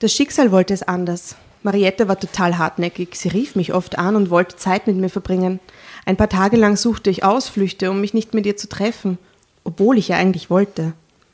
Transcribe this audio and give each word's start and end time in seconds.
Das 0.00 0.12
Schicksal 0.12 0.52
wollte 0.52 0.74
es 0.74 0.84
anders. 0.84 1.34
Mariette 1.64 2.06
war 2.06 2.20
total 2.20 2.56
hartnäckig. 2.56 3.16
Sie 3.16 3.28
rief 3.28 3.56
mich 3.56 3.74
oft 3.74 3.98
an 3.98 4.14
und 4.14 4.30
wollte 4.30 4.54
Zeit 4.54 4.86
mit 4.86 4.96
mir 4.96 5.08
verbringen. 5.08 5.58
Ein 6.06 6.16
paar 6.16 6.28
Tage 6.28 6.56
lang 6.56 6.76
suchte 6.76 7.10
ich 7.10 7.24
Ausflüchte, 7.24 7.90
um 7.90 8.00
mich 8.00 8.14
nicht 8.14 8.32
mit 8.32 8.46
ihr 8.46 8.56
zu 8.56 8.68
treffen, 8.68 9.18
obwohl 9.64 9.98
ich 9.98 10.08
ja 10.08 10.16
eigentlich 10.16 10.50
wollte. 10.50 10.92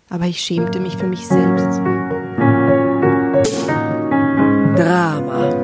Aber 0.08 0.24
ich 0.24 0.40
schämte 0.40 0.80
mich 0.80 0.96
für 0.96 1.06
mich 1.06 1.27
selbst. 1.27 1.79
Drama. 4.76 5.63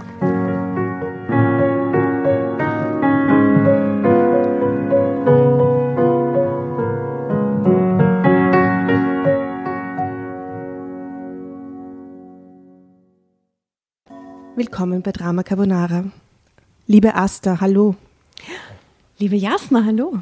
Willkommen 14.61 15.01
bei 15.01 15.11
Drama 15.11 15.41
Carbonara. 15.41 16.03
Liebe 16.85 17.15
Asta, 17.15 17.61
hallo. 17.61 17.95
Liebe 19.17 19.35
Jasna, 19.35 19.85
hallo. 19.85 20.19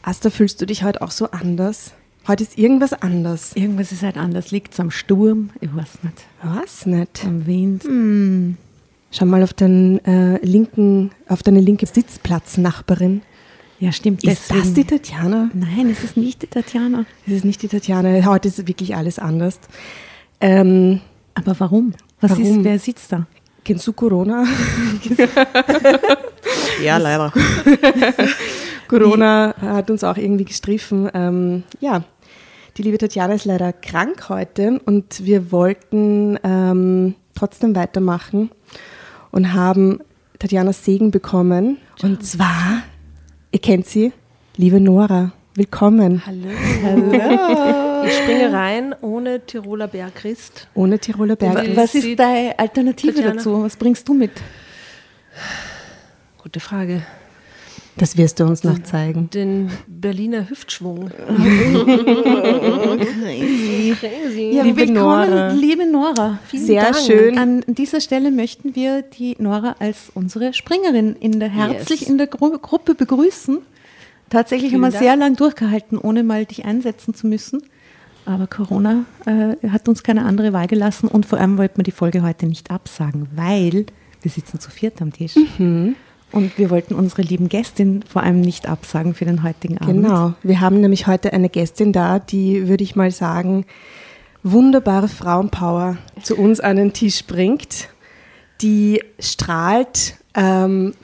Asta, 0.00 0.30
fühlst 0.30 0.62
du 0.62 0.66
dich 0.66 0.84
heute 0.84 1.02
auch 1.02 1.10
so 1.10 1.28
anders? 1.32 1.92
Heute 2.28 2.44
ist 2.44 2.56
irgendwas 2.56 2.92
anders. 2.92 3.56
Irgendwas 3.56 3.90
ist 3.90 4.04
halt 4.04 4.16
anders. 4.16 4.52
Liegt 4.52 4.74
es 4.74 4.78
am 4.78 4.92
Sturm? 4.92 5.50
Ich 5.60 5.74
weiß 5.74 6.04
nicht. 6.04 6.24
Was 6.44 6.86
nicht? 6.86 7.24
Am 7.24 7.46
Wind. 7.48 7.82
Hm. 7.82 8.58
Schau 9.10 9.24
mal 9.26 9.42
auf, 9.42 9.52
deinen, 9.52 9.98
äh, 10.04 10.38
linken, 10.46 11.10
auf 11.28 11.42
deine 11.42 11.58
linke 11.58 11.86
Sitzplatznachbarin. 11.86 13.22
Ja, 13.80 13.90
stimmt. 13.90 14.22
Ist 14.22 14.50
deswegen. 14.50 14.60
das 14.60 14.74
die 14.74 14.84
Tatjana? 14.84 15.50
Nein, 15.52 15.90
es 15.90 16.04
ist 16.04 16.16
nicht 16.16 16.42
die 16.42 16.46
Tatjana. 16.46 17.06
Das 17.26 17.34
ist 17.34 17.44
nicht 17.44 17.60
die 17.60 17.68
Tatjana. 17.68 18.24
Heute 18.24 18.46
ist 18.46 18.68
wirklich 18.68 18.94
alles 18.94 19.18
anders. 19.18 19.58
Ähm, 20.40 21.00
Aber 21.34 21.58
warum? 21.58 21.92
Was 22.20 22.30
Warum? 22.30 22.44
ist, 22.44 22.64
wer 22.64 22.78
sitzt 22.78 23.10
da? 23.10 23.26
Kennst 23.64 23.86
du 23.86 23.92
Corona? 23.92 24.44
Ja, 26.82 26.98
leider. 26.98 27.32
Corona 28.88 29.54
hat 29.60 29.90
uns 29.90 30.04
auch 30.04 30.16
irgendwie 30.16 30.44
gestriffen. 30.44 31.10
Ähm, 31.14 31.62
ja, 31.80 32.04
die 32.76 32.82
liebe 32.82 32.98
Tatjana 32.98 33.34
ist 33.34 33.44
leider 33.44 33.72
krank 33.72 34.28
heute 34.28 34.80
und 34.84 35.24
wir 35.24 35.52
wollten 35.52 36.38
ähm, 36.42 37.14
trotzdem 37.34 37.74
weitermachen 37.74 38.50
und 39.30 39.52
haben 39.52 40.00
Tatjanas 40.38 40.84
Segen 40.84 41.10
bekommen. 41.10 41.78
Und 42.02 42.24
zwar, 42.24 42.82
ihr 43.52 43.60
kennt 43.60 43.86
sie, 43.86 44.12
liebe 44.56 44.80
Nora. 44.80 45.32
Willkommen. 45.56 46.20
Hallo. 46.26 46.48
Ich 48.06 48.12
springe 48.12 48.52
rein 48.52 48.94
ohne 49.02 49.40
Tiroler 49.46 49.86
Bergchrist. 49.86 50.66
Ohne 50.74 50.98
Tiroler 50.98 51.36
Berg. 51.36 51.76
Was 51.76 51.94
ist 51.94 52.18
deine 52.18 52.58
Alternative 52.58 53.12
Tatjana. 53.14 53.36
dazu? 53.36 53.62
Was 53.62 53.76
bringst 53.76 54.08
du 54.08 54.14
mit? 54.14 54.32
Gute 56.42 56.58
Frage. 56.58 57.02
Das 57.96 58.16
wirst 58.16 58.40
du 58.40 58.44
uns 58.46 58.64
noch 58.64 58.82
zeigen. 58.82 59.30
Den 59.30 59.70
Berliner 59.86 60.50
Hüftschwung. 60.50 61.12
Ja, 64.50 64.64
Liebe 64.64 64.76
willkommen, 64.76 64.94
Nora. 64.94 65.48
liebe 65.52 65.86
Nora. 65.86 66.38
Vielen 66.48 66.66
Sehr 66.66 66.82
Dank. 66.82 66.96
schön. 66.96 67.38
An 67.38 67.64
dieser 67.68 68.00
Stelle 68.00 68.32
möchten 68.32 68.74
wir 68.74 69.02
die 69.02 69.36
Nora 69.38 69.76
als 69.78 70.10
unsere 70.14 70.52
Springerin 70.52 71.14
in 71.14 71.38
der 71.38 71.48
herzlich 71.50 72.00
Yes. 72.00 72.10
in 72.10 72.18
der 72.18 72.26
Gru 72.26 72.58
Gruppe 72.58 72.96
begrüßen. 72.96 73.58
Tatsächlich 74.30 74.70
Vielen 74.70 74.82
haben 74.82 74.92
wir 74.92 74.98
Dank. 74.98 75.04
sehr 75.04 75.16
lang 75.16 75.36
durchgehalten, 75.36 75.98
ohne 75.98 76.22
mal 76.22 76.44
dich 76.44 76.64
einsetzen 76.64 77.14
zu 77.14 77.26
müssen. 77.26 77.62
Aber 78.26 78.46
Corona 78.46 79.04
äh, 79.26 79.68
hat 79.68 79.88
uns 79.88 80.02
keine 80.02 80.24
andere 80.24 80.52
Wahl 80.52 80.66
gelassen 80.66 81.08
und 81.08 81.26
vor 81.26 81.38
allem 81.38 81.58
wollten 81.58 81.78
wir 81.78 81.84
die 81.84 81.90
Folge 81.90 82.22
heute 82.22 82.46
nicht 82.46 82.70
absagen, 82.70 83.28
weil 83.34 83.86
wir 84.22 84.30
sitzen 84.30 84.60
zu 84.60 84.70
viert 84.70 85.02
am 85.02 85.12
Tisch. 85.12 85.34
Mhm. 85.58 85.96
Und 86.32 86.58
wir 86.58 86.70
wollten 86.70 86.94
unsere 86.94 87.22
lieben 87.22 87.48
Gästin 87.48 88.02
vor 88.10 88.22
allem 88.22 88.40
nicht 88.40 88.66
absagen 88.68 89.14
für 89.14 89.24
den 89.24 89.44
heutigen 89.44 89.78
Abend. 89.78 90.02
Genau. 90.02 90.34
Wir 90.42 90.60
haben 90.60 90.80
nämlich 90.80 91.06
heute 91.06 91.32
eine 91.32 91.48
Gästin 91.48 91.92
da, 91.92 92.18
die, 92.18 92.66
würde 92.66 92.82
ich 92.82 92.96
mal 92.96 93.12
sagen, 93.12 93.66
wunderbare 94.42 95.06
Frauenpower 95.06 95.96
zu 96.22 96.36
uns 96.36 96.58
an 96.58 96.76
den 96.76 96.92
Tisch 96.92 97.24
bringt, 97.24 97.88
die 98.62 99.00
strahlt. 99.20 100.16
Ähm, 100.34 100.94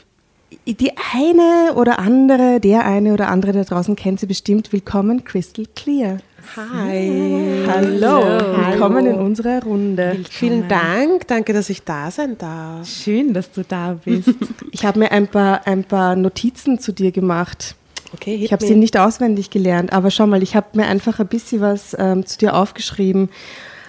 die 0.66 0.93
eine 1.15 1.75
oder 1.75 1.99
andere, 1.99 2.61
der 2.61 2.84
eine 2.84 3.12
oder 3.12 3.28
andere 3.28 3.53
da 3.53 3.62
draußen 3.62 3.97
kennt 3.97 4.21
sie 4.21 4.27
bestimmt. 4.27 4.72
Willkommen, 4.72 5.25
Crystal 5.25 5.66
Clear. 5.75 6.19
Hi. 6.56 7.65
Hallo. 7.69 8.22
Willkommen 8.71 9.06
in 9.06 9.15
unserer 9.15 9.62
Runde. 9.62 10.16
Vielen 10.28 10.69
Dank. 10.69 11.28
Danke, 11.28 11.53
dass 11.53 11.71
ich 11.71 11.84
da 11.84 12.11
sein 12.11 12.38
darf. 12.38 12.88
Schön, 12.88 13.34
dass 13.34 13.53
du 13.53 13.62
da 13.62 13.99
bist. 14.05 14.34
Ich 14.72 14.84
habe 14.84 15.00
mir 15.00 15.11
ein 15.11 15.27
paar, 15.27 15.66
ein 15.66 15.84
paar 15.84 16.16
Notizen 16.16 16.78
zu 16.78 16.93
dir 16.93 17.11
gemacht. 17.12 17.75
Okay, 18.15 18.37
Ich 18.37 18.53
habe 18.53 18.65
sie 18.65 18.77
nicht 18.77 18.97
auswendig 18.97 19.50
gelernt, 19.50 19.93
aber 19.93 20.11
schau 20.11 20.27
mal, 20.27 20.43
ich 20.43 20.56
habe 20.56 20.67
mir 20.75 20.87
einfach 20.87 21.19
ein 21.21 21.27
bisschen 21.27 21.61
was 21.61 21.94
ähm, 21.99 22.25
zu 22.25 22.38
dir 22.38 22.55
aufgeschrieben. 22.55 23.28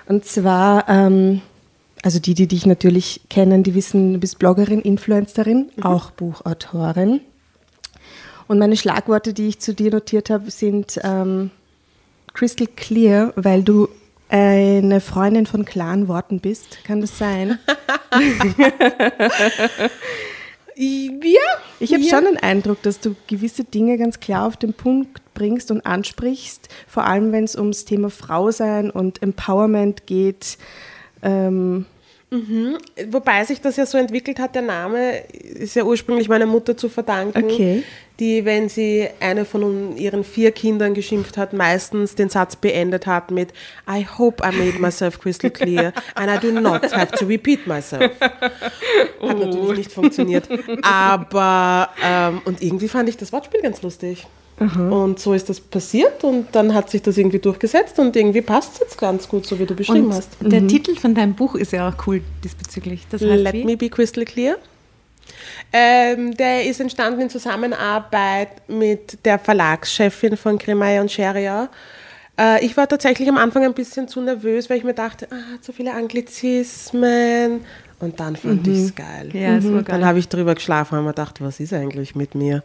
Und 0.07 0.25
zwar, 0.25 0.89
ähm, 0.89 1.41
also 2.03 2.19
die, 2.19 2.34
die 2.34 2.47
dich 2.47 2.66
natürlich 2.66 3.22
kennen, 3.29 3.63
die 3.63 3.75
wissen, 3.75 4.13
du 4.13 4.19
bist 4.19 4.39
Bloggerin, 4.39 4.81
Influencerin, 4.81 5.69
auch 5.81 6.12
Buchautorin. 6.12 7.22
Und 8.47 8.59
meine 8.59 8.75
Schlagworte, 8.75 9.34
die 9.34 9.47
ich 9.47 9.59
zu 9.59 9.73
dir 9.73 9.91
notiert 9.91 10.29
habe, 10.29 10.51
sind 10.51 11.00
ähm, 11.03 11.51
crystal 12.34 12.67
clear, 12.67 13.34
weil 13.35 13.63
du 13.63 13.88
eine 14.29 15.01
Freundin 15.01 15.45
von 15.45 15.66
klaren 15.66 16.07
Worten 16.07 16.40
bist. 16.40 16.84
Kann 16.85 17.01
das 17.01 17.17
sein? 17.17 17.59
Ja. 20.75 21.40
Ich 21.79 21.94
habe 21.94 22.03
schon 22.03 22.25
den 22.25 22.38
Eindruck, 22.38 22.81
dass 22.81 23.00
du 23.00 23.16
gewisse 23.28 23.63
Dinge 23.63 23.97
ganz 23.97 24.19
klar 24.19 24.47
auf 24.47 24.57
den 24.57 24.73
Punkt 24.73 25.22
bringst 25.34 25.69
und 25.69 25.85
ansprichst, 25.85 26.69
vor 26.88 27.06
allem 27.06 27.31
wenn 27.31 27.44
es 27.44 27.56
ums 27.56 27.85
Thema 27.85 28.09
Frau 28.09 28.49
sein 28.52 28.90
und 28.90 29.22
Empowerment 29.22 30.08
geht. 30.08 30.58
Ähm, 31.22 31.85
Wobei 33.09 33.43
sich 33.43 33.59
das 33.59 33.75
ja 33.75 33.85
so 33.85 33.97
entwickelt 33.97 34.39
hat, 34.39 34.55
der 34.55 34.61
Name 34.61 35.17
ist 35.33 35.75
ja 35.75 35.83
ursprünglich 35.83 36.29
meiner 36.29 36.45
Mutter 36.45 36.78
zu 36.78 36.87
verdanken, 36.87 37.43
Okay. 37.43 37.83
die, 38.19 38.45
wenn 38.45 38.69
sie 38.69 39.09
eine 39.19 39.43
von 39.43 39.97
ihren 39.97 40.23
vier 40.23 40.53
Kindern 40.53 40.93
geschimpft 40.93 41.35
hat, 41.35 41.51
meistens 41.51 42.16
den 42.16 42.29
Satz 42.29 42.55
beendet 42.55 43.05
hat 43.05 43.31
mit 43.31 43.49
I 43.89 44.05
hope 44.17 44.41
I 44.47 44.55
made 44.55 44.79
myself 44.79 45.19
crystal 45.19 45.49
clear 45.49 45.91
and 46.16 46.31
I 46.31 46.37
do 46.39 46.57
not 46.57 46.83
have 46.93 47.11
to 47.17 47.25
repeat 47.25 47.67
myself. 47.67 48.11
Hat 48.22 49.37
natürlich 49.39 49.77
nicht 49.77 49.91
funktioniert. 49.91 50.47
Aber, 50.84 51.89
ähm, 52.01 52.41
und 52.45 52.61
irgendwie 52.61 52.87
fand 52.87 53.09
ich 53.09 53.17
das 53.17 53.34
Wortspiel 53.34 53.61
ganz 53.61 53.81
lustig. 53.81 54.25
Und 54.61 55.19
so 55.19 55.34
ist 55.34 55.49
das 55.49 55.59
passiert 55.59 56.23
und 56.23 56.47
dann 56.52 56.75
hat 56.75 56.91
sich 56.91 57.02
das 57.02 57.17
irgendwie 57.17 57.40
durchgesetzt 57.40 57.97
und 57.97 58.16
irgendwie 58.16 58.41
passt 58.41 58.73
es 58.73 58.79
jetzt 58.81 58.97
ganz 58.97 59.28
gut, 59.28 59.47
so 59.47 59.58
wie 59.58 59.66
du 59.66 59.73
beschrieben 59.73 60.05
Und 60.05 60.13
hast. 60.13 60.29
der 60.40 60.67
Titel 60.67 60.96
von 60.96 61.16
deinem 61.16 61.34
Buch 61.34 61.55
ist 61.55 61.72
ja 61.72 61.90
auch 61.90 62.08
cool 62.08 62.22
diesbezüglich. 62.43 63.08
Das 63.09 63.22
heißt 63.22 63.41
Let 63.43 63.53
wie? 63.53 63.66
me 63.66 63.75
be 63.75 63.90
crystal 63.90 64.23
clear. 64.23 64.58
Ähm, 65.73 66.35
der 66.37 66.66
ist 66.66 66.79
entstanden 66.79 67.22
in 67.22 67.29
Zusammenarbeit 67.29 68.67
mit 68.69 69.25
der 69.25 69.40
Verlagschefin 69.40 70.37
von 70.37 70.59
Kremeyer 70.59 71.02
und 71.02 71.11
Scheria. 71.11 71.69
Äh, 72.40 72.63
ich 72.63 72.78
war 72.78 72.87
tatsächlich 72.87 73.28
am 73.29 73.37
Anfang 73.37 73.63
ein 73.63 73.73
bisschen 73.73 74.08
zu 74.08 74.22
nervös, 74.22 74.69
weil 74.69 74.78
ich 74.78 74.84
mir 74.84 74.93
dachte, 74.93 75.28
ah, 75.31 75.61
zu 75.61 75.73
viele 75.73 75.93
Anglizismen. 75.93 77.61
Und 78.01 78.19
dann 78.19 78.35
fand 78.35 78.67
ich 78.67 78.77
es 78.79 78.95
geil. 78.95 79.29
Mhm. 79.31 79.39
Ja, 79.39 79.55
es 79.57 79.65
war 79.65 79.83
geil. 79.83 79.99
Dann 79.99 80.05
habe 80.05 80.19
ich 80.19 80.27
drüber 80.27 80.55
geschlafen 80.55 80.97
und 80.97 81.05
mir 81.05 81.11
gedacht, 81.11 81.39
was 81.39 81.59
ist 81.59 81.71
eigentlich 81.71 82.15
mit 82.15 82.35
mir? 82.35 82.63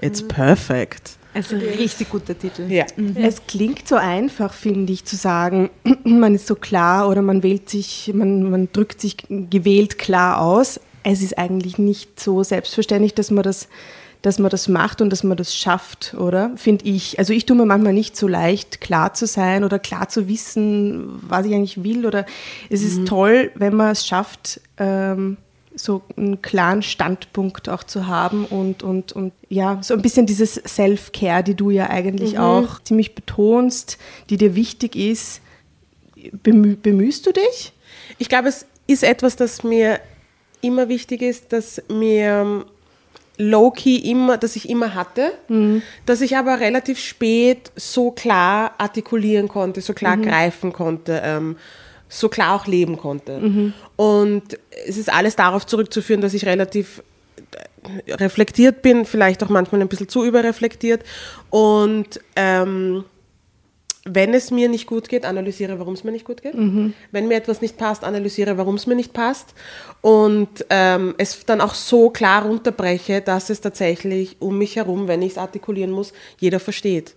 It's 0.00 0.26
perfect. 0.26 1.18
Also 1.34 1.56
ein 1.56 1.62
richtig 1.62 2.10
guter 2.10 2.36
Titel. 2.36 2.62
Ja. 2.68 2.86
Es 3.14 3.46
klingt 3.46 3.86
so 3.86 3.96
einfach, 3.96 4.52
finde 4.52 4.92
ich, 4.92 5.04
zu 5.04 5.14
sagen, 5.14 5.70
man 6.04 6.34
ist 6.34 6.46
so 6.46 6.54
klar 6.54 7.08
oder 7.08 7.22
man 7.22 7.42
wählt 7.42 7.68
sich, 7.68 8.10
man, 8.14 8.50
man 8.50 8.68
drückt 8.72 9.00
sich 9.00 9.18
gewählt 9.28 9.98
klar 9.98 10.40
aus. 10.40 10.80
Es 11.04 11.22
ist 11.22 11.38
eigentlich 11.38 11.78
nicht 11.78 12.18
so 12.18 12.42
selbstverständlich, 12.42 13.14
dass 13.14 13.30
man 13.30 13.44
das, 13.44 13.68
dass 14.22 14.38
man 14.38 14.50
das 14.50 14.68
macht 14.68 15.00
und 15.00 15.10
dass 15.10 15.22
man 15.22 15.36
das 15.36 15.54
schafft, 15.54 16.14
oder? 16.14 16.50
Finde 16.56 16.84
ich. 16.86 17.18
Also 17.18 17.32
ich 17.32 17.46
tue 17.46 17.56
mir 17.56 17.66
manchmal 17.66 17.92
nicht 17.92 18.16
so 18.16 18.26
leicht, 18.26 18.80
klar 18.80 19.14
zu 19.14 19.26
sein 19.26 19.62
oder 19.62 19.78
klar 19.78 20.08
zu 20.08 20.28
wissen, 20.28 21.20
was 21.22 21.46
ich 21.46 21.54
eigentlich 21.54 21.84
will. 21.84 22.04
Oder 22.04 22.26
es 22.68 22.82
ist 22.82 23.06
toll, 23.06 23.52
wenn 23.54 23.76
man 23.76 23.92
es 23.92 24.06
schafft, 24.06 24.60
ähm, 24.76 25.36
so 25.76 26.02
einen 26.16 26.42
klaren 26.42 26.82
Standpunkt 26.82 27.68
auch 27.68 27.84
zu 27.84 28.08
haben 28.08 28.44
und, 28.44 28.82
und, 28.82 29.12
und 29.12 29.32
ja, 29.48 29.78
so 29.82 29.94
ein 29.94 30.02
bisschen 30.02 30.26
dieses 30.26 30.54
Self-Care, 30.54 31.44
die 31.44 31.54
du 31.54 31.70
ja 31.70 31.88
eigentlich 31.88 32.38
auch 32.38 32.82
ziemlich 32.82 33.14
betonst, 33.14 33.98
die 34.30 34.36
dir 34.36 34.56
wichtig 34.56 34.96
ist. 34.96 35.40
Bemüh, 36.42 36.74
bemühst 36.74 37.26
du 37.26 37.32
dich? 37.32 37.72
Ich 38.18 38.28
glaube, 38.28 38.48
es 38.48 38.66
ist 38.88 39.04
etwas, 39.04 39.36
das 39.36 39.62
mir 39.62 40.00
immer 40.60 40.88
wichtig 40.88 41.22
ist, 41.22 41.52
dass 41.52 41.80
mir 41.88 42.40
ähm, 42.40 42.64
low-key 43.38 43.96
immer, 44.10 44.36
dass 44.36 44.56
ich 44.56 44.68
immer 44.68 44.94
hatte, 44.94 45.30
dass 46.06 46.20
ich 46.20 46.36
aber 46.36 46.60
relativ 46.60 46.98
spät 46.98 47.70
so 47.76 48.10
klar 48.10 48.74
artikulieren 48.78 49.48
konnte, 49.48 49.80
so 49.80 49.94
klar 49.94 50.16
greifen 50.16 50.72
konnte, 50.72 51.22
ähm, 51.24 51.56
so 52.08 52.28
klar 52.28 52.54
auch 52.56 52.66
leben 52.66 52.96
konnte. 52.96 53.40
Und 53.96 54.58
es 54.86 54.96
ist 54.96 55.12
alles 55.12 55.36
darauf 55.36 55.66
zurückzuführen, 55.66 56.20
dass 56.20 56.34
ich 56.34 56.46
relativ 56.46 57.02
äh, 58.06 58.12
reflektiert 58.14 58.82
bin, 58.82 59.04
vielleicht 59.04 59.42
auch 59.44 59.50
manchmal 59.50 59.80
ein 59.80 59.88
bisschen 59.88 60.08
zu 60.08 60.24
überreflektiert 60.24 61.04
und 61.50 62.20
ähm, 62.34 63.04
wenn 64.10 64.32
es 64.32 64.50
mir 64.50 64.68
nicht 64.70 64.86
gut 64.86 65.08
geht, 65.08 65.26
analysiere, 65.26 65.78
warum 65.78 65.92
es 65.92 66.02
mir 66.02 66.12
nicht 66.12 66.24
gut 66.24 66.40
geht. 66.40 66.54
Wenn 67.12 67.28
mir 67.28 67.36
etwas 67.36 67.60
nicht 67.60 67.76
passt, 67.76 68.04
analysiere, 68.04 68.56
warum 68.56 68.76
es 68.76 68.86
mir 68.86 68.94
nicht 68.94 69.12
passt. 69.12 69.54
Und 70.00 70.64
ähm, 70.70 71.14
es 71.18 71.44
dann 71.44 71.60
auch 71.60 71.74
so 71.74 72.10
klar 72.10 72.44
runterbreche, 72.44 73.20
dass 73.20 73.50
es 73.50 73.60
tatsächlich 73.60 74.36
um 74.38 74.56
mich 74.56 74.76
herum, 74.76 75.08
wenn 75.08 75.22
ich 75.22 75.32
es 75.32 75.38
artikulieren 75.38 75.90
muss, 75.90 76.12
jeder 76.38 76.60
versteht. 76.60 77.16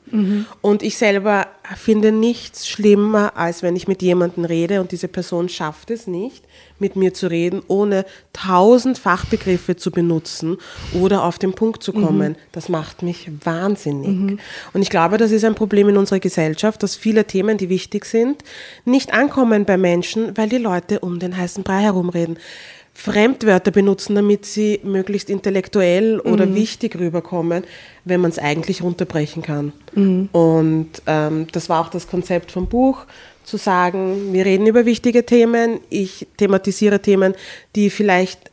Und 0.61 0.81
ich 0.81 0.97
selber 0.97 1.47
finde 1.75 2.11
nichts 2.11 2.67
schlimmer, 2.67 3.37
als 3.37 3.61
wenn 3.61 3.75
ich 3.75 3.87
mit 3.87 4.01
jemandem 4.01 4.45
rede 4.45 4.81
und 4.81 4.91
diese 4.91 5.07
Person 5.07 5.47
schafft 5.47 5.91
es 5.91 6.07
nicht, 6.07 6.43
mit 6.81 6.95
mir 6.97 7.13
zu 7.13 7.27
reden, 7.27 7.61
ohne 7.67 8.05
tausend 8.33 8.97
Fachbegriffe 8.97 9.77
zu 9.77 9.91
benutzen 9.91 10.57
oder 10.93 11.23
auf 11.23 11.39
den 11.39 11.53
Punkt 11.53 11.81
zu 11.83 11.93
kommen. 11.93 12.35
Das 12.51 12.67
macht 12.67 13.03
mich 13.03 13.29
wahnsinnig. 13.45 14.39
Und 14.73 14.81
ich 14.81 14.89
glaube, 14.89 15.17
das 15.17 15.31
ist 15.31 15.45
ein 15.45 15.55
Problem 15.55 15.87
in 15.87 15.97
unserer 15.97 16.19
Gesellschaft, 16.19 16.83
dass 16.83 16.95
viele 16.95 17.25
Themen, 17.25 17.57
die 17.57 17.69
wichtig 17.69 18.05
sind, 18.05 18.43
nicht 18.83 19.13
ankommen 19.13 19.63
bei 19.65 19.77
Menschen, 19.77 20.35
weil 20.37 20.49
die 20.49 20.57
Leute 20.57 20.99
um 20.99 21.19
den 21.19 21.37
heißen 21.37 21.63
Brei 21.63 21.83
herumreden. 21.83 22.37
Fremdwörter 22.93 23.71
benutzen, 23.71 24.15
damit 24.15 24.45
sie 24.45 24.79
möglichst 24.83 25.29
intellektuell 25.29 26.19
oder 26.19 26.53
wichtig 26.53 26.99
rüberkommen, 26.99 27.63
wenn 28.03 28.19
man 28.19 28.31
es 28.31 28.37
eigentlich 28.37 28.83
runterbrechen 28.83 29.41
kann. 29.41 29.71
Und 30.31 30.89
ähm, 31.07 31.47
das 31.51 31.69
war 31.69 31.81
auch 31.81 31.89
das 31.89 32.07
Konzept 32.07 32.51
vom 32.51 32.67
Buch, 32.67 33.05
zu 33.43 33.57
sagen, 33.57 34.33
wir 34.33 34.45
reden 34.45 34.67
über 34.67 34.85
wichtige 34.85 35.25
Themen, 35.25 35.79
ich 35.89 36.27
thematisiere 36.37 37.01
Themen, 37.01 37.33
die 37.75 37.89
vielleicht 37.89 38.51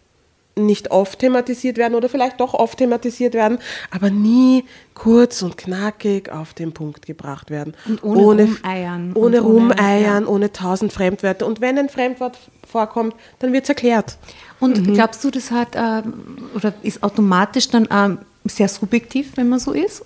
nicht 0.56 0.90
oft 0.90 1.20
thematisiert 1.20 1.76
werden 1.78 1.94
oder 1.94 2.08
vielleicht 2.08 2.40
doch 2.40 2.52
oft 2.52 2.78
thematisiert 2.78 3.34
werden, 3.34 3.58
aber 3.92 4.10
nie 4.10 4.64
kurz 4.94 5.42
und 5.42 5.56
knackig 5.56 6.30
auf 6.32 6.52
den 6.52 6.72
Punkt 6.72 7.06
gebracht 7.06 7.50
werden. 7.50 7.74
Und 7.86 8.02
ohne 8.02 8.44
rumeiern. 8.44 9.12
Ohne 9.14 9.42
Und 9.42 9.48
ohne- 9.48 9.60
rumeiern, 9.62 10.26
ohne 10.26 10.52
tausend 10.52 10.92
Fremdwörter. 10.92 11.46
Und 11.46 11.60
wenn 11.60 11.78
ein 11.78 11.88
Fremdwort 11.88 12.36
vorkommt, 12.68 13.14
dann 13.38 13.52
wird 13.52 13.64
es 13.64 13.68
erklärt. 13.68 14.18
Und 14.58 14.92
glaubst 14.94 15.22
du, 15.22 15.30
das 15.30 15.52
hat 15.52 15.76
ähm, 15.76 16.48
oder 16.56 16.74
ist 16.82 17.04
automatisch 17.04 17.68
dann 17.68 17.86
ähm, 17.92 18.18
sehr 18.44 18.66
subjektiv, 18.68 19.36
wenn 19.36 19.48
man 19.48 19.60
so 19.60 19.70
ist? 19.72 20.02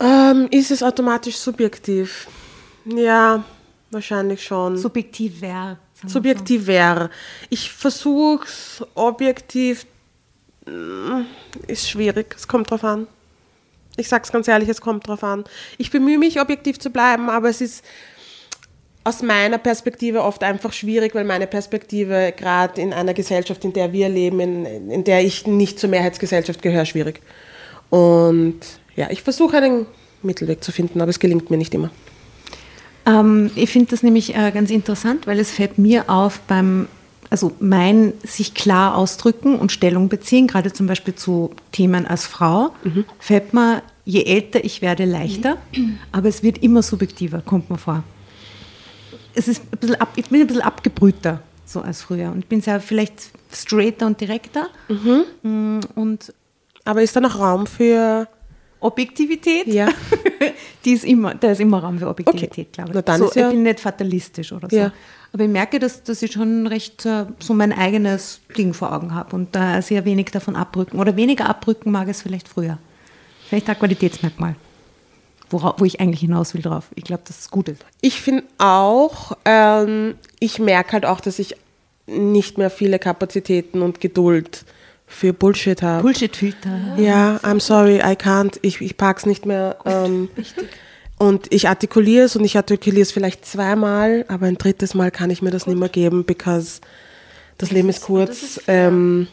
Ähm, 0.00 0.48
ist 0.50 0.70
es 0.70 0.82
automatisch 0.82 1.36
subjektiv? 1.36 2.26
Ja, 2.84 3.44
wahrscheinlich 3.90 4.44
schon. 4.44 4.76
Subjektiv 4.76 5.40
wäre. 5.40 5.78
subjektiv 6.06 6.66
wäre. 6.66 7.10
Ich 7.48 7.70
versuche 7.70 8.44
es 8.44 8.84
objektiv, 8.94 9.86
mm, 10.66 11.22
ist 11.68 11.88
schwierig, 11.88 12.34
es 12.36 12.48
kommt 12.48 12.70
drauf 12.70 12.84
an. 12.84 13.06
Ich 13.96 14.08
sag's 14.08 14.32
ganz 14.32 14.48
ehrlich, 14.48 14.68
es 14.68 14.80
kommt 14.80 15.06
drauf 15.06 15.22
an. 15.22 15.44
Ich 15.78 15.90
bemühe 15.90 16.18
mich, 16.18 16.40
objektiv 16.40 16.80
zu 16.80 16.90
bleiben, 16.90 17.28
aber 17.28 17.50
es 17.50 17.60
ist 17.60 17.84
aus 19.04 19.22
meiner 19.22 19.58
Perspektive 19.58 20.22
oft 20.22 20.42
einfach 20.42 20.72
schwierig, 20.72 21.14
weil 21.14 21.24
meine 21.24 21.46
Perspektive 21.46 22.32
gerade 22.36 22.80
in 22.80 22.92
einer 22.92 23.14
Gesellschaft, 23.14 23.64
in 23.64 23.72
der 23.72 23.92
wir 23.92 24.08
leben, 24.08 24.40
in, 24.40 24.90
in 24.90 25.04
der 25.04 25.22
ich 25.22 25.46
nicht 25.46 25.78
zur 25.78 25.90
Mehrheitsgesellschaft 25.90 26.62
gehöre, 26.62 26.86
schwierig. 26.86 27.20
Und 27.90 28.60
ja, 28.96 29.10
ich 29.10 29.22
versuche 29.22 29.56
einen 29.58 29.86
Mittelweg 30.22 30.62
zu 30.62 30.72
finden, 30.72 31.00
aber 31.00 31.10
es 31.10 31.18
gelingt 31.18 31.50
mir 31.50 31.56
nicht 31.56 31.74
immer. 31.74 31.90
Ähm, 33.06 33.50
ich 33.56 33.70
finde 33.70 33.90
das 33.90 34.02
nämlich 34.02 34.34
äh, 34.36 34.50
ganz 34.52 34.70
interessant, 34.70 35.26
weil 35.26 35.38
es 35.38 35.50
fällt 35.50 35.78
mir 35.78 36.08
auf 36.08 36.40
beim, 36.40 36.86
also 37.30 37.52
mein 37.60 38.12
sich 38.24 38.54
klar 38.54 38.96
ausdrücken 38.96 39.56
und 39.58 39.72
Stellung 39.72 40.08
beziehen, 40.08 40.46
gerade 40.46 40.72
zum 40.72 40.86
Beispiel 40.86 41.14
zu 41.14 41.50
Themen 41.72 42.06
als 42.06 42.26
Frau, 42.26 42.70
fällt 43.18 43.54
mir, 43.54 43.82
je 44.04 44.22
älter 44.24 44.64
ich 44.64 44.82
werde, 44.82 45.04
leichter, 45.04 45.56
aber 46.12 46.28
es 46.28 46.42
wird 46.42 46.58
immer 46.62 46.82
subjektiver, 46.82 47.40
kommt 47.40 47.70
mir 47.70 47.78
vor. 47.78 48.02
Es 49.34 49.48
ist 49.48 49.62
ein 49.72 49.78
bisschen 49.78 49.96
ab, 50.00 50.10
ich 50.16 50.28
bin 50.28 50.40
ein 50.42 50.46
bisschen 50.46 50.62
abgebrühter, 50.62 51.40
so 51.64 51.80
als 51.80 52.02
früher. 52.02 52.30
Und 52.30 52.48
bin 52.48 52.60
sehr 52.60 52.80
vielleicht 52.80 53.14
straighter 53.52 54.06
und 54.06 54.20
direkter. 54.20 54.68
Mm, 55.42 55.80
Und 55.94 56.32
Aber 56.84 57.02
ist 57.02 57.16
da 57.16 57.20
noch 57.20 57.38
Raum 57.38 57.66
für 57.66 58.28
Objektivität, 58.80 59.66
Ja. 59.68 59.88
die 60.84 60.92
ist 60.92 61.04
immer, 61.04 61.34
da 61.34 61.50
ist 61.52 61.60
immer 61.60 61.80
Raum 61.82 61.98
für 61.98 62.08
Objektivität, 62.08 62.50
Okay. 62.50 62.68
glaube 62.72 62.90
ich. 62.90 62.94
Na 62.94 63.02
dann 63.02 63.18
so, 63.20 63.26
ist 63.28 63.36
ja- 63.36 63.48
ich 63.48 63.54
bin 63.54 63.62
nicht 63.62 63.80
fatalistisch 63.80 64.52
oder 64.52 64.68
so. 64.70 64.76
Ja. 64.76 64.92
Aber 65.32 65.44
ich 65.44 65.50
merke, 65.50 65.78
dass, 65.78 66.02
dass 66.02 66.20
ich 66.22 66.32
schon 66.32 66.66
recht 66.66 67.06
äh, 67.06 67.24
so 67.38 67.54
mein 67.54 67.72
eigenes 67.72 68.40
Ding 68.58 68.74
vor 68.74 68.92
Augen 68.92 69.14
habe 69.14 69.34
und 69.34 69.54
da 69.54 69.80
sehr 69.80 70.04
wenig 70.04 70.26
davon 70.30 70.56
abrücken. 70.56 70.98
Oder 70.98 71.16
weniger 71.16 71.48
abrücken 71.48 71.90
mag 71.90 72.08
es 72.08 72.20
vielleicht 72.22 72.48
früher. 72.48 72.78
Vielleicht 73.48 73.68
ein 73.70 73.78
Qualitätsmerkmal, 73.78 74.56
wora, 75.50 75.74
wo 75.78 75.84
ich 75.84 76.00
eigentlich 76.00 76.20
hinaus 76.20 76.52
will 76.54 76.62
drauf. 76.62 76.88
Ich 76.94 77.04
glaube, 77.04 77.22
dass 77.26 77.38
es 77.40 77.50
gut 77.50 77.68
ist. 77.68 77.82
Ich 78.02 78.20
finde 78.20 78.44
auch, 78.58 79.32
ähm, 79.46 80.14
ich 80.38 80.58
merke 80.58 80.92
halt 80.92 81.06
auch, 81.06 81.20
dass 81.20 81.38
ich 81.38 81.54
nicht 82.06 82.58
mehr 82.58 82.68
viele 82.70 82.98
Kapazitäten 82.98 83.80
und 83.80 84.00
Geduld 84.00 84.64
für 85.12 85.32
Bullshit 85.32 85.82
habe. 85.82 86.02
Bullshit-Filter. 86.02 86.96
Ja, 86.96 87.38
I'm 87.42 87.60
sorry, 87.60 87.98
I 87.98 88.16
can't. 88.16 88.58
Ich, 88.62 88.80
ich 88.80 88.96
pack's 88.96 89.26
nicht 89.26 89.46
mehr. 89.46 89.76
Ähm, 89.84 90.28
und 91.18 91.52
ich 91.52 91.68
artikuliere 91.68 92.24
es 92.24 92.34
und 92.34 92.44
ich 92.44 92.56
artikuliere 92.56 93.02
es 93.02 93.12
vielleicht 93.12 93.46
zweimal, 93.46 94.24
aber 94.28 94.46
ein 94.46 94.56
drittes 94.58 94.94
Mal 94.94 95.10
kann 95.10 95.30
ich 95.30 95.42
mir 95.42 95.50
das 95.50 95.66
nicht 95.66 95.78
mehr 95.78 95.88
geben, 95.88 96.24
because 96.24 96.80
das 97.58 97.70
Leben 97.70 97.88
ist 97.88 98.02
kurz. 98.02 98.60
ähm, 98.66 99.28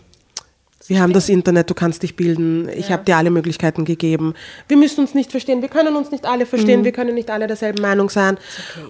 wir 0.90 1.02
haben 1.02 1.14
das 1.14 1.30
Internet, 1.30 1.70
du 1.70 1.76
kannst 1.76 2.02
dich 2.02 2.16
bilden. 2.16 2.68
Ich 2.70 2.92
habe 2.92 3.04
dir 3.04 3.16
alle 3.16 3.30
Möglichkeiten 3.30 3.86
gegeben. 3.86 4.34
Wir 4.68 4.76
müssen 4.76 5.02
uns 5.02 5.14
nicht 5.14 5.30
verstehen. 5.30 5.62
Wir 5.62 5.70
können 5.70 5.96
uns 5.96 6.10
nicht 6.10 6.26
alle 6.26 6.48
verstehen. 6.48 6.84
Wir 6.84 6.92
können 6.92 7.14
nicht 7.14 7.30
alle 7.30 7.46
derselben 7.46 7.80
Meinung 7.80 8.10
sein. 8.10 8.40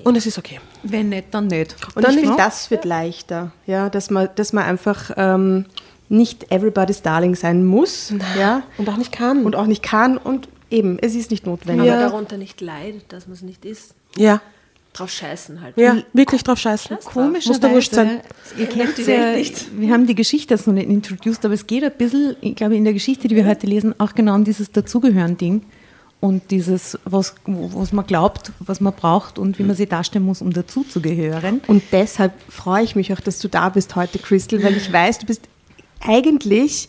Und 0.06 0.16
es 0.16 0.26
ist 0.26 0.38
okay. 0.38 0.62
Wenn 0.84 1.10
nicht, 1.10 1.26
dann 1.32 1.48
nicht. 1.48 1.76
Und 1.96 2.08
ich 2.08 2.16
finde, 2.16 2.38
das 2.38 2.72
wird 2.72 2.86
leichter, 2.86 3.52
ja, 3.66 3.90
dass 3.90 4.10
man, 4.10 4.30
dass 4.36 4.54
man 4.54 4.64
einfach 4.64 5.12
ähm, 5.18 5.66
nicht 6.10 6.52
everybody's 6.52 7.02
darling 7.02 7.36
sein 7.36 7.66
muss, 7.66 8.14
ja, 8.38 8.64
Und 8.78 8.90
auch 8.90 8.98
nicht 8.98 9.12
kann. 9.12 9.46
und 9.46 9.56
auch 9.56 9.68
nicht 9.68 9.84
kann 9.84 10.18
und 10.18 10.50
eben, 10.72 10.98
es 11.00 11.16
ist 11.16 11.32
nicht 11.32 11.46
notwendig. 11.46 11.90
Aber 11.92 12.02
darunter 12.02 12.38
nicht 12.38 12.60
leidet, 12.62 13.12
dass 13.14 13.28
man 13.28 13.36
es 13.36 13.42
nicht 13.42 13.64
ist. 13.66 13.94
ja, 14.18 14.42
Drauf 14.92 15.12
scheißen 15.12 15.62
halt. 15.62 15.78
ja, 15.78 15.98
wirklich 16.14 16.44
drauf 16.44 16.58
scheißen. 16.58 16.98
Muss 17.14 17.60
dir 17.60 17.72
wurscht 17.72 17.94
sein. 17.94 18.22
Ihr 18.58 18.66
kennt 18.66 18.98
die 18.98 19.04
ja, 19.04 19.08
Welt 19.08 19.38
nicht. 19.38 19.80
wir 19.80 19.94
haben 19.94 20.08
die 20.08 20.16
Geschichte 20.16 20.58
so 20.58 20.72
nicht 20.72 20.90
introduced, 20.90 21.46
aber 21.46 21.54
es 21.54 21.68
geht 21.68 21.84
ein 21.84 21.92
bisschen, 21.96 22.36
ich 22.42 22.56
glaube, 22.56 22.76
in 22.76 22.84
der 22.84 22.94
Geschichte, 22.94 23.28
die 23.28 23.36
wir 23.36 23.46
heute 23.46 23.68
lesen, 23.68 23.94
auch 24.00 24.16
genau 24.16 24.34
um 24.34 24.44
dieses 24.44 24.72
Dazugehören-Ding 24.72 25.62
und 26.22 26.50
dieses, 26.50 26.98
was, 27.06 27.36
was 27.46 27.94
man 27.94 28.06
glaubt, 28.08 28.52
was 28.60 28.82
man 28.82 28.94
braucht 28.94 29.38
und 29.38 29.60
wie 29.60 29.64
man 29.64 29.76
sich 29.76 29.88
darstellen 29.88 30.26
muss, 30.26 30.42
um 30.42 30.52
dazuzugehören. 30.52 31.62
Und 31.68 31.84
deshalb 31.92 32.34
freue 32.50 32.84
ich 32.84 32.96
mich 32.96 33.14
auch, 33.14 33.20
dass 33.20 33.40
du 33.40 33.48
da 33.48 33.70
bist 33.70 33.96
heute, 33.96 34.18
Crystal, 34.18 34.62
weil 34.64 34.76
ich 34.76 34.92
weiß, 34.92 35.20
du 35.20 35.28
bist 35.28 35.48
eigentlich, 36.02 36.88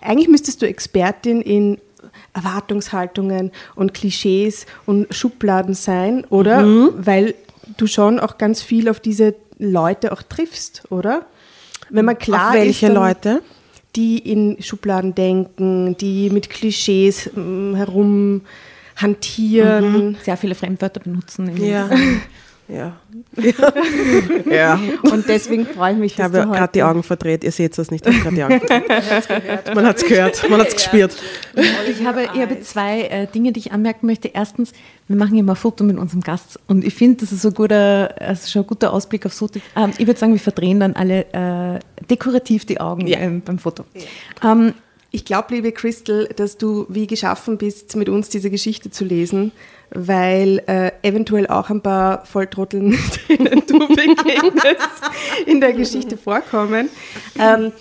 eigentlich 0.00 0.28
müsstest 0.28 0.62
du 0.62 0.66
Expertin 0.66 1.40
in 1.40 1.78
Erwartungshaltungen 2.34 3.50
und 3.74 3.94
Klischees 3.94 4.66
und 4.86 5.12
Schubladen 5.14 5.74
sein, 5.74 6.24
oder? 6.30 6.64
Weil 6.96 7.34
du 7.76 7.86
schon 7.86 8.20
auch 8.20 8.38
ganz 8.38 8.62
viel 8.62 8.88
auf 8.88 9.00
diese 9.00 9.34
Leute 9.58 10.12
auch 10.12 10.22
triffst, 10.22 10.84
oder? 10.90 11.26
Wenn 11.90 12.04
man 12.04 12.18
klar 12.18 12.48
Auf 12.48 12.54
welche 12.54 12.86
ist, 12.86 12.94
dann- 12.94 13.02
Leute? 13.02 13.42
die 13.96 14.18
in 14.18 14.62
Schubladen 14.62 15.14
denken, 15.14 15.96
die 15.96 16.30
mit 16.30 16.50
Klischees 16.50 17.30
mm, 17.34 17.74
herum 17.74 18.42
hantieren. 18.96 20.16
Sehr 20.22 20.36
viele 20.36 20.54
Fremdwörter 20.54 21.00
benutzen. 21.00 21.48
im 21.48 21.64
Ja. 21.64 21.88
Ja. 22.68 22.96
ja. 24.50 24.78
Und 25.10 25.26
deswegen 25.28 25.64
freue 25.66 25.92
ich 25.92 25.98
mich, 25.98 26.12
Ich 26.12 26.16
dass 26.16 26.24
habe 26.26 26.42
du 26.42 26.48
gerade 26.52 26.72
die 26.72 26.82
Augen 26.82 27.02
verdreht. 27.02 27.42
Ihr 27.44 27.52
seht 27.52 27.78
es 27.78 27.90
nicht, 27.90 28.06
ich 28.06 28.14
habe 28.14 28.22
gerade 28.22 28.36
die 28.36 28.44
Augen 28.44 28.60
verdreht. 28.60 29.74
Man 29.74 29.86
hat 29.86 29.96
es 29.96 30.04
gehört, 30.04 30.50
man 30.50 30.60
hat 30.60 30.68
es 30.68 30.74
gespürt. 30.74 31.16
Ich 31.88 32.04
habe, 32.04 32.24
ich 32.34 32.40
habe 32.40 32.60
zwei 32.60 33.02
äh, 33.02 33.26
Dinge, 33.26 33.52
die 33.52 33.60
ich 33.60 33.72
anmerken 33.72 34.06
möchte. 34.06 34.28
Erstens, 34.28 34.72
wir 35.06 35.16
machen 35.16 35.36
immer 35.38 35.52
ein 35.52 35.56
Foto 35.56 35.82
mit 35.84 35.96
unserem 35.98 36.20
Gast 36.20 36.60
und 36.66 36.84
ich 36.84 36.94
finde, 36.94 37.18
das 37.22 37.32
ist 37.32 37.42
so 37.42 37.48
ein 37.48 37.54
guter, 37.54 38.14
also 38.20 38.48
schon 38.48 38.62
ein 38.62 38.66
guter 38.66 38.92
Ausblick 38.92 39.24
aufs 39.24 39.38
Foto. 39.38 39.60
Ähm, 39.74 39.92
ich 39.96 40.06
würde 40.06 40.20
sagen, 40.20 40.32
wir 40.32 40.40
verdrehen 40.40 40.80
dann 40.80 40.94
alle 40.94 41.24
äh, 41.32 42.04
dekorativ 42.10 42.66
die 42.66 42.80
Augen 42.80 43.06
Ja. 43.06 43.18
ähm, 43.18 43.40
beim 43.42 43.58
Foto. 43.58 43.84
Ähm, 44.44 44.74
Ich 45.10 45.24
glaube, 45.24 45.54
liebe 45.54 45.72
Crystal, 45.72 46.28
dass 46.36 46.58
du 46.58 46.84
wie 46.90 47.06
geschaffen 47.06 47.56
bist, 47.56 47.96
mit 47.96 48.10
uns 48.10 48.28
diese 48.28 48.50
Geschichte 48.50 48.90
zu 48.90 49.04
lesen, 49.04 49.52
weil 49.90 50.62
äh, 50.66 50.92
eventuell 51.00 51.46
auch 51.46 51.70
ein 51.70 51.80
paar 51.80 52.26
Volltrotteln, 52.26 52.98
denen 53.28 53.62
du 53.66 53.78
begegnest, 53.88 55.00
in 55.46 55.60
der 55.60 55.72
Geschichte 55.72 56.18
vorkommen. 56.18 56.90
Ähm, 57.38 57.72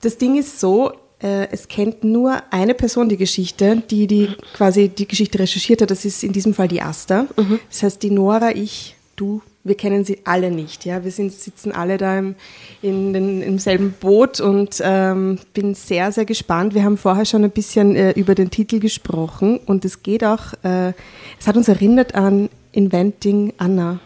das 0.00 0.16
Ding 0.16 0.38
ist 0.38 0.60
so, 0.60 0.92
äh, 1.20 1.48
es 1.50 1.66
kennt 1.66 2.04
nur 2.04 2.40
eine 2.50 2.74
Person 2.74 3.08
die 3.08 3.16
Geschichte, 3.16 3.82
die, 3.90 4.06
die 4.06 4.28
quasi 4.54 4.88
die 4.88 5.08
Geschichte 5.08 5.40
recherchiert 5.40 5.82
hat. 5.82 5.90
Das 5.90 6.04
ist 6.04 6.22
in 6.22 6.32
diesem 6.32 6.54
Fall 6.54 6.68
die 6.68 6.82
Asta. 6.82 7.26
Das 7.68 7.82
heißt, 7.82 8.02
die 8.02 8.10
Nora, 8.10 8.52
ich, 8.52 8.94
du, 9.16 9.42
wir 9.62 9.74
kennen 9.74 10.04
sie 10.04 10.20
alle 10.24 10.50
nicht. 10.50 10.84
Ja? 10.84 11.04
Wir 11.04 11.10
sind, 11.10 11.32
sitzen 11.32 11.72
alle 11.72 11.98
da 11.98 12.18
im, 12.18 12.34
in 12.82 13.12
den, 13.12 13.42
im 13.42 13.58
selben 13.58 13.94
Boot 14.00 14.40
und 14.40 14.80
ähm, 14.82 15.38
bin 15.52 15.74
sehr, 15.74 16.12
sehr 16.12 16.24
gespannt. 16.24 16.74
Wir 16.74 16.84
haben 16.84 16.96
vorher 16.96 17.24
schon 17.24 17.44
ein 17.44 17.50
bisschen 17.50 17.94
äh, 17.94 18.12
über 18.12 18.34
den 18.34 18.50
Titel 18.50 18.80
gesprochen 18.80 19.60
und 19.66 19.84
es 19.84 20.02
geht 20.02 20.24
auch, 20.24 20.54
äh, 20.62 20.92
es 21.38 21.46
hat 21.46 21.56
uns 21.56 21.68
erinnert 21.68 22.14
an 22.14 22.48
Inventing 22.72 23.52
Anna. 23.58 24.00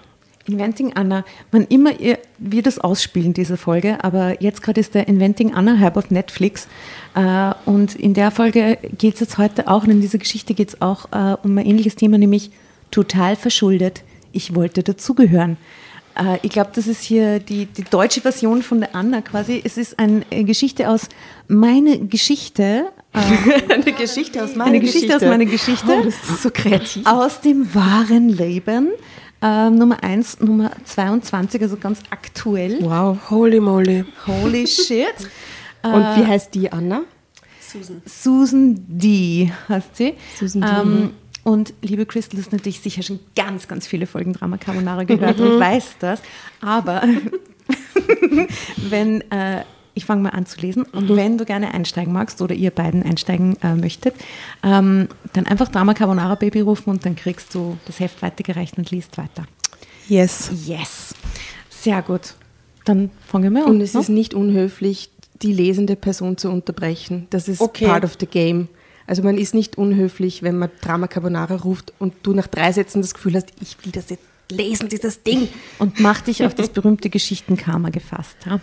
Inventing 0.46 0.92
Anna, 0.94 1.25
wann 1.52 1.64
immer 1.68 1.99
ihr, 1.99 2.18
wir 2.37 2.62
das 2.62 2.78
ausspielen, 2.78 3.32
diese 3.32 3.56
Folge, 3.56 4.04
aber 4.04 4.42
jetzt 4.42 4.61
gerade 4.61 4.78
ist 4.78 4.94
der 4.94 5.08
Inventing 5.08 5.54
Anna 5.54 5.78
Hype 5.78 5.96
auf 5.96 6.11
Netflix 6.11 6.68
äh, 7.14 7.52
und 7.64 7.94
in 7.94 8.12
der 8.12 8.30
Folge 8.30 8.76
geht 8.99 9.14
es 9.14 9.20
jetzt 9.20 9.38
heute 9.38 9.68
auch, 9.68 9.84
und 9.84 9.90
in 9.90 10.00
dieser 10.02 10.18
Geschichte 10.18 10.52
geht 10.52 10.68
es 10.68 10.82
auch 10.82 11.06
äh, 11.12 11.37
um 11.42 11.56
ein 11.56 11.64
ähnliches 11.64 11.96
Thema, 11.96 12.18
nämlich 12.18 12.50
total 12.90 13.37
verschuldet, 13.37 14.02
ich 14.34 14.54
wollte 14.54 14.82
dazugehören. 14.82 15.56
Äh, 16.16 16.38
ich 16.42 16.50
glaube, 16.50 16.70
das 16.74 16.86
ist 16.86 17.02
hier 17.02 17.38
die, 17.40 17.66
die 17.66 17.84
deutsche 17.84 18.20
Version 18.20 18.62
von 18.62 18.80
der 18.80 18.94
Anna 18.94 19.20
quasi. 19.22 19.60
Es 19.64 19.76
ist 19.76 19.98
eine 19.98 20.24
Geschichte 20.44 20.88
aus 20.88 21.08
meine 21.48 21.98
Geschichte, 22.06 22.86
Eine 23.68 23.92
Geschichte 23.92 24.42
aus 24.42 24.56
meiner 24.56 24.70
eine 24.70 24.80
Geschichte, 24.80 25.14
aus 25.14 25.22
meiner 25.22 25.44
Geschichte. 25.44 25.86
Oh, 25.86 26.02
das 26.04 26.14
ist 26.14 26.42
so 26.42 26.50
kreativ. 26.52 27.06
Aus 27.06 27.40
dem 27.40 27.72
wahren 27.72 28.28
Leben. 28.28 28.88
Ähm, 29.40 29.76
Nummer 29.76 30.02
1, 30.02 30.40
Nummer 30.40 30.72
22, 30.84 31.62
also 31.62 31.76
ganz 31.76 32.00
aktuell. 32.10 32.78
Wow. 32.80 33.16
Holy 33.30 33.60
moly. 33.60 34.04
Holy 34.26 34.66
shit. 34.66 35.14
Und 35.82 35.92
Äh, 35.92 36.16
wie 36.16 36.26
heißt 36.26 36.54
die 36.54 36.72
Anna? 36.72 37.02
Susan 38.04 38.84
D. 38.88 39.52
heißt 39.68 39.96
sie. 39.96 40.14
Susan 40.38 40.62
D. 40.62 40.68
Ähm, 40.68 41.10
und 41.44 41.74
liebe 41.82 42.06
Crystal, 42.06 42.36
du 42.38 42.44
hast 42.44 42.52
natürlich 42.52 42.80
sicher 42.80 43.02
schon 43.02 43.20
ganz, 43.36 43.68
ganz 43.68 43.86
viele 43.86 44.06
Folgen 44.06 44.32
Drama 44.32 44.56
Carbonara 44.56 45.04
gehört 45.04 45.38
und 45.40 45.60
weiß 45.60 45.96
das. 46.00 46.20
Aber 46.60 47.02
wenn, 48.88 49.20
äh, 49.30 49.64
ich 49.92 50.06
fange 50.06 50.22
mal 50.22 50.30
an 50.30 50.46
zu 50.46 50.60
lesen 50.60 50.84
und 50.84 51.14
wenn 51.14 51.38
du 51.38 51.44
gerne 51.44 51.72
einsteigen 51.72 52.12
magst 52.12 52.42
oder 52.42 52.54
ihr 52.54 52.70
beiden 52.70 53.02
einsteigen 53.02 53.56
äh, 53.62 53.74
möchtet, 53.74 54.14
ähm, 54.62 55.08
dann 55.34 55.46
einfach 55.46 55.68
Drama 55.68 55.94
Carbonara 55.94 56.34
Baby 56.34 56.60
rufen 56.60 56.90
und 56.90 57.04
dann 57.04 57.14
kriegst 57.14 57.54
du 57.54 57.76
das 57.86 58.00
Heft 58.00 58.22
weitergereicht 58.22 58.78
und 58.78 58.90
liest 58.90 59.18
weiter. 59.18 59.46
Yes. 60.08 60.50
Yes. 60.66 61.14
Sehr 61.68 62.02
gut. 62.02 62.34
Dann 62.84 63.10
fangen 63.26 63.54
wir 63.54 63.64
an. 63.66 63.70
Und 63.70 63.80
es 63.80 63.94
ne? 63.94 64.00
ist 64.00 64.08
nicht 64.08 64.34
unhöflich, 64.34 65.10
die 65.42 65.52
lesende 65.52 65.96
Person 65.96 66.36
zu 66.36 66.48
unterbrechen. 66.50 67.26
Das 67.30 67.48
ist 67.48 67.60
Okay. 67.60 67.86
part 67.86 68.04
of 68.04 68.16
the 68.18 68.26
game. 68.26 68.68
Also 69.06 69.23
man 69.23 69.37
ist 69.37 69.54
nicht 69.54 69.76
unhöflich, 69.76 70.42
wenn 70.42 70.56
man 70.56 70.70
Drama 70.80 71.08
Carbonara 71.08 71.56
ruft 71.56 71.92
und 71.99 72.14
du 72.23 72.32
nach 72.32 72.46
drei 72.46 72.73
Sätzen 72.73 73.02
das 73.02 73.14
Gefühl 73.14 73.34
hast, 73.34 73.49
ich 73.61 73.76
will 73.84 73.92
das 73.92 74.11
jetzt 74.11 74.25
lesen, 74.50 74.88
dieses 74.88 75.23
Ding. 75.23 75.49
und 75.78 76.00
mach 76.00 76.23
dich 76.23 76.44
auf 76.44 76.54
das 76.54 76.68
berühmte 76.70 77.11
Geschichtenkarma 77.11 77.90
gefasst. 77.90 78.37
Ja? 78.46 78.61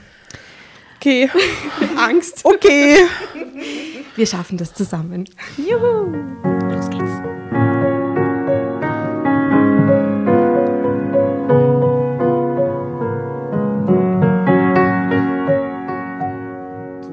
Okay. 0.97 1.29
Angst. 1.97 2.41
Okay. 2.43 2.97
Wir 4.15 4.25
schaffen 4.25 4.57
das 4.57 4.73
zusammen. 4.73 5.25
Los 5.57 6.89
geht's. 6.89 7.11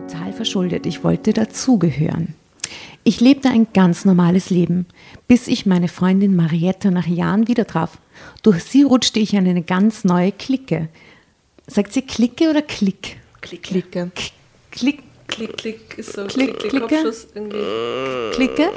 Total 0.08 0.32
verschuldet. 0.32 0.87
Ich 0.87 1.04
wollte 1.04 1.32
dazugehören. 1.32 2.35
Ich 3.08 3.22
lebte 3.22 3.48
ein 3.48 3.68
ganz 3.72 4.04
normales 4.04 4.50
Leben, 4.50 4.84
bis 5.28 5.48
ich 5.48 5.64
meine 5.64 5.88
Freundin 5.88 6.36
Marietta 6.36 6.90
nach 6.90 7.06
Jahren 7.06 7.48
wieder 7.48 7.66
traf. 7.66 7.96
Durch 8.42 8.62
sie 8.62 8.82
rutschte 8.82 9.18
ich 9.18 9.32
in 9.32 9.48
eine 9.48 9.62
ganz 9.62 10.04
neue 10.04 10.30
Clique. 10.30 10.90
Sagt 11.66 11.94
sie 11.94 12.02
Clique 12.02 12.50
oder 12.50 12.60
Klick? 12.60 13.16
Klicke. 13.40 14.10
Klick, 14.70 15.04
Klick, 15.26 15.56
klick 15.56 15.96
ist 15.96 16.12
so 16.12 16.26
Klick, 16.26 16.58
klick, 16.58 16.58
klick, 16.58 16.70
Klicke. 16.70 17.02
Kopfschuss 17.02 17.28
irgendwie. 17.34 18.34
Clique. 18.34 18.72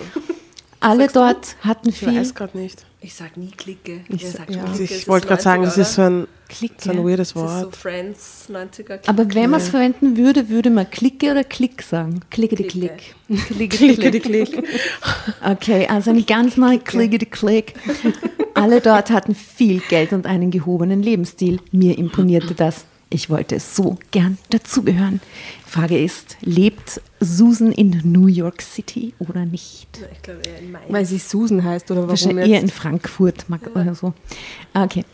Alle 0.79 1.09
dort 1.09 1.57
hatten 1.59 1.89
Ich 1.89 1.97
viel 1.97 2.17
weiß 2.17 2.33
gerade 2.33 2.57
nicht. 2.57 2.75
Ich 2.75 2.79
sag 2.79 2.79
nie 2.79 2.79
Klicke. 2.79 2.90
Ich 3.03 3.19
Wer 3.19 4.29
sag- 4.29 4.37
sagt 4.37 4.49
ja. 4.51 4.57
schon 4.57 4.61
Also 4.61 4.77
Clique? 4.77 4.83
ich 4.83 4.91
Ist 4.91 5.07
wollte 5.07 5.27
gerade 5.27 5.41
sagen, 5.41 5.63
das 5.63 5.75
90er, 5.75 5.81
ist 5.81 5.93
so 5.95 6.01
ein, 6.03 6.27
Clique. 6.47 6.75
so 6.79 6.91
ein 6.91 6.97
weirdes 7.03 7.29
ist 7.29 7.33
so 7.33 7.39
Wort. 7.41 7.75
Friends 7.75 8.45
90er. 8.47 8.83
Clique. 8.83 9.07
Aber 9.09 9.33
wenn 9.33 9.49
man 9.49 9.59
es 9.59 9.69
verwenden 9.69 10.17
würde, 10.17 10.49
würde 10.49 10.69
man 10.69 10.87
Clique 10.89 11.31
oder 11.31 11.43
Klick 11.43 11.81
sagen? 11.81 12.19
Klicke 12.29 12.55
die. 12.55 12.63
Klicke, 12.67 12.97
Klicke, 13.69 14.11
die 14.11 14.19
Klick. 14.19 14.63
Okay, 15.43 15.87
also 15.87 16.11
eine 16.11 16.21
ganz 16.21 16.57
neue 16.57 16.77
Klicke, 16.79 17.17
die 17.17 17.25
Klick. 17.25 17.73
Alle 18.53 18.81
dort 18.81 19.09
hatten 19.09 19.33
viel 19.33 19.79
Geld 19.89 20.13
und 20.13 20.27
einen 20.27 20.51
gehobenen 20.51 21.01
Lebensstil. 21.01 21.59
Mir 21.71 21.97
imponierte 21.97 22.53
das. 22.53 22.85
Ich 23.09 23.29
wollte 23.29 23.59
so 23.59 23.97
gern 24.11 24.37
dazugehören. 24.51 25.21
Frage 25.71 26.03
ist, 26.03 26.35
lebt 26.41 26.99
Susan 27.21 27.71
in 27.71 28.01
New 28.03 28.27
York 28.27 28.61
City 28.61 29.13
oder 29.19 29.45
nicht? 29.45 29.87
Ich 30.11 30.21
glaube 30.21 30.41
eher 30.45 30.59
in 30.59 30.69
Mainz. 30.69 30.91
Weil 30.91 31.05
sie 31.05 31.17
Susan 31.17 31.63
heißt 31.63 31.89
oder 31.91 32.01
warum 32.01 32.09
Wahrscheinlich 32.09 32.49
eher 32.49 32.59
in 32.59 32.67
jetzt? 32.67 32.75
Frankfurt 32.75 33.45
mag, 33.47 33.61
oder 33.73 33.95
so. 33.95 34.13
Okay. 34.73 35.05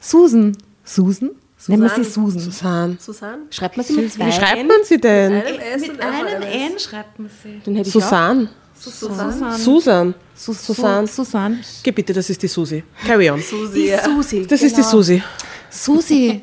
Susan. 0.00 0.56
Susan? 0.82 1.32
Nennen 1.66 1.82
wir 1.82 1.90
sie 1.90 2.04
Susan. 2.04 2.40
Susan. 2.40 2.98
Susanne? 2.98 3.42
Schreibt 3.50 3.76
man 3.76 3.84
sie 3.84 3.92
mit 3.92 4.10
zwei 4.10 4.28
Wie 4.28 4.32
schreibt 4.32 4.66
man 4.66 4.78
sie 4.82 4.98
denn? 4.98 5.32
Einem 5.34 5.60
S 5.60 5.88
und 5.90 6.00
einem 6.00 6.42
N 6.42 6.78
schreibt 6.78 7.18
man 7.18 7.30
sie. 7.42 7.60
Dann 7.62 7.76
hätte 7.76 7.88
ich 7.90 7.96
auch. 7.96 8.00
Susan. 8.00 8.48
Susanne. 8.74 9.58
Susan. 9.58 10.14
Su 10.34 10.54
Susan. 10.54 11.06
Su 11.06 11.22
Susan. 11.22 11.60
Geh 11.82 11.90
bitte, 11.90 12.14
das 12.14 12.30
ist 12.30 12.42
die 12.42 12.48
Susi. 12.48 12.82
Carry 13.06 13.28
on. 13.28 13.42
Susi. 13.42 13.88
ja. 13.88 14.02
Susi. 14.02 14.46
Das 14.46 14.62
ist 14.62 14.74
die 14.74 14.82
Susi. 14.82 15.22
Susi, 15.68 16.40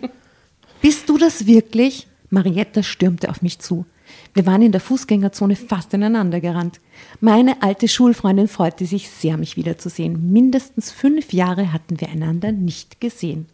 bist 0.79 1.09
du 1.09 1.17
das 1.17 1.43
wirklich? 1.43 2.05
Marietta 2.29 2.83
stürmte 2.83 3.29
auf 3.29 3.41
mich 3.41 3.59
zu. 3.59 3.85
Wir 4.33 4.45
waren 4.45 4.61
in 4.61 4.71
der 4.71 4.81
Fußgängerzone 4.81 5.55
fast 5.55 5.93
ineinander 5.93 6.39
gerannt. 6.39 6.79
Meine 7.19 7.61
alte 7.61 7.87
Schulfreundin 7.87 8.47
freute 8.47 8.85
sich 8.85 9.09
sehr, 9.09 9.37
mich 9.37 9.57
wiederzusehen. 9.57 10.31
Mindestens 10.31 10.91
fünf 10.91 11.33
Jahre 11.33 11.73
hatten 11.73 11.99
wir 11.99 12.09
einander 12.09 12.51
nicht 12.51 13.01
gesehen. 13.01 13.47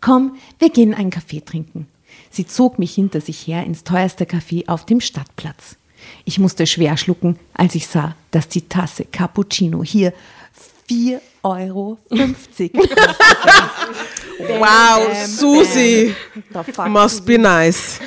Komm, 0.00 0.36
wir 0.58 0.70
gehen 0.70 0.94
einen 0.94 1.10
Kaffee 1.10 1.40
trinken. 1.40 1.86
Sie 2.30 2.46
zog 2.46 2.78
mich 2.78 2.94
hinter 2.94 3.20
sich 3.20 3.46
her 3.46 3.64
ins 3.64 3.84
teuerste 3.84 4.24
Café 4.24 4.68
auf 4.68 4.84
dem 4.84 5.00
Stadtplatz. 5.00 5.76
Ich 6.24 6.38
musste 6.38 6.66
schwer 6.66 6.96
schlucken, 6.96 7.38
als 7.54 7.74
ich 7.74 7.86
sah, 7.86 8.14
dass 8.30 8.48
die 8.48 8.68
Tasse 8.68 9.04
Cappuccino 9.04 9.82
hier 9.82 10.12
4,50 10.90 11.20
Euro 11.44 11.98
Wow, 14.38 15.14
Susi. 15.26 16.14
The 16.52 16.72
fuck? 16.72 16.88
Must 16.88 17.24
be 17.24 17.38
nice. 17.38 18.00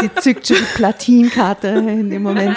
Sie 0.00 0.10
zückt 0.20 0.46
schon 0.46 0.56
die 0.56 0.62
Platinkarte 0.76 1.68
in 1.68 2.10
dem 2.10 2.22
Moment. 2.22 2.56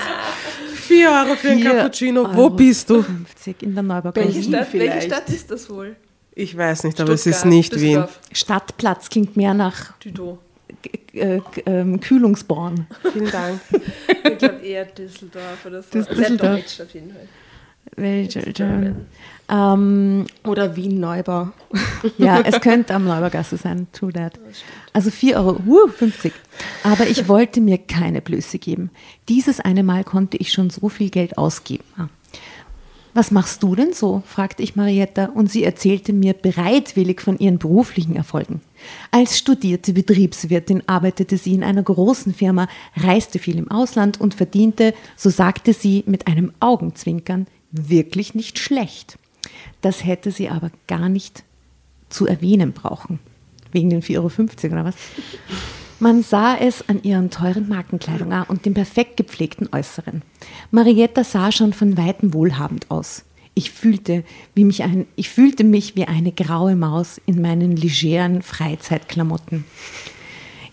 Vier 0.74 1.10
Euro 1.10 1.36
für 1.36 1.50
ein 1.50 1.60
Vier 1.60 1.72
Cappuccino. 1.76 2.22
Euro 2.24 2.36
Wo 2.36 2.50
bist 2.50 2.90
du? 2.90 3.04
50 3.04 3.64
in 3.64 3.74
der 3.76 3.84
Neuburg. 3.84 4.16
Welche 4.16 4.44
Stadt, 4.44 4.74
welche. 4.74 5.02
Stadt 5.02 5.30
ist 5.30 5.52
das 5.52 5.70
wohl? 5.70 5.96
Ich 6.34 6.56
weiß 6.56 6.86
nicht, 6.86 7.00
aber 7.02 7.14
es 7.14 7.26
ist 7.26 7.36
Stuttgart, 7.40 7.54
nicht 7.54 7.74
Wien. 7.76 7.82
Düsseldorf, 7.82 8.20
Stadtplatz 8.32 9.10
klingt 9.10 9.36
mehr 9.36 9.54
nach 9.54 9.92
Düdo. 10.00 10.40
äh, 11.14 11.42
ähm, 11.66 12.00
Kühlungsborn. 12.00 12.88
Vielen 13.12 13.30
Dank. 13.32 13.60
Ich 14.24 14.38
glaube 14.38 14.60
eher 14.66 14.86
Düsseldorf 14.86 15.66
oder 15.66 15.84
so. 15.84 15.90
Düs- 15.90 16.06
Sehr 16.06 16.16
Düsseldorf. 16.16 16.56
deutsch 16.62 16.82
auf 16.82 16.94
jeden 16.94 17.12
Fall. 17.12 17.28
Welche- 18.00 18.96
Ähm, 19.52 20.28
Oder 20.46 20.76
Wien-Neubau. 20.76 21.50
ja, 22.20 22.40
es 22.42 22.62
könnte 22.62 22.94
am 22.94 23.06
Neubergasse 23.06 23.58
sein, 23.58 23.88
true 23.94 24.14
that. 24.14 24.34
Also 24.94 25.10
4,50 25.10 25.36
Euro, 25.36 25.60
uh, 25.66 25.88
50. 25.88 26.34
Aber 26.84 27.08
ich 27.08 27.28
wollte 27.28 27.60
mir 27.60 27.80
keine 27.80 28.22
Blöße 28.22 28.60
geben. 28.60 28.92
Dieses 29.28 29.60
eine 29.60 29.82
Mal 29.82 30.04
konnte 30.04 30.38
ich 30.38 30.52
schon 30.52 30.70
so 30.70 30.88
viel 30.88 31.10
Geld 31.10 31.38
ausgeben. 31.40 31.84
Ah. 31.98 32.10
Was 33.16 33.32
machst 33.32 33.64
du 33.64 33.76
denn 33.76 33.92
so? 33.92 34.22
fragte 34.28 34.62
ich 34.62 34.76
Marietta 34.76 35.26
und 35.34 35.52
sie 35.52 35.64
erzählte 35.64 36.14
mir 36.14 36.34
bereitwillig 36.34 37.22
von 37.22 37.40
ihren 37.40 37.58
beruflichen 37.58 38.16
Erfolgen. 38.16 38.62
Als 39.10 39.38
studierte 39.38 39.94
Betriebswirtin 39.94 40.84
arbeitete 40.86 41.38
sie 41.38 41.56
in 41.56 41.64
einer 41.64 41.82
großen 41.82 42.34
Firma, 42.36 42.68
reiste 42.96 43.40
viel 43.40 43.58
im 43.58 43.72
Ausland 43.72 44.22
und 44.22 44.36
verdiente, 44.36 44.94
so 45.18 45.32
sagte 45.32 45.74
sie 45.74 46.04
mit 46.06 46.28
einem 46.28 46.54
Augenzwinkern, 46.60 47.48
wirklich 47.72 48.36
nicht 48.36 48.60
schlecht. 48.60 49.18
Das 49.82 50.04
hätte 50.04 50.32
sie 50.32 50.50
aber 50.50 50.72
gar 50.88 51.10
nicht 51.10 51.44
zu 52.10 52.28
erwähnen 52.28 52.74
brauchen. 52.74 53.20
Wegen 53.72 53.90
den 53.90 54.02
4,50 54.02 54.16
Euro 54.64 54.74
oder 54.74 54.86
was? 54.86 54.96
Man 56.00 56.24
sah 56.24 56.56
es 56.56 56.88
an 56.88 57.04
ihren 57.04 57.30
teuren 57.30 57.68
Markenkleidung 57.68 58.32
an 58.32 58.46
und 58.46 58.66
dem 58.66 58.74
perfekt 58.74 59.18
gepflegten 59.18 59.68
Äußeren. 59.72 60.22
Marietta 60.72 61.24
sah 61.24 61.52
schon 61.52 61.74
von 61.74 61.98
weitem 61.98 62.34
wohlhabend 62.34 62.90
aus. 62.90 63.26
Ich 63.54 63.72
fühlte, 63.72 64.24
wie 64.56 64.64
mich 64.64 64.84
ein, 64.84 65.06
ich 65.18 65.30
fühlte 65.30 65.66
mich 65.66 65.98
wie 65.98 66.06
eine 66.06 66.32
graue 66.32 66.78
Maus 66.78 67.20
in 67.26 67.42
meinen 67.42 67.76
legeren 67.76 68.42
Freizeitklamotten. 68.42 69.66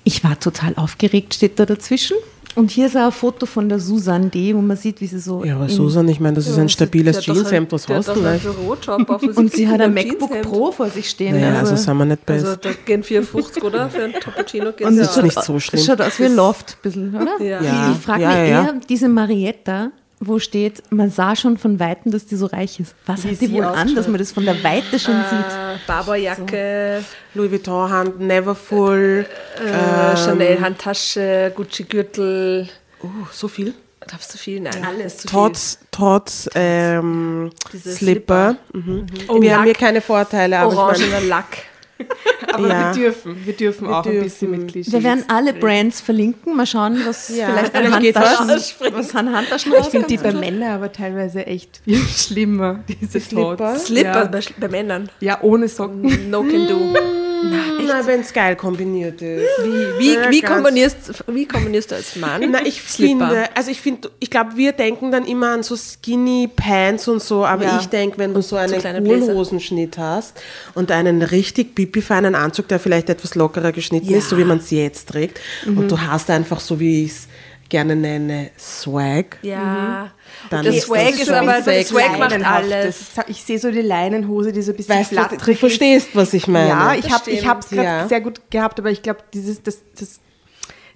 Ich 0.05 0.23
war 0.23 0.39
total 0.39 0.77
aufgeregt, 0.77 1.35
steht 1.35 1.59
da 1.59 1.67
dazwischen. 1.67 2.17
Und 2.57 2.71
hier 2.71 2.87
ist 2.87 2.97
auch 2.97 3.05
ein 3.07 3.13
Foto 3.13 3.45
von 3.47 3.69
der 3.69 3.79
Susan 3.79 4.31
D., 4.31 4.55
wo 4.55 4.61
man 4.63 4.77
sieht, 4.79 5.01
wie 5.03 5.07
sie 5.07 5.19
so. 5.21 5.45
Ja, 5.45 5.57
aber 5.57 5.69
Susan, 5.69 6.09
ich 6.09 6.21
meine, 6.21 6.37
das 6.37 6.47
ist 6.49 6.59
ein 6.59 6.69
stabiles 6.71 7.21
Jeanshemd, 7.21 7.71
was 7.71 7.87
hast 7.87 8.09
du 8.09 8.13
offensichtlich 8.13 9.37
Und 9.37 9.53
sie 9.53 9.69
hat 9.69 9.81
ein 9.81 9.93
MacBook. 9.93 10.41
Pro 10.43 10.73
vor 10.73 10.89
sich 10.89 11.09
stehen. 11.11 11.39
Naja, 11.39 11.59
also 11.61 11.77
sind 11.77 11.97
wir 11.99 12.05
nicht 12.07 12.21
Also 12.27 12.47
besser. 12.47 12.57
da 12.57 12.71
gehen 12.85 13.03
4,50 13.05 13.63
oder? 13.63 13.91
Für 13.91 14.05
ein 14.05 14.13
Cappuccino 14.15 14.73
geht 14.73 14.87
Und 14.87 14.95
ja 14.97 15.03
das 15.03 15.17
ist 15.17 15.23
nicht 15.23 15.43
so 15.45 15.61
schlimm. 15.61 15.79
Das 15.81 15.87
schaut 15.87 16.01
aus 16.01 16.19
wie 16.19 16.25
ein 16.25 16.35
Loft, 16.35 16.71
ein 16.79 16.83
bisschen, 16.83 17.15
oder? 17.15 17.41
Ja. 17.41 17.63
Ja. 17.63 17.93
Ich 17.93 17.99
frage 17.99 18.23
Ja, 18.23 18.29
mich 18.29 18.37
ja, 18.39 18.45
eher, 18.45 18.51
ja. 18.63 18.75
diese 18.89 19.09
Marietta, 19.11 19.91
wo 20.19 20.39
steht, 20.39 20.83
man 20.91 21.11
sah 21.11 21.37
schon 21.37 21.59
von 21.59 21.79
Weitem, 21.79 22.11
dass 22.11 22.27
die 22.27 22.37
so 22.37 22.47
reich 22.47 22.81
ist. 22.81 22.95
Was 23.05 23.25
Wie 23.25 23.33
hat 23.33 23.41
die 23.41 23.47
sie 23.47 23.53
wohl 23.53 23.65
an, 23.65 23.95
dass 23.95 24.09
man 24.09 24.19
das 24.19 24.33
von 24.33 24.45
der 24.45 24.63
Weite 24.65 24.99
schon 24.99 25.15
sieht? 25.15 25.53
Äh, 25.53 25.77
Barberjacke, 25.87 27.05
Louis 27.35 27.51
Vuitton 27.51 27.91
Hand, 27.91 28.21
Neverfull. 28.21 29.27
äh, 29.59 30.17
Chanel 30.17 30.61
Handtasche, 30.61 31.53
Gucci 31.55 31.85
Gürtel. 31.85 32.69
Oh, 33.03 33.09
so 33.31 33.49
viel. 33.49 33.75
Glaubst 34.07 34.33
du 34.33 34.39
viel? 34.39 34.61
Nein, 34.61 34.85
alles 34.85 35.19
zu 35.19 35.29
Tots, 35.29 35.79
Tots, 35.91 36.49
ähm, 36.55 37.51
Diese 37.73 37.93
Slipper. 37.93 38.57
Mhm. 38.73 39.07
Oh, 39.29 39.41
wir 39.41 39.55
haben 39.57 39.65
hier 39.65 39.73
Lack. 39.73 39.81
keine 39.81 40.01
Vorteile, 40.01 40.57
viel. 40.59 40.79
Orangener 40.79 41.21
Lack. 41.23 41.59
Aber 42.53 42.69
Ja. 42.69 42.95
wir 42.95 43.03
dürfen, 43.03 43.37
wir 43.47 43.53
dürfen 43.55 43.87
auch 43.89 44.05
ein 44.05 44.13
dürfen. 44.13 44.25
bisschen 44.25 44.51
mit 44.51 44.69
Klischees. 44.71 44.93
Wir 44.93 45.03
werden 45.03 45.25
alle 45.29 45.53
Brands 45.55 46.01
verlinken. 46.01 46.57
Mal 46.57 46.67
schauen, 46.67 47.01
was 47.07 47.29
Ja, 47.35 47.49
vielleicht 47.49 47.75
an 47.75 47.93
Handtaschen, 47.93 48.93
was 48.95 49.15
an 49.15 49.35
Handtaschen 49.35 49.73
ich 49.81 49.87
finde 49.87 50.07
die 50.07 50.17
bei 50.19 50.33
Männern 50.33 50.73
aber 50.73 50.93
teilweise 50.93 51.47
echt 51.47 51.81
viel 51.85 51.99
schlimmer, 52.07 52.81
diese 52.89 53.21
Slipper? 53.21 53.57
Tots. 53.57 53.87
Slipper 53.87 54.09
Ja. 54.23 54.25
bei, 54.27 54.41
bei 54.61 54.69
Männern. 54.69 55.09
ja, 55.21 55.39
ohne 55.43 55.69
Socken. 55.69 56.31
No 56.31 56.43
can 56.43 56.67
do. 56.69 56.95
na, 57.45 58.07
wenn 58.07 58.21
es 58.21 58.33
geil 58.33 58.57
kombiniert 58.57 59.21
ist. 59.23 59.49
Wie, 59.63 59.99
wie, 59.99 60.15
Ja, 60.15 60.31
wie, 60.31 60.41
kombinierst, 60.41 60.97
wie 61.29 61.47
kombinierst 61.47 61.91
du 61.91 61.95
als 61.97 62.17
Mann? 62.17 62.51
Na, 62.51 62.65
ich 62.65 62.81
Slipper? 62.83 63.29
finde, 63.29 63.49
also 63.57 63.71
ich 63.71 63.81
finde, 63.81 64.11
ich 64.19 64.31
glaube, 64.31 64.57
wir 64.57 64.73
denken 64.73 65.11
dann 65.11 65.25
immer 65.27 65.51
an 65.51 65.63
so 65.63 65.77
Skinny 65.77 66.49
Pants 66.55 67.09
und 67.09 67.23
so, 67.23 67.45
aber 67.45 67.65
Ja. 67.65 67.79
ich 67.81 67.87
denke, 67.87 68.19
wenn 68.19 68.35
du 68.35 68.43
so 68.43 68.57
einen. 68.57 68.77
Hosenschnitt 69.07 69.99
hast 69.99 70.41
und 70.75 70.91
einen 70.91 71.23
richtig 71.23 71.75
pipi-feinen 71.75 72.35
Anzug, 72.35 72.69
der 72.69 72.79
vielleicht 72.79 73.09
etwas 73.11 73.35
lockerer 73.35 73.73
geschnitten 73.73 74.09
Ja. 74.11 74.19
ist, 74.19 74.29
so 74.29 74.39
wie 74.39 74.45
man 74.45 74.59
es 74.59 74.71
jetzt 74.71 75.09
trägt, 75.11 75.41
und 75.67 75.91
du 75.91 76.01
hast 76.01 76.31
einfach 76.31 76.61
so, 76.61 76.81
wie 76.81 77.05
ich 77.05 77.11
es 77.13 77.29
gerne 77.69 77.97
nenne, 77.97 78.51
Swag. 78.59 79.39
Ja. 79.43 80.11
Dann 80.51 80.65
Der 80.65 80.75
ist 80.75 80.85
Swag 80.87 81.11
das 81.13 81.21
ist 81.21 81.29
aber, 81.31 81.55
ein 81.55 81.65
der 81.65 81.73
bisschen 81.73 81.97
Swag 81.97 82.19
macht 82.19 82.45
alles. 82.45 83.07
Ich 83.29 83.43
sehe 83.43 83.59
so 83.59 83.71
die 83.71 83.81
Leinenhose, 83.83 84.53
die 84.53 84.63
so 84.63 84.73
ein 84.73 84.77
bisschen 84.77 84.97
Weißt 84.97 85.13
du, 85.13 85.37
du 85.37 85.55
verstehst, 85.55 86.11
was 86.15 86.35
ich 86.35 86.47
meine. 86.47 86.69
Ja, 86.69 86.95
ich 86.95 87.03
Das 87.07 87.13
habe 87.13 87.31
ich 87.31 87.47
hab's 87.47 87.69
gerade 87.71 87.85
ja. 87.87 88.09
sehr 88.09 88.21
gut 88.21 88.41
gehabt, 88.51 88.79
aber 88.79 88.91
ich 88.91 89.03
glaube, 89.03 89.21
dieses 89.33 89.63
das, 89.63 89.79
das, 89.99 90.21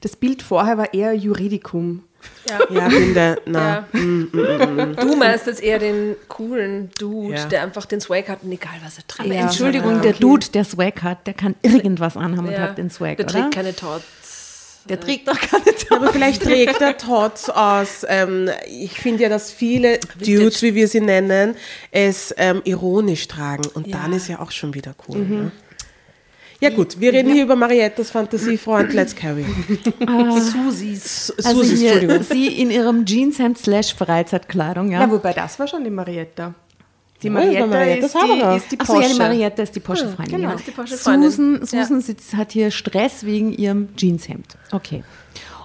das 0.01 0.17
Bild 0.17 0.43
vorher 0.43 0.79
war 0.79 0.93
eher 0.95 1.13
Juridikum. 1.15 2.05
ja, 2.71 2.91
finde, 2.91 3.41
na. 3.47 3.87
Ja. 3.93 4.87
Du 5.05 5.17
meinst 5.17 5.47
jetzt 5.47 5.63
eher 5.63 5.79
den 5.79 6.17
coolen 6.29 6.91
Dude, 6.99 7.35
Ja. 7.35 7.45
der 7.47 7.63
einfach 7.63 7.87
den 7.87 8.01
Swag 8.03 8.29
hat 8.29 8.43
und 8.43 8.53
egal 8.53 8.75
was 8.85 8.99
er 8.99 9.07
trägt. 9.07 9.31
Aber 9.31 9.39
Entschuldigung, 9.41 10.03
der 10.03 10.13
Dude, 10.13 10.47
der 10.53 10.65
Swag 10.65 11.03
hat, 11.03 11.27
der 11.27 11.33
kann 11.35 11.55
irgendwas 11.63 12.19
anhaben 12.19 12.49
und 12.49 12.53
Ja. 12.53 12.61
hat 12.61 12.77
den 12.79 12.91
Swag, 12.91 13.17
Der 13.17 13.25
oder? 13.27 13.35
trägt 13.35 13.55
keine 13.55 13.75
Tots. 13.75 14.05
Der 14.91 15.01
trägt 15.01 15.27
doch 15.29 15.41
keine 15.41 15.65
Top. 15.65 15.93
Aber 15.93 16.13
vielleicht 16.13 16.43
trägt 16.43 16.81
er 16.81 16.97
Tots 16.99 17.49
aus. 17.49 18.05
Ähm, 18.09 18.51
ich 18.69 18.93
finde 19.01 19.23
ja, 19.23 19.29
dass 19.29 19.51
viele 19.51 19.99
Dudes, 20.19 20.61
wie 20.63 20.75
wir 20.75 20.87
sie 20.89 21.01
nennen, 21.01 21.55
es 21.91 22.35
ähm, 22.37 22.61
ironisch 22.65 23.27
tragen. 23.29 23.63
Und 23.75 23.87
Ja. 23.87 24.01
dann 24.03 24.13
ist 24.13 24.29
ja 24.29 24.41
auch 24.41 24.51
schon 24.51 24.75
wieder 24.75 24.95
cool. 25.09 25.19
Ne? 25.19 25.53
Ja 26.63 26.69
gut, 26.69 27.01
wir 27.01 27.13
reden 27.15 27.33
hier 27.33 27.45
über 27.45 27.57
Mariettas 27.57 28.11
Fantasiefreund 28.11 28.93
Let's 28.93 29.17
Carry. 29.17 29.47
Susis. 30.39 31.33
Also 31.43 31.63
Susi, 31.63 31.77
hier, 31.79 31.93
Entschuldigung. 31.93 32.23
sie 32.31 32.47
in 32.61 32.71
ihrem 32.71 33.07
Jeanshemd 33.07 33.57
slash 33.57 33.95
Freizeitkleidung, 33.95 34.91
ja. 34.91 35.01
Ja, 35.01 35.11
wobei 35.11 35.33
das 35.33 35.59
war 35.59 35.67
schon 35.67 35.85
die 35.85 35.91
Marietta. 35.91 36.55
Die 37.23 37.27
Ja, 37.27 37.33
Marietta 37.33 37.67
Mariettas 37.67 38.15
ist, 38.15 38.23
die, 38.23 38.57
ist 38.57 38.73
die 38.73 38.81
Achso, 38.81 38.95
ja, 38.95 39.01
die 39.01 39.07
Porsche. 39.07 39.19
Marietta 39.19 39.63
ist 39.63 39.77
die 39.77 39.81
Porsche-Freundin. 39.81 40.37
genau, 40.37 40.51
genau. 40.51 40.63
die 40.67 40.71
Porsche-Freundin. 40.71 41.31
Susan, 41.31 41.67
Susan 41.67 42.01
sitzt, 42.01 42.35
hat 42.35 42.53
hier 42.53 42.71
Stress 42.71 43.25
wegen 43.25 43.53
ihrem 43.53 43.95
Jeanshemd. 43.97 44.57
Okay. 44.73 45.05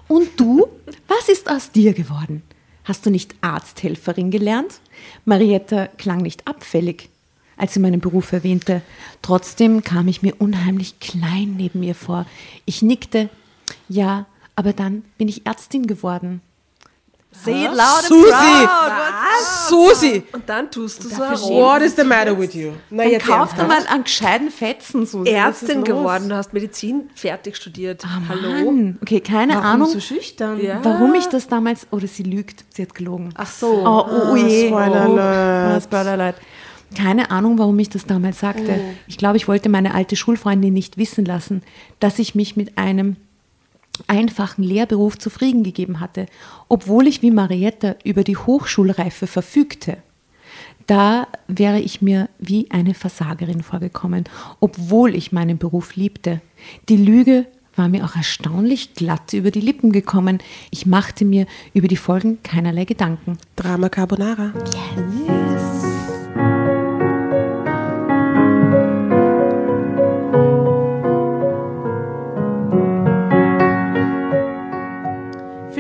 Und 0.08 0.40
du? 0.40 0.68
Was 1.08 1.30
ist 1.30 1.50
aus 1.50 1.72
dir 1.72 1.94
geworden? 1.94 2.44
Hast 2.84 3.06
du 3.06 3.10
nicht 3.10 3.36
Arzthelferin 3.42 4.30
gelernt? 4.32 4.80
Marietta 5.26 5.88
klang 5.98 6.20
nicht 6.20 6.48
abfällig, 6.48 7.10
als 7.58 7.74
sie 7.74 7.80
meinen 7.80 8.00
Beruf 8.00 8.32
erwähnte. 8.32 8.82
Trotzdem 9.22 9.84
kam 9.84 10.08
ich 10.08 10.22
mir 10.22 10.36
unheimlich 10.38 11.00
klein 11.00 11.56
neben 11.58 11.82
ihr 11.82 11.96
vor. 11.96 12.26
Ich 12.66 12.82
nickte. 12.82 13.30
Ja, 13.90 14.28
aber 14.56 14.74
dann 14.74 15.04
bin 15.18 15.28
ich 15.28 15.46
Ärztin 15.48 15.88
geworden. 15.88 16.42
Say 17.44 17.66
it 17.66 17.72
loud 17.72 18.00
and 18.00 18.06
Susi! 18.08 18.32
proud. 18.32 19.06
Susi! 19.70 20.24
Und 20.32 20.48
dann 20.50 20.72
tust 20.72 21.04
du 21.04 21.10
so. 21.10 21.22
What 21.50 21.82
is 21.82 21.96
the 21.96 22.04
matter 22.04 22.38
with 22.38 22.54
you? 22.54 22.72
Na, 22.90 23.04
Dann 23.04 23.20
kauf 23.20 23.54
dir 23.54 23.64
mal 23.66 23.86
einen 23.88 24.04
gescheiten 24.04 24.50
Fetzen, 24.50 25.06
Susi. 25.06 25.30
Ärztin 25.30 25.84
geworden, 25.84 26.30
du 26.30 26.36
hast 26.36 26.54
Medizin 26.54 27.10
fertig 27.16 27.56
studiert. 27.58 28.04
Ah, 28.06 28.22
Hallo? 28.30 28.72
Mann. 28.72 28.98
Okay, 29.02 29.20
keine 29.20 29.54
Warum 29.54 29.66
Ahnung, 29.66 29.90
so 29.90 30.00
schüchtern? 30.00 30.60
Ja. 30.62 30.80
warum 30.84 31.14
ich 31.16 31.26
das 31.28 31.48
damals. 31.48 31.88
Oder 31.92 32.08
sie 32.08 32.24
lügt, 32.24 32.64
sie 32.70 32.84
hat 32.84 32.96
gelogen. 32.96 33.30
Ach 33.36 33.48
so. 33.48 33.68
Oh, 33.86 34.06
oh, 34.10 34.32
oh 34.32 34.36
je. 34.36 34.68
Spoiler 34.70 35.10
oh, 35.10 35.14
alert. 35.14 35.78
oh, 35.78 35.82
Spoiler 35.84 36.12
alert. 36.12 36.36
Keine 36.96 37.32
Ahnung, 37.32 37.58
warum 37.58 37.78
ich 37.80 37.90
das 37.90 38.06
damals 38.06 38.40
sagte. 38.40 38.80
Ich 39.08 39.18
glaube, 39.18 39.38
ich 39.38 39.48
wollte 39.48 39.70
meine 39.70 39.94
alte 39.94 40.16
Schulfreundin 40.16 40.74
nicht 40.74 40.98
wissen 40.98 41.26
lassen, 41.26 41.62
dass 42.00 42.20
ich 42.20 42.36
mich 42.36 42.56
mit 42.56 42.78
einem 42.78 43.18
einfachen 44.08 44.64
Lehrberuf 44.64 45.18
zufrieden 45.18 45.64
gegeben 45.64 46.00
hatte, 46.00 46.26
obwohl 46.70 47.08
ich 47.08 47.22
wie 47.22 47.32
Marietta 47.32 47.96
über 48.04 48.24
die 48.24 48.38
Hochschulreife 48.38 49.28
verfügte. 49.28 49.98
Da 50.88 51.28
wäre 51.48 51.80
ich 51.80 52.02
mir 52.02 52.30
wie 52.38 52.70
eine 52.70 52.94
Versagerin 52.94 53.64
vorgekommen, 53.64 54.26
obwohl 54.60 55.16
ich 55.16 55.32
meinen 55.32 55.58
Beruf 55.58 55.96
liebte. 55.96 56.42
Die 56.90 56.98
Lüge 56.98 57.48
war 57.76 57.90
mir 57.90 58.06
auch 58.06 58.16
erstaunlich 58.16 58.94
glatt 58.94 59.34
über 59.34 59.52
die 59.52 59.62
Lippen 59.62 59.92
gekommen. 59.92 60.40
Ich 60.72 60.86
machte 60.86 61.26
mir 61.26 61.46
über 61.74 61.88
die 61.88 61.98
Folgen 61.98 62.42
keinerlei 62.44 62.86
Gedanken. 62.86 63.38
Drama 63.56 63.90
Carbonara. 63.90 64.54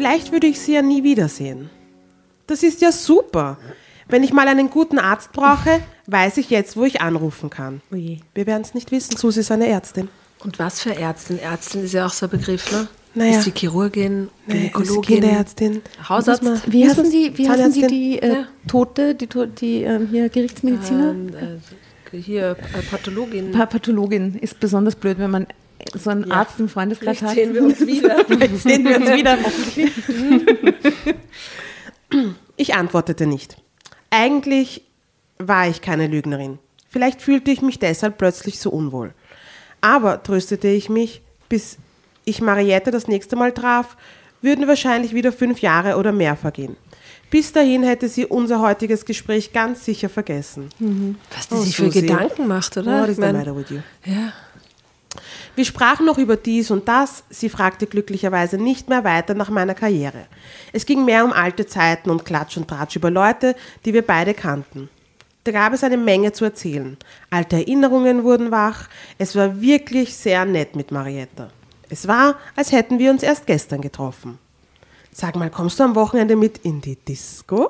Vielleicht 0.06 0.32
würde 0.32 0.46
ich 0.46 0.60
sie 0.60 0.74
ja 0.74 0.84
nie 0.84 1.02
wiedersehen. 1.02 1.72
Das 2.46 2.62
ist 2.62 2.80
ja 2.80 2.92
super. 2.92 3.58
Wenn 4.08 4.22
ich 4.22 4.34
mal 4.34 4.48
einen 4.48 4.70
guten 4.70 5.00
Arzt 5.00 5.32
brauche, 5.34 5.82
weiß 6.06 6.38
ich 6.38 6.52
jetzt, 6.52 6.78
wo 6.78 6.84
ich 6.84 7.02
anrufen 7.02 7.50
kann. 7.50 7.82
Oje. 7.92 8.20
Wir 8.36 8.46
werden 8.46 8.62
es 8.62 8.76
nicht 8.76 8.92
wissen. 8.92 9.18
Susi 9.18 9.40
ist 9.40 9.50
eine 9.50 9.66
Ärztin. 9.68 10.10
Und 10.44 10.60
was 10.60 10.80
für 10.80 10.96
Ärztin? 10.96 11.40
Ärztin 11.40 11.86
ist 11.86 11.94
ja 11.94 12.06
auch 12.06 12.14
so 12.14 12.28
ein 12.28 12.30
Begriff, 12.30 12.72
ne? 12.72 12.88
Naja. 13.16 13.40
Ist 13.40 13.48
die 13.48 13.52
Chirurgin, 13.52 14.30
Gynäkologin, 14.48 15.02
Kinderärztin. 15.02 15.82
Hausarzt? 16.08 16.44
Wie 16.72 16.88
heißen 16.88 17.10
die, 17.10 17.36
wie 17.36 17.50
heißen 17.50 17.74
die, 17.74 17.82
Zahnärztin? 17.82 17.88
die 17.88 18.20
äh, 18.20 18.28
Ja. 18.28 18.48
Tote, 18.68 19.16
die, 19.16 19.28
die 19.60 19.82
ähm, 19.82 20.08
hier 20.12 20.30
Gerichtsmediziner? 20.30 21.10
Ähm, 21.10 21.32
äh, 22.12 22.18
hier, 22.18 22.52
äh, 22.52 22.82
Pathologin. 22.92 23.54
Pa 23.54 23.66
Pathologin 23.66 24.36
ist 24.36 24.60
besonders 24.60 24.96
blöd, 24.96 25.18
wenn 25.18 25.32
man 25.32 25.48
so 25.94 26.10
einen 26.10 26.32
Arzt 26.32 26.60
im 26.60 26.70
Freundeskreis 26.70 27.22
hat. 27.22 27.36
sehen 27.36 27.54
wir 27.54 27.64
uns 27.64 27.86
wieder. 27.86 28.24
Vielleicht 28.28 28.58
sehen 28.60 28.84
wir 28.86 28.98
uns 28.98 29.10
wieder, 29.12 29.38
hoffentlich. 29.44 29.92
Ich 32.58 32.74
antwortete 32.76 33.26
nicht. 33.26 33.58
Eigentlich 34.10 34.84
war 35.38 35.68
ich 35.68 35.82
keine 35.82 36.08
Lügnerin. 36.08 36.60
Vielleicht 36.90 37.22
fühlte 37.22 37.52
ich 37.52 37.62
mich 37.62 37.80
deshalb 37.80 38.18
plötzlich 38.18 38.60
so 38.60 38.70
unwohl. 38.70 39.14
Aber 39.82 40.24
tröstete 40.24 40.70
ich 40.70 40.88
mich, 40.90 41.22
bis 41.50 41.78
ich 42.24 42.42
Mariette 42.42 42.92
das 42.92 43.08
nächste 43.10 43.36
Mal 43.36 43.52
traf, 43.52 43.98
würden 44.42 44.68
wahrscheinlich 44.68 45.14
wieder 45.14 45.34
fünf 45.34 45.60
Jahre 45.60 45.98
oder 45.98 46.12
mehr 46.14 46.38
vergehen. 46.38 46.78
Bis 47.30 47.52
dahin 47.52 47.84
hätte 47.84 48.08
sie 48.08 48.26
unser 48.26 48.62
heutiges 48.62 49.04
Gespräch 49.04 49.52
ganz 49.52 49.84
sicher 49.84 50.08
vergessen. 50.08 50.70
Was 51.36 51.50
die 51.50 51.56
Oh, 51.56 51.58
sich 51.58 51.76
für. 51.76 51.90
Gedanken 51.90 52.48
macht, 52.48 52.78
oder? 52.78 53.02
What 53.02 53.10
is 53.10 53.18
Ich 53.18 53.26
the 53.26 53.34
matter 53.34 53.56
with 53.58 53.70
you? 53.72 53.80
ja. 54.06 54.32
Wir 55.56 55.66
sprachen 55.66 56.06
noch 56.06 56.18
über 56.18 56.36
dies 56.38 56.72
und 56.72 56.88
das. 56.88 57.24
Sie 57.30 57.50
fragte 57.50 57.88
glücklicherweise 57.88 58.58
nicht 58.58 58.90
mehr 58.90 59.04
weiter 59.04 59.34
nach 59.34 59.50
meiner 59.50 59.76
Karriere. 59.76 60.28
Es 60.74 60.86
ging 60.86 61.06
mehr 61.06 61.26
um 61.26 61.34
alte 61.34 61.66
Zeiten 61.66 62.10
und 62.10 62.26
Klatsch 62.26 62.58
und 62.58 62.68
Tratsch 62.68 62.96
über 62.96 63.10
Leute, 63.10 63.56
die 63.86 63.94
wir 63.94 64.02
beide 64.02 64.34
kannten. 64.34 64.90
Da 65.46 65.52
gab 65.52 65.74
es 65.74 65.84
eine 65.84 65.98
Menge 65.98 66.32
zu 66.32 66.44
erzählen. 66.46 66.98
Alte 67.30 67.58
Erinnerungen 67.58 68.24
wurden 68.24 68.50
wach. 68.50 68.90
Es 69.20 69.36
war 69.36 69.62
wirklich 69.62 70.16
sehr 70.16 70.44
nett 70.46 70.76
mit 70.76 70.92
Marietta. 70.92 71.50
Es 71.88 72.08
war, 72.08 72.40
als 72.56 72.72
hätten 72.72 72.98
wir 72.98 73.12
uns 73.12 73.22
erst 73.22 73.46
gestern 73.46 73.82
getroffen. 73.82 74.40
Sag 75.12 75.36
mal, 75.36 75.50
kommst 75.50 75.80
du 75.80 75.84
am 75.84 75.96
Wochenende 75.96 76.36
mit 76.36 76.58
in 76.58 76.82
die 76.82 76.98
Disco? 76.98 77.70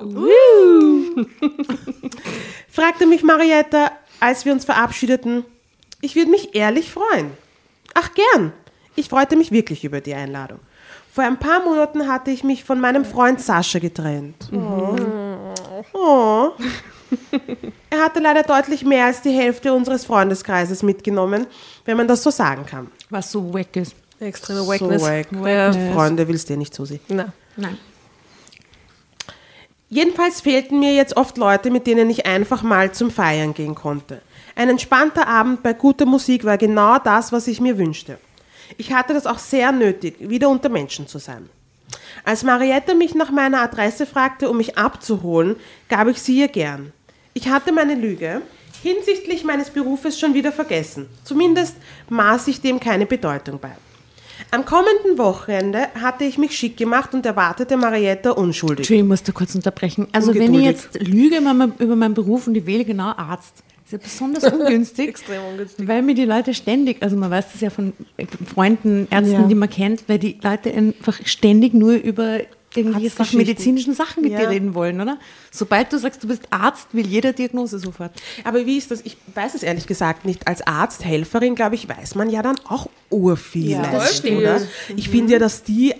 fragte 2.68 3.06
mich 3.06 3.22
Marietta, 3.22 3.92
als 4.18 4.44
wir 4.44 4.52
uns 4.52 4.64
verabschiedeten. 4.64 5.44
Ich 6.06 6.14
würde 6.14 6.30
mich 6.30 6.54
ehrlich 6.54 6.92
freuen. 6.92 7.32
Ach 7.92 8.10
gern. 8.14 8.52
Ich 8.94 9.08
freute 9.08 9.34
mich 9.34 9.50
wirklich 9.50 9.82
über 9.82 10.00
die 10.00 10.14
Einladung. 10.14 10.60
Vor 11.12 11.24
ein 11.24 11.36
paar 11.36 11.64
Monaten 11.64 12.06
hatte 12.06 12.30
ich 12.30 12.44
mich 12.44 12.62
von 12.62 12.78
meinem 12.78 13.04
Freund 13.04 13.40
Sascha 13.40 13.80
getrennt. 13.80 14.48
Oh. 14.52 14.94
Oh. 15.92 16.50
Er 17.90 18.04
hatte 18.04 18.20
leider 18.20 18.44
deutlich 18.44 18.84
mehr 18.84 19.06
als 19.06 19.22
die 19.22 19.30
Hälfte 19.30 19.72
unseres 19.72 20.04
Freundeskreises 20.04 20.84
mitgenommen, 20.84 21.48
wenn 21.84 21.96
man 21.96 22.06
das 22.06 22.22
so 22.22 22.30
sagen 22.30 22.66
kann. 22.66 22.88
Was 23.10 23.32
so 23.32 23.52
wack 23.52 23.74
ist. 23.74 23.96
Extreme 24.20 24.60
So 24.60 24.68
Wackness. 24.68 25.02
wack. 25.02 25.26
Ja. 25.44 25.72
Freunde 25.92 26.28
willst 26.28 26.48
du 26.50 26.56
nicht, 26.56 26.72
Susi. 26.72 27.00
Na. 27.08 27.32
Nein. 27.56 27.78
Jedenfalls 29.88 30.40
fehlten 30.40 30.78
mir 30.78 30.94
jetzt 30.94 31.16
oft 31.16 31.36
Leute, 31.36 31.70
mit 31.72 31.88
denen 31.88 32.08
ich 32.10 32.26
einfach 32.26 32.62
mal 32.62 32.92
zum 32.92 33.10
Feiern 33.10 33.54
gehen 33.54 33.74
konnte. 33.74 34.20
Ein 34.56 34.70
entspannter 34.70 35.28
Abend 35.28 35.62
bei 35.62 35.74
guter 35.74 36.06
Musik 36.06 36.44
war 36.44 36.56
genau 36.56 36.98
das, 36.98 37.30
was 37.30 37.46
ich 37.46 37.60
mir 37.60 37.76
wünschte. 37.76 38.18
Ich 38.78 38.90
hatte 38.92 39.12
das 39.12 39.26
auch 39.26 39.38
sehr 39.38 39.70
nötig, 39.70 40.16
wieder 40.18 40.48
unter 40.48 40.70
Menschen 40.70 41.06
zu 41.06 41.18
sein. 41.18 41.50
Als 42.24 42.42
Marietta 42.42 42.94
mich 42.94 43.14
nach 43.14 43.30
meiner 43.30 43.60
Adresse 43.60 44.06
fragte, 44.06 44.48
um 44.48 44.56
mich 44.56 44.78
abzuholen, 44.78 45.56
gab 45.90 46.08
ich 46.08 46.22
sie 46.22 46.38
ihr 46.38 46.48
gern. 46.48 46.92
Ich 47.34 47.48
hatte 47.48 47.70
meine 47.70 47.94
Lüge 47.94 48.40
hinsichtlich 48.82 49.44
meines 49.44 49.68
Berufes 49.68 50.18
schon 50.18 50.32
wieder 50.32 50.52
vergessen. 50.52 51.06
Zumindest 51.22 51.76
maß 52.08 52.48
ich 52.48 52.62
dem 52.62 52.80
keine 52.80 53.04
Bedeutung 53.04 53.58
bei. 53.60 53.72
Am 54.50 54.64
kommenden 54.64 55.18
Wochenende 55.18 55.88
hatte 56.00 56.24
ich 56.24 56.38
mich 56.38 56.56
schick 56.56 56.78
gemacht 56.78 57.12
und 57.12 57.26
erwartete 57.26 57.76
Marietta 57.76 58.30
unschuldig. 58.30 58.80
Entschuldigung, 58.80 59.06
ich 59.06 59.10
muss 59.10 59.22
da 59.22 59.32
kurz 59.32 59.54
unterbrechen. 59.54 60.08
Also 60.12 60.34
wenn 60.34 60.54
ich 60.54 60.64
jetzt 60.64 60.94
lüge 61.00 61.36
über 61.36 61.96
meinen 61.96 62.14
Beruf 62.14 62.46
und 62.46 62.54
ich 62.54 62.64
wähle 62.64 62.84
genau 62.84 63.12
Arzt, 63.16 63.62
ist 63.86 63.92
ja 63.92 63.98
besonders 63.98 64.44
ungünstig. 64.52 65.08
Extrem 65.10 65.42
ungünstig. 65.44 65.86
Weil 65.88 66.02
mir 66.02 66.14
die 66.14 66.24
Leute 66.24 66.52
ständig, 66.54 67.02
also 67.02 67.16
man 67.16 67.30
weiß 67.30 67.46
das 67.52 67.60
ja 67.60 67.70
von 67.70 67.92
Freunden, 68.52 69.06
Ärzten, 69.10 69.32
Ja. 69.32 69.42
die 69.46 69.54
man 69.54 69.70
kennt, 69.70 70.08
weil 70.08 70.18
die 70.18 70.36
Leute 70.42 70.72
einfach 70.74 71.18
ständig 71.24 71.72
nur 71.72 71.94
über 71.94 72.40
irgendwelche 72.74 73.08
Sachen, 73.10 73.38
medizinischen 73.38 73.94
Sachen 73.94 74.22
mit 74.22 74.32
Ja. 74.32 74.40
dir 74.40 74.50
reden 74.50 74.74
wollen, 74.74 75.00
oder? 75.00 75.18
Sobald 75.50 75.92
du 75.92 75.98
sagst, 75.98 76.22
du 76.22 76.28
bist 76.28 76.42
Arzt, 76.50 76.88
will 76.92 77.06
jeder 77.06 77.32
Diagnose 77.32 77.78
sofort. 77.78 78.10
Aber 78.44 78.66
wie 78.66 78.76
ist 78.76 78.90
das? 78.90 79.00
Ich 79.04 79.16
weiß 79.34 79.54
es 79.54 79.62
ehrlich 79.62 79.86
gesagt 79.86 80.26
nicht. 80.26 80.46
Als 80.46 80.66
Arzthelferin, 80.66 81.54
glaube 81.54 81.76
ich, 81.76 81.88
weiß 81.88 82.16
man 82.16 82.28
ja 82.28 82.42
dann 82.42 82.56
auch 82.68 82.88
urviel, 83.08 83.70
Ja, 83.70 83.90
das 83.90 84.18
stimmt. 84.18 84.38
oder? 84.38 84.60
Ich 84.96 85.08
finde 85.08 85.34
ja, 85.34 85.38
dass 85.38 85.62
die 85.62 85.94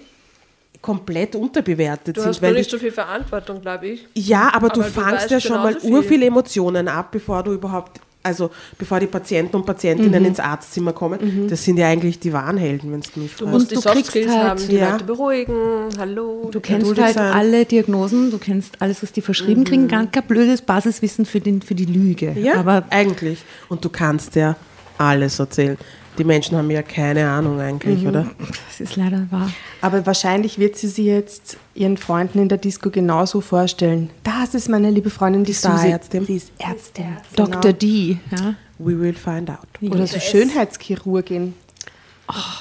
komplett 0.86 1.34
unterbewertet 1.34 2.16
Du 2.16 2.20
sind. 2.20 2.28
hast 2.30 2.42
weil 2.42 2.54
nicht 2.54 2.66
die, 2.70 2.76
so 2.76 2.78
viel 2.78 2.92
Verantwortung, 2.92 3.60
glaube 3.60 3.88
ich. 3.88 4.06
ja, 4.14 4.50
aber, 4.54 4.68
du 4.68 4.80
Aber 4.80 4.84
du 4.90 4.90
fangst 5.00 5.22
weißt 5.22 5.30
ja 5.32 5.40
schon 5.40 5.56
mal 5.56 5.68
genauso 5.74 5.86
viel. 5.86 5.96
urviel 5.96 6.22
Emotionen 6.22 6.86
ab, 6.88 7.08
bevor 7.10 7.42
du 7.42 7.52
überhaupt, 7.52 8.00
also 8.22 8.50
bevor 8.78 9.00
die 9.00 9.06
Patienten 9.08 9.56
und 9.56 9.66
Patientinnen 9.66 10.24
ins 10.24 10.38
Arztzimmer 10.40 10.92
kommen. 10.92 11.46
Das 11.48 11.64
sind 11.64 11.76
ja 11.76 11.88
eigentlich 11.88 12.18
die 12.20 12.32
wahren 12.32 12.56
Helden, 12.56 12.92
wenn 12.92 13.00
du 13.00 13.20
mich 13.20 13.34
Du 13.36 13.46
musst 13.46 13.70
die 13.70 13.74
du 13.76 13.80
Soft 13.80 14.06
Skills 14.06 14.28
halt- 14.32 14.44
haben, 14.48 14.68
die 14.68 14.76
Ja. 14.76 14.92
Leute 14.92 15.04
beruhigen. 15.04 15.88
Hallo. 15.98 16.48
Du 16.52 16.60
kennst 16.60 16.98
halt 17.00 17.14
sein. 17.14 17.32
alle 17.32 17.64
Diagnosen, 17.64 18.30
du 18.30 18.38
kennst 18.38 18.80
alles, 18.80 19.02
was 19.02 19.10
die 19.12 19.22
verschrieben 19.22 19.64
kriegen, 19.64 19.88
ganz 19.88 20.12
kein 20.12 20.22
blödes 20.24 20.62
Basiswissen 20.62 21.24
für, 21.26 21.40
den, 21.40 21.62
für 21.62 21.74
die 21.74 21.84
Lüge. 21.86 22.32
Ja, 22.38 22.54
Aber 22.56 22.84
eigentlich. 22.90 23.40
Und 23.68 23.84
du 23.84 23.90
kannst 23.90 24.34
ja 24.36 24.54
alles 24.98 25.38
erzählen. 25.38 25.76
Die 26.18 26.24
Menschen 26.24 26.56
haben 26.56 26.70
ja 26.70 26.82
keine 26.82 27.28
Ahnung 27.28 27.60
eigentlich, 27.60 28.06
oder? 28.06 28.26
das 28.68 28.80
ist 28.80 28.96
leider 28.96 29.26
wahr. 29.30 29.50
Aber 29.80 30.06
wahrscheinlich 30.06 30.58
wird 30.58 30.76
sie 30.76 30.88
sich 30.88 31.04
jetzt 31.04 31.58
ihren 31.74 31.96
Freunden 31.96 32.38
in 32.38 32.48
der 32.48 32.58
Disco 32.58 32.90
genauso 32.90 33.40
vorstellen. 33.40 34.10
Das 34.22 34.54
ist 34.54 34.68
meine 34.68 34.90
liebe 34.90 35.10
Freundin, 35.10 35.44
die, 35.44 35.52
Susi. 35.52 35.76
Starärztin. 35.78 36.26
Sie 36.26 36.36
ist 36.36 36.52
Ärztin. 36.58 37.16
Dr. 37.34 37.60
Genau. 37.60 37.72
D. 37.72 38.18
Ja? 38.30 38.54
We 38.78 38.98
will 38.98 39.14
find 39.14 39.50
out. 39.50 39.58
Oder 39.82 40.06
so 40.06 40.18
Schönheitschirurgin. 40.18 41.54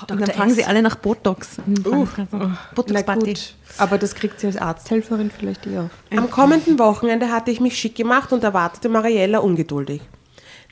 Und 0.09 0.21
dann 0.21 0.29
fragen 0.29 0.53
sie 0.53 0.63
alle 0.63 0.81
nach 0.81 0.95
Botox. 0.95 1.57
Uh, 1.57 2.07
Na 2.31 2.57
Botox-Party. 2.75 3.33
gut, 3.33 3.55
aber 3.77 3.97
das 3.97 4.13
kriegt 4.13 4.39
sie 4.39 4.47
als 4.47 4.57
Arzthelferin 4.57 5.31
vielleicht 5.31 5.65
eher. 5.65 5.89
Am 6.15 6.29
kommenden 6.29 6.77
Wochenende 6.77 7.31
hatte 7.31 7.49
ich 7.49 7.59
mich 7.59 7.77
schick 7.77 7.95
gemacht 7.95 8.31
und 8.31 8.43
erwartete 8.43 8.89
Mariella 8.89 9.39
ungeduldig. 9.39 10.01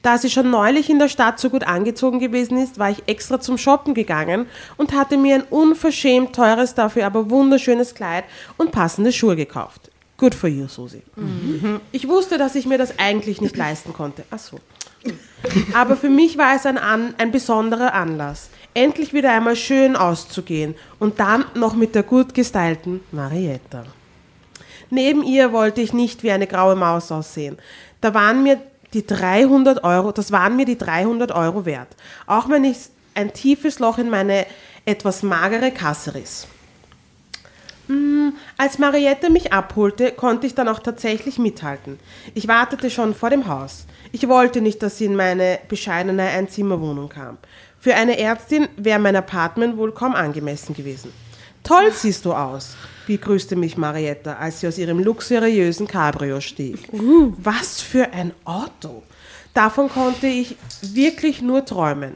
Da 0.03 0.17
sie 0.17 0.29
schon 0.29 0.51
neulich 0.51 0.89
in 0.89 0.99
der 0.99 1.07
Stadt 1.07 1.39
so 1.39 1.49
gut 1.49 1.63
angezogen 1.63 2.19
gewesen 2.19 2.57
ist, 2.57 2.77
war 2.77 2.91
ich 2.91 3.03
extra 3.07 3.39
zum 3.39 3.57
Shoppen 3.57 3.93
gegangen 3.93 4.47
und 4.75 4.93
hatte 4.93 5.17
mir 5.17 5.35
ein 5.35 5.43
unverschämt 5.43 6.35
teures, 6.35 6.75
dafür 6.75 7.05
aber 7.05 7.29
wunderschönes 7.29 7.95
Kleid 7.95 8.25
und 8.57 8.71
passende 8.71 9.13
Schuhe 9.13 9.37
gekauft. 9.37 9.89
Good 10.17 10.35
for 10.35 10.49
you, 10.49 10.67
Susi. 10.67 11.01
Ich 11.93 12.07
wusste, 12.07 12.37
dass 12.37 12.55
ich 12.55 12.65
mir 12.65 12.77
das 12.77 12.99
eigentlich 12.99 13.39
nicht 13.39 13.55
leisten 13.55 13.93
konnte. 13.93 14.25
Ach 14.29 14.39
so. 14.39 14.59
Aber 15.73 15.95
für 15.95 16.09
mich 16.09 16.37
war 16.37 16.55
es 16.55 16.65
ein, 16.65 16.77
an, 16.77 17.13
ein 17.17 17.31
besonderer 17.31 17.93
Anlass, 17.93 18.49
endlich 18.73 19.13
wieder 19.13 19.31
einmal 19.31 19.55
schön 19.55 19.95
auszugehen 19.95 20.75
und 20.99 21.19
dann 21.19 21.45
noch 21.55 21.75
mit 21.75 21.95
der 21.95 22.03
gut 22.03 22.33
gestylten 22.33 23.01
Marietta. 23.11 23.85
Neben 24.89 25.23
ihr 25.23 25.53
wollte 25.53 25.81
ich 25.81 25.93
nicht 25.93 26.23
wie 26.23 26.31
eine 26.31 26.47
graue 26.47 26.75
Maus 26.75 27.11
aussehen. 27.11 27.57
Da 27.99 28.13
waren 28.13 28.43
mir 28.43 28.61
die 28.93 29.05
300 29.05 29.83
Euro, 29.83 30.11
das 30.11 30.31
waren 30.31 30.55
mir 30.55 30.65
die 30.65 30.77
300 30.77 31.31
Euro 31.31 31.65
wert. 31.65 31.89
Auch 32.27 32.49
wenn 32.49 32.63
ich 32.63 32.77
ein 33.15 33.33
tiefes 33.33 33.79
Loch 33.79 33.97
in 33.97 34.09
meine 34.09 34.45
etwas 34.85 35.23
magere 35.23 35.71
Kasse 35.71 36.15
riss. 36.15 36.47
Mm, 37.87 38.29
Als 38.57 38.79
Mariette 38.79 39.29
mich 39.29 39.51
abholte, 39.51 40.11
konnte 40.11 40.47
ich 40.47 40.55
dann 40.55 40.67
auch 40.67 40.79
tatsächlich 40.79 41.37
mithalten. 41.37 41.99
Ich 42.33 42.47
wartete 42.47 42.89
schon 42.89 43.13
vor 43.13 43.29
dem 43.29 43.47
Haus. 43.47 43.85
Ich 44.11 44.27
wollte 44.27 44.61
nicht, 44.61 44.81
dass 44.83 44.97
sie 44.97 45.05
in 45.05 45.15
meine 45.15 45.59
bescheidene 45.67 46.23
Einzimmerwohnung 46.23 47.09
kam. 47.09 47.37
Für 47.79 47.95
eine 47.95 48.17
Ärztin 48.17 48.69
wäre 48.77 48.99
mein 48.99 49.15
Apartment 49.15 49.75
wohl 49.77 49.91
kaum 49.91 50.15
angemessen 50.15 50.73
gewesen. 50.73 51.11
Toll 51.63 51.91
siehst 51.91 52.25
du 52.25 52.33
aus, 52.33 52.75
begrüßte 53.07 53.55
mich 53.55 53.77
Marietta, 53.77 54.33
als 54.33 54.59
sie 54.59 54.67
aus 54.67 54.77
ihrem 54.77 54.99
luxuriösen 54.99 55.87
Cabrio 55.87 56.41
stieg. 56.41 56.79
Was 56.91 57.81
für 57.81 58.11
ein 58.11 58.31
Auto! 58.45 59.03
Davon 59.53 59.89
konnte 59.89 60.27
ich 60.27 60.55
wirklich 60.81 61.41
nur 61.41 61.63
träumen. 61.63 62.13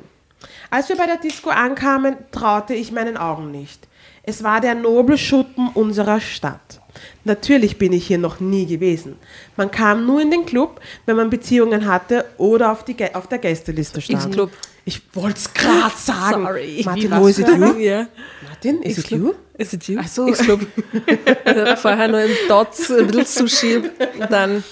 Als 0.69 0.89
wir 0.89 0.97
bei 0.97 1.05
der 1.05 1.17
Disco 1.17 1.49
ankamen, 1.49 2.15
traute 2.31 2.73
ich 2.73 2.91
meinen 2.91 3.17
Augen 3.17 3.51
nicht. 3.51 3.87
Es 4.23 4.43
war 4.43 4.59
der 4.59 4.75
Nobelschuppen 4.75 5.69
unserer 5.73 6.19
Stadt. 6.19 6.81
Natürlich 7.23 7.77
bin 7.77 7.93
ich 7.93 8.07
hier 8.07 8.17
noch 8.17 8.39
nie 8.39 8.65
gewesen. 8.65 9.15
Man 9.55 9.71
kam 9.71 10.05
nur 10.05 10.21
in 10.21 10.31
den 10.31 10.45
Club, 10.45 10.81
wenn 11.05 11.15
man 11.15 11.29
Beziehungen 11.29 11.85
hatte 11.85 12.25
oder 12.37 12.71
auf, 12.71 12.83
die, 12.83 12.95
auf 13.13 13.27
der 13.27 13.37
Gästeliste 13.37 14.01
stand. 14.01 14.25
X-Club. 14.25 14.51
Ich 14.85 15.01
wollte 15.13 15.37
es 15.37 15.53
gerade 15.53 15.95
sagen. 15.97 16.43
Sorry. 16.43 16.81
Martin, 16.83 17.11
wo 17.11 17.27
ist 17.27 17.39
it 17.39 17.47
you? 17.47 17.55
Martin, 18.47 18.81
is 18.81 18.97
it 18.97 19.11
you? 19.11 19.33
Is 19.57 19.73
it 19.73 19.87
you? 19.87 19.99
Ach 19.99 20.07
so. 20.07 20.27
X-Club. 20.27 20.67
Also 21.45 21.75
Vorher 21.77 22.07
nur 22.07 22.21
im 22.21 22.31
Dots, 22.47 22.91
ein 22.91 23.07
bisschen 23.07 23.47
Sushi, 23.47 23.81
dann 24.29 24.63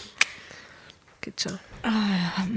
geht 1.21 1.41
schon. 1.41 1.60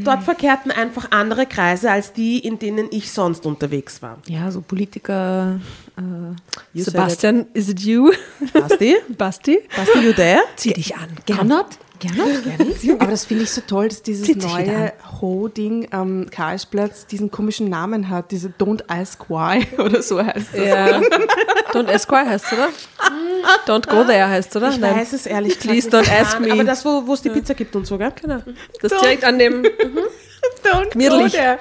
Dort 0.05 0.23
verkehrten 0.23 0.71
einfach 0.71 1.11
andere 1.11 1.45
Kreise 1.47 1.91
als 1.91 2.13
die, 2.15 2.39
in 2.39 2.59
denen 2.59 2.89
ich 2.91 3.13
sonst 3.13 3.45
unterwegs 3.45 4.01
war. 4.01 4.19
Ja, 4.27 4.51
so 4.51 4.63
Politiker. 4.63 5.61
Äh, 5.97 6.81
Sebastian, 6.81 7.47
is 7.53 7.69
it 7.69 7.81
you? 7.81 8.11
Basti? 8.55 8.97
Basti? 9.19 9.61
Basti, 9.77 9.99
you 9.99 10.13
there? 10.13 10.41
Zieh 10.57 10.73
dich 10.73 10.97
an. 10.97 11.09
Gernot? 11.27 11.67
Gerne, 11.99 12.43
gerne. 12.43 13.01
Aber 13.01 13.11
das 13.11 13.25
finde 13.25 13.45
ich 13.45 13.51
so 13.51 13.61
toll, 13.63 13.89
dass 13.89 14.03
dieses 14.03 14.27
Zieht 14.27 14.43
neue 14.43 14.93
Ho-Ding 15.21 15.89
am 15.91 16.31
Karlsplatz 16.31 17.07
diesen 17.07 17.31
komischen 17.31 17.69
Namen 17.69 18.09
hat, 18.09 18.31
diese 18.31 18.49
Don't 18.49 18.83
Ask 18.89 19.29
Why 19.29 19.67
oder 19.79 20.03
so 20.03 20.25
heißt 20.25 20.49
das. 20.53 20.65
Ja. 20.65 21.01
Don't 21.73 21.93
ask 21.93 22.11
why 22.11 22.25
heißt 22.27 22.53
oder? 22.53 22.69
Don't 23.67 23.89
go 23.89 24.05
there 24.05 24.29
heißt 24.29 24.55
oder? 24.57 24.71
Ich 24.71 24.81
weiß 24.81 25.13
es 25.13 25.27
ehrlich 25.27 25.59
Please 25.59 25.89
don't 25.89 26.09
ask 26.11 26.41
me. 26.41 26.53
Aber 26.53 26.65
das, 26.65 26.85
wo 26.85 27.13
es 27.13 27.23
die 27.23 27.31
Pizza 27.31 27.55
gibt 27.55 27.75
und 27.77 27.87
so, 27.87 27.99
gell? 27.99 28.13
Genau. 28.21 28.41
Das 28.81 28.93
direkt 29.01 29.25
an 29.25 29.39
dem 29.39 29.63
Don't 30.65 30.91
Gemütlich. 30.91 31.33
there. 31.33 31.59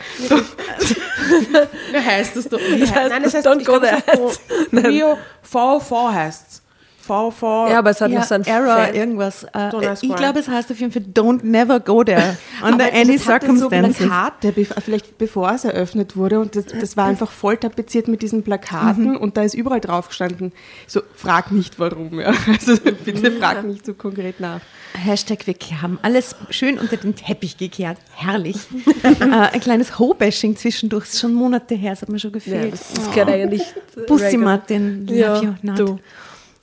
Wie 1.92 1.98
heißt 1.98 2.36
das 2.36 2.48
doch? 2.50 2.60
Wie 2.60 2.82
heißt, 2.82 2.96
heißt 2.96 3.10
nein, 3.10 3.24
das 3.24 3.34
heißt, 3.34 3.48
Don't 3.48 3.64
go 3.66 3.76
es 3.76 3.82
there. 3.82 4.04
heißt 4.08 4.88
Rio 4.88 5.18
VV 5.42 6.12
heißt 6.12 6.62
VV. 7.08 7.70
Ja, 7.70 7.80
aber 7.80 7.90
es 7.92 8.02
hat 8.02 8.12
Ja, 8.12 8.20
noch 8.20 8.26
so 8.26 8.36
ein 8.36 8.44
Error, 8.46 8.76
Fan- 8.86 8.94
irgendwas. 8.96 9.44
Äh, 9.54 9.70
ich 10.02 10.16
glaube, 10.16 10.40
es 10.40 10.48
heißt 10.48 10.72
auf 10.72 10.80
jeden 10.80 10.92
Fall 10.92 11.04
Don't 11.14 11.44
never 11.44 11.80
go 11.80 12.04
there 12.04 12.38
under 12.64 12.86
Aber 12.86 12.94
any 12.94 13.18
das 13.18 13.28
hatte 13.28 13.46
circumstances. 13.48 13.98
So 14.00 14.06
Plakate, 14.06 14.82
vielleicht 14.82 15.18
bevor 15.18 15.52
es 15.52 15.64
eröffnet 15.64 16.16
wurde 16.18 16.40
und 16.40 16.56
das, 16.56 16.66
das 16.66 16.98
war 16.98 17.06
einfach 17.06 17.32
voll 17.32 17.58
tapeziert 17.58 18.08
mit 18.08 18.22
diesen 18.22 18.44
Plakaten 18.44 19.16
und 19.16 19.38
da 19.38 19.44
ist 19.44 19.54
überall 19.56 19.80
drauf 19.82 20.10
gestanden, 20.10 20.52
so 20.86 21.02
frag 21.16 21.52
nicht 21.52 21.80
warum, 21.80 22.20
ja. 22.20 22.34
Also 22.48 22.76
bitte 22.82 23.32
frag 23.32 23.64
nicht 23.64 23.86
so 23.86 23.94
konkret 23.94 24.40
nach. 24.40 24.60
Hashtag 24.94 25.46
wir 25.46 25.82
haben 25.82 26.00
alles 26.02 26.36
schön 26.50 26.80
unter 26.80 26.98
den 26.98 27.16
Teppich 27.16 27.58
gekehrt. 27.58 27.98
Herrlich. 28.16 28.58
äh, 29.04 29.26
ein 29.26 29.60
kleines 29.60 30.00
Ho-Bashing 30.00 30.56
zwischendurch. 30.56 31.06
Ist 31.06 31.20
schon 31.20 31.34
Monate 31.34 31.76
her, 31.76 31.92
das 31.92 32.02
hat 32.02 32.10
mir 32.10 32.20
schon 32.20 32.32
Ja, 32.32 32.36
gefehlt. 32.36 32.74
das, 32.74 32.94
das 32.94 33.12
gehört 33.12 33.30
eigentlich. 33.30 33.64
Pussy 34.08 34.26
regular. 34.26 34.46
Martin, 34.46 35.06
love 35.08 35.16
Ja, 35.20 35.42
you 35.42 35.54
not. 35.62 35.80
du. 35.80 36.00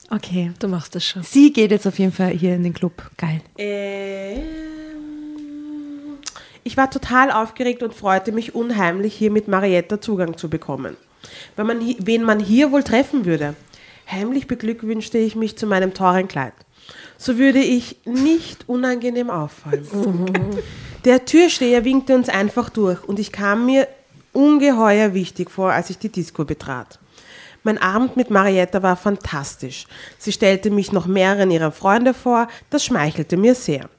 Okay. 0.09 0.51
Du 0.59 0.67
machst 0.67 0.95
das 0.95 1.05
schon. 1.05 1.23
Sie 1.23 1.51
geht 1.51 1.71
jetzt 1.71 1.87
auf 1.87 1.99
jeden 1.99 2.11
Fall 2.11 2.31
hier 2.31 2.55
in 2.55 2.63
den 2.63 2.73
Club. 2.73 3.09
Geil. 3.17 3.41
Ähm, 3.57 4.41
ich 6.63 6.77
war 6.77 6.89
total 6.89 7.31
aufgeregt 7.31 7.83
und 7.83 7.93
freute 7.93 8.31
mich 8.31 8.55
unheimlich, 8.55 9.13
hier 9.13 9.31
mit 9.31 9.47
Marietta 9.47 10.01
Zugang 10.01 10.37
zu 10.37 10.49
bekommen. 10.49 10.97
Wenn 11.55 11.67
man, 11.67 11.79
wen 11.99 12.23
man 12.23 12.39
hier 12.39 12.71
wohl 12.71 12.83
treffen 12.83 13.25
würde. 13.25 13.55
Heimlich 14.09 14.47
beglückwünschte 14.47 15.17
ich 15.17 15.35
mich 15.35 15.57
zu 15.57 15.65
meinem 15.65 15.93
teuren 15.93 16.27
Kleid. 16.27 16.53
So 17.17 17.37
würde 17.37 17.59
ich 17.59 17.97
nicht 18.05 18.69
unangenehm 18.69 19.29
auffallen. 19.29 19.87
Der 21.05 21.25
Türsteher 21.25 21.85
winkte 21.85 22.15
uns 22.15 22.29
einfach 22.29 22.69
durch 22.69 23.03
und 23.03 23.19
ich 23.19 23.31
kam 23.31 23.65
mir 23.65 23.87
ungeheuer 24.33 25.13
wichtig 25.13 25.49
vor, 25.49 25.71
als 25.71 25.89
ich 25.89 25.97
die 25.97 26.09
Disco 26.09 26.45
betrat. 26.45 26.99
Mein 27.65 27.79
Abend 27.79 28.15
mit 28.15 28.29
Marietta 28.29 28.83
war 28.83 28.95
fantastisch. 28.95 29.87
Sie 30.19 30.31
stellte 30.31 30.69
mich 30.69 30.91
noch 30.91 31.07
mehreren 31.07 31.49
ihrer 31.49 31.71
Freunde 31.71 32.13
vor, 32.13 32.47
das 32.69 32.85
schmeichelte 32.85 33.37
mir 33.37 33.55
sehr. 33.55 33.89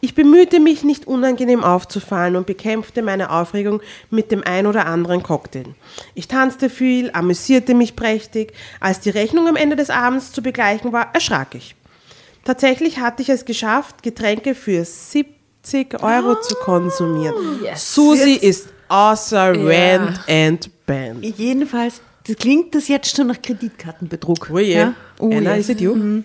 Ich 0.00 0.14
bemühte 0.14 0.60
mich, 0.60 0.84
nicht 0.84 1.08
unangenehm 1.08 1.64
aufzufallen 1.64 2.36
und 2.36 2.46
bekämpfte 2.46 3.02
meine 3.02 3.30
Aufregung 3.30 3.80
mit 4.10 4.30
dem 4.30 4.44
ein 4.44 4.64
oder 4.64 4.86
anderen 4.86 5.24
Cocktail. 5.24 5.74
Ich 6.14 6.28
tanzte 6.28 6.70
viel, 6.70 7.10
amüsierte 7.12 7.74
mich 7.74 7.96
prächtig. 7.96 8.52
Als 8.78 9.00
die 9.00 9.10
Rechnung 9.10 9.48
am 9.48 9.56
Ende 9.56 9.74
des 9.74 9.90
Abends 9.90 10.30
zu 10.30 10.40
begleichen 10.40 10.92
war, 10.92 11.12
erschrak 11.12 11.56
ich. 11.56 11.74
Tatsächlich 12.44 13.00
hatte 13.00 13.22
ich 13.22 13.28
es 13.28 13.44
geschafft, 13.44 14.04
Getränke 14.04 14.54
für 14.54 14.84
70 14.84 16.00
Euro 16.00 16.40
zu 16.40 16.54
konsumieren. 16.54 17.34
Susi 17.74 18.34
ist 18.34 18.68
außer 18.86 19.52
Rent 19.52 20.20
and 20.28 20.70
Band. 20.86 21.24
Jedenfalls 21.24 22.00
das 22.26 22.36
klingt 22.36 22.74
das 22.74 22.88
jetzt 22.88 23.16
schon 23.16 23.28
nach 23.28 23.40
Kreditkartenbetrug. 23.40 24.50
Oh 24.52 24.58
je. 24.58 24.74
Ja? 24.74 24.94
Oh 25.18 25.30
Anna, 25.30 25.54
je. 25.54 25.60
is 25.60 25.68
it 25.68 25.80
you? 25.80 26.22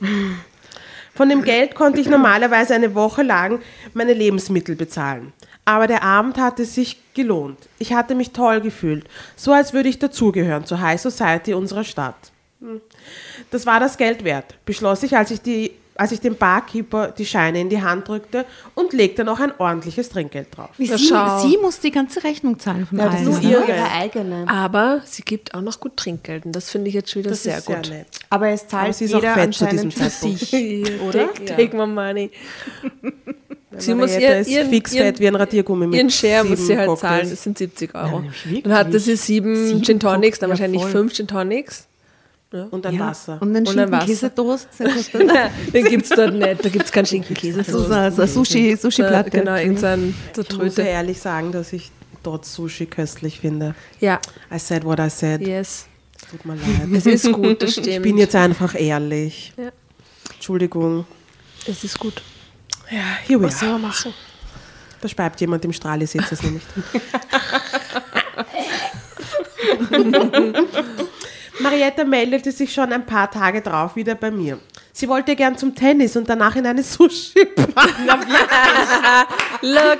Von 1.14 1.30
dem 1.30 1.44
Geld 1.44 1.76
konnte 1.76 2.02
ich 2.02 2.10
normalerweise 2.10 2.76
eine 2.76 2.94
Woche 2.94 3.24
lang 3.24 3.62
meine 3.94 4.14
Lebensmittel 4.14 4.76
bezahlen. 4.76 5.32
Aber 5.64 5.88
der 5.88 6.04
Abend 6.04 6.38
hatte 6.38 6.66
sich 6.66 7.00
gelohnt. 7.14 7.58
Ich 7.80 7.94
hatte 7.94 8.16
mich 8.16 8.32
toll 8.32 8.62
gefühlt, 8.62 9.08
so 9.36 9.52
als 9.54 9.74
würde 9.74 9.90
ich 9.90 9.98
dazugehören 9.98 10.66
zur 10.66 10.82
High 10.82 11.02
Society 11.02 11.54
unserer 11.54 11.86
Stadt. 11.86 12.16
Hm. 12.60 12.82
Das 13.50 13.66
war 13.66 13.80
das 13.80 13.98
Geld 13.98 14.24
wert, 14.24 14.56
beschloss 14.66 15.04
ich, 15.04 15.16
als 15.16 15.32
ich, 15.32 15.42
die, 15.42 15.72
als 15.96 16.12
ich 16.12 16.20
dem 16.20 16.36
Barkeeper 16.36 17.12
die 17.18 17.26
Scheine 17.26 17.60
in 17.62 17.70
die 17.70 17.82
Hand 17.82 18.08
drückte 18.08 18.46
und 18.74 18.94
legte 18.94 19.24
noch 19.24 19.40
ein 19.40 19.54
ordentliches 19.58 20.10
Trinkgeld 20.10 20.48
drauf. 20.56 20.70
Wie 20.78 20.86
Ja, 20.88 20.98
sie, 20.98 21.08
schau. 21.08 21.40
sie 21.48 21.58
muss 21.58 21.80
die 21.80 21.92
ganze 21.92 22.24
Rechnung 22.24 22.60
zahlen 22.60 22.86
von 22.86 22.98
Ja, 23.00 23.10
das 23.10 23.22
ist 23.22 23.42
ihre. 23.44 23.64
ihre 23.66 23.92
eigene. 23.92 24.46
Aber 24.48 25.02
sie 25.06 25.22
gibt 25.24 25.54
auch 25.56 25.62
noch 25.62 25.80
gut 25.80 25.96
Trinkgeld 25.98 26.46
und 26.46 26.52
das 26.56 26.70
finde 26.70 26.90
ich 26.90 26.96
jetzt 26.96 27.12
schon 27.12 27.22
wieder 27.22 27.32
Das 27.32 27.44
sehr 27.44 27.58
ist 27.60 27.66
sehr 27.68 27.78
gut. 27.78 27.90
nett. 27.90 28.08
Aber 28.30 28.50
es 28.50 28.62
Aber 28.62 28.70
zahlt 28.70 28.96
sie 28.96 29.06
ist 29.06 29.14
auch 29.16 29.22
jeder 29.22 29.34
fett 29.36 29.54
zu 29.54 29.66
diesem 29.68 29.92
Zeitpunkt. 29.92 30.40
sich. 30.40 31.02
Oder? 31.08 31.34
Take, 31.34 31.46
take 31.46 31.78
my 31.78 31.88
money. 31.88 32.32
Sie 33.78 33.94
muss 33.94 34.16
ihr, 34.16 34.38
ist 34.38 34.48
ihren, 34.50 34.70
fix 34.70 34.94
ihren, 34.94 35.06
fett 35.08 35.20
wie 35.20 35.28
ein 35.28 35.36
Radiergummi 35.36 35.88
mit 35.88 35.98
ihren 35.98 36.10
Share 36.10 36.46
muss 36.46 36.66
sie 36.66 36.78
halt 36.78 36.88
Cocktails. 36.88 37.02
zahlen. 37.12 37.30
Das 37.30 37.44
sind 37.44 37.58
70 37.58 37.94
Euro. 37.94 38.24
wirklich? 38.24 38.64
Dann 38.64 38.74
hatte 38.74 39.00
sie 39.00 39.18
sieben, 39.18 39.68
Sieben 39.68 39.84
Gin 39.84 40.00
Tonics, 40.00 40.40
dann 40.40 40.50
wahrscheinlich 40.50 40.82
voll. 40.82 40.92
fünf 40.92 41.14
Gin 41.14 41.28
Tonics. 41.28 41.86
Und 42.72 42.86
ein 42.86 42.94
Ja, 42.96 43.08
Wasser. 43.08 43.38
Und 43.42 43.56
einen. 43.56 43.66
Schinken-Käsetoast. 43.66 44.68
Den 45.74 45.86
gibt 45.86 46.04
es 46.06 46.10
dort 46.10 46.34
nicht. 46.34 46.64
Da 46.66 46.70
gibt 46.70 46.86
es 46.86 46.92
keinen 46.92 47.06
Schinkenkäse. 47.06 47.64
so 47.64 47.86
eine 47.92 48.10
Sushi- 48.12 48.78
Sushi-Platte. 48.78 49.30
Genau, 49.32 49.56
irgendein 49.56 50.16
so 50.36 50.42
Ich 50.42 50.58
muss 50.58 50.78
ja 50.78 50.86
ehrlich 50.86 51.20
sagen, 51.20 51.52
dass 51.52 51.74
ich 51.74 51.92
dort 52.24 52.46
Sushi 52.46 52.86
köstlich 52.86 53.40
finde. 53.40 53.76
Ja, 54.00 54.20
I 54.54 54.58
said 54.60 54.84
what 54.86 55.00
I 55.00 55.10
said. 55.10 55.42
yes. 55.42 55.88
Tut 56.32 56.44
mir 56.46 56.56
leid. 56.56 56.66
Es 56.94 57.06
ist 57.06 57.32
gut, 57.32 57.62
das 57.62 57.72
stimmt. 57.74 57.88
Ich 57.88 58.02
bin 58.02 58.18
jetzt 58.18 58.36
einfach 58.36 58.74
ehrlich. 58.74 59.54
Ja. 59.58 59.70
Entschuldigung. 60.34 61.06
es 61.68 61.84
ist 61.84 62.00
gut. 62.00 62.22
Ja, 62.90 63.00
here 63.28 63.40
we 63.40 63.46
Was 63.46 63.60
soll 63.60 63.70
are. 63.70 63.80
man 63.80 63.90
machen? 63.90 64.14
Da 65.02 65.08
speibt 65.08 65.40
jemand 65.42 65.64
im 65.66 65.74
Strahl, 65.74 66.02
ich 66.02 66.10
sehe 66.12 66.22
es 66.32 66.42
nämlich. 66.42 66.64
Marietta 71.60 72.04
meldete 72.04 72.52
sich 72.52 72.74
schon 72.74 72.92
ein 72.92 73.06
paar 73.06 73.30
Tage 73.32 73.62
drauf 73.62 73.96
wieder 73.96 74.16
bei 74.16 74.32
mir. 74.32 74.60
Sie 74.94 75.08
wollte 75.08 75.36
gern 75.36 75.58
zum 75.58 75.76
Tennis 75.76 76.16
und 76.16 76.30
danach 76.30 76.56
in 76.56 76.66
eine 76.66 76.84
Sushi-Bar. 76.84 77.88
Look, 79.62 80.00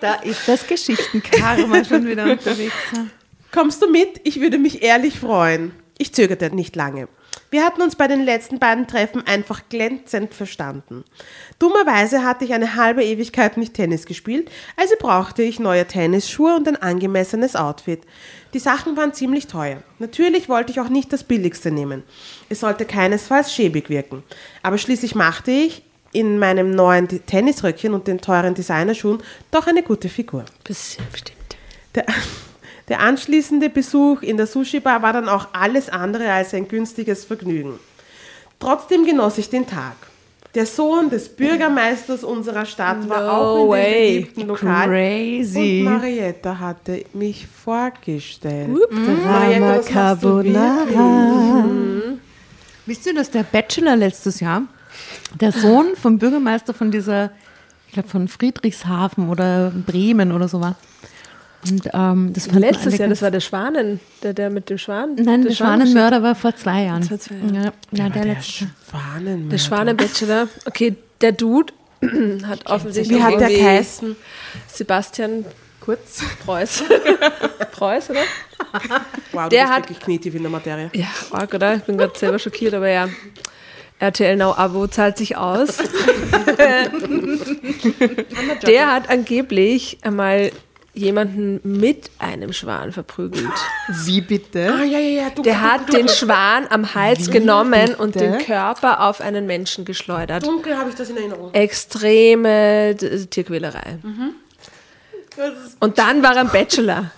Da 0.00 0.14
ist 0.14 0.48
das 0.48 0.66
Geschichtenkarma 0.66 1.84
schon 1.84 2.06
wieder 2.06 2.24
unterwegs. 2.24 2.74
Kommst 3.52 3.82
du 3.82 3.90
mit? 3.90 4.20
Ich 4.24 4.40
würde 4.40 4.58
mich 4.58 4.82
ehrlich 4.82 5.18
freuen. 5.18 5.72
Ich 5.98 6.12
zögerte 6.12 6.54
nicht 6.54 6.76
lange. 6.76 7.08
Wir 7.50 7.64
hatten 7.64 7.82
uns 7.82 7.96
bei 7.96 8.08
den 8.08 8.24
letzten 8.24 8.58
beiden 8.58 8.86
Treffen 8.86 9.26
einfach 9.26 9.62
glänzend 9.68 10.34
verstanden. 10.34 11.04
Dummerweise 11.58 12.24
hatte 12.24 12.44
ich 12.44 12.52
eine 12.52 12.74
halbe 12.74 13.04
Ewigkeit 13.04 13.56
nicht 13.56 13.74
Tennis 13.74 14.06
gespielt, 14.06 14.50
also 14.76 14.94
brauchte 14.98 15.42
ich 15.42 15.60
neue 15.60 15.86
Tennisschuhe 15.86 16.56
und 16.56 16.68
ein 16.68 16.76
angemessenes 16.76 17.56
Outfit. 17.56 18.02
Die 18.54 18.58
Sachen 18.58 18.96
waren 18.96 19.14
ziemlich 19.14 19.46
teuer. 19.46 19.82
Natürlich 19.98 20.48
wollte 20.48 20.72
ich 20.72 20.80
auch 20.80 20.88
nicht 20.88 21.12
das 21.12 21.24
billigste 21.24 21.70
nehmen. 21.70 22.02
Es 22.48 22.60
sollte 22.60 22.84
keinesfalls 22.84 23.52
schäbig 23.52 23.90
wirken. 23.90 24.22
Aber 24.62 24.78
schließlich 24.78 25.14
machte 25.14 25.50
ich 25.50 25.82
in 26.12 26.38
meinem 26.38 26.70
neuen 26.70 27.08
Tennisröckchen 27.08 27.92
und 27.92 28.06
den 28.06 28.20
teuren 28.20 28.54
Designerschuhen 28.54 29.22
doch 29.50 29.66
eine 29.66 29.82
gute 29.82 30.08
Figur. 30.08 30.44
bisschen 30.64 31.04
bestimmt. 31.12 31.36
Der, 31.94 32.06
der 32.88 33.00
anschließende 33.00 33.68
Besuch 33.68 34.22
in 34.22 34.36
der 34.36 34.46
Sushi-Bar 34.46 35.02
war 35.02 35.12
dann 35.12 35.28
auch 35.28 35.48
alles 35.52 35.88
andere 35.88 36.30
als 36.30 36.54
ein 36.54 36.68
günstiges 36.68 37.24
Vergnügen. 37.24 37.78
Trotzdem 38.58 39.04
genoss 39.04 39.38
ich 39.38 39.50
den 39.50 39.66
Tag. 39.66 39.96
Der 40.54 40.64
Sohn 40.64 41.10
des 41.10 41.28
Bürgermeisters 41.28 42.24
unserer 42.24 42.64
Stadt 42.64 43.06
war 43.10 43.20
No 43.20 43.30
auch 43.30 43.64
in 43.64 43.70
way. 43.70 43.84
dem 43.84 44.22
beliebten 44.22 44.46
Lokal. 44.46 44.88
Crazy. 44.88 45.84
Und 45.86 45.92
Marietta 45.92 46.58
hatte 46.58 47.04
mich 47.12 47.46
vorgestellt. 47.46 48.70
Marietta, 48.90 49.60
was 49.60 49.60
machst 49.60 49.88
du 49.88 49.92
Carbonara. 49.92 51.64
Wisst 52.86 53.04
ihr, 53.04 53.14
dass 53.14 53.30
der 53.30 53.42
Bachelor 53.42 53.96
letztes 53.96 54.40
Jahr, 54.40 54.62
der 55.38 55.52
Sohn 55.52 55.94
vom 56.00 56.18
Bürgermeister 56.18 56.72
von 56.72 56.90
dieser, 56.90 57.32
ich 57.88 57.92
glaube 57.92 58.08
von 58.08 58.26
Friedrichshafen 58.26 59.28
oder 59.28 59.72
Bremen 59.86 60.32
oder 60.32 60.48
so 60.48 60.60
war. 60.60 60.76
Und 61.70 61.90
ähm, 61.92 62.32
das 62.32 62.46
fand 62.46 62.60
Letztes 62.60 62.98
Jahr, 62.98 63.08
das 63.08 63.22
war 63.22 63.30
der 63.30 63.40
Schwanen, 63.40 64.00
der, 64.22 64.34
der 64.34 64.50
mit 64.50 64.70
dem 64.70 64.78
Schwan. 64.78 65.14
Nein, 65.16 65.42
der, 65.42 65.50
Schwan- 65.52 65.78
Schwanenmörder 65.80 66.22
war 66.22 66.34
vor 66.34 66.54
zwei 66.54 66.84
Jahren. 66.84 67.02
Vor 67.02 67.18
zwei 67.18 67.34
Jahren. 67.36 67.54
Ja, 67.54 67.62
ja, 67.92 68.08
der 68.08 68.22
Der 68.22 68.34
letzte 68.34 68.64
Jahr. 68.64 68.70
Schwanenmörder. 68.90 69.50
Der 69.50 69.58
Schwane-Bachelor. 69.58 70.48
Okay, 70.66 70.96
der 71.20 71.32
Dude 71.32 71.72
hat 72.46 72.66
offensichtlich 72.66 73.18
Wie 73.18 73.22
hat 73.22 73.40
der 73.40 73.48
geheißen? 73.48 74.16
Sebastian 74.72 75.44
Kurz. 75.80 76.20
Preuß. 76.44 76.82
Preuß, 77.72 78.10
oder? 78.10 78.20
Wow, 79.32 79.44
du 79.44 79.48
Der 79.50 79.62
bist 79.62 79.72
hat- 79.72 79.82
wirklich 79.84 80.00
knietief 80.00 80.34
in 80.34 80.42
der 80.42 80.50
Materie. 80.50 80.90
Ja, 80.94 81.06
arg, 81.30 81.54
oder? 81.54 81.76
Ich 81.76 81.82
bin 81.84 81.96
gerade 81.96 82.18
selber 82.18 82.38
schockiert, 82.40 82.74
aber 82.74 82.88
ja. 82.88 83.08
RTL 83.98 84.36
Now 84.36 84.52
Abo 84.56 84.86
zahlt 84.88 85.16
sich 85.16 85.36
aus. 85.36 85.78
der 88.66 88.92
hat 88.92 89.08
angeblich 89.08 89.98
einmal 90.02 90.50
jemanden 90.96 91.60
mit 91.62 92.10
einem 92.18 92.52
Schwan 92.52 92.90
verprügelt. 92.92 93.46
Wie 94.04 94.20
bitte? 94.20 94.72
Ah, 94.72 94.82
ja, 94.82 94.98
ja, 94.98 95.22
ja. 95.24 95.30
Du, 95.30 95.42
Der 95.42 95.60
hat 95.60 95.92
den 95.92 96.08
Schwan 96.08 96.66
am 96.70 96.94
Hals 96.94 97.30
genommen 97.30 97.94
und 97.94 98.14
bitte? 98.14 98.30
den 98.30 98.38
Körper 98.38 99.02
auf 99.06 99.20
einen 99.20 99.46
Menschen 99.46 99.84
geschleudert. 99.84 100.44
Dunkel 100.44 100.76
habe 100.76 100.88
ich 100.90 100.96
das 100.96 101.10
in 101.10 101.16
Erinnerung. 101.16 101.52
Extreme 101.54 102.96
Tierquälerei. 103.30 103.98
Und 105.80 105.98
dann 105.98 106.22
war 106.22 106.34
er 106.34 106.40
ein 106.42 106.48
Bachelor. 106.48 107.10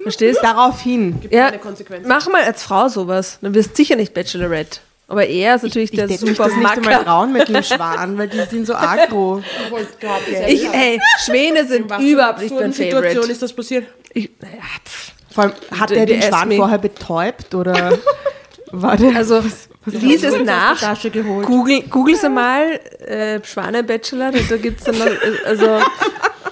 Verstehst 0.00 0.38
du? 0.38 0.42
Daraufhin. 0.42 1.20
Ja, 1.30 1.46
keine 1.46 1.58
Konsequenzen. 1.58 2.08
mach 2.08 2.28
mal 2.28 2.42
als 2.44 2.62
Frau 2.62 2.88
sowas. 2.88 3.38
Dann 3.40 3.54
wirst 3.54 3.70
du 3.70 3.76
sicher 3.76 3.96
nicht 3.96 4.12
Bachelorette. 4.14 4.80
Aber 5.06 5.26
er 5.26 5.56
ist 5.56 5.62
natürlich 5.62 5.92
Ich 5.92 5.96
der 5.98 6.08
mich 6.08 6.18
super 6.38 6.44
das 6.48 6.56
nicht 6.56 6.62
Macker. 6.84 7.04
trauen 7.04 7.32
mit 7.32 7.48
einem 7.48 7.62
Schwan, 7.62 8.16
weil 8.16 8.28
die 8.28 8.40
sind 8.50 8.66
so 8.66 8.74
aggro. 8.74 9.42
Ich, 10.48 10.64
ey, 10.72 10.98
Schwäne 11.24 11.66
sind 11.66 11.90
überhaupt 12.00 12.40
nicht 12.40 12.54
mein 12.54 12.72
Situation 12.72 13.02
Favorite. 13.04 13.32
ist 13.32 13.42
das 13.42 13.52
passiert? 13.52 13.86
Ich, 14.14 14.30
naja, 14.40 14.62
pff. 14.86 15.12
Vor 15.30 15.44
allem, 15.44 15.52
hat 15.78 15.90
Der- 15.90 15.98
er 15.98 16.06
den 16.06 16.22
Schwan 16.22 16.52
vorher 16.52 16.78
betäubt 16.78 17.54
oder 17.54 17.98
war 18.70 18.96
der... 18.96 19.14
Also, 19.16 19.42
lies 19.86 20.22
es 20.22 20.38
nach. 20.42 20.78
Tasche 20.80 21.10
geholt. 21.10 21.44
Google, 21.46 21.82
Google 21.90 22.14
es 22.14 22.24
einmal. 22.24 22.80
Äh, 23.06 23.40
Schwane-Bachelor, 23.44 24.30
da, 24.48 24.56
gibt 24.56 24.78
es 24.80 24.84
dann 24.86 24.98
noch. 24.98 25.06
äh, 25.06 25.18
Also, 25.44 25.80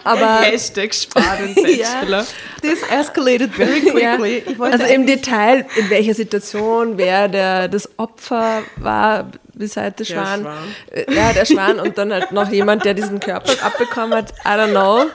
aber. 0.04 0.40
Hashtag 0.42 0.94
Schwanenbachelor. 0.94 2.24
This 2.62 2.82
escalated 2.90 3.52
very 3.54 3.80
Ja. 4.00 4.18
Also 4.60 4.84
im 4.86 5.06
Detail, 5.06 5.66
in 5.76 5.90
welcher 5.90 6.14
Situation, 6.14 6.96
wer 6.98 7.28
der, 7.28 7.68
das 7.68 7.88
Opfer 7.98 8.62
war, 8.76 9.30
beside 9.54 9.92
der 9.92 10.04
Schwan. 10.04 10.42
Schwan. 10.42 10.56
Äh, 10.90 11.14
Ja, 11.14 11.32
der 11.32 11.44
Schwan 11.44 11.80
und 11.80 11.98
dann 11.98 12.12
halt 12.12 12.32
noch 12.32 12.50
jemand, 12.50 12.84
der 12.84 12.94
diesen 12.94 13.20
Körper 13.20 13.52
abbekommen 13.64 14.14
hat. 14.14 14.30
I 14.44 14.48
don't 14.48 14.70
know. 14.70 15.06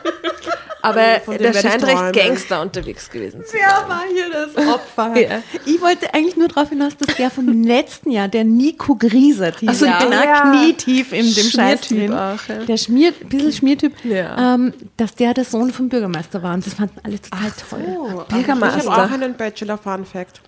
Aber 0.89 1.35
der 1.37 1.51
ich 1.51 1.59
scheint 1.61 1.83
recht. 1.85 2.13
Gangster 2.13 2.61
unterwegs 2.61 3.09
gewesen 3.09 3.43
zu 3.43 3.51
sein. 3.51 3.61
Wer 3.63 3.89
war 3.89 4.03
hier 4.13 4.29
das 4.31 4.67
Opfer? 4.67 5.13
Ja. 5.17 5.41
Ich 5.65 5.81
wollte 5.81 6.13
eigentlich 6.13 6.35
nur 6.37 6.47
darauf 6.47 6.69
hinaus, 6.69 6.95
dass 6.97 7.15
der 7.15 7.29
vom 7.31 7.63
letzten 7.63 8.11
Jahr, 8.11 8.27
der 8.27 8.43
Nico 8.43 8.95
Griesert, 8.95 9.59
hieß, 9.59 9.69
Ach 9.69 9.73
so, 9.75 9.85
ja. 9.85 9.99
ja. 10.23 10.51
knietief 10.51 11.11
in 11.13 11.25
dem 11.25 11.49
Scheiß 11.49 11.87
Schmiertyp 11.87 11.97
drin. 12.09 12.13
auch, 12.13 12.47
ja. 12.47 12.65
Der 12.65 12.77
Schmier, 12.77 13.13
ein 13.21 13.29
bisschen 13.29 13.51
Schmiertyp, 13.53 13.93
Ja. 14.05 14.55
ähm, 14.55 14.73
dass 14.97 15.15
der 15.15 15.33
der 15.33 15.45
Sohn 15.45 15.71
vom 15.71 15.89
Bürgermeister 15.89 16.41
war. 16.43 16.53
Und 16.53 16.65
das 16.65 16.73
fanden 16.75 16.99
alle 17.03 17.19
total 17.21 17.51
toll. 17.69 17.81
Ich 17.81 17.95
habe 17.97 18.21
auch 18.21 18.27
Bürgermeister. 18.27 19.09
einen 19.13 19.33
Bachelor-Fun-Fact. 19.35 20.41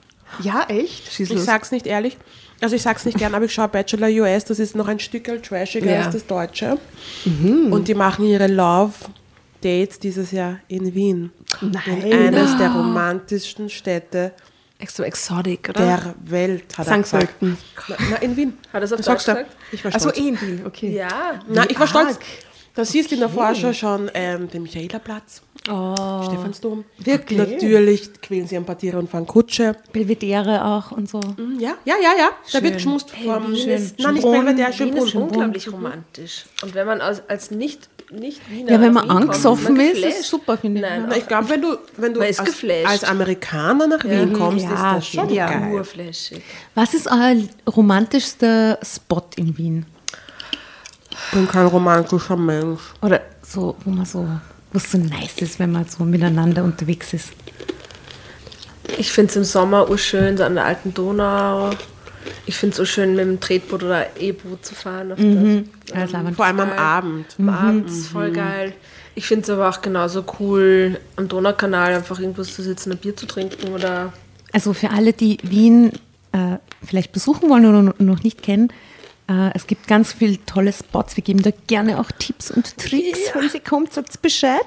Ja, 0.43 0.65
echt? 0.67 1.11
Schieß 1.11 1.29
Ich 1.31 1.35
los. 1.37 1.45
sag's 1.45 1.71
nicht 1.71 1.87
ehrlich. 1.87 2.17
Also 2.61 2.75
ich 2.75 2.81
sag's 2.81 3.05
nicht 3.05 3.17
gern, 3.17 3.33
aber 3.33 3.45
ich 3.45 3.53
schaue 3.53 3.69
Bachelor 3.69 4.09
US, 4.21 4.43
das 4.45 4.59
ist 4.59 4.75
noch 4.75 4.87
ein 4.87 4.99
Stückel 4.99 5.41
trashiger 5.41 5.91
Ja. 5.91 6.01
als 6.03 6.13
das 6.13 6.27
Deutsche. 6.27 6.77
Und 7.25 7.87
die 7.87 7.93
machen 7.95 8.25
ihre 8.25 8.47
Love 8.47 8.93
Dates 9.61 9.99
dieses 9.99 10.31
Jahr 10.31 10.59
in 10.67 10.93
Wien. 10.93 11.31
Nein. 11.61 12.01
In 12.03 12.13
eines 12.35 12.57
der 12.57 12.69
romantischsten 12.71 13.69
Städte 13.69 14.33
Extra 14.81 15.03
exotic, 15.03 15.69
oder? 15.71 15.79
der 15.83 16.15
Welt, 16.23 16.77
hat 16.77 16.87
er 16.87 16.99
gesagt. 16.99 17.35
Na, 17.41 17.55
na, 18.11 18.15
in 18.17 18.37
Wien. 18.37 18.53
Hat 18.71 18.81
er 18.81 18.83
es 18.83 18.93
auf 18.93 19.01
Deutsch 19.01 19.17
gesagt? 19.25 19.51
Ich 19.73 19.83
war 19.83 19.93
Also 19.93 20.09
stolz. 20.09 20.23
eh 20.25 20.29
in 20.29 20.41
Wien, 20.41 20.61
okay. 20.65 20.95
Ja. 20.95 21.41
Na, 21.49 21.69
ich 21.69 21.75
war 21.77 21.81
arg. 21.81 21.89
stolz. 21.89 22.19
Da 22.75 22.85
siehst 22.85 23.11
du 23.11 23.15
in 23.15 23.19
der 23.19 23.29
Vorschau 23.29 23.73
schon 23.73 24.09
ähm, 24.13 24.49
den 24.49 24.61
Michaelerplatz, 24.63 25.41
Stephansdom. 25.63 26.85
Wirklich? 26.97 27.37
Natürlich 27.37 28.13
quälen 28.21 28.47
sie 28.47 28.55
ein 28.55 28.63
paar 28.65 28.77
Tiere 28.77 28.97
und 28.99 29.09
fahren 29.09 29.27
Kutsche. 29.27 29.75
Belvedere 29.91 30.63
auch 30.63 30.91
und 30.91 31.09
so. 31.09 31.19
Hm, 31.19 31.59
Ja, 31.59 31.73
ja, 31.83 31.95
ja, 32.01 32.11
ja. 32.17 32.29
Da 32.53 32.63
wird 32.63 32.75
geschmust 32.75 33.11
vom... 33.11 33.51
Nein, 33.51 33.53
nicht 34.13 34.21
Belvedere, 34.23 34.79
Wien 34.79 34.95
ist 34.97 35.13
unglaublich 35.15 35.69
romantisch. 35.71 36.45
Und 36.63 36.73
wenn 36.73 36.87
man 36.87 37.01
als, 37.01 37.21
als 37.27 37.51
nicht, 37.51 37.89
nicht 38.11 38.41
Wiener 38.49 38.71
Ja, 38.71 38.81
wenn 38.81 38.93
man 38.93 39.07
kommt, 39.07 39.21
angesoffen 39.23 39.77
man 39.77 39.85
ist, 39.85 40.03
ist 40.03 40.29
super, 40.29 40.57
finde 40.57 40.79
ich. 40.81 40.85
Nein, 40.85 41.11
ich 41.17 41.27
glaube, 41.27 41.49
wenn 41.49 41.61
du, 41.61 41.77
wenn 41.97 42.13
du 42.13 42.21
ist 42.21 42.39
als, 42.39 42.63
als 42.85 43.03
Amerikaner 43.03 43.87
nach 43.87 44.03
Wien 44.03 44.33
kommst, 44.33 44.65
Ja, 44.65 44.97
ist 44.97 44.97
das 44.97 45.07
schon 45.07 45.29
ja. 45.29 45.47
geil. 45.47 45.73
urflashig. 45.73 46.41
Was 46.75 46.93
ist 46.93 47.07
euer 47.07 47.35
romantischster 47.75 48.79
Spot 48.83 49.23
in 49.35 49.57
Wien? 49.57 49.85
Ich 51.11 51.31
bin 51.33 51.47
kein 51.47 51.65
romantischer 51.67 52.37
Mensch. 52.37 52.81
Oder 53.01 53.21
so, 53.41 53.75
wo 53.83 53.89
man 53.91 54.05
so, 54.05 54.27
wo 54.71 54.77
es 54.77 54.91
so 54.91 54.97
nice 54.97 55.37
ist, 55.39 55.59
wenn 55.59 55.71
man 55.71 55.85
so 55.87 56.03
miteinander 56.03 56.63
unterwegs 56.63 57.13
ist. 57.13 57.29
Ich 58.97 59.11
finde 59.11 59.29
es 59.29 59.35
im 59.35 59.43
Sommer 59.43 59.89
urschön, 59.89 60.37
so 60.37 60.43
an 60.43 60.55
der 60.55 60.65
alten 60.65 60.93
Donau. 60.93 61.69
Ich 62.45 62.55
finde 62.55 62.71
es 62.71 62.77
so 62.77 62.85
schön, 62.85 63.15
mit 63.15 63.25
dem 63.25 63.39
Tretboot 63.39 63.83
oder 63.83 64.07
E-Boot 64.19 64.65
zu 64.65 64.75
fahren. 64.75 65.11
Auf 65.11 65.19
das. 65.19 66.13
Aber 66.13 66.31
Vor 66.33 66.45
allem 66.45 66.59
am. 66.59 66.71
Abend. 66.71 67.25
Am 67.37 67.49
Abend 67.49 67.89
ist 67.89 68.07
voll 68.07 68.31
geil. 68.31 68.73
Ich 69.15 69.25
finde 69.25 69.43
es 69.43 69.49
aber 69.49 69.67
auch 69.69 69.81
genauso 69.81 70.23
cool, 70.39 70.99
am 71.15 71.27
Donaukanal 71.27 71.93
einfach 71.93 72.19
irgendwo 72.19 72.43
zu 72.43 72.61
sitzen, 72.61 72.91
ein 72.91 72.97
Bier 72.97 73.15
zu 73.15 73.25
trinken 73.25 73.73
oder 73.73 74.13
Also 74.53 74.73
für 74.73 74.91
alle, 74.91 75.13
die 75.13 75.37
Wien 75.43 75.91
äh, 76.31 76.57
vielleicht 76.85 77.11
besuchen 77.11 77.49
wollen 77.49 77.65
oder 77.65 77.93
noch 77.97 78.23
nicht 78.23 78.41
kennen, 78.43 78.71
äh, 79.29 79.51
es 79.53 79.67
gibt 79.67 79.87
ganz 79.87 80.13
viele 80.13 80.43
tolle 80.45 80.73
Spots. 80.73 81.15
Wir 81.17 81.23
geben 81.23 81.41
da 81.43 81.51
gerne 81.67 81.99
auch 81.99 82.11
Tipps 82.17 82.49
und 82.49 82.77
Tricks. 82.77 83.19
Wenn 83.33 83.49
sie 83.49 83.59
kommt, 83.59 83.93
sagt 83.93 84.21
Bescheid. 84.21 84.61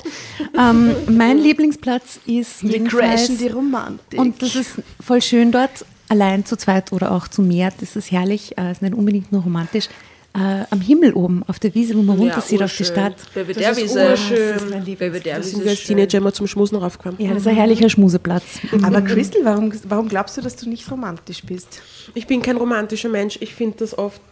ähm, 0.58 0.94
mein 1.10 1.38
Lieblingsplatz 1.42 2.20
ist 2.26 2.62
Wir 2.62 2.84
crashen 2.84 3.38
die 3.38 3.48
Romantik. 3.48 4.20
und 4.20 4.40
das 4.42 4.54
ist 4.54 4.74
voll 5.00 5.22
schön 5.22 5.50
dort, 5.50 5.84
allein 6.12 6.44
zu 6.44 6.56
zweit 6.56 6.92
oder 6.92 7.10
auch 7.10 7.26
zu 7.26 7.42
mehr. 7.42 7.72
Das 7.80 7.96
ist 7.96 8.12
herrlich, 8.12 8.56
äh, 8.58 8.70
ist 8.70 8.82
nicht 8.82 8.94
unbedingt 8.94 9.32
nur 9.32 9.42
romantisch. 9.42 9.88
Äh, 10.34 10.64
am 10.70 10.80
Himmel 10.80 11.12
oben, 11.12 11.42
auf 11.46 11.58
der 11.58 11.74
Wiese, 11.74 11.94
wo 11.94 12.02
man 12.02 12.16
runter 12.18 12.40
sieht 12.40 12.62
auf 12.62 12.74
die. 12.74 12.84
Stadt. 12.84 13.16
Belvedere-Wiese. 13.34 13.98
Das 13.98 14.20
ist 14.20 14.98
Belvedere-Wiese 14.98 15.42
sind 15.42 15.64
wir 15.64 15.70
als. 15.70 15.84
Teenager 15.84 16.18
immer 16.18 16.32
zum 16.32 16.46
Schmusen 16.46 16.76
raufgekommen. 16.76 17.20
Ja, 17.20 17.30
das 17.34 17.42
ist 17.42 17.48
ein 17.48 17.56
herrlicher 17.56 17.90
Schmuseplatz. 17.90 18.60
Aber 18.82 19.02
Crystal, 19.02 19.44
warum, 19.44 19.72
warum 19.88 20.08
glaubst 20.08 20.36
du, 20.36 20.40
dass 20.40 20.56
du 20.56 20.68
nicht 20.68 20.90
romantisch 20.90 21.42
bist? 21.44 21.82
Ich 22.14 22.26
bin 22.26 22.40
kein 22.40 22.56
romantischer 22.56 23.10
Mensch. 23.10 23.38
Ich 23.40 23.54
finde 23.54 23.78
das 23.78 23.96
oft 23.96 24.22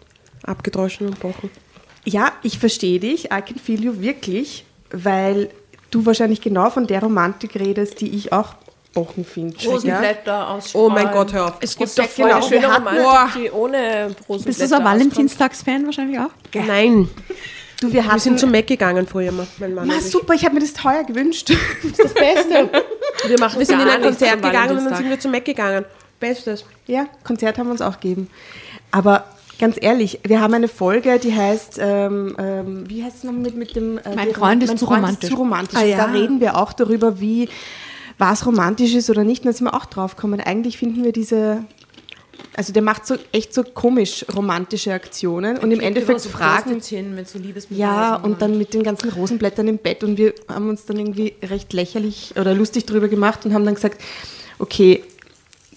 abgedroschen 0.45 1.07
und 1.07 1.21
bochen. 1.21 1.51
Ja, 2.05 2.33
ich 2.43 2.59
verstehe 2.59 2.99
dich, 2.99 3.27
I 3.27 3.43
can 3.43 3.59
feel 3.63 3.83
you 3.83 4.01
wirklich, 4.01 4.65
weil 4.91 5.51
du 5.91 6.07
wahrscheinlich 6.07 6.41
genau 6.41 6.71
von 6.71 6.87
der 6.87 7.01
Romantik 7.01 7.57
redest, 7.57 8.01
die 8.01 8.09
ich 8.09 8.33
auch 8.33 8.55
bochen 8.93 9.25
finde. 9.25 9.57
Rosenblätter 9.65 10.49
aus 10.49 10.75
Oh 10.75 10.89
mein 10.89 11.11
Gott, 11.11 11.33
hör 11.33 11.47
auf. 11.47 11.53
Es 11.61 11.77
gibt 11.77 11.97
doch 11.99 12.09
voll 12.09 12.29
genau, 12.29 12.43
schöne 12.43 12.67
Romantik, 12.67 13.43
die 13.43 13.51
ohne 13.51 14.17
Rosenblätter 14.29 14.45
Bist 14.45 14.61
du 14.61 14.67
so 14.69 14.75
ein. 14.77 14.85
Valentinstags-Fan 14.85 15.87
wahrscheinlich 15.87 16.19
auch? 16.19 16.31
Nein. 16.55 17.09
Du, 17.81 17.93
wir 17.93 18.05
Wir 18.05 18.19
sind 18.19 18.39
zum 18.39 18.51
Mac 18.51 18.67
gegangen 18.67 19.07
früher 19.07 19.33
mal, 19.33 19.47
mein 19.59 19.75
Mann 19.75 19.89
ich. 19.89 20.11
super, 20.11 20.35
ich 20.35 20.45
habe 20.45 20.55
mir 20.55 20.61
das 20.61 20.75
teuer 20.75 21.03
gewünscht. 21.05 21.51
Das 21.97 22.13
Beste. 22.13 22.69
Wir 23.27 23.39
machen 23.41 23.59
Wir 23.59 23.67
sind 23.67 23.81
in 23.81 23.89
ein 23.89 24.03
Konzert 24.03 24.43
gegangen 24.43 24.79
und 24.79 24.85
dann 24.85 24.97
sind 24.97 25.09
wir 25.09 25.19
zum 25.19 25.31
Mac 25.33 25.45
gegangen. 25.45 25.85
Bestes. 26.19 26.65
Ja, 26.87 27.07
Konzert 27.25 27.57
haben 27.59 27.69
wir 27.69 27.73
uns 27.73 27.81
auch 27.81 27.99
gegeben. 27.99 28.29
Aber 28.91 29.25
ganz 29.59 29.77
ehrlich, 29.81 30.21
wir 30.25 30.43
haben 30.43 30.53
eine 30.53 30.69
Folge, 30.69 31.19
die 31.19 31.35
heißt, 31.35 31.79
ähm, 31.81 32.37
ähm, 32.39 32.85
wie 32.91 33.03
heißt 33.03 33.19
es 33.19 33.25
noch 33.25 33.33
mit, 33.33 33.57
mit 33.57 33.75
dem... 33.75 33.97
Äh, 33.99 34.15
Mein 34.15 34.33
Freund 34.35 34.63
ist 34.63 34.79
zu 34.79 34.85
romantisch. 34.85 35.31
zu 35.31 35.37
romantisch. 35.37 35.79
Ah, 35.79 35.85
ja. 35.85 35.97
Da 35.97 36.05
reden 36.07 36.41
wir 36.41 36.57
auch 36.59 36.75
darüber, 36.75 37.21
wie 37.21 37.49
was 38.21 38.47
romantisch 38.47 38.95
ist 38.95 39.11
oder 39.11 39.25
nicht. 39.25 39.43
Und 39.43 39.49
da 39.49 39.53
sind 39.53 39.67
wir 39.67 39.75
auch 39.75 39.87
drauf 39.87 40.17
gekommen. 40.17 40.41
Eigentlich 40.41 40.79
finden 40.79 41.05
wir 41.05 41.13
diese... 41.13 41.65
Also 42.57 42.73
der 42.73 42.83
macht 42.83 43.07
so 43.07 43.17
echt 43.33 43.53
so 43.53 43.63
komisch 43.63 44.25
romantische 44.35 44.93
Aktionen 44.93 45.59
und 45.59 45.71
im 45.71 45.81
Endeffekt 45.81 46.23
Fragen... 46.23 46.81
hin 46.81 47.15
mit 47.15 47.29
so 47.29 47.39
Ja, 47.71 48.17
und 48.17 48.41
dann 48.41 48.57
mit 48.57 48.73
den 48.73 48.83
ganzen 48.83 49.11
Rosenblättern 49.11 49.69
im 49.69 49.79
Bett 49.79 50.03
und 50.03 50.17
wir 50.17 50.35
haben 50.49 50.69
uns 50.69 50.87
dann 50.87 50.99
irgendwie 50.99 51.35
recht 51.43 51.73
lächerlich 51.73 52.33
oder 52.39 52.55
lustig 52.55 52.87
drüber 52.87 53.09
gemacht 53.09 53.45
und 53.45 53.53
haben 53.53 53.65
dann 53.65 53.75
gesagt, 53.75 54.01
okay, 54.59 55.03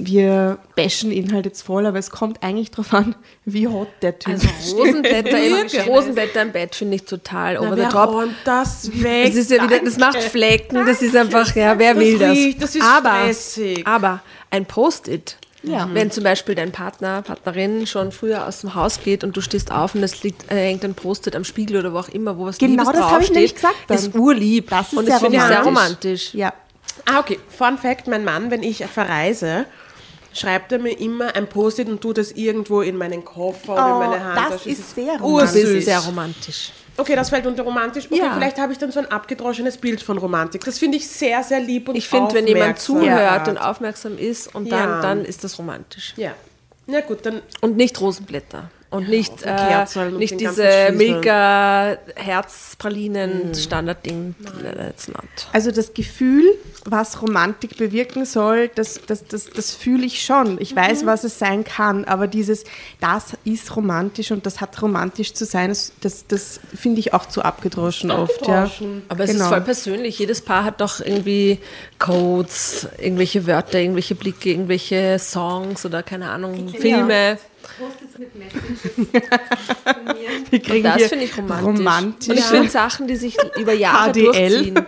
wir 0.05 0.57
bashen 0.75 1.11
ihn 1.11 1.33
halt 1.33 1.45
jetzt 1.45 1.61
voll, 1.61 1.85
aber 1.85 1.99
es 1.99 2.09
kommt 2.11 2.41
eigentlich 2.43 2.71
drauf 2.71 2.93
an, 2.93 3.15
wie 3.45 3.67
hot 3.67 3.87
der 4.01 4.17
Typ 4.19 4.33
Also 4.33 4.47
ist. 4.59 4.73
Rosenblätter, 4.75 5.37
im, 5.39 5.67
Rosenblätter 5.87 6.41
im 6.41 6.51
Bett 6.51 6.75
finde 6.75 6.95
ich 6.95 7.05
total 7.05 7.57
over 7.57 7.75
the 7.75 7.83
top. 7.83 8.09
räumt 8.11 8.35
das 8.45 8.89
weg? 9.01 9.27
Das 9.27 9.35
ist 9.35 9.51
ja 9.51 9.63
wieder, 9.63 9.79
das 9.79 9.97
macht 9.97 10.21
Flecken, 10.21 10.85
das 10.85 11.01
ist 11.01 11.15
einfach, 11.15 11.55
ja, 11.55 11.77
wer 11.77 11.93
Das 11.93 12.03
will 12.03 12.17
das? 12.19 12.31
riecht, 12.31 12.61
das 12.61 12.75
ist 12.75 12.83
aber, 12.83 13.09
stressig. 13.21 13.85
aber 13.87 14.21
ein 14.51 14.65
Post-it, 14.65 15.37
Ja. 15.63 15.89
wenn 15.93 16.11
zum 16.11 16.23
Beispiel 16.23 16.55
dein 16.55 16.71
Partner, 16.71 17.21
Partnerin 17.21 17.87
schon 17.87 18.11
früher 18.11 18.47
aus 18.47 18.61
dem 18.61 18.75
Haus 18.75 18.99
geht 19.03 19.23
und 19.23 19.35
du 19.37 19.41
stehst 19.41 19.71
auf 19.71 19.95
und 19.95 20.03
es 20.03 20.23
liegt, 20.23 20.51
äh, 20.51 20.55
hängt 20.67 20.83
ein 20.83 20.93
Post-it 20.93 21.35
am 21.35 21.43
Spiegel 21.43 21.77
oder 21.77 21.93
wo 21.93 21.99
auch 21.99 22.09
immer, 22.09 22.37
wo 22.37 22.45
was 22.45 22.57
Genau 22.57 22.83
Liebes 22.83 22.87
das 22.87 22.95
habe 22.95 23.05
ich 23.05 23.09
draufsteht, 23.29 23.35
nämlich 23.35 23.55
gesagt 23.55 23.75
dann. 23.87 23.97
ist 23.97 24.15
urlieb. 24.15 24.69
Das 24.69 24.91
ist 24.91 24.97
und 24.99 25.05
sehr 25.05 25.13
das 25.15 25.21
finde 25.23 25.37
ich 25.37 25.43
sehr 25.43 25.63
romantisch. 25.63 26.31
romantisch. 26.31 26.33
Ja, 26.33 26.53
Ah, 27.11 27.19
okay. 27.19 27.39
Fun 27.49 27.77
Fact: 27.79 28.07
Mein 28.07 28.23
Mann, 28.23 28.51
wenn 28.51 28.61
ich 28.61 28.85
verreise, 28.85 29.65
schreibt 30.33 30.71
er 30.71 30.79
mir 30.79 30.97
immer 30.99 31.35
ein 31.35 31.47
Post-it 31.47 31.87
und 31.87 32.01
tut 32.01 32.17
das 32.17 32.31
irgendwo 32.31 32.81
in 32.81 32.97
meinen 32.97 33.23
Koffer 33.23 33.73
oder 33.73 33.93
in 34.05 34.09
meine 34.11 34.23
Hand. 34.23 34.39
Oh, 34.47 34.51
das 34.51 34.65
ist 34.65 34.95
sehr 34.95 35.19
romantisch. 35.19 35.53
Ursüß. 35.63 35.85
sehr 35.85 35.99
romantisch. 35.99 36.71
Okay, 36.95 37.15
das 37.15 37.29
fällt 37.29 37.45
unter 37.47 37.63
romantisch. 37.63 38.05
Okay, 38.05 38.19
Ja. 38.19 38.33
vielleicht 38.35 38.59
habe 38.59 38.71
ich 38.71 38.77
dann 38.77 38.91
so 38.91 38.99
ein 38.99 39.07
abgedroschenes 39.11 39.77
Bild 39.77 40.01
von 40.01 40.17
Romantik. 40.19 40.63
Das 40.63 40.77
finde 40.77 40.97
ich 40.97 41.07
sehr, 41.07 41.43
sehr 41.43 41.59
lieb 41.59 41.89
und 41.89 41.95
Ich 41.95 42.07
finde, 42.07 42.35
wenn 42.35 42.45
jemand 42.45 42.77
zuhört 42.79 43.47
Ja. 43.47 43.51
und 43.51 43.57
aufmerksam 43.57 44.17
ist 44.17 44.53
und 44.53 44.71
dann, 44.71 44.89
Ja. 44.89 45.01
dann 45.01 45.25
ist 45.25 45.43
das 45.43 45.57
romantisch. 45.57 46.13
Ja. 46.17 46.33
Na 46.85 46.99
gut, 47.01 47.25
dann 47.25 47.41
Und 47.61 47.77
nicht 47.77 47.99
Rosenblätter. 47.99 48.69
Und 48.93 49.09
nicht, 49.09 49.43
den 49.43 49.49
äh, 49.49 50.11
nicht 50.11 50.39
diese 50.39 50.61
ganzen 50.61 50.63
Schießeln. 50.65 50.97
Milka 50.97 51.97
Herzpralinen 52.15 53.55
Standardding. 53.55 54.35
That's 54.77 55.07
not. 55.07 55.23
Also 55.51 55.71
das 55.71 55.93
Gefühl, 55.93 56.43
was 56.85 57.21
Romantik 57.21 57.77
bewirken 57.77 58.25
soll, 58.25 58.69
das, 58.75 59.01
das, 59.07 59.25
das, 59.25 59.49
das 59.49 59.71
fühle 59.71 60.05
ich 60.05 60.23
schon. 60.23 60.57
Ich 60.61 60.75
weiß, 60.75 61.05
was 61.05 61.23
es 61.23 61.39
sein 61.39 61.63
kann, 61.63 62.05
aber 62.05 62.27
dieses, 62.27 62.63
das 63.01 63.33
ist 63.45 63.75
romantisch 63.75 64.31
und 64.31 64.45
das 64.45 64.61
hat 64.61 64.79
romantisch 64.81 65.33
zu 65.33 65.45
sein, 65.45 65.69
das, 65.69 65.91
das, 66.01 66.27
das 66.27 66.59
finde 66.75 66.99
ich 66.99 67.13
auch 67.13 67.25
zu 67.27 67.41
abgedroschen 67.41 68.11
oft. 68.11 68.47
Ja. 68.47 68.69
Aber 69.09 69.23
es 69.23 69.31
Genau. 69.31 69.45
ist 69.45 69.49
voll 69.49 69.61
persönlich. 69.61 70.19
Jedes 70.19 70.41
Paar 70.41 70.63
hat 70.65 70.81
doch 70.81 70.99
irgendwie 70.99 71.57
Codes, 71.99 72.87
irgendwelche 72.99 73.47
Wörter, 73.47 73.79
irgendwelche 73.79 74.13
Blicke, 74.15 74.51
irgendwelche 74.51 75.17
Songs 75.19 75.85
oder 75.85 76.03
keine 76.03 76.29
Ahnung, 76.29 76.69
Filme. 76.69 77.37
Wir 80.49 80.59
kriegen 80.61 80.83
Das 80.83 80.97
hier 80.97 81.09
finde 81.09 81.25
ich 81.25 81.37
romantisch. 81.37 81.65
romantisch. 81.79 82.29
Und 82.29 82.37
ich 82.37 82.45
finde 82.45 82.69
Sachen, 82.69 83.07
die 83.07 83.15
sich 83.15 83.37
über 83.57 83.73
Jahre 83.73 84.11
HDL. 84.11 84.49
durchziehen, 84.49 84.85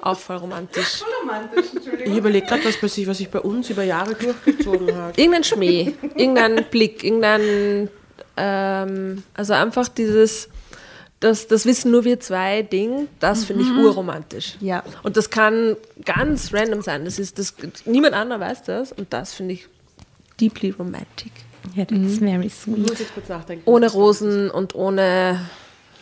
auch 0.00 0.18
voll 0.18 0.36
romantisch. 0.36 1.02
Ich 2.04 2.16
überlege 2.16 2.46
gerade, 2.46 2.64
was, 2.64 2.76
bei 2.76 2.88
sich- 2.88 3.06
was 3.06 3.18
sich 3.18 3.30
bei 3.30 3.40
uns 3.40 3.70
über 3.70 3.82
Jahre 3.84 4.14
durchgezogen 4.14 4.94
hat. 4.96 5.18
Irgendein 5.18 5.44
Schmäh, 5.44 5.94
irgendein 6.16 6.64
Blick, 6.70 7.04
irgendein, 7.04 7.88
ähm, 8.36 9.22
also 9.34 9.52
einfach 9.52 9.88
dieses, 9.88 10.48
das, 11.20 11.46
das 11.46 11.66
wissen 11.66 11.90
nur 11.92 12.04
wir 12.04 12.18
zwei 12.20 12.62
Ding, 12.62 13.08
das 13.20 13.44
finde 13.44 13.62
ich 13.64 13.70
urromantisch. 13.70 14.56
Ja. 14.60 14.82
Und 15.02 15.16
das 15.16 15.30
kann 15.30 15.76
ganz 16.04 16.52
random 16.52 16.82
sein. 16.82 17.04
Das 17.04 17.18
ist, 17.18 17.38
das, 17.38 17.54
niemand 17.84 18.14
anderer 18.14 18.40
weiß 18.40 18.64
das 18.64 18.92
und 18.92 19.12
das 19.12 19.34
finde 19.34 19.54
ich 19.54 19.68
deeply 20.40 20.70
romantic. 20.70 21.32
Ja, 21.74 21.84
that's 21.84 22.18
very 22.18 22.46
Ich 22.46 22.54
sweet. 22.54 22.78
muss 22.78 22.98
jetzt 22.98 23.14
kurz 23.14 23.28
nachdenken. 23.28 23.62
Ohne 23.66 23.90
Rosen 23.90 24.50
und 24.50 24.74
ohne. 24.74 25.40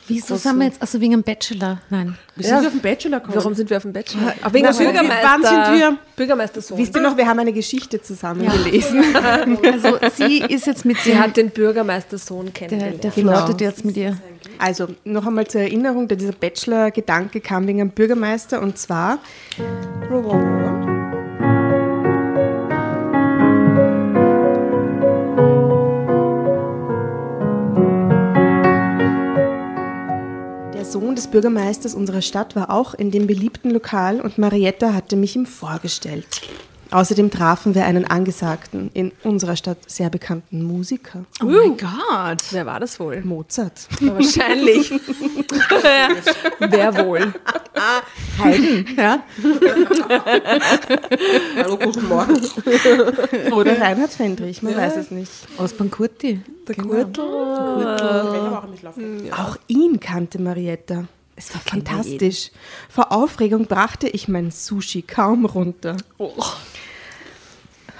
Wieso 0.09 0.35
sind 0.35 0.59
wir 0.59 0.65
jetzt, 0.67 0.83
also 0.83 1.01
wegen 1.01 1.13
dem 1.13 1.23
Bachelor? 1.23 1.81
Nein. 1.89 2.19
Wir 2.35 2.45
sind 2.45 2.67
auf 2.67 2.73
den 2.73 2.81
Bachelor 2.81 3.21
gekommen. 3.21 3.37
Warum 3.37 3.55
sind 3.55 3.71
wir 3.71 3.77
auf 3.77 3.85
dem 3.85 3.93
Bachelor? 3.93 4.35
Auch 4.43 4.53
wegen 4.53 4.65
Na, 4.67 4.73
dem 4.73 4.79
Bürgermeister. 4.87 5.23
wann 5.23 5.43
sind 5.45 5.79
wir? 5.79 5.99
Bürgermeistersohn. 6.17 6.79
Wisst 6.79 6.97
ihr 6.97 7.01
noch, 7.01 7.17
wir 7.17 7.29
haben 7.29 7.39
eine 7.39 7.53
Geschichte 7.53 8.03
zusammen 8.03 8.49
gelesen. 8.65 9.05
Also 9.73 9.99
sie 10.17 10.39
ist 10.41 10.67
jetzt 10.67 10.85
mit 10.85 10.97
Sie 10.99 11.11
dem, 11.13 11.21
hat 11.21 11.37
den 11.37 11.51
Bürgermeistersohn 11.51 12.47
der, 12.47 12.53
kennengelernt. 12.55 13.05
der 13.05 13.11
Genau. 13.13 13.37
flirtet 13.37 13.61
jetzt 13.61 13.85
mit 13.85 13.97
ihr. 13.97 14.17
Also 14.59 14.89
noch 15.05 15.27
einmal 15.29 15.47
zur 15.47 15.61
Erinnerung, 15.61 16.09
dieser 16.09 16.33
Bachelor-Gedanke 16.33 17.41
kam 17.41 17.69
wegen 17.69 17.81
einem 17.81 17.91
Bürgermeister 17.91 18.61
und 18.61 18.79
zwar 18.79 19.21
Sohn 30.91 31.15
des 31.15 31.29
Bürgermeisters 31.29 31.95
unserer 31.95 32.21
Stadt 32.21 32.57
war 32.57 32.71
auch 32.71 32.95
in 32.95 33.13
dem 33.13 33.29
beliebten 33.29 33.71
Lokal 33.71 34.21
und 34.21 34.39
Marietta 34.39 34.93
hatte 34.93 35.15
mich 35.15 35.37
ihm 35.37 35.47
vorgestellt. 35.47 36.27
Außerdem 36.93 37.31
trafen 37.31 37.75
wir 37.77 37.85
einen 37.85 38.05
angesagten, 38.05 38.91
in 38.95 39.13
unserer 39.23 39.55
Stadt 39.55 39.79
sehr 39.89 40.11
bekannten 40.11 40.63
Musiker, 40.63 41.25
Oh 41.41 41.47
mein 41.47 41.77
Gott. 41.77 42.43
Wer 42.51 42.67
war 42.67 42.81
das 42.81 42.99
wohl? 42.99 43.21
Mozart. 43.23 43.87
Wahrscheinlich. 44.01 44.91
Wer 46.59 47.07
wohl? 47.07 47.33
Haydn. 48.39 48.87
Ja. 48.97 49.23
Hallo, 51.57 51.77
guten 51.79 52.09
Morgen. 52.09 52.41
Oder 53.53 53.81
Reinhard 53.81 54.11
Fendrich, 54.11 54.63
man 54.63 54.77
weiß 54.77 54.97
es 54.97 55.11
nicht. 55.13 55.31
Aus 55.59 55.73
Bankurti. 55.73 56.41
Der 56.67 56.75
Gürtel. 56.75 57.25
Auch 59.33 59.57
ihn 59.69 60.01
kannte 60.01 60.41
Marietta. 60.41 61.05
Es 61.37 61.55
war 61.55 61.61
fantastisch. 61.63 62.51
Vor 62.91 63.13
Aufregung 63.13 63.67
brachte 63.67 64.09
ich 64.09 64.29
mein 64.29 64.51
Sushi 64.51 65.03
kaum 65.03 65.47
runter. 65.47 65.97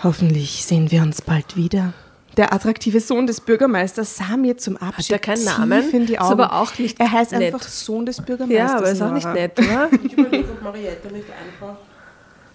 Hoffentlich 0.03 0.65
sehen 0.65 0.91
wir 0.91 1.03
uns 1.03 1.23
bald 1.23 1.57
wieder. 1.57 1.93
Der 2.37 2.53
attraktive 2.55 3.01
Sohn 3.01 3.27
des 3.27 3.41
Bürgermeisters 3.41 4.17
sah 4.17 4.37
mir 4.37 4.57
zum 4.57 4.77
Abschied 4.77 5.11
er 5.11 5.19
keinen 5.19 5.37
tief 5.45 5.59
Namen? 5.59 5.91
in 5.93 6.07
die 6.07 6.15
Ist 6.15 6.21
Augen. 6.21 6.33
aber 6.41 6.53
auch 6.55 6.79
nicht 6.79 6.99
er 7.01 7.11
heißt 7.11 7.33
nett. 7.33 7.53
einfach 7.55 7.67
Sohn 7.67 8.07
des 8.07 8.21
Bürgermeisters. 8.23 8.71
Ja, 8.71 8.77
aber 8.79 8.91
ist 8.91 9.03
auch 9.03 9.13
nicht 9.13 9.33
nett, 9.33 9.59
oder? 9.59 9.89
Ich 10.05 10.13
überlege, 10.13 10.49
ob 10.51 10.63
Marietta 10.63 11.11
nicht 11.11 11.27
einfach 11.29 11.77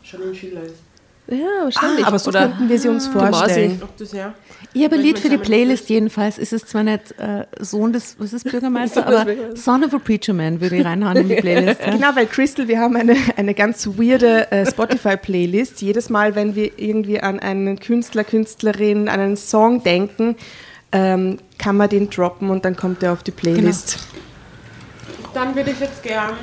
schon 0.02 0.22
in 0.24 0.34
Schiller 0.36 0.62
ist. 0.64 0.76
Ja, 1.28 1.38
Ah, 1.38 1.64
wahrscheinlich. 1.64 2.06
aber 2.06 2.20
so 2.20 2.30
oder 2.30 2.42
könnten 2.48 2.70
wir 2.70 2.80
sie 2.80 2.88
uns 2.90 3.12
Mausi. 3.12 3.32
vorstellen. 3.34 3.82
Ob 3.84 3.98
das 3.98 4.12
ja? 4.12 4.34
Ich 4.74 4.84
habe 4.84 4.96
ein 4.96 5.02
Lied 5.02 5.18
für 5.20 5.30
die 5.30 5.38
Playlist 5.38 5.90
jedenfalls. 5.90 6.38
Es 6.38 6.52
ist 6.54 6.68
zwar 6.70 6.84
nicht 6.84 7.18
äh, 7.18 7.46
Sohn 7.60 7.94
des, 7.94 8.16
was 8.20 8.34
ist 8.34 8.44
Bürgermeister, 8.50 9.08
aber 9.08 9.26
Son 9.56 9.84
of 9.84 9.94
a 9.94 10.00
Preacher 10.00 10.34
Man 10.34 10.60
würde 10.62 10.76
ich 10.78 10.86
reinhauen 10.86 11.16
in 11.18 11.30
die 11.30 11.36
Playlist. 11.36 11.80
Ja. 11.82 11.92
Genau, 11.92 12.08
weil 12.16 12.28
Crystal, 12.28 12.68
wir 12.68 12.80
haben 12.80 12.96
eine, 12.96 13.16
eine 13.38 13.54
ganz 13.54 13.88
weirde 13.88 14.52
äh, 14.52 14.66
Spotify-Playlist. 14.70 15.82
Jedes 15.82 16.10
Mal, 16.10 16.36
wenn 16.36 16.56
wir 16.56 16.78
irgendwie 16.78 17.20
an 17.22 17.40
einen 17.40 17.80
Künstler, 17.80 18.24
Künstlerin, 18.26 19.08
an 19.08 19.20
einen 19.20 19.38
Song 19.38 19.82
denken, 19.82 20.36
ähm, 20.92 21.38
kann 21.58 21.78
man 21.78 21.90
den 21.90 22.10
droppen 22.10 22.50
und 22.50 22.66
dann 22.66 22.76
kommt 22.76 23.02
er 23.02 23.14
auf 23.14 23.24
die 23.24 23.32
Playlist. 23.32 23.98
Dann 25.34 25.56
würde 25.56 25.72
ich 25.72 25.80
jetzt 25.80 26.04
gern 26.04 26.34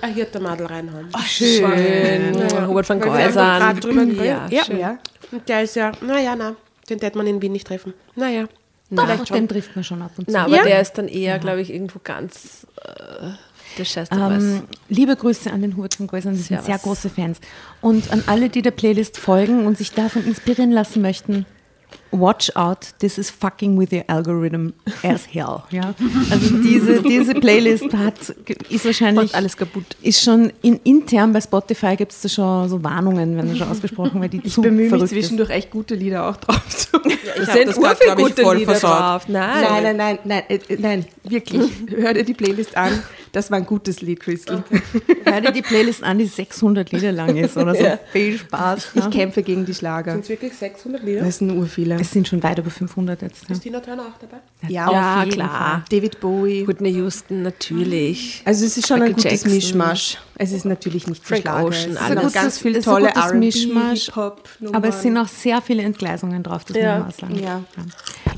ein 0.00 0.14
Hirtermadel 0.14 0.66
reinhauen. 0.66 1.08
Schön. 1.26 2.34
Ja, 2.38 2.66
Hubert 2.66 2.88
van 2.88 3.02
einfach 3.02 3.24
Geusern. 3.26 3.80
drüber. 3.80 4.24
Ja, 4.24 4.46
Ja, 4.50 4.64
schön. 4.64 4.78
ja. 4.78 4.98
Und 5.32 5.48
der 5.48 5.62
ist 5.62 5.76
ja, 5.76 5.92
naja, 6.00 6.34
na, 6.36 6.56
den 6.88 6.98
hätte 7.00 7.16
man 7.18 7.26
in 7.26 7.40
Wien 7.42 7.52
nicht 7.52 7.66
treffen. 7.66 7.92
Naja. 8.14 8.46
Doch, 8.90 9.24
den 9.26 9.46
trifft 9.48 9.76
man 9.76 9.84
schon 9.84 10.00
ab 10.00 10.12
und 10.16 10.26
zu. 10.26 10.32
Na, 10.32 10.44
aber 10.44 10.56
Ja? 10.56 10.62
der 10.64 10.80
ist 10.80 10.92
dann 10.94 11.08
eher, 11.08 11.38
glaube 11.38 11.60
ich, 11.60 11.70
irgendwo 11.70 11.98
ganz 12.02 12.66
äh, 12.82 13.28
der 13.76 13.84
Scheiß 13.84 14.08
Ähm, 14.12 14.62
liebe 14.88 15.14
Grüße 15.14 15.50
an 15.52 15.60
den 15.60 15.76
Hubert 15.76 15.94
von 15.96 16.06
Geusern, 16.06 16.34
wir 16.34 16.42
sind 16.42 16.64
sehr 16.64 16.78
große 16.78 17.10
Fans. 17.10 17.38
Und 17.82 18.10
an 18.10 18.24
alle, 18.26 18.48
die 18.48 18.62
der 18.62 18.70
Playlist 18.70 19.18
folgen 19.18 19.66
und 19.66 19.76
sich 19.76 19.92
davon 19.92 20.24
inspirieren 20.26 20.70
lassen 20.72 21.02
möchten, 21.02 21.44
watch 22.10 22.50
out, 22.56 22.78
this 23.00 23.18
is 23.18 23.30
fucking 23.30 23.78
with 23.78 23.92
your 23.92 24.04
algorithm 24.08 24.72
as 25.02 25.26
hell. 25.32 25.62
Ja? 25.70 25.94
Also 26.30 26.56
diese, 26.58 27.02
diese 27.02 27.34
Playlist 27.34 27.92
hat, 27.94 28.14
ist 28.70 28.84
wahrscheinlich 28.84 29.26
Macht 29.26 29.34
alles 29.34 29.56
kaputt. 29.56 29.84
Ist 30.02 30.22
schon 30.22 30.52
in, 30.62 30.80
intern 30.84 31.32
bei 31.32 31.40
Spotify 31.40 31.96
gibt 31.96 32.12
es 32.12 32.20
da 32.22 32.28
schon 32.28 32.68
so 32.68 32.82
Warnungen, 32.82 33.36
wenn 33.36 33.54
schon 33.56 33.68
ausgesprochen, 33.68 34.20
weil 34.20 34.28
die 34.28 34.40
Ich 34.44 34.52
zu 34.52 34.62
bemühe 34.62 34.90
mich 34.90 35.04
zwischendurch 35.06 35.50
echt 35.50 35.70
gute 35.70 35.94
Lieder 35.94 36.28
auch 36.28 36.36
drauf 36.36 36.66
zu. 36.68 36.98
Es 37.36 37.48
hab 37.48 37.56
sind 37.56 37.68
das 37.68 37.76
grad, 37.76 37.98
ich, 38.00 38.14
gute 38.16 38.42
voll 38.42 38.56
Lieder 38.56 38.72
versaut. 38.72 38.98
drauf. 39.00 39.28
Nein. 39.28 39.62
Nein, 39.62 39.82
nein, 39.82 39.96
nein, 39.96 40.18
nein, 40.24 40.42
äh, 40.48 40.54
äh, 40.54 40.76
nein, 40.78 41.04
wirklich. 41.24 41.62
Hör 41.96 42.14
dir 42.14 42.24
die 42.24 42.34
Playlist 42.34 42.76
an. 42.76 43.02
Das 43.32 43.50
war 43.50 43.58
ein 43.58 43.66
gutes 43.66 44.00
Lied, 44.00 44.20
Crystal. 44.20 44.64
ist. 44.70 44.82
Hör 45.24 45.40
dir 45.42 45.52
die 45.52 45.60
Playlist 45.62 46.02
an, 46.02 46.18
die 46.18 46.24
600 46.24 46.90
Lieder 46.92 47.12
lang 47.12 47.36
ist 47.36 47.56
oder 47.58 47.74
so. 47.74 47.84
Viel 48.12 48.38
Spaß. 48.38 48.88
Ich 48.94 49.04
Ja. 49.04 49.10
kämpfe 49.10 49.42
gegen 49.42 49.66
die 49.66 49.74
Schlager. 49.74 50.12
Sind 50.12 50.22
es 50.22 50.28
wirklich 50.30 50.54
600 50.54 51.02
Lieder? 51.02 51.20
Das 51.24 51.38
sind 51.38 51.50
ur 51.50 51.66
viele. 51.66 51.97
Es 52.00 52.10
sind 52.12 52.26
schon 52.28 52.42
weit 52.42 52.58
über 52.58 52.70
500 52.70 53.22
jetzt. 53.22 53.44
Ja. 53.48 53.54
Ist 53.54 53.62
Tina 53.62 53.80
Turner 53.80 54.02
auch 54.02 54.18
dabei? 54.20 54.38
Ja, 54.68 54.90
Ja, 54.90 55.24
klar. 55.30 55.84
David 55.90 56.20
Bowie. 56.20 56.66
Whitney 56.66 56.92
Houston, 56.94 57.42
natürlich. 57.42 58.42
Also 58.44 58.64
es 58.66 58.76
ist 58.76 58.86
schon 58.86 58.96
ein 59.02 59.08
Michael 59.08 59.14
gutes 59.22 59.30
Jackson. 59.42 59.52
Mischmasch. 59.54 60.18
Es 60.36 60.52
ist 60.52 60.64
natürlich 60.64 61.06
nicht 61.08 61.24
Frank. 61.26 61.44
Ocean, 61.46 61.90
es 61.92 61.96
alles. 61.96 62.00
ein 62.00 62.14
ganz 62.16 62.34
gutes- 62.34 62.58
viele 62.58 62.78
ist 62.78 62.86
ein 62.88 62.94
tolle 62.94 63.06
gutes 63.08 63.24
R&B, 63.24 63.46
Mischmasch. 63.46 64.10
Aber 64.72 64.88
es 64.88 65.02
sind 65.02 65.16
auch 65.16 65.28
sehr 65.28 65.60
viele 65.62 65.82
Entgleisungen 65.82 66.42
drauf, 66.42 66.64
das 66.64 66.76
Ja. 66.76 67.00
muss 67.00 67.20
man 67.20 67.30
sagen. 67.34 67.42
Ja. 67.44 67.62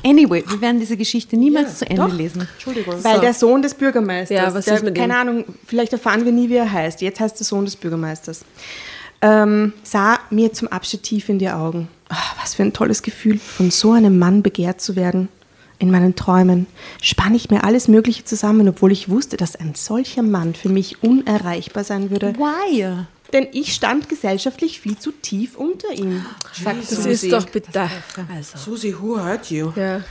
Anyway, 0.03 0.43
wir 0.49 0.61
werden 0.63 0.81
diese 0.81 0.97
Geschichte 0.97 1.37
niemals 1.37 1.81
zu 1.81 1.91
Ende 1.91 2.07
lesen. 2.07 2.49
Entschuldigung. 2.55 2.95
Weil 3.05 3.21
der 3.21 3.35
Sohn 3.35 3.61
des 3.61 3.75
Bürgermeisters, 3.75 4.35
Ja, 4.37 4.55
was 4.55 4.65
der, 4.65 4.77
ist 4.77 4.85
mit 4.85 4.95
keine 4.95 5.13
ihm? 5.13 5.19
Ahnung, 5.21 5.45
vielleicht 5.67 5.93
erfahren 5.93 6.25
wir 6.25 6.33
nie, 6.33 6.49
wie 6.49 6.57
er 6.57 6.73
heißt. 6.73 7.03
Jetzt 7.03 7.21
heißt 7.21 7.39
der 7.39 7.45
Sohn 7.45 7.67
des 7.67 7.77
Bürgermeisters. 7.77 8.45
Ähm, 9.23 9.75
sah 9.83 10.19
mir 10.31 10.51
zum 10.55 10.69
Abschied 10.69 11.03
tief 11.03 11.29
in 11.29 11.39
die 11.39 11.51
Augen. 11.51 11.89
Ach, 12.11 12.37
was 12.43 12.55
für 12.55 12.63
ein 12.63 12.73
tolles 12.73 13.03
Gefühl, 13.03 13.39
von 13.39 13.71
so 13.71 13.93
einem 13.93 14.19
Mann 14.19 14.43
begehrt 14.43 14.81
zu 14.81 14.97
werden. 14.97 15.29
In 15.79 15.91
meinen 15.91 16.15
Träumen 16.15 16.67
spann 17.01 17.35
ich 17.35 17.49
mir 17.49 17.65
alles 17.65 17.89
Mögliche 17.89 18.25
zusammen, 18.25 18.69
obwohl 18.69 18.93
ich 18.93 19.09
wusste, 19.09 19.39
dass 19.39 19.57
ein 19.57 19.75
solcher 19.75 20.23
Mann 20.23 20.55
für 20.55 20.69
mich 20.69 21.03
unerreichbar 21.03 21.85
sein 21.85 22.11
würde. 22.11 22.35
Why? 22.37 23.07
Denn 23.33 23.47
ich 23.53 23.73
stand 23.73 24.09
gesellschaftlich 24.09 24.81
viel 24.81 24.99
zu 24.99 25.13
tief 25.13 25.57
unter 25.57 25.91
ihm. 25.93 26.27
Das 26.65 27.07
ist 27.07 27.33
doch 27.33 27.49
bitter. 27.49 27.89
Also. 28.35 28.59
Susi, 28.59 28.95
who 29.01 29.19
hurt 29.19 29.51
you? 29.51 29.73
Ja. 29.77 30.03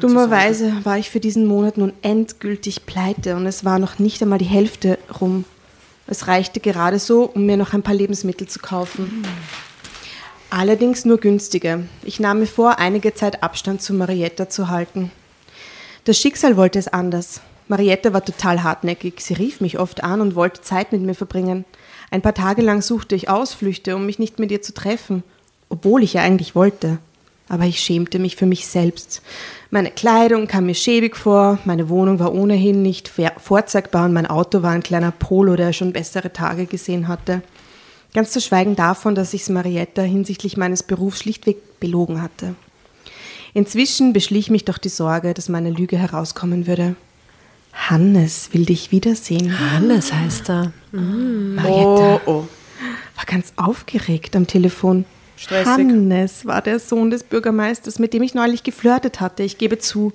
Dummerweise 0.00 0.84
war 0.84 0.98
ich 0.98 1.10
für 1.10 1.20
diesen 1.20 1.46
Monat 1.46 1.78
nun 1.78 1.92
endgültig 2.02 2.86
pleite 2.86 3.36
und 3.36 3.46
es 3.46 3.64
war 3.64 3.78
noch 3.78 3.98
nicht 3.98 4.20
einmal 4.22 4.38
die 4.38 4.44
Hälfte 4.44 4.98
rum. 5.20 5.44
Es 6.06 6.28
reichte 6.28 6.60
gerade 6.60 6.98
so, 6.98 7.24
um 7.24 7.46
mir 7.46 7.56
noch 7.56 7.72
ein 7.72 7.82
paar 7.82 7.94
Lebensmittel 7.94 8.46
zu 8.46 8.58
kaufen. 8.58 9.24
Allerdings 10.50 11.04
nur 11.04 11.18
günstige. 11.18 11.84
Ich 12.02 12.20
nahm 12.20 12.40
mir 12.40 12.46
vor, 12.46 12.78
einige 12.78 13.14
Zeit 13.14 13.42
Abstand 13.42 13.82
zu 13.82 13.92
Marietta 13.94 14.48
zu 14.48 14.68
halten. 14.68 15.10
Das 16.04 16.18
Schicksal 16.18 16.56
wollte 16.56 16.78
es 16.78 16.88
anders. 16.88 17.40
Marietta 17.68 18.12
war 18.12 18.24
total 18.24 18.62
hartnäckig. 18.62 19.20
Sie 19.20 19.34
rief 19.34 19.60
mich 19.60 19.78
oft 19.78 20.04
an 20.04 20.20
und 20.20 20.36
wollte 20.36 20.62
Zeit 20.62 20.92
mit 20.92 21.02
mir 21.02 21.14
verbringen. 21.14 21.64
Ein 22.12 22.22
paar 22.22 22.34
Tage 22.34 22.62
lang 22.62 22.80
suchte 22.80 23.16
ich 23.16 23.28
Ausflüchte, 23.28 23.96
um 23.96 24.06
mich 24.06 24.20
nicht 24.20 24.38
mit 24.38 24.52
ihr 24.52 24.62
zu 24.62 24.72
treffen, 24.72 25.24
obwohl 25.68 26.04
ich 26.04 26.12
ja 26.12 26.22
eigentlich 26.22 26.54
wollte. 26.54 26.98
Aber 27.48 27.64
ich 27.64 27.80
schämte 27.80 28.20
mich 28.20 28.36
für 28.36 28.46
mich 28.46 28.66
selbst. 28.68 29.22
Meine 29.70 29.90
Kleidung 29.90 30.46
kam 30.46 30.66
mir 30.66 30.74
schäbig 30.74 31.16
vor, 31.16 31.58
meine 31.64 31.88
Wohnung 31.88 32.20
war 32.20 32.32
ohnehin 32.32 32.82
nicht 32.82 33.10
vorzeigbar 33.38 34.04
und 34.04 34.12
mein 34.12 34.26
Auto 34.26 34.62
war 34.62 34.70
ein 34.70 34.82
kleiner 34.82 35.10
Polo, 35.10 35.56
der 35.56 35.72
schon 35.72 35.92
bessere 35.92 36.32
Tage 36.32 36.66
gesehen 36.66 37.08
hatte. 37.08 37.42
Ganz 38.14 38.32
zu 38.32 38.40
schweigen 38.40 38.76
davon, 38.76 39.14
dass 39.14 39.34
ich 39.34 39.48
Marietta 39.48 40.02
hinsichtlich 40.02 40.56
meines 40.56 40.82
Berufs 40.82 41.20
schlichtweg 41.20 41.80
belogen 41.80 42.22
hatte. 42.22 42.54
Inzwischen 43.54 44.12
beschlich 44.12 44.50
mich 44.50 44.64
doch 44.64 44.78
die 44.78 44.88
Sorge, 44.88 45.34
dass 45.34 45.48
meine 45.48 45.70
Lüge 45.70 45.96
herauskommen 45.96 46.66
würde. 46.66 46.96
Hannes 47.72 48.50
will 48.52 48.64
dich 48.64 48.90
wiedersehen. 48.90 49.58
Hannes 49.58 50.12
heißt 50.12 50.50
er. 50.50 50.72
Marietta 50.92 52.20
Oh, 52.26 52.30
oh. 52.30 52.48
war 53.16 53.24
ganz 53.26 53.52
aufgeregt 53.56 54.34
am 54.36 54.46
Telefon. 54.46 55.04
Stressig. 55.36 55.66
Hannes 55.66 56.46
war 56.46 56.62
der 56.62 56.78
Sohn 56.78 57.10
des 57.10 57.22
Bürgermeisters, 57.22 57.98
mit 57.98 58.14
dem 58.14 58.22
ich 58.22 58.34
neulich 58.34 58.62
geflirtet 58.62 59.20
hatte. 59.20 59.42
Ich 59.42 59.58
gebe 59.58 59.78
zu, 59.78 60.12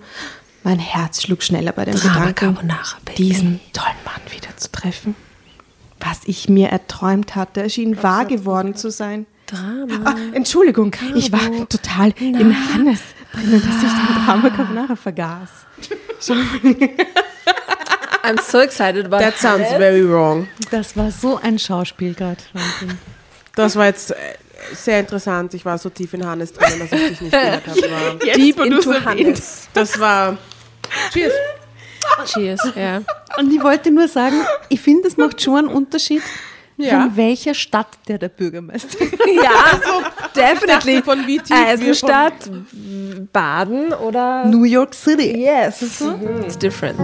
mein 0.64 0.80
Herz 0.80 1.22
schlug 1.22 1.44
schneller 1.44 1.72
bei 1.72 1.86
dem 1.86 1.96
Drama 1.96 2.32
Gedanken, 2.32 2.72
diesen 3.18 3.60
tollen 3.74 3.96
Mann 4.06 4.22
wieder 4.36 4.56
zu 4.58 4.72
treffen. 4.72 5.16
Was 6.04 6.22
ich 6.26 6.49
mir 6.49 6.70
erträumt 6.70 7.36
hatte, 7.36 7.70
schien 7.70 8.02
wahr 8.02 8.26
geworden 8.26 8.76
zu 8.76 8.89
sein. 8.91 9.26
Drama. 9.47 10.02
Ah, 10.06 10.16
Entschuldigung, 10.34 10.95
ich 11.16 11.32
war 11.32 11.68
total 11.68 12.14
im 12.20 12.56
Hannes 12.74 13.02
drinnen, 13.34 13.62
dass 13.62 13.76
ich 13.84 13.89
den 13.89 14.26
Drama 14.26 14.49
Carbonara 14.49 14.95
vergaß. 14.95 15.49
I'm 18.24 18.39
so 18.39 18.60
excited 18.60 19.06
about 19.06 19.20
That 19.20 19.38
sounds 19.38 19.70
very 19.70 20.08
wrong. 20.08 20.47
Das 20.70 20.95
war 20.95 21.12
so 21.12 21.38
ein 21.38 21.58
Schauspiel 21.60 22.14
gerade. 22.14 22.41
Das 23.56 23.76
war 23.76 23.88
jetzt 23.88 24.12
äh, 24.12 24.16
sehr 24.74 24.99
interessant. 24.99 25.54
Ich 25.54 25.66
war 25.66 25.78
so 25.78 25.89
tief 25.89 26.14
in 26.14 26.26
Hannes 26.26 26.54
drin, 26.54 26.80
dass 26.80 26.91
ich 26.91 27.08
dich 27.10 27.22
nicht 27.22 27.32
gehört 27.32 27.68
habe. 27.68 28.20
Deep 28.36 28.60
into. 28.60 28.93
Hannes. 29.04 29.68
Das 29.74 29.99
war. 29.99 30.38
Cheers. 31.14 31.34
Cheers, 32.26 32.62
ja. 32.76 33.02
Und 33.38 33.51
ich 33.53 33.61
wollte 33.63 33.91
nur 33.91 34.07
sagen, 34.07 34.36
ich 34.69 34.79
finde, 34.82 35.07
es 35.07 35.17
macht 35.17 35.41
schon 35.41 35.57
einen 35.57 35.67
Unterschied, 35.67 36.21
Ja. 36.77 37.01
von 37.01 37.15
welcher 37.17 37.53
Stadt 37.53 37.88
der 38.07 38.17
der 38.17 38.29
Bürgermeister 38.29 38.99
ist. 39.01 39.13
Ja, 39.43 39.79
definitely. 40.36 41.01
Von 41.03 41.25
wie 41.27 41.38
tief 41.38 41.49
wir 41.55 41.67
Eisenstadt, 41.67 42.34
Baden 43.32 43.93
oder... 43.93 44.45
New 44.45 44.63
York 44.63 44.93
City. 44.93 45.38
Yes. 45.38 45.82
It's 45.82 46.57
different. 46.57 46.99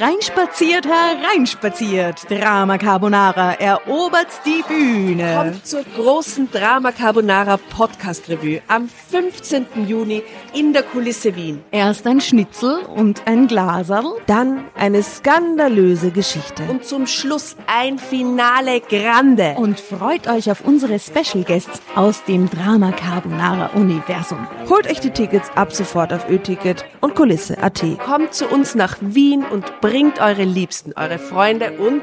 Hereinspaziert, 0.00 0.86
hereinspaziert. 0.86 2.30
Drama 2.30 2.78
Carbonara 2.78 3.52
erobert 3.52 4.28
die 4.46 4.64
Bühne. 4.66 5.34
Kommt 5.36 5.66
zur 5.66 5.82
großen 5.82 6.50
Drama 6.50 6.90
Carbonara 6.90 7.58
Podcast 7.58 8.26
Revue 8.30 8.62
am 8.66 8.88
15. 8.88 9.86
Juni 9.86 10.22
in 10.54 10.72
der 10.72 10.82
Kulisse 10.82 11.34
Wien. 11.36 11.62
Erst 11.70 12.06
ein 12.06 12.20
Schnitzel 12.20 12.80
und 12.94 13.26
ein 13.26 13.46
Glaserl. 13.46 14.16
Dann 14.26 14.64
eine 14.74 15.02
skandalöse 15.02 16.10
Geschichte. 16.10 16.62
Und 16.68 16.84
zum 16.84 17.06
Schluss 17.06 17.56
ein 17.66 17.98
Finale 17.98 18.80
Grande. 18.80 19.54
Und 19.56 19.80
freut 19.80 20.28
euch 20.28 20.50
auf 20.50 20.64
unsere 20.64 20.98
Special 20.98 21.44
Guests 21.44 21.80
aus 21.94 22.24
dem 22.24 22.48
Drama 22.50 22.92
Carbonara 22.92 23.70
Universum. 23.74 24.46
Holt 24.68 24.90
euch 24.90 25.00
die 25.00 25.10
Tickets 25.10 25.50
ab 25.54 25.72
sofort 25.72 26.12
auf 26.12 26.28
Ö-Ticket 26.28 26.84
und 27.00 27.14
Kulisse.at. 27.14 27.84
Kommt 28.04 28.34
zu 28.34 28.46
uns 28.46 28.74
nach 28.74 28.96
Wien 29.00 29.44
und 29.50 29.80
bringt 29.80 30.20
eure 30.20 30.44
Liebsten, 30.44 30.92
eure 30.96 31.18
Freunde 31.18 31.72
und 31.78 32.02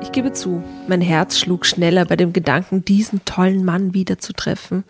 Ich 0.00 0.12
gebe 0.12 0.32
zu, 0.32 0.62
mein 0.86 1.00
Herz 1.00 1.38
schlug 1.38 1.66
schneller 1.66 2.04
bei 2.04 2.16
dem 2.16 2.32
Gedanken, 2.32 2.84
diesen 2.84 3.24
tollen 3.24 3.64
Mann 3.64 3.94
wiederzutreffen. 3.94 4.84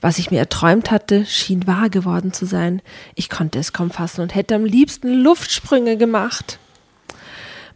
Was 0.00 0.18
ich 0.18 0.30
mir 0.30 0.38
erträumt 0.38 0.90
hatte, 0.90 1.24
schien 1.26 1.66
wahr 1.66 1.90
geworden 1.90 2.32
zu 2.32 2.46
sein. 2.46 2.82
Ich 3.14 3.30
konnte 3.30 3.58
es 3.58 3.72
kaum 3.72 3.90
fassen 3.90 4.20
und 4.20 4.34
hätte 4.34 4.54
am 4.54 4.64
liebsten 4.64 5.12
Luftsprünge 5.12 5.96
gemacht. 5.96 6.58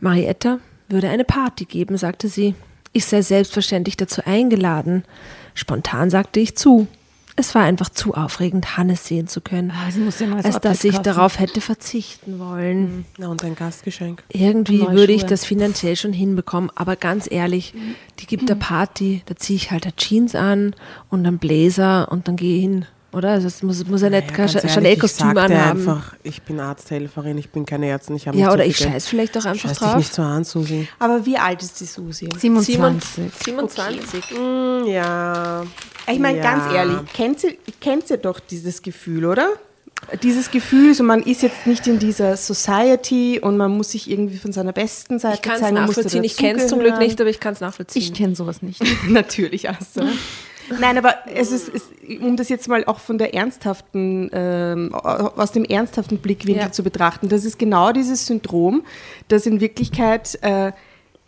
Marietta 0.00 0.58
würde 0.88 1.08
eine 1.08 1.24
Party 1.24 1.64
geben, 1.64 1.96
sagte 1.96 2.28
sie. 2.28 2.54
Ich 2.92 3.06
sei 3.06 3.22
selbstverständlich 3.22 3.96
dazu 3.96 4.22
eingeladen. 4.24 5.04
Spontan 5.54 6.10
sagte 6.10 6.40
ich 6.40 6.56
zu. 6.56 6.86
Es 7.36 7.54
war 7.56 7.62
einfach 7.64 7.88
zu 7.88 8.14
aufregend, 8.14 8.76
Hannes 8.76 9.06
sehen 9.06 9.26
zu 9.26 9.40
können, 9.40 9.72
Ah, 9.72 9.88
ja 10.20 10.26
neues 10.28 10.44
als 10.44 10.60
dass 10.60 10.84
ich 10.84 10.92
kaufen. 10.92 11.02
darauf 11.02 11.40
hätte 11.40 11.60
verzichten 11.60 12.38
wollen. 12.38 13.06
Na, 13.18 13.26
und 13.28 13.42
ein 13.42 13.56
Gastgeschenk. 13.56 14.22
Irgendwie 14.28 14.78
Neue 14.78 14.94
würde 14.94 15.12
ich 15.12 15.22
Schuhe. 15.22 15.30
das 15.30 15.44
finanziell 15.44 15.96
schon 15.96 16.12
hinbekommen, 16.12 16.70
aber 16.76 16.94
ganz 16.94 17.28
ehrlich, 17.28 17.74
die 18.20 18.26
gibt 18.26 18.48
der 18.48 18.54
Party, 18.54 19.22
da 19.26 19.34
ziehe 19.34 19.56
ich 19.56 19.72
halt 19.72 19.84
eine 19.84 19.96
Jeans 19.96 20.36
an 20.36 20.76
und 21.10 21.26
einen 21.26 21.38
Blazer 21.38 22.10
und 22.12 22.28
dann 22.28 22.36
gehe 22.36 22.56
ich 22.56 22.62
hin, 22.62 22.86
oder? 23.14 23.30
Also 23.30 23.46
es 23.46 23.62
muss, 23.62 23.84
muss 23.86 24.02
ja 24.02 24.10
nicht 24.10 24.22
Ja, 24.22 24.26
kein 24.28 24.46
ganz 24.46 24.54
ehrlich, 24.56 24.72
Chanel-Kostüm 24.72 25.30
ich 25.32 25.38
anhaben. 25.38 25.70
einfach, 25.78 26.14
ich 26.22 26.42
bin 26.42 26.60
Arzthelferin, 26.60 27.38
ich 27.38 27.50
bin 27.50 27.64
keine 27.64 27.88
Ärztin, 27.88 28.16
ich 28.16 28.28
habe 28.28 28.36
Ja, 28.36 28.52
oder 28.52 28.62
viel 28.64 28.70
ich 28.72 28.76
scheiß 28.78 29.06
vielleicht 29.08 29.36
auch 29.38 29.44
einfach 29.44 29.68
Scheiß 29.68 29.78
dich 29.78 29.86
drauf. 29.88 29.96
nicht 29.96 30.14
so 30.14 30.22
an, 30.22 30.44
Susi. 30.44 30.88
Aber 30.98 31.24
wie 31.24 31.38
alt 31.38 31.62
ist 31.62 31.80
die 31.80 31.86
Susi? 31.86 32.28
27. 32.38 33.32
27. 33.44 34.30
Hm, 34.30 34.86
ja. 34.86 35.64
Ich 36.10 36.18
meine, 36.18 36.38
ja. 36.38 36.42
ganz 36.42 36.74
ehrlich, 36.74 36.96
kennt 37.14 37.44
ihr, 37.44 37.56
kennt 37.80 38.10
ihr 38.10 38.18
doch 38.18 38.40
dieses 38.40 38.82
Gefühl, 38.82 39.24
oder? 39.24 39.48
Dieses 40.22 40.50
Gefühl, 40.50 40.92
so 40.94 41.02
man 41.02 41.22
ist 41.22 41.40
jetzt 41.42 41.66
nicht 41.66 41.86
in 41.86 41.98
dieser 41.98 42.36
Society 42.36 43.40
und 43.40 43.56
man 43.56 43.70
muss 43.70 43.92
sich 43.92 44.10
irgendwie 44.10 44.36
von 44.36 44.52
seiner 44.52 44.72
besten 44.72 45.18
Seite 45.18 45.36
Ich 45.36 45.42
kann 45.42 45.54
es 45.54 45.60
zeigen. 45.60 45.74
man 45.76 45.86
muss 45.86 45.96
nachvollziehen. 45.96 46.20
da 46.22 46.26
Ich 46.26 46.36
kenne 46.36 46.60
es 46.60 46.66
zum 46.68 46.80
Glück 46.80 46.98
nicht, 46.98 47.18
aber 47.22 47.30
ich 47.30 47.40
kann 47.40 47.54
es 47.54 47.60
nachvollziehen. 47.60 48.02
Ich 48.02 48.12
kenne 48.12 48.36
sowas 48.36 48.60
nicht. 48.60 48.82
Natürlich, 49.08 49.66
also. 49.70 50.02
Nein, 50.80 50.98
aber 50.98 51.14
es 51.32 51.52
ist, 51.52 51.70
es, 51.74 51.82
um 52.20 52.36
das 52.36 52.48
jetzt 52.48 52.68
mal 52.68 52.84
auch 52.86 52.98
von 52.98 53.18
der 53.18 53.34
ernsthaften, 53.34 54.30
ähm, 54.32 54.94
aus 54.94 55.52
dem 55.52 55.64
ernsthaften 55.64 56.18
Blickwinkel 56.18 56.64
Ja. 56.64 56.72
zu 56.72 56.82
betrachten, 56.82 57.28
das 57.28 57.44
ist 57.44 57.58
genau 57.58 57.92
dieses 57.92 58.26
Syndrom, 58.26 58.82
das 59.28 59.46
in 59.46 59.60
Wirklichkeit 59.60 60.38
äh, 60.42 60.72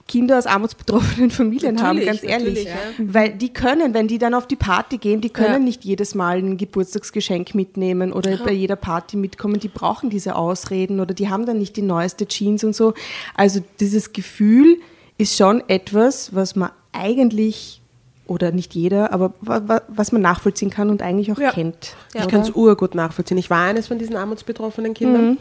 Kinder 0.08 0.38
aus 0.38 0.46
armutsbetroffenen 0.46 1.30
Familien 1.32 1.82
haben, 1.82 1.96
Natürlich, 1.98 2.06
ganz 2.06 2.22
ehrlich. 2.22 2.68
natürlich, 2.68 3.12
Weil 3.14 3.30
die 3.34 3.52
können, 3.52 3.92
wenn 3.92 4.06
die 4.06 4.18
dann 4.18 4.34
auf 4.34 4.46
die 4.46 4.54
Party 4.54 4.98
gehen, 4.98 5.20
die 5.20 5.30
können 5.30 5.52
Ja. 5.54 5.58
nicht 5.58 5.84
jedes 5.84 6.14
Mal 6.14 6.38
ein 6.38 6.56
Geburtstagsgeschenk 6.56 7.56
mitnehmen 7.56 8.12
oder 8.12 8.36
bei 8.36 8.52
jeder 8.52 8.76
Party 8.76 9.16
mitkommen. 9.16 9.58
Die 9.58 9.66
brauchen 9.68 10.08
diese 10.08 10.36
Ausreden 10.36 11.00
oder 11.00 11.12
die 11.12 11.28
haben 11.28 11.44
dann 11.44 11.58
nicht 11.58 11.76
die 11.76 11.82
neueste 11.82 12.26
Jeans 12.26 12.62
und 12.62 12.76
so. 12.76 12.94
Also 13.34 13.60
dieses 13.80 14.12
Gefühl 14.12 14.78
ist 15.18 15.36
schon 15.36 15.62
etwas, 15.68 16.32
was 16.34 16.54
man 16.54 16.70
eigentlich 16.92 17.82
oder 18.26 18.50
nicht 18.52 18.74
jeder, 18.74 19.12
aber 19.12 19.32
wa- 19.40 19.62
wa- 19.66 19.82
was 19.88 20.10
man 20.12 20.20
nachvollziehen 20.22 20.70
kann 20.70 20.90
und 20.90 21.02
eigentlich 21.02 21.30
auch 21.32 21.38
Ja. 21.38 21.52
kennt. 21.52 21.94
Ich 22.14 22.20
oder? 22.20 22.30
kann 22.30 22.40
es 22.40 22.50
urgut 22.50 22.94
nachvollziehen. 22.94 23.38
Ich 23.38 23.50
war 23.50 23.64
eines 23.64 23.86
von 23.88 23.98
diesen 23.98 24.16
armutsbetroffenen 24.16 24.94
Kindern. 24.94 25.30
Mhm. 25.30 25.38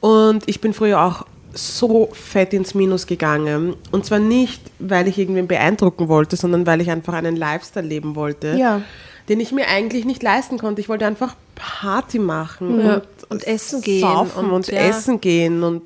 Und 0.00 0.48
ich 0.48 0.60
bin 0.60 0.72
früher 0.72 1.00
auch 1.02 1.26
so 1.52 2.08
fett 2.12 2.52
ins 2.54 2.74
Minus 2.74 3.06
gegangen. 3.08 3.74
Und 3.90 4.06
zwar 4.06 4.20
nicht, 4.20 4.62
weil 4.78 5.08
ich 5.08 5.18
irgendwen 5.18 5.48
beeindrucken 5.48 6.06
wollte, 6.08 6.36
sondern 6.36 6.64
weil 6.66 6.80
ich 6.80 6.90
einfach 6.90 7.14
einen 7.14 7.34
Lifestyle 7.34 7.84
leben 7.86 8.14
wollte, 8.14 8.54
Ja. 8.56 8.82
den 9.28 9.40
ich 9.40 9.50
mir 9.50 9.66
eigentlich 9.66 10.04
nicht 10.04 10.22
leisten 10.22 10.58
konnte. 10.58 10.80
Ich 10.80 10.88
wollte 10.88 11.06
einfach 11.06 11.34
Party 11.56 12.20
machen 12.20 12.80
Ja. 12.80 12.94
und, 12.94 13.02
Und 13.28 13.46
essen 13.48 13.82
gehen 13.82 14.00
saufen 14.02 14.44
und, 14.46 14.52
und 14.52 14.66
ja. 14.68 14.78
essen 14.78 15.20
gehen 15.20 15.64
und, 15.64 15.82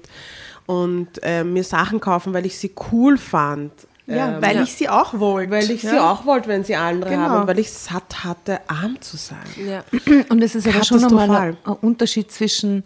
und 0.66 1.08
äh, 1.22 1.42
mir 1.44 1.64
Sachen 1.64 1.98
kaufen, 2.00 2.34
weil 2.34 2.44
ich 2.44 2.58
sie 2.58 2.72
cool 2.92 3.16
fand. 3.16 3.72
Ja, 4.06 4.36
Ähm, 4.36 4.42
weil 4.42 4.56
ja. 4.56 4.62
ich 4.62 4.74
sie 4.74 4.88
auch 4.88 5.18
wollte. 5.18 5.50
weil 5.50 5.70
ich 5.70 5.80
sie 5.82 5.88
ja. 5.88 6.10
auch 6.12 6.26
wollte, 6.26 6.48
wenn 6.48 6.64
sie 6.64 6.76
andere 6.76 7.10
Genau. 7.10 7.22
haben 7.22 7.40
und 7.42 7.46
weil 7.46 7.58
ich 7.58 7.70
satt 7.72 8.24
hatte, 8.24 8.60
arm 8.68 9.00
zu 9.00 9.16
sein. 9.16 9.38
ja. 9.66 9.84
Und 10.28 10.42
es 10.42 10.54
ist 10.54 10.66
aber 10.68 10.84
schon 10.84 11.00
nochmal 11.00 11.30
ein, 11.30 11.56
ein 11.64 11.72
Unterschied 11.80 12.30
zwischen, 12.30 12.84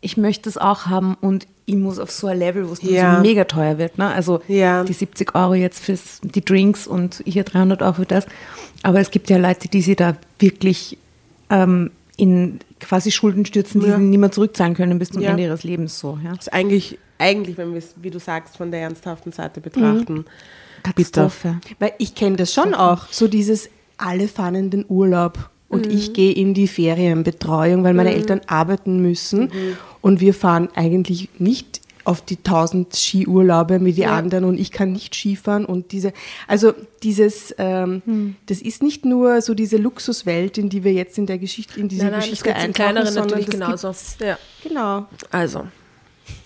ich 0.00 0.16
möchte 0.16 0.48
es 0.48 0.58
auch 0.58 0.86
haben 0.86 1.16
und 1.20 1.46
ich 1.68 1.74
muss 1.74 1.98
auf 1.98 2.10
so 2.12 2.28
ein 2.28 2.38
Level, 2.38 2.68
wo 2.68 2.72
es 2.74 2.80
dann 2.80 2.90
Ja. 2.92 3.16
so 3.16 3.22
mega 3.22 3.44
teuer 3.44 3.76
wird. 3.78 3.98
Ne? 3.98 4.06
Also 4.08 4.40
Ja. 4.48 4.84
die 4.84 4.92
70 4.92 5.34
Euro 5.34 5.54
jetzt 5.54 5.80
für 5.84 5.98
die 6.22 6.44
Drinks 6.44 6.86
und 6.86 7.22
hier 7.26 7.42
300 7.44 7.82
Euro 7.82 7.92
für 7.94 8.06
das. 8.06 8.26
Aber 8.82 9.00
es 9.00 9.10
gibt 9.10 9.30
ja 9.30 9.36
Leute, 9.36 9.68
die 9.68 9.82
sich 9.82 9.96
da 9.96 10.16
wirklich 10.38 10.96
ähm, 11.50 11.90
in 12.16 12.60
quasi 12.80 13.10
Schulden 13.10 13.44
stürzen, 13.46 13.80
die 13.80 13.88
Ja. 13.88 13.96
sie 13.96 14.02
nicht 14.02 14.18
mehr 14.18 14.30
zurückzahlen 14.32 14.74
können 14.74 14.98
bis 14.98 15.10
zum 15.10 15.22
Ja. 15.22 15.30
Ende 15.30 15.42
ihres 15.44 15.64
Lebens. 15.64 15.98
So, 15.98 16.18
ja. 16.22 16.30
Das 16.30 16.46
ist 16.46 16.52
eigentlich, 16.52 16.98
eigentlich, 17.18 17.56
wenn 17.56 17.72
wir 17.72 17.78
es, 17.78 17.94
wie 17.96 18.10
du 18.10 18.18
sagst, 18.18 18.56
von 18.56 18.70
der 18.70 18.80
ernsthaften 18.80 19.32
Seite 19.32 19.60
betrachten. 19.60 20.24
Katastrophe. 20.82 21.60
Weil 21.78 21.92
ich 21.98 22.14
kenne 22.14 22.36
das 22.36 22.52
schon 22.52 22.74
auch, 22.74 23.08
so 23.10 23.28
dieses 23.28 23.68
alle 23.96 24.28
fahren 24.28 24.54
in 24.54 24.70
den 24.70 24.84
Urlaub 24.88 25.50
und 25.68 25.86
ich 25.86 26.12
gehe 26.12 26.32
in 26.32 26.54
die 26.54 26.68
Ferienbetreuung, 26.68 27.82
weil 27.82 27.94
meine 27.94 28.14
Eltern 28.14 28.40
arbeiten 28.46 29.00
müssen 29.02 29.50
und 30.00 30.20
wir 30.20 30.34
fahren 30.34 30.68
eigentlich 30.74 31.28
nicht 31.38 31.80
auf 32.04 32.20
die 32.20 32.36
tausend 32.36 32.94
Skiurlaube 32.94 33.84
wie 33.84 33.92
die 33.92 34.06
anderen 34.06 34.44
und 34.44 34.60
ich 34.60 34.70
kann 34.70 34.92
nicht 34.92 35.14
Skifahren 35.14 35.64
und 35.64 35.90
diese, 35.90 36.12
also 36.46 36.72
dieses, 37.02 37.52
ähm, 37.58 38.36
das 38.46 38.62
ist 38.62 38.80
nicht 38.82 39.04
nur 39.04 39.42
so 39.42 39.54
diese 39.54 39.76
Luxuswelt, 39.76 40.56
in 40.56 40.68
die 40.68 40.84
wir 40.84 40.92
jetzt 40.92 41.18
in 41.18 41.26
der 41.26 41.38
Geschichte, 41.38 41.80
in 41.80 41.88
diese 41.88 42.04
Nein, 42.04 42.12
nein, 42.12 42.20
das 42.20 42.30
Geschichte 42.30 42.54
eintauchen, 42.54 42.72
kleineren 42.74 43.06
sondern 43.12 43.40
natürlich 43.40 43.58
das 43.58 43.82
genauso. 43.82 44.24
Ja. 44.24 44.38
Genau. 44.62 45.06
Also, 45.32 45.66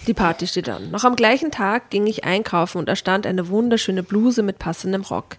die 0.06 0.14
Party 0.14 0.46
steht 0.46 0.68
an. 0.68 0.90
Noch 0.90 1.04
am 1.04 1.16
gleichen 1.16 1.50
Tag 1.50 1.90
ging 1.90 2.06
ich 2.06 2.24
einkaufen 2.24 2.78
und 2.78 2.88
da 2.88 2.96
stand 2.96 3.26
eine 3.26 3.48
wunderschöne 3.48 4.02
Bluse 4.02 4.42
mit 4.42 4.58
passendem 4.58 5.02
Rock. 5.02 5.36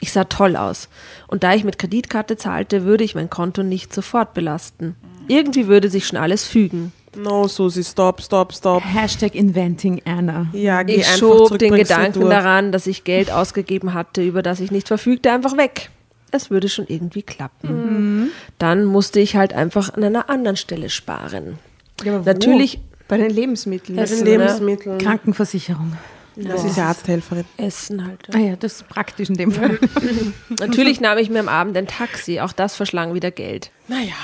Ich 0.00 0.12
sah 0.12 0.24
toll 0.24 0.56
aus. 0.56 0.88
Und 1.26 1.42
da 1.42 1.54
ich 1.54 1.64
mit 1.64 1.78
Kreditkarte 1.78 2.36
zahlte, 2.36 2.84
würde 2.84 3.04
ich 3.04 3.14
mein 3.14 3.30
Konto 3.30 3.62
nicht 3.62 3.92
sofort 3.92 4.34
belasten. 4.34 4.96
Irgendwie 5.26 5.66
würde 5.66 5.88
sich 5.90 6.06
schon 6.06 6.18
alles 6.18 6.46
fügen. 6.46 6.92
No, 7.16 7.48
Susi, 7.48 7.84
stop, 7.84 8.20
stop, 8.22 8.52
stop. 8.52 8.82
Hashtag 8.84 9.34
Inventing 9.34 10.02
Anna. 10.04 10.48
Ja, 10.52 10.82
geh 10.82 10.96
Ich 10.96 11.06
schob 11.06 11.46
zurück, 11.46 11.58
den 11.58 11.74
Gedanken 11.74 12.28
daran, 12.28 12.72
dass 12.72 12.86
ich 12.86 13.04
Geld 13.04 13.30
ausgegeben 13.30 13.94
hatte, 13.94 14.22
über 14.22 14.42
das 14.42 14.60
ich 14.60 14.70
nicht 14.70 14.88
verfügte, 14.88 15.30
einfach 15.30 15.56
weg. 15.56 15.90
Es 16.30 16.50
würde 16.50 16.68
schon 16.68 16.86
irgendwie 16.88 17.22
klappen. 17.22 18.32
Dann 18.58 18.84
musste 18.84 19.20
ich 19.20 19.36
halt 19.36 19.52
einfach 19.52 19.94
an 19.94 20.02
einer 20.02 20.28
anderen 20.28 20.56
Stelle 20.56 20.90
sparen. 20.90 21.58
Ja, 22.02 22.16
aber 22.16 22.26
wo? 22.26 22.30
Natürlich 22.30 22.80
Bei 23.08 23.16
den 23.16 23.30
Lebensmitteln. 23.30 23.96
Bei 23.96 24.04
den? 24.04 24.24
Lebensmitteln. 24.24 24.98
Krankenversicherung. 24.98 25.96
Das 26.36 26.64
ist 26.64 26.76
ja 26.76 26.88
Arzthelferin. 26.88 27.44
Essen 27.56 28.04
halt. 28.04 28.26
Ah 28.34 28.38
ja, 28.38 28.56
das 28.56 28.76
ist 28.76 28.88
praktisch 28.88 29.28
in 29.28 29.36
dem 29.36 29.52
Fall. 29.52 29.78
Natürlich 30.58 31.00
nahm 31.00 31.18
ich 31.18 31.30
mir 31.30 31.38
am 31.38 31.48
Abend 31.48 31.76
ein 31.76 31.86
Taxi. 31.86 32.40
Auch 32.40 32.52
das 32.52 32.74
verschlang 32.74 33.14
wieder 33.14 33.30
Geld. 33.30 33.70
Naja, 33.86 34.14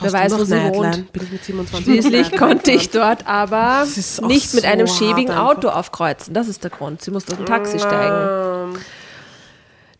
Wer 0.00 0.12
weiß, 0.12 0.38
wo 0.38 0.44
sie 0.44 0.54
wohnt. 0.54 1.12
Bin 1.12 1.22
ich 1.22 1.32
mit 1.32 1.44
27 1.44 1.84
Schließlich 1.84 2.36
konnte 2.36 2.70
ich 2.70 2.90
dort 2.90 3.26
aber 3.26 3.84
nicht 3.84 4.54
mit 4.54 4.62
so 4.62 4.68
einem 4.68 4.86
schäbigen 4.86 5.30
einfach. 5.30 5.56
Auto 5.56 5.68
aufkreuzen. 5.68 6.34
Das 6.34 6.48
ist 6.48 6.62
der 6.62 6.70
Grund. 6.70 7.02
Sie 7.02 7.10
musste 7.10 7.32
aus 7.32 7.38
dem 7.38 7.46
Taxi 7.46 7.78
steigen. 7.78 8.78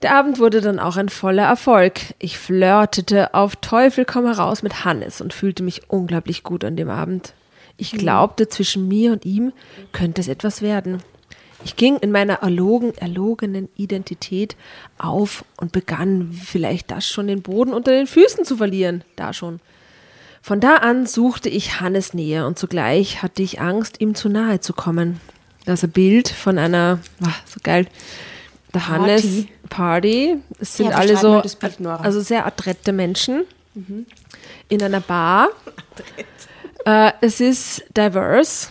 Der 0.03 0.15
Abend 0.15 0.39
wurde 0.39 0.61
dann 0.61 0.79
auch 0.79 0.97
ein 0.97 1.09
voller 1.09 1.45
Erfolg. 1.45 2.01
Ich 2.19 2.39
flirtete 2.39 3.33
auf 3.35 3.57
Teufel 3.57 4.05
komm 4.05 4.27
heraus 4.27 4.63
mit 4.63 4.85
Hannes 4.85 5.21
und 5.21 5.33
fühlte 5.33 5.63
mich 5.63 5.91
unglaublich 5.91 6.43
gut 6.43 6.65
an 6.65 6.77
dem 6.77 6.91
Abend. 6.91 7.33
Ich 7.77 7.93
glaubte, 7.93 8.49
zwischen 8.49 8.89
mir 8.89 9.13
und 9.13 9.25
ihm 9.25 9.53
könnte 9.93 10.21
es 10.21 10.29
etwas 10.29 10.63
werden. 10.63 11.03
Ich 11.65 11.77
ging 11.77 11.97
in 11.97 12.13
meiner 12.13 12.35
erlogen, 12.35 12.97
erlogenen 12.97 13.69
Identität 13.77 14.57
auf 14.99 15.45
und 15.57 15.73
begann 15.73 16.33
vielleicht 16.33 16.91
das 16.91 17.09
schon 17.09 17.27
den 17.27 17.43
Boden 17.43 17.73
unter 17.73 17.91
den 17.91 18.07
Füßen 18.07 18.45
zu 18.45 18.57
verlieren. 18.57 19.05
Da 19.17 19.33
schon. 19.33 19.61
Von 20.43 20.61
da 20.61 20.77
an 20.77 21.07
suchte 21.07 21.49
ich 21.49 21.81
Hannes 21.81 22.15
Nähe 22.15 22.47
und 22.47 22.59
zugleich 22.59 23.23
hatte 23.23 23.43
ich 23.43 23.61
Angst, 23.61 24.01
ihm 24.01 24.15
zu 24.15 24.29
nahe 24.29 24.61
zu 24.61 24.75
kommen. 24.75 25.21
Das 25.65 25.81
ist 25.81 25.89
ein 25.89 25.91
Bild 25.91 26.29
von 26.29 26.59
einer, 26.59 27.01
ah, 27.23 27.35
so 27.47 27.59
geil, 27.63 27.89
der 28.73 28.87
Hannes 28.87 29.47
Party. 29.69 30.37
Es 30.61 30.77
sind 30.77 30.91
Ja, 30.91 30.97
alle 30.97 31.17
so, 31.17 31.43
Bild, 31.43 31.87
also 31.87 32.21
sehr 32.21 32.47
adrette 32.47 32.93
Menschen 32.93 33.45
in 34.69 34.83
einer 34.83 35.01
Bar. 35.01 35.49
Äh, 36.87 37.13
es 37.21 37.41
ist 37.41 37.85
diverse. 37.97 38.69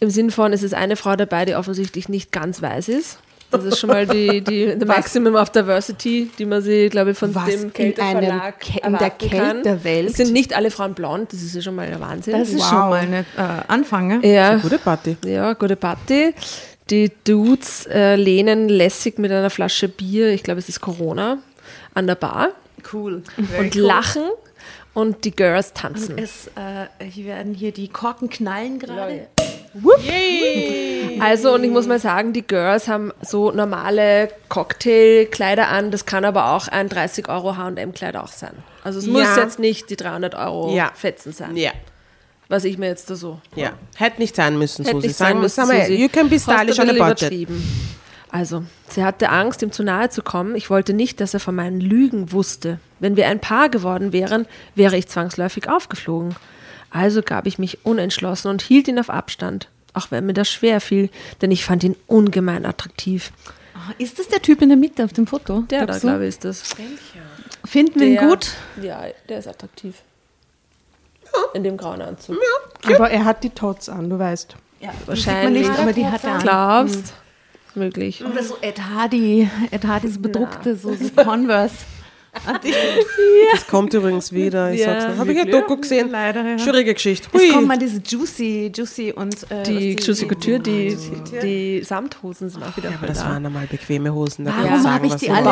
Im 0.00 0.08
Sinn 0.10 0.30
von, 0.30 0.52
es 0.52 0.62
ist 0.62 0.74
eine 0.74 0.96
Frau 0.96 1.14
dabei, 1.14 1.44
die 1.44 1.54
offensichtlich 1.54 2.08
nicht 2.08 2.32
ganz 2.32 2.62
weiß 2.62 2.88
ist. 2.88 3.18
Das 3.50 3.64
ist 3.64 3.78
schon 3.78 3.88
mal 3.90 4.06
die, 4.06 4.40
die 4.42 4.74
the 4.80 4.86
Maximum 4.86 5.34
of 5.34 5.50
Diversity, 5.50 6.30
die 6.38 6.46
man 6.46 6.62
sich, 6.62 6.88
glaube 6.90 7.10
ich, 7.10 7.18
von 7.18 7.34
Was 7.34 7.46
dem 7.46 7.64
in 7.64 7.72
Kälteverlag 7.72 8.14
einem 8.14 8.22
in 8.22 8.92
der 8.92 9.00
erwarten 9.00 9.30
kann. 9.30 9.62
Kältewelt? 9.62 10.08
Es 10.10 10.16
sind 10.16 10.32
nicht 10.32 10.54
alle 10.56 10.70
Frauen 10.70 10.94
blond, 10.94 11.32
das 11.32 11.42
ist 11.42 11.54
ja 11.54 11.60
schon 11.60 11.74
mal 11.74 11.86
der 11.88 12.00
Wahnsinn. 12.00 12.32
Das 12.38 12.48
ist 12.48 12.60
Wow. 12.60 12.68
schon 12.68 12.78
mal 12.78 12.94
ein 13.00 13.12
äh, 13.12 13.24
Anfang. 13.68 14.06
ne? 14.20 14.26
ja, 14.32 14.56
Gute 14.56 14.78
Party. 14.78 15.16
ja, 15.26 15.52
gute 15.54 15.76
Party. 15.76 16.32
Die 16.88 17.10
Dudes 17.24 17.86
äh, 17.86 18.16
lehnen 18.16 18.68
lässig 18.68 19.18
mit 19.18 19.30
einer 19.32 19.50
Flasche 19.50 19.88
Bier, 19.88 20.30
ich 20.30 20.42
glaube, 20.44 20.60
es 20.60 20.68
ist 20.68 20.80
Corona, 20.80 21.38
an 21.92 22.06
der 22.06 22.14
Bar 22.14 22.48
Cool. 22.92 23.22
und 23.58 23.74
lachen 23.74 24.22
und 24.94 25.24
die 25.24 25.30
Girls 25.30 25.72
tanzen. 25.72 26.18
Es 26.18 26.48
äh, 26.48 27.04
hier 27.04 27.26
werden 27.26 27.54
hier 27.54 27.72
die 27.72 27.88
Korken 27.88 28.28
knallen 28.28 28.78
gerade. 28.78 29.28
Also, 31.20 31.54
und 31.54 31.62
ich 31.64 31.70
muss 31.70 31.86
mal 31.86 31.98
sagen, 32.00 32.32
die 32.32 32.42
Girls 32.42 32.88
haben 32.88 33.12
so 33.22 33.50
normale 33.52 34.30
Cocktailkleider 34.48 35.68
an. 35.68 35.90
Das 35.90 36.06
kann 36.06 36.24
aber 36.24 36.52
auch 36.52 36.66
ein 36.68 36.88
30 36.88 37.28
Euro 37.28 37.56
H&M-Kleid 37.56 38.16
auch 38.16 38.32
sein. 38.32 38.52
Also 38.82 38.98
es 38.98 39.06
muss 39.06 39.22
Ja. 39.22 39.36
jetzt 39.38 39.58
nicht 39.58 39.90
die 39.90 39.96
300 39.96 40.34
Euro 40.34 40.74
Ja. 40.74 40.90
Fetzen 40.94 41.32
sein, 41.32 41.56
Ja, 41.56 41.70
was 42.48 42.64
ich 42.64 42.78
mir 42.78 42.86
jetzt 42.88 43.10
da 43.10 43.14
so... 43.14 43.40
ja. 43.54 43.72
Hätte 43.96 44.20
nicht 44.20 44.34
sein 44.34 44.58
müssen, 44.58 44.84
Hätte 44.84 44.96
Susi. 44.96 45.06
nicht 45.08 45.16
sein 45.16 45.38
müssen, 45.40 45.66
Susi. 45.66 45.94
You 45.94 46.08
can 46.08 46.28
be 46.28 46.40
stylish 46.40 46.78
on 46.78 46.90
a 46.90 46.92
budget. 47.08 47.48
Also, 48.32 48.62
sie 48.88 49.02
hatte 49.04 49.30
Angst, 49.30 49.60
ihm 49.62 49.72
zu 49.72 49.82
nahe 49.82 50.08
zu 50.08 50.22
kommen. 50.22 50.54
Ich 50.54 50.70
wollte 50.70 50.92
nicht, 50.92 51.20
dass 51.20 51.34
er 51.34 51.40
von 51.40 51.54
meinen 51.54 51.80
Lügen 51.80 52.30
wusste. 52.32 52.78
Wenn 53.00 53.16
wir 53.16 53.26
ein 53.26 53.40
Paar 53.40 53.68
geworden 53.68 54.12
wären, 54.12 54.46
wäre 54.74 54.96
ich 54.96 55.08
zwangsläufig 55.08 55.68
aufgeflogen. 55.68 56.36
Also 56.90 57.22
gab 57.22 57.46
ich 57.46 57.58
mich 57.58 57.84
unentschlossen 57.84 58.48
und 58.48 58.62
hielt 58.62 58.86
ihn 58.88 58.98
auf 59.00 59.10
Abstand. 59.10 59.68
Auch 59.94 60.10
wenn 60.12 60.26
mir 60.26 60.32
das 60.32 60.48
schwer 60.48 60.80
fiel, 60.80 61.10
denn 61.42 61.50
ich 61.50 61.64
fand 61.64 61.82
ihn 61.82 61.96
ungemein 62.06 62.64
attraktiv. 62.66 63.32
Ah, 63.74 63.92
Ist 63.98 64.18
das 64.20 64.28
der 64.28 64.42
Typ 64.42 64.62
in 64.62 64.68
der 64.68 64.78
Mitte 64.78 65.04
auf 65.04 65.12
dem 65.12 65.26
Foto? 65.26 65.62
Der 65.70 65.86
da, 65.86 65.98
glaube 65.98 66.22
ich, 66.24 66.28
ist 66.28 66.44
das. 66.44 66.62
Finden 67.64 67.98
wir 68.00 68.06
ihn 68.06 68.14
Der- 68.14 68.28
gut? 68.28 68.50
Ja, 68.80 69.02
der 69.28 69.38
ist 69.38 69.48
attraktiv. 69.48 69.96
In 71.54 71.62
dem 71.64 71.76
grauen 71.76 72.02
Anzug. 72.02 72.36
Aber 72.86 73.10
er 73.10 73.24
hat 73.24 73.42
die 73.44 73.50
Tots 73.50 73.88
an, 73.88 74.08
du 74.10 74.18
weißt. 74.18 74.54
Ja, 74.80 74.90
Wahrscheinlich. 75.06 75.68
Nicht, 75.68 75.78
aber 75.80 75.92
die 75.92 76.06
hat 76.06 76.24
er 76.24 76.32
an. 76.34 76.42
Glaubst? 76.42 77.12
Möglich. 77.76 78.24
Oder 78.24 78.42
so 78.42 78.56
Ed 78.60 78.80
Hardy, 78.80 79.48
Ed 79.70 79.86
Hardy 79.86 80.08
so 80.08 80.20
bedruckte, 80.20 80.76
so, 80.76 80.94
so 80.94 81.10
Converse. 81.10 81.76
Das 83.52 83.66
kommt 83.66 83.92
übrigens 83.94 84.32
wieder. 84.32 84.72
Ich 84.72 84.80
Ja, 84.80 84.86
sag's 85.00 85.12
noch. 85.12 85.18
Habe 85.18 85.32
ich 85.32 85.40
ein 85.40 85.50
Doku 85.50 85.76
gesehen? 85.76 86.10
Leider, 86.10 86.44
ja. 86.44 86.58
Schwierige 86.58 86.94
Geschichte. 86.94 87.28
Es 87.32 87.40
Hui. 87.40 87.48
kommt 87.50 87.66
mal 87.66 87.78
diese 87.78 88.00
Juicy, 88.00 88.70
Juicy 88.74 89.12
und 89.12 89.34
äh, 89.50 89.62
Die 89.64 89.98
was 89.98 90.06
Juicy 90.06 90.26
Couture, 90.28 90.60
die, 90.60 90.96
die 91.42 91.82
Samthosen 91.82 92.48
sind 92.50 92.62
auch 92.62 92.76
wieder 92.76 92.90
Aber 92.96 93.06
das 93.08 93.18
da. 93.18 93.26
waren 93.30 93.44
einmal 93.46 93.66
bequeme 93.66 94.14
Hosen. 94.14 94.44
Da 94.44 94.52
Warum 94.52 94.64
kann 94.68 94.82
man 94.82 94.84
hab 94.84 94.92
sagen, 94.92 95.04
ich 95.06 95.12
was 95.12 95.20
die 95.20 95.26
sie 95.26 95.32
alle 95.32 95.44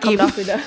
kommt 0.00 0.20
auch 0.20 0.36
wieder. 0.36 0.58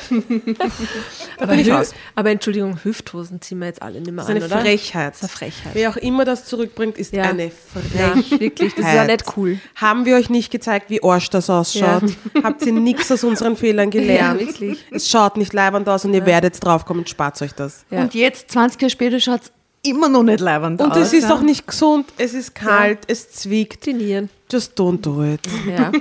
aber, 1.38 1.84
aber 2.16 2.30
Entschuldigung, 2.32 2.80
Hüfthosen 2.84 3.42
ziehen 3.42 3.60
wir 3.60 3.68
jetzt 3.68 3.82
alle 3.82 4.00
nicht 4.02 4.12
mehr 4.12 4.26
Das 4.26 4.30
ist 4.30 4.36
eine 4.36 4.46
an, 4.46 4.52
oder? 4.52 4.62
Frechheit. 4.62 5.14
Das 5.14 5.18
ist 5.18 5.24
eine 5.24 5.30
Frechheit. 5.52 5.72
Wer 5.76 5.90
auch 5.92 5.98
immer 5.98 6.26
das 6.26 6.46
zurückbringt, 6.46 6.98
ist 6.98 7.14
Ja. 7.14 7.24
eine 7.24 7.46
Ja, 7.46 7.52
Frechheit. 7.74 8.40
wirklich, 8.40 8.74
das 8.76 8.86
ist 8.88 8.94
ja 8.94 9.06
nicht 9.06 9.26
cool. 9.38 9.60
Haben 9.76 10.06
wir 10.06 10.16
euch 10.16 10.30
nicht 10.30 10.52
gezeigt, 10.52 10.90
wie 10.90 11.04
Arsch 11.04 11.30
das 11.30 11.50
ausschaut? 11.50 12.04
Habt 12.44 12.66
ihr 12.66 12.74
nichts 12.74 13.12
aus 13.12 13.24
unseren 13.24 13.56
Fehlern 13.56 13.90
gelernt? 13.92 14.42
Ja, 14.42 14.48
wirklich. 14.48 14.84
Es 14.92 15.10
schaut 15.10 15.38
nicht 15.38 15.54
leibend 15.60 15.88
aus 15.90 16.06
und 16.06 16.14
ihr 16.14 16.26
werdet 16.26 16.64
draufkommen, 16.64 17.06
spart 17.06 17.42
euch 17.42 17.54
das. 17.54 17.86
Ja. 17.90 18.02
Und 18.02 18.14
jetzt, 18.14 18.52
20 18.52 18.82
Jahre 18.82 18.90
später, 18.90 19.20
schaut 19.20 19.42
es 19.44 19.52
immer 19.84 20.10
noch 20.10 20.24
nicht 20.24 20.40
leibend 20.40 20.82
Und 20.82 20.92
aus. 20.92 20.98
es 20.98 21.14
ist 21.14 21.24
ja. 21.24 21.34
auch 21.34 21.42
nicht 21.42 21.68
gesund, 21.68 22.06
es 22.18 22.34
ist 22.34 22.56
kalt, 22.56 23.00
es 23.08 23.32
zwickt. 23.32 23.86
Die 23.86 23.94
Nieren. 23.94 24.30
Just 24.52 24.78
don't 24.80 25.02
do 25.02 25.24
it. 25.24 25.42
Ja. 25.68 25.92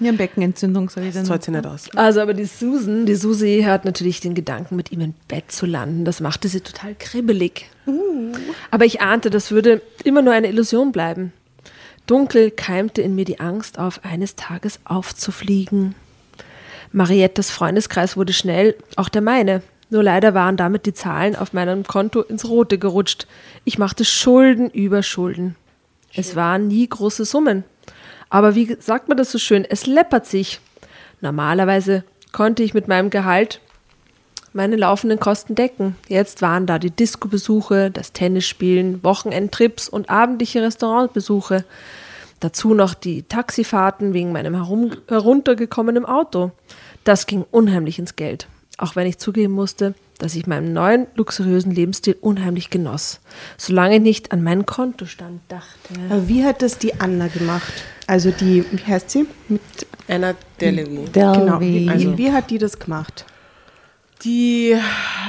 Nierenbeckenentzündung, 0.00 0.88
ich 0.88 0.94
dann. 0.94 1.12
Das 1.12 1.24
zahlt 1.24 1.42
sich 1.44 1.52
nicht 1.52 1.66
aus. 1.66 1.88
Also, 1.94 2.20
aber 2.20 2.32
die 2.32 2.46
Susan, 2.46 3.04
die 3.06 3.14
Susi 3.16 3.64
hat 3.66 3.84
natürlich 3.84 4.20
den 4.20 4.34
Gedanken, 4.34 4.76
mit 4.76 4.90
ihm 4.92 5.00
im 5.00 5.14
Bett 5.28 5.52
zu 5.52 5.66
landen. 5.66 6.04
Das 6.04 6.20
machte 6.20 6.48
sie 6.48 6.60
total 6.60 6.94
kribbelig. 6.98 7.66
Aber 8.70 8.84
ich 8.86 9.00
ahnte, 9.02 9.30
das 9.30 9.50
würde 9.50 9.82
immer 10.04 10.22
nur 10.22 10.32
eine 10.32 10.48
Illusion 10.48 10.90
bleiben. 10.92 11.32
Dunkel 12.06 12.50
keimte 12.50 13.02
in 13.02 13.14
mir 13.14 13.26
die 13.26 13.40
Angst 13.40 13.78
auf, 13.78 14.00
eines 14.04 14.36
Tages 14.36 14.80
aufzufliegen. 14.84 15.94
Mariettas 16.92 17.50
Freundeskreis 17.50 18.16
wurde 18.16 18.32
schnell 18.32 18.76
auch 18.96 19.08
der 19.08 19.22
meine. 19.22 19.62
Nur 19.90 20.02
leider 20.02 20.34
waren 20.34 20.56
damit 20.56 20.86
die 20.86 20.92
Zahlen 20.92 21.34
auf 21.34 21.52
meinem 21.52 21.84
Konto 21.84 22.20
ins 22.20 22.48
Rote 22.48 22.78
gerutscht. 22.78 23.26
Ich 23.64 23.78
machte 23.78 24.04
Schulden 24.04 24.70
über 24.70 25.02
Schulden. 25.02 25.56
Es 26.14 26.36
waren 26.36 26.68
nie 26.68 26.88
große 26.88 27.24
Summen. 27.24 27.64
Aber 28.28 28.54
wie 28.54 28.76
sagt 28.80 29.08
man 29.08 29.16
das 29.16 29.32
so 29.32 29.38
schön? 29.38 29.64
Es 29.64 29.86
läppert 29.86 30.26
sich. 30.26 30.60
Normalerweise 31.20 32.04
konnte 32.32 32.62
ich 32.62 32.74
mit 32.74 32.88
meinem 32.88 33.10
Gehalt 33.10 33.60
meine 34.52 34.76
laufenden 34.76 35.20
Kosten 35.20 35.54
decken. 35.54 35.96
Jetzt 36.08 36.42
waren 36.42 36.66
da 36.66 36.78
die 36.78 36.90
Disco-Besuche, 36.90 37.90
das 37.90 38.12
Tennisspielen, 38.12 39.02
Wochenendtrips 39.04 39.88
und 39.88 40.10
abendliche 40.10 40.62
Restaurantbesuche. 40.62 41.64
Dazu 42.40 42.74
noch 42.74 42.94
die 42.94 43.22
Taxifahrten 43.24 44.14
wegen 44.14 44.32
meinem 44.32 44.54
herum, 44.54 44.92
heruntergekommenen 45.08 46.04
Auto. 46.04 46.52
Das 47.04 47.26
ging 47.26 47.44
unheimlich 47.50 47.98
ins 47.98 48.16
Geld. 48.16 48.48
Auch 48.76 48.94
wenn 48.94 49.06
ich 49.08 49.18
zugeben 49.18 49.54
musste, 49.54 49.94
dass 50.18 50.34
ich 50.36 50.46
meinem 50.46 50.72
neuen 50.72 51.06
luxuriösen 51.16 51.72
Lebensstil 51.72 52.16
unheimlich 52.20 52.70
genoss. 52.70 53.20
Solange 53.56 53.96
ich 53.96 54.02
nicht 54.02 54.32
an 54.32 54.42
meinen 54.42 54.66
Kontostand 54.66 55.40
dachte. 55.48 55.94
Aber 56.10 56.28
wie 56.28 56.44
hat 56.44 56.62
das 56.62 56.78
die 56.78 57.00
Anna 57.00 57.26
gemacht? 57.28 57.72
Also 58.06 58.30
die, 58.30 58.64
wie 58.70 58.84
heißt 58.84 59.10
sie? 59.10 59.26
Mit, 59.48 59.60
Einer 60.06 60.34
Delevi. 60.60 61.06
genau, 61.12 61.60
wie, 61.60 61.88
Also- 61.88 62.16
wie 62.18 62.32
hat 62.32 62.50
die 62.50 62.58
das 62.58 62.78
gemacht? 62.78 63.24
Die, 64.24 64.76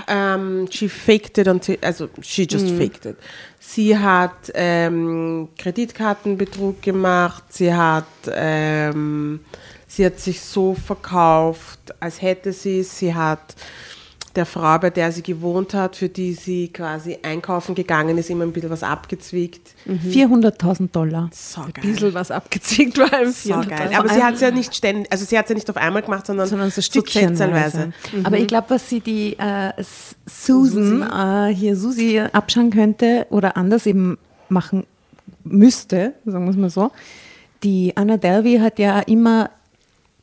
ähm, 0.07 0.67
she 0.71 0.89
faked 0.89 1.37
it 1.37 1.47
until, 1.47 1.77
also 1.81 2.09
she 2.21 2.47
just 2.49 2.71
faked 2.71 3.05
it. 3.05 3.17
Sie 3.59 3.95
hat 3.95 4.51
ähm, 4.55 5.49
Kreditkartenbetrug 5.57 6.81
gemacht, 6.81 7.43
sie 7.49 7.71
hat, 7.71 8.05
ähm, 8.31 9.41
sie 9.87 10.05
hat 10.05 10.19
sich 10.19 10.41
so 10.41 10.73
verkauft, 10.73 11.79
als 11.99 12.21
hätte 12.21 12.51
sie 12.51 12.79
es, 12.79 12.97
sie 12.97 13.13
hat 13.13 13.55
der 14.35 14.45
Frau, 14.45 14.77
bei 14.79 14.89
der 14.89 15.11
sie 15.11 15.23
gewohnt 15.23 15.73
hat, 15.73 15.95
für 15.95 16.09
die 16.09 16.33
sie 16.33 16.67
quasi 16.69 17.17
einkaufen 17.23 17.75
gegangen 17.75 18.17
ist, 18.17 18.29
immer 18.29 18.43
ein 18.43 18.51
bisschen 18.53 18.69
was 18.69 18.83
abgezwickt. 18.83 19.75
400.000 19.87 20.91
Dollar. 20.91 21.29
So 21.33 21.61
Ein 21.61 21.73
bisschen 21.81 22.13
was 22.13 22.31
abgezwickt 22.31 22.97
war 22.97 23.21
im 23.21 23.31
So 23.31 23.61
geil. 23.67 23.91
Aber 23.95 24.09
sie 24.09 24.23
hat 24.23 24.35
es 24.35 24.41
ja 24.41 24.51
nicht 24.51 24.75
ständig, 24.75 25.11
also 25.11 25.25
sie 25.25 25.37
hat 25.37 25.45
es 25.45 25.49
ja 25.49 25.55
nicht 25.55 25.69
auf 25.69 25.77
einmal 25.77 26.01
gemacht, 26.01 26.25
sondern, 26.25 26.47
sondern 26.47 26.71
so 26.71 26.81
stückchenweise. 26.81 27.39
stückchenweise. 27.39 27.93
Aber 28.23 28.37
ich 28.37 28.47
glaube, 28.47 28.69
was 28.69 28.89
sie 28.89 28.99
die 28.99 29.37
äh, 29.39 29.71
Susan, 30.25 31.01
Äh, 31.01 31.53
hier 31.53 31.75
Susi 31.75 32.19
abschauen 32.19 32.69
könnte 32.71 33.25
oder 33.29 33.57
anders 33.57 33.85
eben 33.85 34.17
machen 34.49 34.85
müsste, 35.43 36.13
sagen 36.25 36.45
wir 36.45 36.51
es 36.51 36.57
mal 36.57 36.69
so. 36.69 36.91
Die 37.63 37.95
Anna 37.95 38.17
Delvey 38.17 38.59
hat 38.59 38.79
ja 38.79 38.99
immer, 38.99 39.49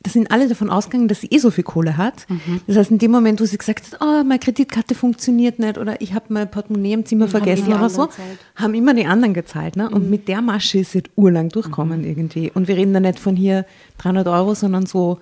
da 0.07 0.13
sind 0.13 0.31
alle 0.31 0.49
davon 0.49 0.71
ausgegangen, 0.71 1.09
dass 1.09 1.21
sie 1.21 1.27
eh 1.33 1.39
so 1.39 1.51
viel 1.51 1.65
Kohle 1.65 1.97
hat. 1.97 2.29
Das 2.69 2.77
heißt, 2.77 2.93
in 2.93 2.99
dem 2.99 3.11
Moment, 3.11 3.41
wo 3.41 3.45
sie 3.45 3.59
gesagt 3.59 3.93
hat, 3.93 4.01
oh, 4.01 4.23
meine 4.23 4.39
Kreditkarte 4.39 4.95
funktioniert 4.95 5.59
nicht 5.59 5.79
oder 5.79 6.01
ich 6.01 6.15
habe 6.15 6.27
mein 6.29 6.49
Portemonnaie 6.49 6.93
im 6.93 7.05
Zimmer 7.05 7.27
vergessen 7.27 7.67
die 7.67 7.75
oder 7.75 7.91
so, 7.91 8.07
gezahlt. 8.07 8.39
haben 8.55 8.75
immer 8.75 8.95
die 8.95 9.05
anderen 9.05 9.35
gezahlt. 9.35 9.75
Ne? 9.75 9.91
Und 9.91 10.09
mit 10.09 10.29
der 10.29 10.43
Masche 10.43 10.79
ist 10.79 10.93
sie 10.93 11.03
urlang 11.17 11.49
durchkommen 11.49 12.05
irgendwie. 12.05 12.53
Und 12.55 12.69
wir 12.69 12.77
reden 12.77 12.95
da 12.95 13.01
nicht 13.01 13.19
von 13.19 13.35
hier 13.35 13.67
300 13.99 14.29
Euro, 14.29 14.55
sondern 14.55 14.87
so 14.87 15.19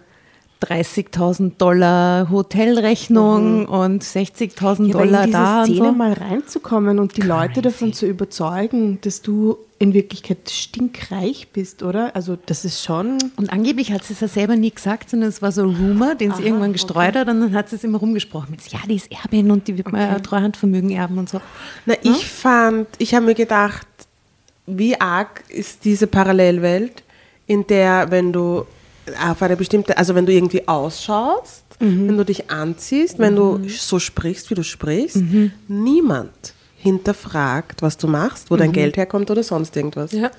30.000 0.63 1.53
Dollar 1.59 2.31
Hotelrechnung 2.31 3.67
und 3.67 4.03
60.000 4.03 4.87
Ja, 4.87 4.95
aber 4.95 5.05
Dollar 5.05 5.25
in 5.25 5.27
diese 5.27 5.39
da 5.39 5.61
und 5.61 5.67
Szene 5.67 5.89
so. 5.89 5.93
mal 5.93 6.13
reinzukommen 6.13 6.99
und 6.99 7.17
die 7.17 7.23
Leute 7.23 7.61
davon 7.61 7.93
zu 7.93 8.07
überzeugen, 8.07 8.99
dass 9.03 9.21
du 9.21 9.59
in 9.79 9.93
Wirklichkeit 9.93 10.49
stinkreich 10.49 11.49
bist, 11.53 11.83
oder? 11.83 12.17
Also 12.17 12.39
das 12.47 12.65
ist 12.65 12.83
schon... 12.83 13.19
Und 13.37 13.53
angeblich 13.53 13.93
hat 13.93 14.05
sie 14.05 14.15
es 14.15 14.21
ja 14.21 14.29
selber 14.29 14.57
nie 14.57 14.71
gesagt, 14.71 15.11
sondern 15.11 15.29
es 15.29 15.43
war 15.43 15.53
so 15.53 15.63
ein 15.63 15.75
Rumor, 15.75 16.15
den 16.15 16.33
sie 16.33 16.45
irgendwann 16.45 16.73
gestreut 16.73 17.17
hat 17.17 17.29
und 17.29 17.41
dann 17.41 17.55
hat 17.55 17.69
sie 17.69 17.77
es 17.77 17.85
immer 17.85 17.99
rumgesprochen. 17.99 18.53
Mit, 18.53 18.67
ja, 18.69 18.79
die 18.89 18.97
ist 18.97 19.11
Erbin 19.13 19.51
und 19.51 19.69
die 19.69 19.77
wird 19.77 19.93
mal 19.93 20.21
Treuhandvermögen 20.21 20.91
erben 20.91 21.19
und 21.19 21.29
so. 21.29 21.41
Na, 21.85 21.95
ich 22.03 22.27
fand, 22.27 22.89
ich 22.99 23.15
habe 23.15 23.27
mir 23.27 23.35
gedacht, 23.35 23.87
wie 24.67 24.99
arg 24.99 25.45
ist 25.49 25.85
diese 25.85 26.07
Parallelwelt, 26.07 27.03
in 27.47 27.67
der, 27.67 28.11
wenn 28.11 28.33
du 28.33 28.65
auf 29.23 29.43
eine 29.43 29.57
bestimmte, 29.57 29.97
also 29.99 30.15
wenn 30.15 30.27
du 30.27 30.33
irgendwie 30.33 30.67
ausschaust, 30.67 31.65
wenn 31.81 32.17
du 32.17 32.25
dich 32.25 32.51
anziehst, 32.51 33.19
wenn 33.19 33.37
du 33.37 33.69
so 33.69 33.99
sprichst, 33.99 34.49
wie 34.51 34.55
du 34.55 34.63
sprichst, 34.63 35.23
niemand 35.69 36.55
hinterfragt, 36.77 37.83
was 37.83 37.97
du 37.97 38.07
machst, 38.07 38.51
wo 38.51 38.57
dein 38.57 38.73
Geld 38.73 38.97
herkommt 38.97 39.31
oder 39.31 39.43
sonst 39.43 39.77
irgendwas. 39.77 40.13
Ja. 40.13 40.31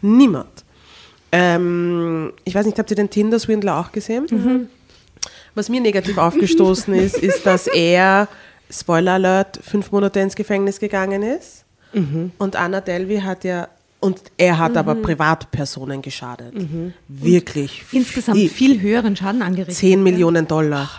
Niemand. 0.00 0.64
Ähm, 1.30 2.32
ich 2.44 2.54
weiß 2.54 2.66
nicht, 2.66 2.78
habt 2.78 2.90
ihr 2.90 2.96
den 2.96 3.08
Tinder-Swindler 3.08 3.78
auch 3.78 3.90
gesehen? 3.92 4.68
Was 5.54 5.68
mir 5.68 5.80
negativ 5.80 6.18
aufgestoßen 6.18 6.92
ist, 6.94 7.16
ist, 7.16 7.46
dass 7.46 7.66
er, 7.66 8.28
Spoiler 8.70 9.12
Alert, 9.12 9.60
fünf 9.62 9.92
Monate 9.92 10.20
ins 10.20 10.34
Gefängnis 10.36 10.78
gegangen 10.80 11.22
ist. 11.22 11.64
Und 12.38 12.56
Anna 12.56 12.80
Delvey 12.80 13.20
hat 13.20 13.44
ja, 13.44 13.68
und 14.02 14.20
er 14.36 14.58
hat 14.58 14.76
aber 14.76 14.96
Privatpersonen 14.96 16.02
geschadet. 16.02 16.54
Wirklich. 17.06 17.84
Insgesamt 17.92 18.38
viel 18.50 18.80
höheren 18.80 19.14
Schaden 19.14 19.42
angerichtet. 19.42 19.76
10 19.76 20.02
Millionen 20.02 20.48
Dollar. 20.48 20.90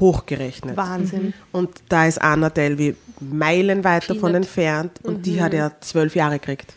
Hochgerechnet. 0.00 0.76
Wahnsinn. 0.76 1.32
Und 1.52 1.70
da 1.88 2.06
ist 2.06 2.20
Anna 2.20 2.50
Delvey 2.50 2.96
meilenweit 3.20 4.10
davon 4.10 4.34
entfernt 4.34 4.98
und 5.04 5.24
die 5.26 5.40
hat 5.40 5.54
ja 5.54 5.70
zwölf 5.80 6.16
Jahre 6.16 6.40
gekriegt. 6.40 6.74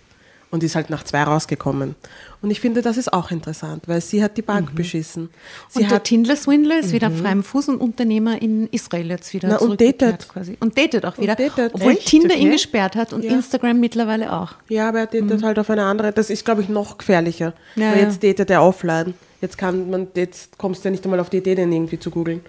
Und 0.51 0.63
ist 0.63 0.75
halt 0.75 0.89
nach 0.89 1.03
zwei 1.03 1.23
rausgekommen. 1.23 1.95
Und 2.41 2.51
ich 2.51 2.59
finde, 2.59 2.83
das 2.83 2.97
ist 2.97 3.11
auch 3.11 3.31
interessant, 3.31 3.87
weil 3.87 3.99
sie 3.99 4.23
hat 4.23 4.37
die 4.37 4.43
Bank 4.43 4.75
beschissen. 4.75 5.29
Sie 5.69 5.79
und 5.81 5.89
der 5.89 5.95
hat 5.95 6.03
Tinder-Swindler 6.03 6.79
ist 6.79 6.91
wieder 6.93 7.07
auf 7.07 7.17
freiem 7.17 7.43
Fuß 7.43 7.69
und 7.69 7.77
Unternehmer 7.81 8.39
in 8.39 8.67
Israel 8.67 9.09
jetzt 9.09 9.33
wieder 9.33 9.47
Na, 9.49 9.57
und 9.57 9.81
datet. 9.81 10.29
quasi. 10.29 10.55
Und 10.59 10.77
datet 10.77 11.03
auch 11.05 11.17
wieder. 11.17 11.33
datet. 11.35 11.73
Obwohl 11.73 11.93
Echt? 11.93 12.07
Tinder 12.07 12.35
ihn 12.35 12.41
Okay. 12.47 12.51
gesperrt 12.51 12.95
hat 12.95 13.11
und 13.11 13.23
Ja. 13.23 13.31
Instagram 13.31 13.79
mittlerweile 13.79 14.31
auch. 14.31 14.53
Ja, 14.69 14.89
aber 14.89 14.99
er 14.99 15.05
datet 15.07 15.41
halt 15.41 15.57
auf 15.57 15.69
eine 15.71 15.83
andere. 15.83 16.11
Das 16.11 16.29
ist, 16.29 16.45
glaube 16.45 16.61
ich, 16.61 16.69
noch 16.69 16.99
gefährlicher. 16.99 17.53
Ja, 17.75 17.91
Weil 17.91 18.01
jetzt 18.03 18.23
datet 18.23 18.51
er 18.51 18.61
offline. 18.63 19.15
Jetzt 19.41 19.57
kann 19.57 19.89
man, 19.89 20.07
jetzt 20.15 20.57
kommst 20.59 20.83
du 20.83 20.89
ja 20.89 20.91
nicht 20.91 21.03
einmal 21.05 21.19
auf 21.19 21.31
die 21.31 21.37
Idee, 21.37 21.55
den 21.55 21.71
irgendwie 21.71 21.97
zu 21.99 22.11
googeln. 22.11 22.41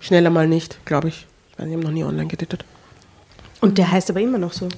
Schneller 0.00 0.28
mal 0.28 0.46
nicht, 0.46 0.84
glaube 0.84 1.08
ich. 1.08 1.26
Ich 1.52 1.58
weiß, 1.58 1.66
ich 1.66 1.72
habe 1.72 1.84
noch 1.84 1.90
nie 1.90 2.04
online 2.04 2.26
gedatet. 2.28 2.66
Und 3.62 3.78
der 3.78 3.90
heißt 3.90 4.10
aber 4.10 4.20
immer 4.20 4.36
noch 4.38 4.52
so. 4.52 4.68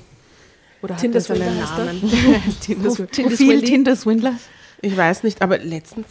Oder 0.82 0.94
hat 0.94 1.00
Tinder 1.00 1.18
er 1.18 1.22
Swindler 1.22 1.46
er. 1.46 1.84
Namen? 1.84 2.00
Tinder 2.60 2.90
Swindler. 2.90 3.24
Profil 3.28 3.62
Tinder-Swindler. 3.62 4.34
Ich 4.82 4.96
weiß 4.96 5.22
nicht, 5.22 5.40
aber 5.40 5.58
letztens, 5.58 6.06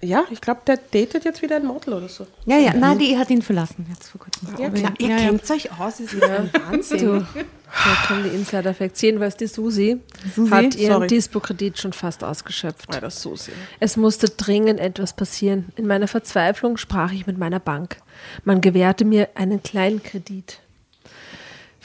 ja, 0.00 0.24
ich 0.30 0.40
glaube, 0.40 0.62
der 0.66 0.76
datet 0.78 1.24
jetzt 1.24 1.42
wieder 1.42 1.56
ein 1.56 1.64
Model 1.64 1.94
oder 1.94 2.08
so. 2.08 2.26
Ja, 2.44 2.58
ja, 2.58 2.74
nein, 2.74 2.98
die 2.98 3.16
hat 3.16 3.30
ihn 3.30 3.40
verlassen 3.40 3.86
jetzt 3.88 4.08
vor 4.08 4.20
kurzem. 4.20 4.48
Ja, 4.58 4.68
klar. 4.70 4.94
Ihr 4.98 5.08
ja, 5.08 5.16
ja. 5.16 5.26
kennt 5.26 5.48
euch 5.50 5.78
aus, 5.78 6.00
ist 6.00 6.12
ja 6.14 6.44
Wahnsinn. 6.70 6.98
Du, 6.98 7.18
da 7.20 8.06
kommen 8.06 8.24
die 8.24 8.30
Insider-Facts. 8.30 9.00
Jedenfalls 9.00 9.36
die 9.36 9.46
Susi, 9.46 10.00
Susi? 10.34 10.50
hat 10.50 10.74
ihren 10.74 10.92
Sorry. 10.94 11.06
Dispo-Kredit 11.06 11.78
schon 11.78 11.92
fast 11.92 12.24
ausgeschöpft. 12.24 12.92
Ja, 12.92 13.00
das 13.00 13.22
so 13.22 13.36
sehr. 13.36 13.54
Es 13.78 13.96
musste 13.96 14.28
dringend 14.28 14.80
etwas 14.80 15.12
passieren. 15.14 15.68
In 15.76 15.86
meiner 15.86 16.08
Verzweiflung 16.08 16.78
sprach 16.78 17.12
ich 17.12 17.26
mit 17.28 17.38
meiner 17.38 17.60
Bank. 17.60 17.98
Man 18.44 18.60
gewährte 18.60 19.04
mir 19.04 19.28
einen 19.36 19.62
kleinen 19.62 20.02
Kredit. 20.02 20.58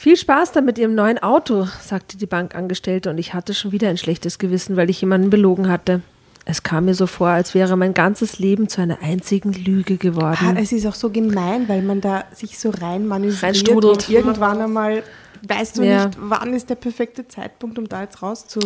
Viel 0.00 0.16
Spaß 0.16 0.52
dann 0.52 0.64
mit 0.64 0.78
Ihrem 0.78 0.94
neuen 0.94 1.18
Auto, 1.18 1.66
sagte 1.82 2.16
die 2.16 2.26
Bankangestellte 2.26 3.10
und 3.10 3.18
ich 3.18 3.34
hatte 3.34 3.52
schon 3.52 3.72
wieder 3.72 3.88
ein 3.88 3.98
schlechtes 3.98 4.38
Gewissen, 4.38 4.76
weil 4.76 4.90
ich 4.90 5.00
jemanden 5.00 5.28
belogen 5.28 5.68
hatte. 5.68 6.02
Es 6.44 6.62
kam 6.62 6.84
mir 6.84 6.94
so 6.94 7.08
vor, 7.08 7.26
als 7.30 7.52
wäre 7.52 7.76
mein 7.76 7.94
ganzes 7.94 8.38
Leben 8.38 8.68
zu 8.68 8.80
einer 8.80 9.02
einzigen 9.02 9.52
Lüge 9.52 9.94
Ah, 9.94 9.96
geworden. 9.96 10.56
es 10.56 10.70
ist 10.70 10.86
auch 10.86 10.94
so 10.94 11.10
gemein, 11.10 11.68
weil 11.68 11.82
man 11.82 12.00
da 12.00 12.24
sich 12.32 12.60
so 12.60 12.70
rein 12.70 13.08
manövriert 13.08 13.42
Reinstrudelt. 13.42 14.08
und 14.08 14.08
irgendwann 14.08 14.60
einmal 14.60 15.02
weißt 15.46 15.78
du 15.78 15.82
Ja. 15.82 16.06
nicht, 16.06 16.18
wann 16.20 16.54
ist 16.54 16.70
der 16.70 16.74
perfekte 16.74 17.28
Zeitpunkt, 17.28 17.78
um 17.78 17.88
da 17.88 18.02
jetzt 18.02 18.22
rauszu... 18.22 18.60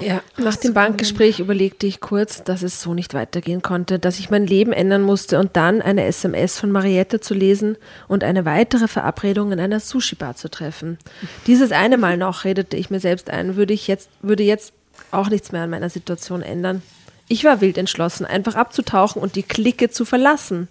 Ja, 0.00 0.22
nach 0.36 0.56
dem 0.56 0.74
Bankgespräch 0.74 1.40
überlegte 1.40 1.86
ich 1.86 2.00
kurz, 2.00 2.44
dass 2.44 2.62
es 2.62 2.82
so 2.82 2.94
nicht 2.94 3.14
weitergehen 3.14 3.62
konnte, 3.62 3.98
dass 3.98 4.18
ich 4.18 4.30
mein 4.30 4.46
Leben 4.46 4.72
ändern 4.72 5.02
musste 5.02 5.38
und 5.38 5.56
dann 5.56 5.82
eine 5.82 6.04
SMS 6.04 6.58
von 6.58 6.70
Mariette 6.70 7.20
zu 7.20 7.34
lesen 7.34 7.76
und 8.08 8.24
eine 8.24 8.44
weitere 8.44 8.88
Verabredung 8.88 9.52
in 9.52 9.60
einer 9.60 9.80
Sushi-Bar 9.80 10.36
zu 10.36 10.50
treffen. 10.50 10.98
Dieses 11.46 11.72
eine 11.72 11.96
Mal 11.96 12.16
noch, 12.16 12.44
redete 12.44 12.76
ich 12.76 12.90
mir 12.90 13.00
selbst 13.00 13.30
ein, 13.30 13.56
würde 13.56 13.74
ich 13.74 13.88
jetzt, 13.88 14.10
würde 14.22 14.42
jetzt 14.42 14.72
auch 15.10 15.28
nichts 15.28 15.52
mehr 15.52 15.62
an 15.62 15.70
meiner 15.70 15.90
Situation 15.90 16.42
ändern. 16.42 16.82
Ich 17.28 17.42
war 17.44 17.60
wild 17.60 17.76
entschlossen, 17.76 18.24
einfach 18.24 18.54
abzutauchen 18.54 19.20
und 19.20 19.34
die 19.34 19.42
Clique 19.42 19.90
zu 19.90 20.04
verlassen. 20.04 20.68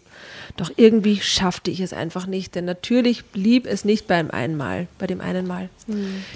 Doch 0.57 0.71
irgendwie 0.77 1.19
schaffte 1.19 1.69
ich 1.69 1.81
es 1.81 1.91
einfach 1.91 2.27
nicht, 2.27 2.55
denn 2.55 2.63
natürlich 2.65 3.25
blieb 3.25 3.65
es 3.67 3.83
nicht 3.83 4.07
beim 4.07 4.31
einen 4.31 4.55
Mal, 4.55 4.87
bei 4.99 5.05
dem 5.07 5.19
einen 5.19 5.45
Mal. 5.47 5.69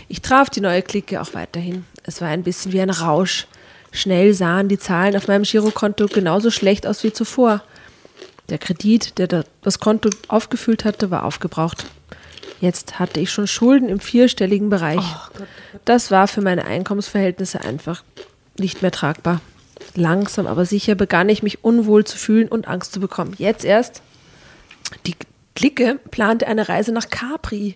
Ich 0.09 0.21
traf 0.21 0.49
die 0.49 0.59
neue 0.61 0.81
Clique 0.81 1.21
auch 1.21 1.33
weiterhin. 1.33 1.85
Es 2.03 2.19
war 2.19 2.27
ein 2.27 2.43
bisschen 2.43 2.73
wie 2.73 2.81
ein 2.81 2.89
Rausch. 2.89 3.47
Schnell 3.91 4.33
sahen 4.33 4.67
die 4.67 4.77
Zahlen 4.77 5.15
auf 5.15 5.27
meinem 5.29 5.43
Girokonto 5.43 6.07
genauso 6.07 6.51
schlecht 6.51 6.85
aus 6.85 7.03
wie 7.03 7.13
zuvor. 7.13 7.63
Der 8.49 8.57
Kredit, 8.57 9.17
der 9.19 9.27
da- 9.27 9.43
das 9.61 9.79
Konto 9.79 10.09
aufgefüllt 10.27 10.83
hatte, 10.83 11.11
war 11.11 11.23
aufgebraucht. 11.23 11.85
Jetzt 12.59 12.99
hatte 12.99 13.21
ich 13.21 13.31
schon 13.31 13.47
Schulden 13.47 13.87
im 13.87 14.01
vierstelligen 14.01 14.69
Bereich. 14.69 14.99
Das 15.85 16.11
war 16.11 16.27
für 16.27 16.41
meine 16.41 16.65
Einkommensverhältnisse 16.65 17.61
einfach 17.61 18.03
nicht 18.57 18.81
mehr 18.81 18.91
tragbar. 18.91 19.39
Langsam 19.95 20.45
aber 20.45 20.65
sicher 20.65 20.95
begann 20.95 21.29
ich 21.29 21.41
mich 21.41 21.63
unwohl 21.63 22.03
zu 22.03 22.17
fühlen 22.17 22.49
und 22.49 22.67
Angst 22.67 22.91
zu 22.91 22.99
bekommen. 22.99 23.33
Jetzt 23.37 23.63
erst. 23.63 24.01
Die 25.05 25.15
Clique 25.55 25.99
plante 26.11 26.47
eine 26.47 26.69
Reise 26.69 26.91
nach 26.91 27.09
Capri. 27.09 27.75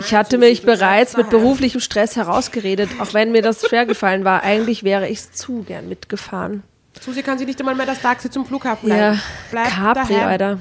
Ich 0.00 0.12
hatte 0.14 0.38
mich 0.38 0.62
bereits 0.62 1.16
mit 1.16 1.30
beruflichem 1.30 1.80
Stress 1.80 2.16
herausgeredet, 2.16 2.90
auch 2.98 3.14
wenn 3.14 3.30
mir 3.30 3.42
das 3.42 3.64
schwer 3.64 3.86
gefallen 3.86 4.24
war. 4.24 4.42
Eigentlich 4.42 4.82
wäre 4.82 5.08
ich 5.08 5.30
zu 5.30 5.62
gern 5.62 5.88
mitgefahren. 5.88 6.64
Susi 7.00 7.22
kann 7.22 7.38
sich 7.38 7.46
nicht 7.46 7.60
einmal 7.60 7.76
mehr 7.76 7.86
das 7.86 8.00
Taxi 8.00 8.28
zum 8.30 8.44
Flughafen 8.44 8.88
Ja, 8.88 9.10
leiten. 9.10 9.20
Bleib 9.52 9.68
Capri, 9.68 10.14
daheim. 10.14 10.28
Alter. 10.28 10.58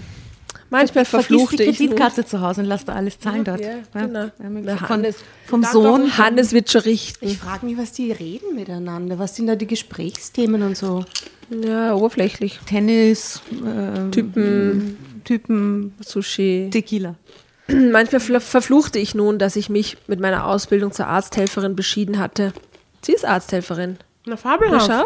Manchmal 0.69 1.05
Vergiss 1.05 1.27
verfluchte 1.27 1.57
die 1.57 1.63
ich. 1.63 1.77
Kreditkarte 1.77 2.25
zu 2.25 2.41
Hause 2.41 2.61
und 2.61 2.67
lass 2.67 2.85
da 2.85 2.93
alles 2.93 3.19
zahlen 3.19 3.43
dort. 3.43 3.59
Ja, 3.61 3.69
Ja, 3.93 4.01
genau. 4.05 4.29
ja, 4.65 4.89
Hannes- 4.89 5.17
vom 5.45 5.63
Sohn. 5.63 6.17
Hannes 6.17 6.51
wird 6.51 6.71
schon 6.71 6.81
richten. 6.81 7.27
Ich 7.27 7.37
frage 7.37 7.65
mich, 7.65 7.77
was 7.77 7.91
die 7.91 8.11
reden 8.11 8.55
miteinander. 8.55 9.17
Was 9.19 9.35
sind 9.35 9.47
da 9.47 9.55
die 9.55 9.67
Gesprächsthemen 9.67 10.61
und 10.63 10.75
so? 10.77 11.05
Ja, 11.49 11.93
oberflächlich. 11.93 12.59
Tennis, 12.65 13.41
äh, 13.51 14.09
Typen, 14.09 14.97
Typen, 15.23 15.93
Sushi. 15.99 16.69
Tequila. 16.71 17.15
Manchmal 17.67 18.21
fl- 18.21 18.39
verfluchte 18.39 18.99
ich 18.99 19.15
nun, 19.15 19.39
dass 19.39 19.55
ich 19.55 19.69
mich 19.69 19.97
mit 20.07 20.19
meiner 20.19 20.45
Ausbildung 20.47 20.91
zur 20.91 21.07
Arzthelferin 21.07 21.75
beschieden 21.75 22.19
hatte. 22.19 22.53
Sie 23.01 23.13
ist 23.13 23.25
Arzthelferin. 23.25 23.97
Na, 24.25 24.31
Na, 24.31 24.37
fabelhaft. 24.37 24.87
schau. 24.87 25.05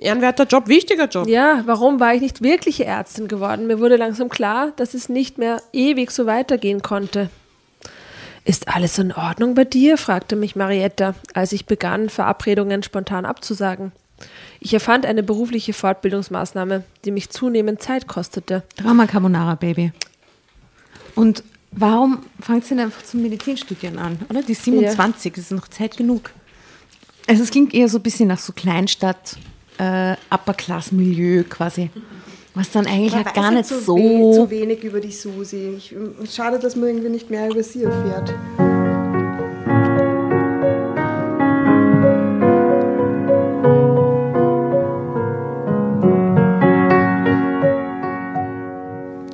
Ehrenwerter 0.00 0.44
Job, 0.44 0.68
wichtiger 0.68 1.06
Job. 1.08 1.26
Ja, 1.26 1.62
warum 1.66 1.98
war 1.98 2.14
ich 2.14 2.20
nicht 2.20 2.40
wirkliche 2.40 2.84
Ärztin 2.84 3.26
geworden? 3.26 3.66
Mir 3.66 3.80
wurde 3.80 3.96
langsam 3.96 4.28
klar, 4.28 4.72
dass 4.76 4.94
es 4.94 5.08
nicht 5.08 5.38
mehr 5.38 5.60
ewig 5.72 6.12
so 6.12 6.24
weitergehen 6.26 6.82
konnte. 6.82 7.30
Ist 8.44 8.68
alles 8.68 8.96
in 8.98 9.12
Ordnung 9.12 9.54
bei 9.54 9.64
dir? 9.64 9.98
fragte 9.98 10.36
mich 10.36 10.54
Marietta, 10.56 11.14
als 11.34 11.52
ich 11.52 11.66
begann, 11.66 12.08
Verabredungen 12.08 12.82
spontan 12.84 13.26
abzusagen. 13.26 13.92
Ich 14.60 14.74
erfand 14.74 15.06
eine 15.06 15.22
berufliche 15.22 15.72
Fortbildungsmaßnahme, 15.72 16.84
die 17.04 17.10
mich 17.10 17.30
zunehmend 17.30 17.80
Zeit 17.80 18.08
kostete. 18.08 18.64
Drama 18.76 19.06
Carbonara, 19.06 19.54
Baby. 19.54 19.92
Und 21.14 21.44
warum 21.70 22.24
fangst 22.40 22.70
du 22.70 22.74
denn 22.74 22.84
einfach 22.84 23.02
zum 23.04 23.22
Medizinstudieren 23.22 23.98
an, 23.98 24.18
oder? 24.28 24.42
Die 24.42 24.54
27, 24.54 25.32
das 25.32 25.44
ist 25.44 25.52
noch 25.52 25.68
Zeit 25.68 25.96
genug. 25.96 26.30
Also 27.26 27.42
es 27.42 27.50
klingt 27.50 27.74
eher 27.74 27.88
so 27.88 27.98
ein 27.98 28.02
bisschen 28.02 28.28
nach 28.28 28.38
so 28.38 28.52
Kleinstadt, 28.52 29.36
äh, 29.78 30.16
Upper-Class-Milieu 30.30 31.44
quasi. 31.48 31.90
Was 32.54 32.70
dann 32.70 32.86
eigentlich 32.86 33.12
ja 33.12 33.24
weiß 33.24 33.34
gar 33.34 33.44
halt 33.44 33.56
nicht 33.56 33.68
so, 33.68 34.32
zu 34.32 34.50
wenig 34.50 34.82
über 34.82 34.98
die 34.98 35.12
Susi. 35.12 35.74
Ich, 35.76 35.94
schade, 36.34 36.58
dass 36.58 36.74
man 36.74 36.88
irgendwie 36.88 37.10
nicht 37.10 37.30
mehr 37.30 37.48
über 37.48 37.62
sie 37.62 37.84
erfährt. 37.84 38.34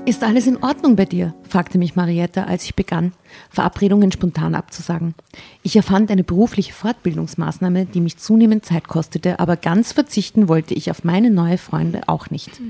Ist 0.07 0.22
alles 0.22 0.46
in 0.46 0.62
Ordnung 0.62 0.96
bei 0.96 1.07
dir? 1.07 1.32
fragte 1.48 1.78
mich 1.78 1.96
Marietta, 1.96 2.44
als 2.44 2.64
ich 2.64 2.74
begann, 2.74 3.12
Verabredungen 3.48 4.12
spontan 4.12 4.55
abzusagen. 4.55 5.14
Ich 5.62 5.76
erfand 5.76 6.11
eine 6.11 6.24
berufliche 6.24 6.74
Fortbildungsmaßnahme, 6.74 7.86
die 7.86 8.02
mich 8.02 8.18
zunehmend 8.18 8.66
Zeit 8.66 8.86
kostete, 8.86 9.40
aber 9.40 9.57
ganz 9.57 9.92
verzichten 9.92 10.46
wollte 10.46 10.74
ich 10.74 10.90
auf 10.90 11.05
meine 11.05 11.30
neue 11.30 11.57
Freunde 11.57 12.02
auch 12.07 12.28
nicht. 12.28 12.61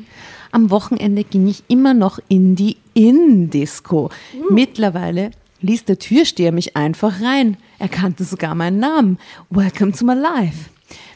Am 0.52 0.70
Wochenende 0.70 1.24
ging 1.24 1.48
ich 1.48 1.64
immer 1.66 1.92
noch 1.92 2.20
in 2.28 2.54
die 2.54 2.76
In-Disco. 2.94 4.10
Mittlerweile 4.48 5.32
ließ 5.60 5.86
der 5.86 5.98
Türsteher 5.98 6.52
mich 6.52 6.76
einfach 6.76 7.20
rein. 7.20 7.56
Er 7.80 7.88
kannte 7.88 8.22
sogar 8.22 8.54
meinen 8.54 8.78
Namen. 8.78 9.18
Welcome 9.50 9.90
to 9.90 10.04
my 10.04 10.14
life. 10.14 10.70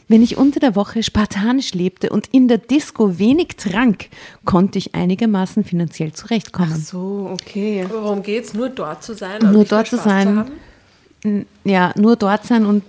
Wenn 0.09 0.23
ich 0.23 0.37
unter 0.37 0.59
der 0.59 0.75
Woche 0.75 1.03
spartanisch 1.03 1.75
lebte 1.75 2.09
und 2.09 2.27
in 2.31 2.47
der 2.47 2.57
Disco 2.57 3.19
wenig 3.19 3.49
trank, 3.57 4.07
konnte 4.43 4.79
ich 4.79 4.95
einigermaßen 4.95 5.63
finanziell 5.63 6.13
zurechtkommen. 6.13 6.75
So, 6.81 7.29
okay. 7.31 7.85
Worum 7.87 8.23
geht's? 8.23 8.55
Nur 8.55 8.69
dort 8.69 9.03
zu 9.03 9.13
sein? 9.13 9.39
Nur 9.51 9.65
dort 9.65 9.87
zu 9.87 9.97
sein, 9.97 10.51
ja, 11.63 11.93
nur 11.95 12.15
dort 12.15 12.43
sein 12.45 12.65
und 12.65 12.83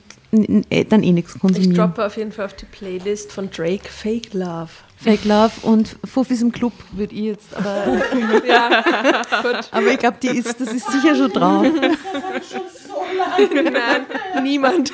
äh, 0.71 0.85
dann 0.85 1.03
eh 1.03 1.13
nichts 1.13 1.35
Ich 1.35 1.41
konsumieren. 1.41 1.75
droppe 1.75 2.07
auf 2.07 2.17
jeden 2.17 2.33
Fall 2.33 2.47
auf 2.47 2.55
die 2.55 2.65
Playlist 2.65 3.33
von 3.33 3.51
Drake 3.51 3.89
Fake 3.89 4.33
Love. 4.33 4.71
Fake 4.97 5.25
Love 5.25 5.53
und 5.63 5.97
Fuffis 6.05 6.41
im 6.41 6.53
Club 6.53 6.73
würde 6.93 7.15
ich 7.15 7.23
jetzt, 7.23 7.55
aber, 7.55 7.85
aber 9.73 9.87
ich 9.89 9.99
glaube, 9.99 10.19
die 10.23 10.29
ist, 10.29 10.61
das 10.61 10.73
ist 10.73 10.91
sicher 10.91 11.17
schon 11.17 11.33
drauf. 11.33 11.67
Nein, 13.55 14.07
niemand. 14.43 14.93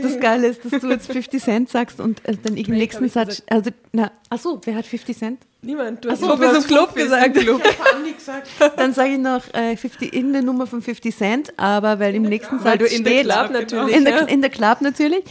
Das 0.00 0.20
Geile 0.20 0.48
ist, 0.48 0.64
dass 0.64 0.80
du 0.80 0.88
jetzt 0.88 1.10
50 1.12 1.42
Cent 1.42 1.68
sagst 1.68 2.00
und 2.00 2.26
äh, 2.26 2.36
dann 2.42 2.56
im 2.56 2.74
nächsten 2.74 3.08
Satz, 3.08 3.42
also, 3.48 3.70
na, 3.92 4.10
achso, 4.30 4.60
wer 4.64 4.76
hat 4.76 4.86
50 4.86 5.16
Cent? 5.16 5.38
Niemand. 5.64 6.04
Du 6.04 6.10
hast 6.10 6.18
so, 6.18 6.26
Fofis 6.26 6.40
du 6.40 6.48
im 6.48 6.56
hast 6.56 6.66
Club 6.66 6.94
gesagt. 6.94 7.38
Andi 7.38 8.12
gesagt. 8.18 8.48
Dann 8.76 8.92
sage 8.92 9.12
ich 9.12 9.18
noch 9.18 9.42
äh, 9.54 9.76
50, 9.76 10.12
in 10.12 10.32
der 10.32 10.42
Nummer 10.42 10.66
von 10.66 10.82
50 10.82 11.16
Cent, 11.16 11.56
aber 11.56 12.00
weil 12.00 12.16
im 12.16 12.22
nächsten 12.22 12.58
Satz 12.58 12.66
Weil 12.66 12.78
du 12.78 12.86
in 12.86 13.04
der 13.04 13.10
steht, 13.12 13.24
Club 13.26 13.50
natürlich. 13.52 13.96
in 13.96 14.04
der, 14.04 14.16
ja. 14.16 14.24
in 14.24 14.40
der 14.40 14.50
Club 14.50 14.80
natürlich, 14.80 15.22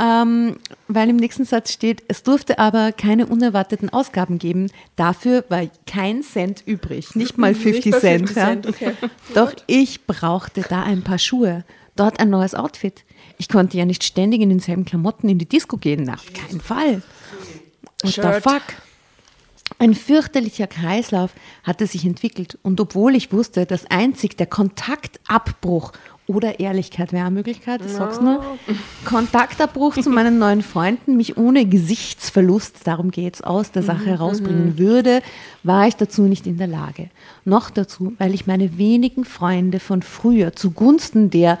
ähm, 0.00 0.58
weil 0.86 1.08
im 1.08 1.16
nächsten 1.16 1.44
Satz 1.44 1.72
steht, 1.72 2.04
es 2.06 2.22
durfte 2.22 2.60
aber 2.60 2.92
keine 2.92 3.26
unerwarteten 3.26 3.90
Ausgaben 3.92 4.38
geben. 4.38 4.70
Dafür 4.94 5.44
war 5.48 5.62
kein 5.88 6.22
Cent 6.22 6.62
übrig, 6.66 7.16
nicht 7.16 7.36
mal 7.36 7.52
50 7.52 7.86
Nicht 7.86 7.92
mal 7.92 8.00
Cent. 8.00 8.28
50 8.28 8.36
ja. 8.36 8.46
Cent, 8.46 8.66
okay. 8.68 8.92
Doch 9.34 9.52
ich 9.66 10.06
brauchte 10.06 10.62
da 10.68 10.84
ein 10.84 11.02
paar 11.02 11.18
Schuhe, 11.18 11.64
dort 11.96 12.20
ein 12.20 12.30
neues 12.30 12.54
Outfit. 12.54 13.02
Ich 13.40 13.48
konnte 13.48 13.78
ja 13.78 13.86
nicht 13.86 14.04
ständig 14.04 14.42
in 14.42 14.50
denselben 14.50 14.84
Klamotten 14.84 15.30
in 15.30 15.38
die 15.38 15.48
Disco 15.48 15.78
gehen, 15.78 16.02
na, 16.04 16.12
auf 16.12 16.30
keinen 16.34 16.60
Fall. 16.60 17.00
What 18.02 18.12
the 18.12 18.40
fuck? 18.42 18.62
Ein 19.78 19.94
fürchterlicher 19.94 20.66
Kreislauf 20.66 21.30
hatte 21.62 21.86
sich 21.86 22.04
entwickelt 22.04 22.58
und 22.62 22.78
obwohl 22.82 23.14
ich 23.14 23.32
wusste, 23.32 23.64
dass 23.64 23.90
einzig 23.90 24.36
der 24.36 24.46
Kontaktabbruch 24.46 25.92
oder 26.26 26.60
Ehrlichkeit 26.60 27.14
wäre 27.14 27.24
eine 27.24 27.34
Möglichkeit, 27.34 27.80
ich 27.82 27.92
sag's 27.92 28.20
nur, 28.20 28.44
Kontaktabbruch 29.06 29.96
zu 29.96 30.10
meinen 30.10 30.38
neuen 30.38 30.60
Freunden 30.60 31.16
mich 31.16 31.38
ohne 31.38 31.64
Gesichtsverlust, 31.64 32.86
darum 32.86 33.10
geht's 33.10 33.40
aus, 33.40 33.72
der 33.72 33.82
Sache 33.82 34.04
herausbringen 34.04 34.76
würde, 34.76 35.22
war 35.62 35.88
ich 35.88 35.96
dazu 35.96 36.22
nicht 36.22 36.46
in 36.46 36.58
der 36.58 36.66
Lage. 36.66 37.08
Noch 37.46 37.70
dazu, 37.70 38.12
weil 38.18 38.34
ich 38.34 38.46
meine 38.46 38.76
wenigen 38.76 39.24
Freunde 39.24 39.80
von 39.80 40.02
früher 40.02 40.54
zugunsten 40.54 41.30
der 41.30 41.58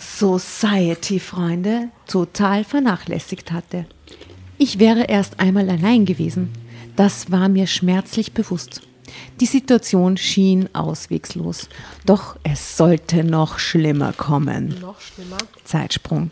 Society-Freunde 0.00 1.90
total 2.06 2.64
vernachlässigt 2.64 3.52
hatte. 3.52 3.86
Ich 4.58 4.78
wäre 4.78 5.04
erst 5.04 5.38
einmal 5.40 5.68
allein 5.70 6.04
gewesen. 6.04 6.50
Das 6.96 7.30
war 7.30 7.48
mir 7.48 7.66
schmerzlich 7.66 8.32
bewusst. 8.32 8.82
Die 9.40 9.46
Situation 9.46 10.16
schien 10.16 10.68
auswegslos. 10.74 11.68
Doch 12.06 12.36
es 12.42 12.76
sollte 12.76 13.24
noch 13.24 13.58
schlimmer 13.58 14.12
kommen. 14.12 14.78
Noch 14.80 15.00
schlimmer. 15.00 15.38
Zeitsprung. 15.64 16.30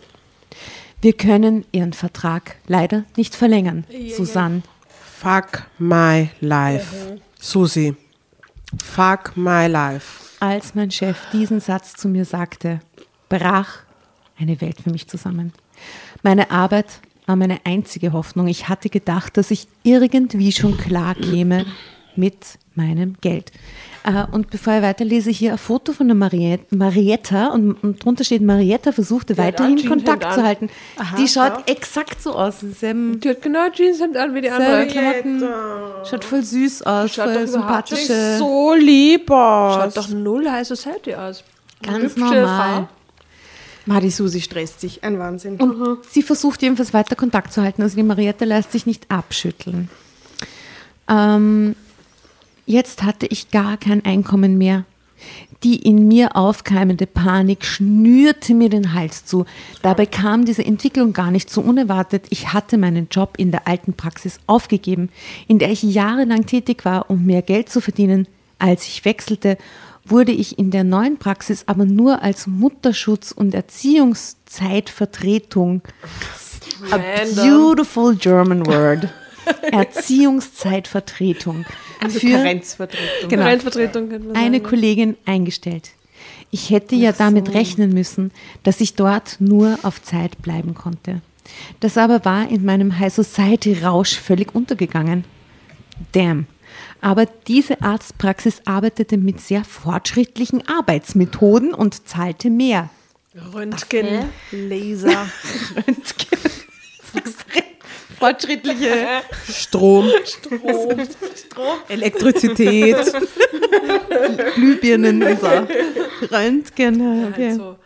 Wir 1.00 1.12
können 1.12 1.64
Ihren 1.72 1.92
Vertrag 1.92 2.56
leider 2.66 3.04
nicht 3.16 3.34
verlängern, 3.34 3.84
Susanne. 4.16 4.62
Fuck 5.20 5.64
my 5.78 6.30
life. 6.40 7.18
Susi. 7.38 7.94
Fuck 8.84 9.36
my 9.36 9.66
life. 9.66 10.24
Als 10.40 10.74
mein 10.74 10.90
Chef 10.90 11.16
diesen 11.32 11.60
Satz 11.60 11.94
zu 11.94 12.08
mir 12.08 12.24
sagte, 12.24 12.80
brach 13.28 13.80
eine 14.38 14.60
Welt 14.60 14.80
für 14.82 14.90
mich 14.90 15.08
zusammen. 15.08 15.52
Meine 16.22 16.50
Arbeit 16.50 17.00
war 17.26 17.36
meine 17.36 17.58
einzige 17.64 18.12
Hoffnung. 18.12 18.46
Ich 18.48 18.68
hatte 18.68 18.88
gedacht, 18.88 19.36
dass 19.36 19.50
ich 19.50 19.68
irgendwie 19.82 20.52
schon 20.52 20.76
klar 20.78 21.14
käme 21.14 21.66
mit 22.16 22.58
meinem 22.74 23.16
Geld. 23.20 23.52
Äh, 24.04 24.24
Und 24.32 24.50
bevor 24.50 24.76
ich 24.76 24.82
weiterlese, 24.82 25.30
hier 25.30 25.52
ein 25.52 25.58
Foto 25.58 25.92
von 25.92 26.08
der 26.08 26.16
Marietta 26.70 27.48
und, 27.48 27.74
und 27.74 28.04
drunter 28.04 28.24
steht, 28.24 28.42
Marietta 28.42 28.92
versuchte 28.92 29.36
weiterhin 29.36 29.86
Kontakt 29.86 30.32
zu 30.32 30.42
halten. 30.42 30.70
Die 31.18 31.28
schaut 31.28 31.68
exakt 31.68 32.22
so 32.22 32.32
aus. 32.34 32.60
Dieselben, 32.60 33.20
Die 33.20 33.28
hat 33.28 33.42
genau 33.42 33.68
Jeanshemd 33.70 34.16
an 34.16 34.34
wie 34.34 34.40
die 34.40 34.48
selbe 34.48 34.64
andere. 34.64 34.86
Klamotten. 34.86 35.42
Schaut 36.08 36.24
voll 36.24 36.42
süß 36.42 36.82
aus, 36.82 37.12
Schaut 37.14 37.26
voll 37.32 37.42
überhaupt 37.42 37.88
sympathische. 37.88 38.36
So 38.38 38.74
lieb 38.74 39.30
aus. 39.30 39.94
Schaut 39.94 39.96
doch 39.96 40.08
null 40.08 40.50
High 40.50 40.66
Society 40.66 41.14
aus. 41.14 41.44
Ganz 41.82 42.04
Hübsche 42.04 42.20
normal. 42.20 42.74
Frau. 42.74 42.88
Ma, 43.88 44.00
die 44.00 44.10
Susi 44.10 44.42
stresst 44.42 44.80
sich. 44.80 45.02
Ein 45.02 45.18
Wahnsinn. 45.18 45.56
Und 45.56 46.04
sie 46.10 46.22
versucht 46.22 46.60
jedenfalls 46.60 46.92
weiter 46.92 47.16
Kontakt 47.16 47.54
zu 47.54 47.62
halten. 47.62 47.80
Also 47.80 47.96
die 47.96 48.02
Mariette 48.02 48.44
lässt 48.44 48.70
sich 48.70 48.84
nicht 48.84 49.10
abschütteln. 49.10 49.88
Ähm, 51.08 51.74
jetzt 52.66 53.02
hatte 53.02 53.24
ich 53.24 53.50
gar 53.50 53.78
kein 53.78 54.04
Einkommen 54.04 54.58
mehr. 54.58 54.84
Die 55.64 55.76
in 55.76 56.06
mir 56.06 56.36
aufkeimende 56.36 57.06
Panik 57.06 57.64
schnürte 57.64 58.52
mir 58.52 58.68
den 58.68 58.92
Hals 58.92 59.24
zu. 59.24 59.46
Dabei 59.80 60.04
kam 60.04 60.44
diese 60.44 60.66
Entwicklung 60.66 61.14
gar 61.14 61.30
nicht 61.30 61.48
so 61.48 61.62
unerwartet. 61.62 62.26
Ich 62.28 62.52
hatte 62.52 62.76
meinen 62.76 63.08
Job 63.10 63.36
in 63.38 63.50
der 63.50 63.66
alten 63.66 63.94
Praxis 63.94 64.38
aufgegeben, 64.46 65.08
in 65.48 65.58
der 65.58 65.70
ich 65.70 65.82
jahrelang 65.82 66.44
tätig 66.44 66.84
war, 66.84 67.08
um 67.08 67.24
mehr 67.24 67.40
Geld 67.40 67.70
zu 67.70 67.80
verdienen. 67.80 68.28
Als 68.58 68.86
ich 68.86 69.06
wechselte, 69.06 69.56
wurde 70.10 70.32
ich 70.32 70.58
in 70.58 70.70
der 70.70 70.84
neuen 70.84 71.18
Praxis 71.18 71.64
aber 71.66 71.84
nur 71.84 72.22
als 72.22 72.46
Mutterschutz 72.46 73.32
und 73.32 73.54
Erziehungszeitvertretung 73.54 75.82
A 76.90 76.98
beautiful 77.34 78.16
German 78.16 78.66
word. 78.66 79.08
Erziehungszeitvertretung 79.72 81.64
Also 82.00 82.20
für 82.20 82.30
Karenzvertretung. 82.30 83.28
genau, 83.28 83.44
man 83.44 84.36
eine. 84.36 84.60
Kollegin 84.60 85.16
eingestellt. 85.24 85.90
Ich 86.50 86.70
hätte 86.70 86.94
ja 86.94 87.12
damit 87.12 87.54
rechnen 87.54 87.92
müssen, 87.92 88.30
dass 88.62 88.80
ich 88.80 88.94
dort 88.94 89.36
nur 89.38 89.78
auf 89.82 90.02
Zeit 90.02 90.40
bleiben 90.42 90.74
konnte. 90.74 91.20
Das 91.80 91.98
aber 91.98 92.24
war 92.24 92.50
in 92.50 92.64
meinem 92.64 92.98
High 92.98 93.12
Society 93.12 93.74
Rausch 93.74 94.18
völlig 94.18 94.54
untergegangen. 94.54 95.24
Damn. 96.12 96.46
Aber 97.00 97.26
diese 97.46 97.80
Arztpraxis 97.82 98.62
arbeitete 98.64 99.16
mit 99.16 99.40
sehr 99.40 99.64
fortschrittlichen 99.64 100.66
Arbeitsmethoden 100.66 101.74
und 101.74 102.08
zahlte 102.08 102.50
mehr. 102.50 102.90
Röntgen, 103.54 104.30
Laser. 104.50 105.28
Röntgen. 105.76 106.38
Fortschrittliche 108.18 109.22
Strom, 109.48 110.06
Elektrizität. 111.88 112.96
Glühbirnen 114.56 115.22
und 115.22 115.40
so. 115.40 115.46
Röntgen. 116.34 117.28
Okay. 117.28 117.52
So 117.54 117.76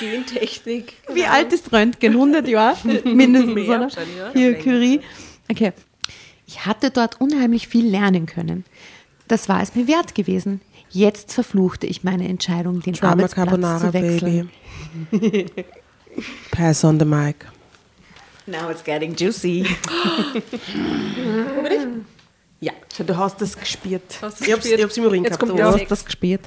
Gentechnik. 0.00 0.94
Wie 1.12 1.26
alt 1.26 1.52
ist 1.52 1.70
Röntgen? 1.72 2.12
100 2.14 2.48
Jahre? 2.48 2.78
Mindestens, 3.04 3.54
Mehr. 3.54 3.88
Hier, 4.32 4.54
Curie. 4.54 5.00
Okay. 5.50 5.72
Ich 6.52 6.66
hatte 6.66 6.90
dort 6.90 7.18
unheimlich 7.18 7.66
viel 7.66 7.86
lernen 7.88 8.26
können. 8.26 8.64
Das 9.26 9.48
war 9.48 9.62
es 9.62 9.74
mir 9.74 9.86
wert 9.88 10.14
gewesen. 10.14 10.60
Jetzt 10.90 11.32
verfluchte 11.32 11.86
ich 11.86 12.04
meine 12.04 12.28
Entscheidung, 12.28 12.80
den 12.82 12.92
Drama 12.92 13.12
Arbeitsplatz 13.12 13.48
Carbonara, 13.48 13.78
zu 13.80 13.92
wechseln. 13.94 14.50
baby. 15.10 15.46
Pass 16.50 16.84
on 16.84 16.98
the 16.98 17.06
mic. 17.06 17.46
Now 18.46 18.68
it's 18.70 18.84
getting 18.84 19.16
juicy. 19.16 19.64
Ja, 22.60 22.72
schau, 22.96 23.02
du 23.02 23.16
hast 23.16 23.40
das 23.40 23.58
gespielt. 23.58 24.02
Ich 24.40 24.52
hab's, 24.52 24.64
ich 24.66 24.80
hab's 24.82 24.96
im 24.96 25.04
Urin 25.04 25.24
Jetzt 25.24 25.30
gehabt. 25.30 25.40
kommt 25.40 25.52
Du 25.52 25.56
der 25.56 25.66
hast 25.66 25.78
Sex. 25.78 25.88
das 25.88 26.04
gespielt. 26.04 26.42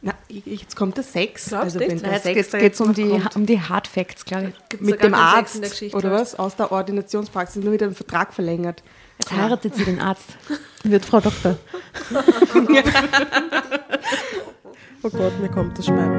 Na, 0.00 0.14
jetzt 0.30 0.74
kommt 0.74 0.96
der 0.96 1.04
Sex. 1.04 1.48
Glaubst 1.50 1.74
du 1.76 1.80
wenn 1.80 1.98
der 2.00 2.12
Jetzt 2.12 2.22
Sex 2.22 2.34
geht's 2.34 2.52
jetzt 2.52 2.80
um, 2.80 2.94
die, 2.94 3.06
kommt. 3.10 3.36
um 3.36 3.44
die 3.44 3.60
Hard 3.60 3.86
Facts, 3.86 4.24
glaube 4.24 4.48
ich. 4.54 4.68
Gibt's 4.70 4.86
mit 4.86 5.02
dem 5.02 5.12
Arzt 5.12 5.60
oder 5.92 6.12
was? 6.12 6.34
Aus 6.38 6.56
der 6.56 6.72
Ordinationspraxis 6.72 7.62
nur 7.62 7.74
wieder 7.74 7.84
einen 7.86 7.94
Vertrag 7.94 8.32
verlängert. 8.32 8.82
Jetzt 9.20 9.32
heiratet 9.32 9.74
sie 9.76 9.84
den 9.84 10.00
Arzt. 10.00 10.36
Wird 10.82 11.04
Frau 11.04 11.20
Doktor. 11.20 11.56
Oh 15.02 15.08
Gott, 15.08 15.40
mir 15.40 15.48
kommt 15.48 15.78
das 15.78 15.86
Speim. 15.86 16.12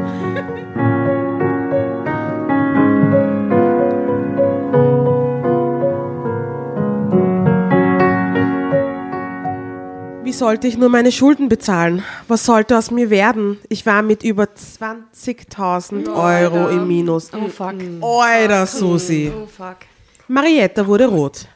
Wie 10.24 10.34
sollte 10.34 10.68
ich 10.68 10.78
nur 10.78 10.90
meine 10.90 11.12
Schulden 11.12 11.50
bezahlen? 11.50 12.04
Was 12.28 12.46
sollte 12.46 12.78
aus 12.78 12.90
mir 12.90 13.10
werden? 13.10 13.60
Ich 13.70 13.86
war 13.86 14.02
mit 14.02 14.24
über 14.24 14.46
20.000 14.46 16.08
Euro 16.16 16.70
im 16.70 16.88
Minus. 16.88 17.30
Oh 17.34 17.48
fuck. 17.50 17.76
Alter, 18.02 18.66
Susi. 18.66 19.32
Oh 19.36 19.46
fuck. 19.46 19.78
Marietta 20.28 20.88
wurde 20.88 21.08
rot. 21.08 21.48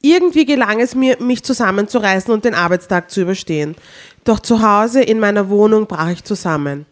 Irgendwie 0.00 0.44
gelang 0.44 0.80
es 0.80 0.94
mir, 0.94 1.20
mich 1.20 1.42
zusammenzureißen 1.42 2.32
und 2.32 2.44
den 2.44 2.54
Arbeitstag 2.54 3.10
zu 3.10 3.22
überstehen. 3.22 3.74
Doch 4.24 4.38
zu 4.38 4.62
Hause 4.62 5.02
in 5.02 5.18
meiner 5.18 5.48
Wohnung 5.48 5.86
brach 5.86 6.10
ich 6.10 6.22
zusammen. 6.22 6.86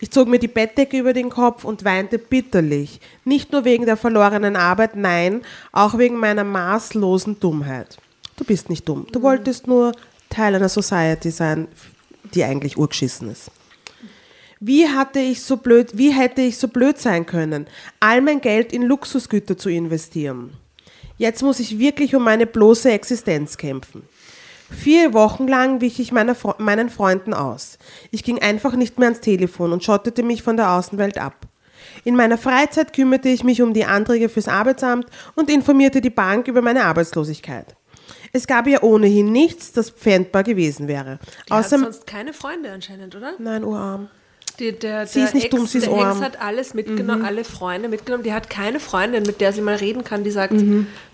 Ich 0.00 0.10
zog 0.10 0.28
mir 0.28 0.38
die 0.38 0.48
Bettdecke 0.48 0.98
über 0.98 1.12
den 1.12 1.30
Kopf 1.30 1.64
und 1.64 1.84
weinte 1.84 2.18
bitterlich. 2.18 3.00
Nicht 3.24 3.52
nur 3.52 3.64
wegen 3.64 3.86
der 3.86 3.96
verlorenen 3.96 4.56
Arbeit, 4.56 4.96
nein, 4.96 5.42
auch 5.72 5.98
wegen 5.98 6.16
meiner 6.16 6.44
maßlosen 6.44 7.40
Dummheit. 7.40 7.98
Du 8.36 8.44
bist 8.44 8.70
nicht 8.70 8.88
dumm. 8.88 9.06
Du 9.12 9.22
wolltest 9.22 9.66
nur 9.66 9.92
Teil 10.30 10.54
einer 10.54 10.68
Society 10.68 11.30
sein, 11.30 11.68
die 12.34 12.44
eigentlich 12.44 12.76
urgeschissen 12.76 13.30
ist. 13.30 13.50
Wie 14.60 14.88
hatte 14.88 15.20
ich 15.20 15.42
so 15.42 15.56
blöd, 15.56 15.96
wie 15.96 16.10
hätte 16.10 16.42
ich 16.42 16.58
so 16.58 16.66
blöd 16.66 16.98
sein 16.98 17.26
können, 17.26 17.66
all 18.00 18.20
mein 18.20 18.40
Geld 18.40 18.72
in 18.72 18.82
Luxusgüter 18.82 19.56
zu 19.56 19.68
investieren? 19.68 20.52
Jetzt 21.18 21.42
muss 21.42 21.58
ich 21.58 21.78
wirklich 21.78 22.14
um 22.14 22.22
meine 22.24 22.46
bloße 22.46 22.90
Existenz 22.90 23.56
kämpfen. 23.56 24.02
Vier 24.70 25.12
Wochen 25.14 25.48
lang 25.48 25.80
wich 25.80 25.98
ich 25.98 26.12
meiner, 26.12 26.36
meinen 26.58 26.90
Freunden 26.90 27.34
aus. 27.34 27.78
Ich 28.10 28.22
ging 28.22 28.38
einfach 28.40 28.74
nicht 28.74 28.98
mehr 28.98 29.08
ans 29.08 29.20
Telefon 29.20 29.72
und 29.72 29.82
schottete 29.82 30.22
mich 30.22 30.42
von 30.42 30.56
der 30.56 30.70
Außenwelt 30.70 31.18
ab. 31.18 31.48
In 32.04 32.14
meiner 32.14 32.38
Freizeit 32.38 32.92
kümmerte 32.92 33.28
ich 33.28 33.44
mich 33.44 33.62
um 33.62 33.74
die 33.74 33.84
Anträge 33.84 34.28
fürs 34.28 34.46
Arbeitsamt 34.46 35.06
und 35.34 35.50
informierte 35.50 36.00
die 36.00 36.10
Bank 36.10 36.46
über 36.46 36.62
meine 36.62 36.84
Arbeitslosigkeit. 36.84 37.74
Es 38.32 38.46
gab 38.46 38.66
ja 38.66 38.82
ohnehin 38.82 39.32
nichts, 39.32 39.72
das 39.72 39.90
pfändbar 39.90 40.44
gewesen 40.44 40.86
wäre. 40.86 41.18
Die 41.48 41.52
hat 41.52 41.64
Außer, 41.64 41.78
sonst 41.78 42.06
keine 42.06 42.32
Freunde 42.32 42.70
anscheinend, 42.70 43.16
oder? 43.16 43.34
nein, 43.38 43.64
urarm. 43.64 44.10
Die, 44.58 44.72
der, 44.72 45.06
Sie 45.06 45.20
ist 45.20 45.34
nicht 45.34 45.46
Ex, 45.46 45.54
dumm, 45.54 45.66
sie 45.66 45.78
ist 45.78 45.86
der 45.86 45.94
Ex 45.94 46.02
arm. 46.04 46.20
hat 46.20 46.40
alles 46.40 46.74
mitgenommen, 46.74 47.24
alle 47.24 47.44
Freunde 47.44 47.88
mitgenommen. 47.88 48.24
Die 48.24 48.32
hat 48.32 48.50
keine 48.50 48.80
Freundin, 48.80 49.22
mit 49.22 49.40
der 49.40 49.52
sie 49.52 49.60
mal 49.60 49.76
reden 49.76 50.02
kann, 50.02 50.24
die 50.24 50.32
sagt, 50.32 50.54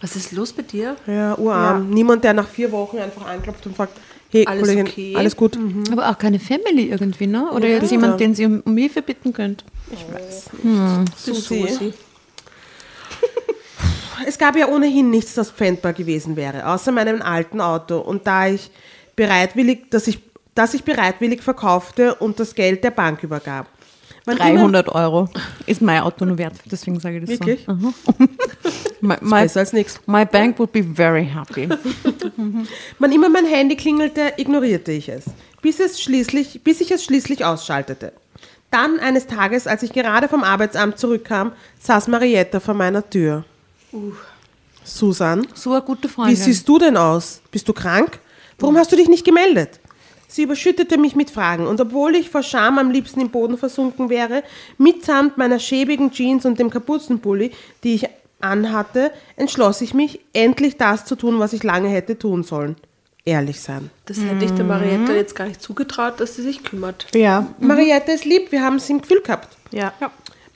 was 0.01 0.17
ist 0.17 0.33
los 0.33 0.57
mit 0.57 0.73
dir? 0.73 0.97
Ja, 1.07 1.37
urarm. 1.37 1.91
Niemand, 1.91 2.25
der 2.25 2.33
nach 2.33 2.49
vier 2.49 2.73
Wochen 2.73 2.97
einfach 2.99 3.27
anklopft 3.27 3.67
und 3.67 3.77
fragt, 3.77 3.99
hey, 4.31 4.47
Alles 4.47 4.63
Kollegin, 4.63 4.87
okay? 4.87 5.15
alles 5.17 5.37
gut? 5.37 5.59
Aber 5.93 6.09
auch 6.09 6.17
keine 6.19 6.41
Family 6.41 6.89
irgendwie, 6.91 7.27
ne? 7.27 7.51
Oder 7.53 7.67
Ja, 7.67 7.75
jetzt 7.75 7.81
bitte. 7.83 7.95
jemand, 7.95 8.19
den 8.21 8.35
sie 8.35 8.47
um, 8.47 8.63
um 8.65 8.77
Hilfe 8.79 9.03
bitten 9.03 9.33
könnt. 9.35 9.63
Susi. 11.17 11.93
Es 14.27 14.39
gab 14.39 14.57
ja 14.57 14.69
ohnehin 14.69 15.11
nichts, 15.11 15.35
das 15.35 15.51
pfändbar 15.51 15.93
gewesen 15.93 16.37
wäre, 16.37 16.67
außer 16.73 16.93
meinem 16.93 17.21
alten 17.21 17.61
Auto. 17.61 17.99
Und 17.99 18.27
da 18.27 18.47
ich 18.49 18.71
bereitwillig, 19.17 19.91
dass 19.91 20.07
ich, 20.07 20.19
dass 20.55 20.75
ich 20.75 20.85
bereitwillig 20.85 21.43
verkaufte 21.43 22.15
und 22.15 22.39
das 22.41 22.55
Geld 22.55 22.85
der 22.85 22.91
Bank 22.91 23.23
übergab. 23.23 23.67
Wann 24.27 24.37
immer- 24.39 24.45
300 24.53 24.89
Euro 24.89 25.29
ist 25.67 25.83
mein 25.83 26.01
Auto 26.01 26.25
nur 26.25 26.39
wert, 26.39 26.55
deswegen 26.71 26.99
sage 26.99 27.19
ich 27.19 27.23
das 27.23 27.31
Wirklich? 27.41 27.65
so. 27.67 27.73
Aha. 27.73 27.93
my, 29.03 29.17
my, 29.21 29.43
Besser 29.43 29.61
als 29.61 29.73
nichts. 29.75 30.01
my 30.07 30.25
bank 30.25 30.59
would 30.59 30.73
be 30.73 30.83
very 30.83 31.27
happy. 31.27 31.69
Wann 32.99 33.13
immer 33.13 33.29
mein 33.29 33.45
Handy 33.45 33.77
klingelte, 33.77 34.33
ignorierte 34.39 34.93
ich 34.93 35.09
es, 35.11 35.25
bis, 35.61 35.79
es 35.79 36.01
schließlich, 36.01 36.63
bis 36.65 36.81
ich 36.81 36.91
es 36.91 37.05
schließlich 37.05 37.45
ausschaltete. 37.45 38.13
Dann 38.71 38.99
eines 38.99 39.27
Tages, 39.27 39.67
als 39.67 39.83
ich 39.83 39.93
gerade 39.93 40.29
vom 40.29 40.43
Arbeitsamt 40.43 40.99
zurückkam, 40.99 41.53
saß 41.81 42.09
Marietta 42.09 42.61
vor 42.61 42.75
meiner 42.75 43.09
Tür. 43.09 43.45
Susan, 44.83 45.47
So 45.55 45.73
eine 45.73 45.83
gute 45.83 46.09
wie 46.09 46.13
Freundin. 46.13 46.37
siehst 46.37 46.69
du 46.69 46.79
denn 46.79 46.97
aus? 46.97 47.41
Bist 47.51 47.69
du 47.69 47.73
krank? 47.73 48.19
Warum 48.59 48.77
hast 48.77 48.91
du 48.93 48.97
dich 48.97 49.09
nicht 49.09 49.25
gemeldet? 49.25 49.81
Sie 50.35 50.43
überschüttete 50.43 50.99
mich 50.99 51.15
mit 51.15 51.31
Fragen 51.31 51.69
und 51.69 51.81
obwohl 51.81 52.17
ich 52.17 52.29
vor 52.29 52.43
Scham 52.43 52.81
am 52.81 52.91
liebsten 52.91 53.21
im 53.21 53.31
Boden 53.31 53.57
versunken 53.57 54.09
wäre, 54.11 54.43
mitsamt 54.79 55.39
meiner 55.39 55.61
schäbigen 55.61 56.11
Jeans 56.11 56.45
und 56.45 56.59
dem 56.59 56.71
Kapuzenpulli, 56.71 57.53
die 57.85 57.95
ich 57.95 58.09
anhatte, 58.41 59.13
entschloss 59.37 59.81
ich 59.81 59.95
mich, 59.95 60.19
endlich 60.33 60.77
das 60.77 61.05
zu 61.05 61.15
tun, 61.15 61.39
was 61.39 61.53
ich 61.53 61.63
lange 61.63 61.87
hätte 61.87 62.19
tun 62.19 62.43
sollen. 62.43 62.75
Ehrlich 63.25 63.61
sein. 63.61 63.91
Das 64.07 64.19
hätte 64.19 64.45
ich 64.45 64.51
der 64.51 64.65
Marietta 64.65 65.13
jetzt 65.13 65.37
gar 65.37 65.47
nicht 65.47 65.63
zugetraut, 65.63 66.19
dass 66.19 66.35
sie 66.35 66.43
sich 66.43 66.65
kümmert. 66.65 67.07
Ja. 67.15 67.47
Marietta 67.61 68.11
ist 68.11 68.25
lieb, 68.25 68.51
wir 68.51 68.61
haben 68.61 68.77
es 68.77 68.91
im 68.91 69.03
Gefühl 69.03 69.23
gehabt. 69.23 69.57
Ja. 69.71 69.93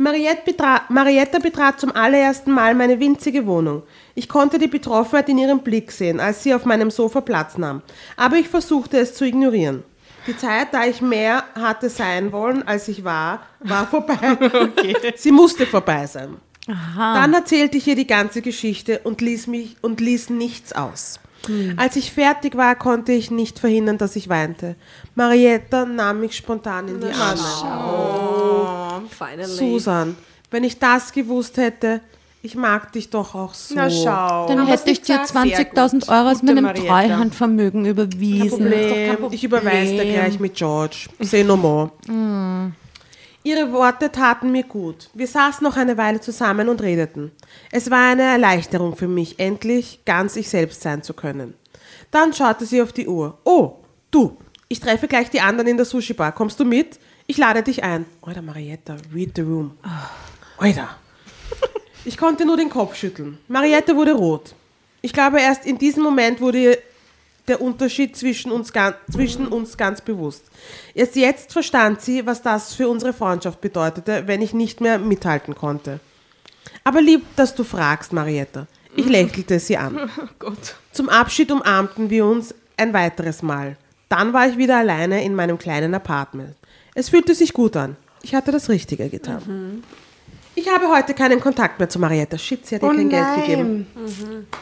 Mariette 0.01 0.43
betra 0.45 0.83
Marietta 0.91 1.41
betrat 1.41 1.81
zum 1.81 1.91
allerersten 1.91 2.53
Mal 2.53 2.75
meine 2.77 3.01
winzige 3.01 3.47
Wohnung. 3.47 3.83
Ich 4.15 4.29
konnte 4.29 4.59
die 4.59 4.69
Betroffenheit 4.69 5.29
in 5.29 5.39
ihrem 5.39 5.59
Blick 5.59 5.91
sehen, 5.91 6.21
als 6.21 6.45
sie 6.45 6.55
auf 6.55 6.65
meinem 6.65 6.93
Sofa 6.93 7.21
Platz 7.21 7.59
nahm. 7.59 7.83
Aber 8.17 8.37
ich 8.37 8.49
versuchte 8.49 8.97
es 8.99 9.15
zu 9.15 9.25
ignorieren. 9.25 9.83
Die 10.29 10.37
Zeit, 10.37 10.69
da 10.73 10.85
ich 10.85 11.01
mehr 11.01 11.43
hatte 11.55 11.91
sein 11.91 12.31
wollen, 12.31 12.67
als 12.67 12.87
ich 12.87 13.03
war, 13.03 13.43
war 13.59 13.87
vorbei. 13.91 14.17
Sie 15.17 15.33
musste 15.33 15.67
vorbei 15.67 16.07
sein. 16.07 16.37
Dann 16.97 17.35
erzählte 17.35 17.79
ich 17.79 17.89
ihr 17.89 17.97
die 17.97 18.07
ganze 18.07 18.41
Geschichte 18.41 19.01
und 19.03 19.21
ließ, 19.21 19.47
mich, 19.49 19.77
und 19.81 20.01
ließ 20.01 20.31
nichts 20.31 20.75
aus. 20.75 21.19
Als 21.77 21.97
ich 21.97 22.13
fertig 22.13 22.57
war, 22.57 22.75
konnte 22.75 23.13
ich 23.13 23.31
nicht 23.31 23.59
verhindern, 23.59 23.99
dass 23.99 24.17
ich 24.17 24.29
weinte. 24.29 24.77
Marietta 25.15 25.85
nahm 25.85 26.21
mich 26.21 26.37
spontan 26.37 26.89
in 26.89 27.01
die 27.01 27.13
Arme. 27.13 27.43
Finally. 29.09 29.47
Susan, 29.47 30.17
wenn 30.51 30.65
ich 30.65 30.79
das 30.79 31.13
gewusst 31.13 31.57
hätte, 31.57 32.01
ich 32.41 32.55
mag 32.55 32.93
dich 32.93 33.11
doch 33.11 33.35
auch 33.35 33.53
so. 33.53 33.75
Na 33.75 33.91
schau. 33.91 34.47
Dann 34.47 34.61
Aber 34.61 34.71
hätte 34.71 34.91
ich 34.91 35.03
dir 35.03 35.21
sehr 35.27 35.43
gut. 35.43 35.77
20.000 35.77 36.09
Euro 36.09 36.31
aus 36.31 36.43
meinem 36.43 36.65
Marietta. 36.65 36.87
Treuhandvermögen 36.87 37.85
überwiesen. 37.85 38.49
Problem. 38.49 39.17
Ich 39.33 39.43
überweise 39.43 39.93
dir 39.93 40.05
gleich 40.05 40.39
mit 40.39 40.55
George. 40.55 41.09
Say 41.21 41.43
no 41.43 41.57
more. 41.57 41.91
Ihre 43.45 43.73
Worte 43.73 44.11
taten 44.13 44.53
mir 44.53 44.65
gut. 44.65 45.09
Wir 45.15 45.27
saßen 45.27 45.65
noch 45.65 45.77
eine 45.77 45.97
Weile 45.97 46.21
zusammen 46.21 46.69
und 46.69 46.83
redeten. 46.83 47.33
Es 47.71 47.91
war 47.91 48.11
eine 48.11 48.23
Erleichterung 48.23 48.97
für 48.97 49.09
mich, 49.09 49.39
endlich 49.39 50.01
ganz 50.05 50.37
ich 50.37 50.49
selbst 50.49 50.83
sein 50.83 51.03
zu 51.03 51.15
können. 51.15 51.55
Dann 52.11 52.33
schaute 52.33 52.67
sie 52.67 52.83
auf 52.83 52.93
die 52.93 53.07
Uhr. 53.07 53.39
Oh, 53.45 53.77
du, 54.11 54.37
ich 54.69 54.81
treffe 54.81 55.09
gleich 55.09 55.31
die 55.31 55.41
anderen 55.41 55.69
in 55.69 55.77
der 55.77 55.87
Sushi-Bar. 55.87 56.33
Kommst 56.33 56.59
du 56.61 56.65
mit? 56.65 56.99
Ich 57.27 57.39
lade 57.39 57.63
dich 57.63 57.85
ein. 57.85 58.07
Alter, 58.23 58.43
Marietta, 58.43 58.97
read 59.15 59.33
the 59.37 59.43
room. 59.43 59.79
Alter. 60.59 60.97
Ich 62.05 62.17
konnte 62.17 62.45
nur 62.45 62.57
den 62.57 62.71
Kopf 62.71 62.97
schütteln. 62.97 63.39
Mariette 63.49 63.95
wurde 63.95 64.13
rot. 64.13 64.55
Ich 65.01 65.13
glaube, 65.13 65.41
erst 65.41 65.67
in 65.67 65.79
diesem 65.79 66.03
Moment 66.03 66.41
wurde 66.41 66.59
ihr 66.59 66.79
der 67.49 67.61
Unterschied 67.61 68.17
zwischen 68.17 68.53
uns, 68.53 68.73
ganz, 68.73 68.97
zwischen 69.11 69.49
uns 69.49 69.77
ganz 69.77 70.01
bewusst. 70.01 70.45
Erst 70.95 71.17
jetzt 71.17 71.53
verstand 71.53 72.01
sie, 72.01 72.27
was 72.27 72.43
das 72.43 72.75
für 72.75 72.89
unsere 72.89 73.13
Freundschaft 73.13 73.61
bedeutete, 73.61 74.25
wenn 74.27 74.43
ich 74.43 74.53
nicht 74.53 74.81
mehr 74.81 74.99
mithalten 74.99 75.55
konnte. 75.55 76.01
Aber 76.85 77.01
lieb, 77.01 77.23
dass 77.37 77.55
du 77.55 77.65
fragst, 77.65 78.13
Marietta. 78.13 78.67
Ich 78.97 79.07
lächelte 79.07 79.61
sie 79.61 79.77
an. 79.77 80.11
Gott. 80.39 80.77
Zum 80.93 81.09
Abschied 81.09 81.51
umarmten 81.53 82.11
wir 82.11 82.25
uns 82.25 82.55
ein 82.77 82.93
weiteres 82.93 83.43
Mal. 83.43 83.77
Dann 84.09 84.33
war 84.33 84.49
ich 84.49 84.57
wieder 84.57 84.79
alleine 84.79 85.23
in 85.23 85.35
meinem 85.35 85.59
kleinen 85.59 85.95
Apartment. 85.95 86.55
Es 86.95 87.11
fühlte 87.11 87.35
sich 87.35 87.53
gut 87.53 87.77
an. 87.77 87.97
Ich 88.23 88.35
hatte 88.35 88.51
das 88.51 88.69
Richtige 88.69 89.09
getan. 89.09 89.83
Ich 90.61 90.69
habe 90.69 90.89
heute 90.89 91.15
keinen 91.15 91.39
Kontakt 91.39 91.79
mehr 91.79 91.89
zu 91.89 92.01
Marietta. 92.01 92.37
Shit, 92.37 92.67
sie 92.67 92.75
hat 92.75 92.83
ihr 92.83 92.89
Oh 92.89 92.93
kein 92.93 93.09
Geld 93.09 93.23
nein. 93.23 93.41
gegeben. 93.43 93.87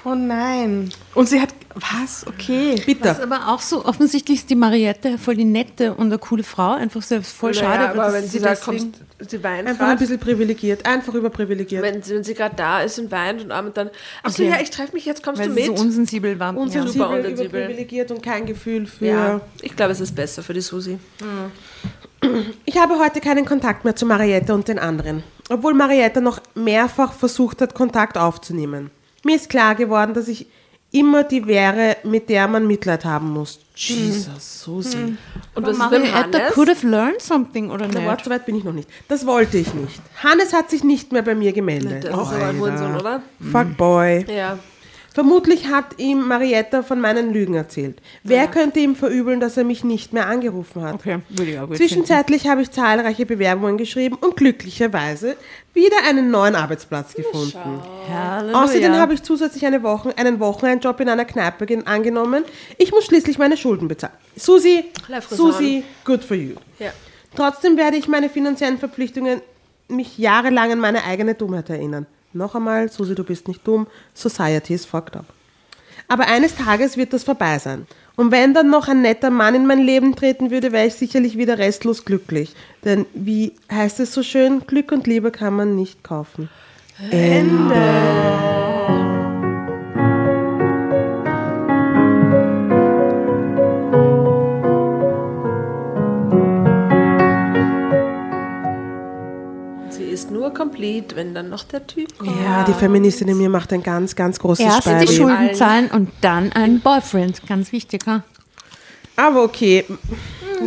Oh 0.05 0.15
nein. 0.15 0.91
Und 1.15 1.27
sie 1.27 1.41
hat, 1.41 1.49
was? 1.75 2.27
Okay. 2.27 2.75
Bitte. 2.85 3.05
Was 3.09 3.21
aber 3.21 3.49
auch 3.49 3.61
so 3.63 3.83
offensichtlich 3.83 4.41
ist 4.41 4.51
die 4.51 4.57
Mariette 4.57 5.17
voll 5.17 5.37
die 5.37 5.47
nette 5.47 5.95
und 5.95 6.07
eine 6.09 6.19
coole 6.19 6.43
Frau. 6.43 6.73
Einfach 6.75 7.01
sehr 7.01 7.23
voll 7.23 7.55
schade. 7.55 7.79
Naja, 7.79 7.91
aber 7.93 8.03
dass 8.05 8.13
wenn 8.13 8.29
sie 8.29 8.41
da 8.41 8.55
kommt, 8.57 8.99
sie 9.27 9.43
weint 9.43 9.67
Einfach 9.69 9.89
ein 9.89 9.97
bisschen 9.99 10.19
privilegiert, 10.19 10.85
einfach 10.85 11.15
überprivilegiert. 11.15 11.83
Wenn, 11.83 12.03
sie- 12.03 12.15
wenn 12.17 12.25
sie 12.25 12.35
gerade 12.35 12.55
da 12.57 12.83
ist 12.83 12.99
und 12.99 13.11
weint 13.11 13.43
und 13.43 13.51
abends 13.51 13.73
dann, 13.75 13.89
ach 14.23 14.31
so, 14.33 14.43
Okay. 14.43 14.53
ja, 14.53 14.61
ich 14.61 14.69
treffe 14.69 14.93
mich 14.93 15.07
jetzt, 15.07 15.23
kommst 15.23 15.41
weil 15.41 15.49
du 15.49 15.55
sie 15.55 15.69
mit? 15.71 15.79
so 15.79 15.83
unsensibel 15.83 16.39
war. 16.39 16.55
Unsensibel, 16.55 17.07
unsensibel. 17.07 17.47
überprivilegiert 17.47 18.11
und 18.11 18.23
kein 18.23 18.45
Gefühl 18.45 18.87
für... 18.87 19.07
ja, 19.07 19.41
ich 19.63 19.75
glaube, 19.75 19.93
es 19.93 20.01
ist 20.01 20.15
besser 20.15 20.43
für 20.43 20.53
die 20.53 20.61
Susi. 20.61 20.99
Ich 22.67 22.77
habe 22.77 22.99
heute 22.99 23.23
keinen 23.23 23.47
Kontakt 23.47 23.85
mehr 23.87 23.97
zu 23.97 24.05
Marietta 24.05 24.53
und 24.53 24.69
den 24.69 24.79
anderen, 24.79 25.23
obwohl 25.49 25.75
Marietta 25.75 26.21
noch 26.21 26.41
mehrfach 26.55 27.13
versucht 27.13 27.61
hat, 27.61 27.75
Kontakt 27.75 28.19
aufzunehmen. 28.19 28.91
Mir 29.25 29.37
ist 29.37 29.49
klar 29.49 29.75
geworden, 29.75 30.15
dass 30.15 30.29
ich 30.29 30.47
immer 30.93 31.25
die 31.25 31.47
wäre, 31.47 31.97
mit 32.05 32.29
der 32.29 32.49
man 32.49 32.67
Mitleid 32.67 33.05
haben 33.05 33.31
muss. 33.31 33.61
Jesus, 33.75 34.63
Susi. 34.63 35.17
Und 35.55 35.67
was 35.67 35.73
ist 35.73 35.79
mit 35.79 35.91
Marietta 35.91 36.39
Hannes? 36.39 36.55
could 36.55 36.69
have 36.71 36.87
learned 36.87 37.21
something 37.21 37.71
oder 37.71 37.87
Na, 37.89 37.99
nicht? 37.99 38.09
warte, 38.09 38.25
so 38.25 38.31
weit 38.31 38.47
bin 38.47 38.57
ich 38.57 38.65
noch 38.65 38.73
nicht. 38.73 38.89
Das 39.09 39.27
wollte 39.27 39.59
ich 39.59 39.75
nicht. 39.75 40.01
Hannes 40.23 40.53
hat 40.53 40.71
sich 40.71 40.83
nicht 40.85 41.13
mehr 41.13 41.23
bei 41.23 41.35
mir 41.35 41.53
gemeldet. 41.53 42.05
Das 42.05 42.13
ist 42.13 42.35
aber 42.35 42.47
ein 42.47 42.59
Hurensohn, 42.59 42.97
oder? 42.97 43.23
Fuckboy. 43.53 44.25
Ja. 44.35 44.59
Vermutlich 45.17 45.69
hat 45.69 45.99
ihm 45.99 46.29
Marietta 46.29 46.83
von 46.83 47.01
meinen 47.01 47.33
Lügen 47.33 47.55
erzählt. 47.55 48.03
Wer 48.23 48.49
könnte 48.49 48.81
ihm 48.81 48.95
verübeln, 48.95 49.41
dass 49.41 49.57
er 49.57 49.65
mich 49.65 49.83
nicht 49.83 50.13
mehr 50.13 50.27
angerufen 50.27 50.83
hat? 50.83 50.93
Okay, 50.97 51.21
würde 51.31 51.51
ich 51.53 51.59
auch 51.59 51.73
Zwischenzeitlich 51.73 52.47
habe 52.49 52.61
ich 52.61 52.71
zahlreiche 52.71 53.25
Bewerbungen 53.25 53.79
geschrieben 53.79 54.19
und 54.21 54.37
glücklicherweise 54.37 55.39
wieder 55.73 55.97
einen 56.07 56.31
neuen 56.31 56.55
Arbeitsplatz 56.55 57.15
gefunden. 57.15 57.81
Halleluja. 58.13 58.63
Außerdem 58.63 58.93
habe 58.93 59.15
ich 59.15 59.23
zusätzlich 59.23 59.65
eine 59.65 59.83
Woche, 59.83 60.13
einen 60.19 60.39
Wochenendjob 60.39 61.01
in 61.01 61.09
einer 61.09 61.25
Kneipe 61.25 61.65
gen- 61.65 61.87
angenommen. 61.87 62.45
Ich 62.77 62.91
muss 62.91 63.07
schließlich 63.07 63.39
meine 63.39 63.57
Schulden 63.57 63.89
bezahlen. 63.89 64.13
Susi. 64.37 64.85
Susi, 65.31 65.83
good 66.05 66.25
for 66.25 66.37
you. 66.37 66.57
Ja. 66.79 66.91
Trotzdem 67.35 67.79
werde 67.79 67.97
ich 67.97 68.07
meine 68.07 68.29
finanziellen 68.29 68.77
Verpflichtungen 68.77 69.41
mich 69.89 70.19
jahrelang 70.19 70.73
an 70.73 70.79
meine 70.79 71.05
eigene 71.05 71.33
Dummheit 71.33 71.71
erinnern. 71.71 72.07
Noch 72.37 72.55
einmal, 72.55 72.91
Susi, 72.91 73.15
du 73.15 73.25
bist 73.25 73.49
nicht 73.49 73.67
dumm. 73.67 73.87
Society 74.15 74.75
is 74.75 74.85
fucked 74.85 75.17
up. 75.17 75.27
Aber 76.09 76.29
eines 76.29 76.55
Tages 76.55 76.97
wird 76.97 77.13
das 77.13 77.25
vorbei 77.25 77.59
sein. 77.59 77.87
Und 78.15 78.31
wenn 78.31 78.55
dann 78.55 78.71
noch 78.71 78.89
ein 78.89 79.03
netter 79.03 79.31
Mann 79.31 79.55
in 79.55 79.67
mein 79.67 79.81
Leben 79.81 80.15
treten 80.17 80.51
würde, 80.51 80.73
wäre 80.73 80.87
ich 80.87 80.95
sicherlich 80.95 81.37
wieder 81.37 81.59
restlos 81.59 82.05
glücklich. 82.05 82.55
Denn 82.85 83.07
wie 83.13 83.53
heißt 83.71 84.01
es 84.01 84.13
so 84.13 84.23
schön, 84.23 84.61
Glück 84.67 84.93
und 84.93 85.07
Liebe 85.07 85.31
kann 85.31 85.55
man 85.55 85.75
nicht 85.77 86.03
kaufen. 86.03 86.49
Sie 87.11 88.76
ist 100.27 100.33
nur 100.33 100.53
complete, 100.53 101.15
wenn 101.17 101.35
dann 101.35 101.49
noch 101.49 101.65
der 101.65 101.87
Typ 101.87 102.19
kommt. 102.19 102.31
Ja, 102.43 102.65
die 102.65 102.73
Feministin 102.75 103.29
in 103.29 103.39
mir 103.39 103.49
macht 103.49 103.73
ein 103.73 103.83
ganz, 103.83 104.15
ganz 104.17 104.39
großes 104.39 104.65
Erst 104.65 104.87
die 104.87 104.91
Speibi. 104.91 105.13
Schulden 105.13 105.55
zahlen 105.55 105.89
und 105.91 106.11
dann 106.21 106.53
ein 106.53 106.81
Boyfriend. 106.81 107.41
Ganz 107.49 107.73
wichtig, 107.73 108.03
ha? 108.07 108.23
Aber 109.17 109.45
okay, 109.45 109.85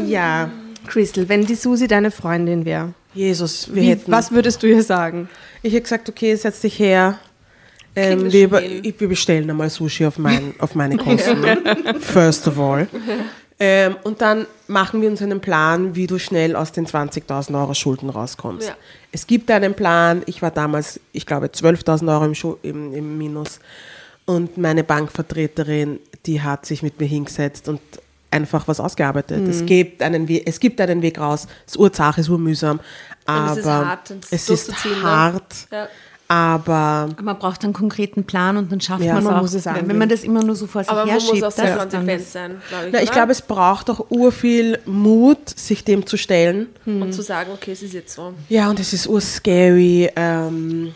ja, 0.08 0.50
Crystal, 0.88 1.28
wenn 1.30 1.46
die 1.46 1.56
Susi 1.56 1.88
deine 1.88 2.10
Freundin 2.12 2.66
wäre, 2.66 2.94
Jesus, 3.14 3.70
wir 3.74 3.82
wie- 3.84 3.88
hätten... 3.90 4.12
was 4.12 4.32
würdest 4.32 4.64
du 4.64 4.68
ihr 4.68 4.82
sagen? 4.84 5.30
Ich 5.62 5.74
hätte 5.74 5.84
gesagt, 5.84 6.10
okay, 6.10 6.36
setz 6.36 6.62
dich 6.62 6.80
her. 6.80 7.20
Ähm, 7.96 8.32
wir, 8.32 8.52
wir 8.52 9.08
bestellen 9.10 9.50
einmal 9.50 9.70
Sushi 9.70 10.06
auf, 10.06 10.18
mein, 10.20 10.54
auf 10.60 10.74
meine 10.76 10.96
Kosten. 11.06 11.44
First 12.00 12.48
of 12.48 12.60
all. 12.60 12.88
Ähm, 13.62 13.98
und 14.04 14.22
dann 14.22 14.48
machen 14.68 15.02
wir 15.02 15.10
uns 15.10 15.22
einen 15.22 15.42
Plan, 15.42 15.96
wie 15.96 16.08
du 16.08 16.18
schnell 16.18 16.56
aus 16.56 16.72
den 16.72 16.88
20.000 16.88 17.60
Euro 17.60 17.74
Schulden 17.74 18.10
rauskommst. 18.10 18.70
Ja. 18.70 18.76
Es 19.12 19.28
gibt 19.28 19.52
einen 19.52 19.74
Plan. 19.74 20.22
Ich 20.28 20.42
war 20.42 20.52
damals, 20.52 21.00
ich 21.12 21.26
glaube, 21.26 21.48
12.000 21.48 22.14
Euro 22.14 22.26
im, 22.26 22.36
Schu 22.36 22.56
im, 22.62 22.94
im 22.94 23.18
Minus. 23.18 23.60
Und 24.26 24.58
meine 24.58 24.84
Bankvertreterin, 24.84 26.00
die 26.26 26.42
hat 26.42 26.66
sich 26.66 26.84
mit 26.84 27.00
mir 27.00 27.08
hingesetzt 27.08 27.68
und 27.68 27.82
einfach 28.32 28.68
was 28.68 28.80
ausgearbeitet. 28.80 29.42
Mhm. 29.42 29.50
Es, 29.50 29.66
gibt 29.66 30.04
einen 30.04 30.30
We 30.30 30.46
es 30.46 30.60
gibt 30.60 30.80
einen 30.80 31.02
Weg 31.02 31.20
raus. 31.20 31.48
Es 31.66 31.74
ist 31.74 31.80
urzach, 31.80 32.18
es 32.18 32.26
ist 32.26 32.30
urmühsam. 32.30 32.80
Aber 33.26 33.52
es 33.52 33.58
ist 33.58 33.66
hart, 33.66 34.10
das 34.10 34.32
es 34.32 34.50
ist 34.50 34.86
ne? 34.86 35.04
hart. 35.04 35.68
Ja. 35.72 35.88
Aber 36.32 37.10
Aber 37.10 37.24
Man 37.24 37.40
braucht 37.40 37.64
einen 37.64 37.74
konkreten 37.74 38.24
Plan 38.24 38.56
und 38.58 38.72
dann 38.72 38.80
schafft 38.80 39.04
Ja, 39.04 39.14
man 39.14 39.24
es 39.24 39.30
man 39.30 39.36
auch. 39.38 39.42
muss 39.42 39.54
es 39.56 39.66
wenn, 39.66 39.74
wenn 39.74 39.82
angehen. 39.82 39.98
man 39.98 40.10
das 40.10 40.24
immer 40.24 40.44
nur 40.44 40.56
so 40.56 40.68
vor 40.68 40.84
sich 40.84 40.92
Aber 40.92 41.06
man 41.08 41.16
muss 41.16 41.24
auch 41.24 41.30
sehr 41.30 41.42
das 41.42 41.58
ist 41.58 41.60
dann 41.60 41.80
konsequent 41.90 42.22
sein, 42.28 42.62
glaube 42.70 42.86
ich. 42.88 42.94
na, 42.94 43.00
ich 43.02 43.06
oder? 43.10 43.14
glaube, 43.16 43.32
es 43.32 43.42
braucht 43.42 43.90
auch 43.90 44.06
urviel 44.12 44.78
Mut, 44.86 45.50
sich 45.50 45.84
dem 45.84 46.06
zu 46.06 46.18
stellen. 46.18 46.68
Und 46.86 47.14
zu 47.14 47.24
sagen, 47.24 47.50
okay, 47.54 47.72
es 47.72 47.82
ist 47.82 47.94
jetzt 47.94 48.14
so. 48.14 48.34
Ja, 48.48 48.70
und 48.70 48.80
es 48.80 48.94
ist 48.94 49.08
urscary. 49.08 50.12
Ähm, 50.16 50.94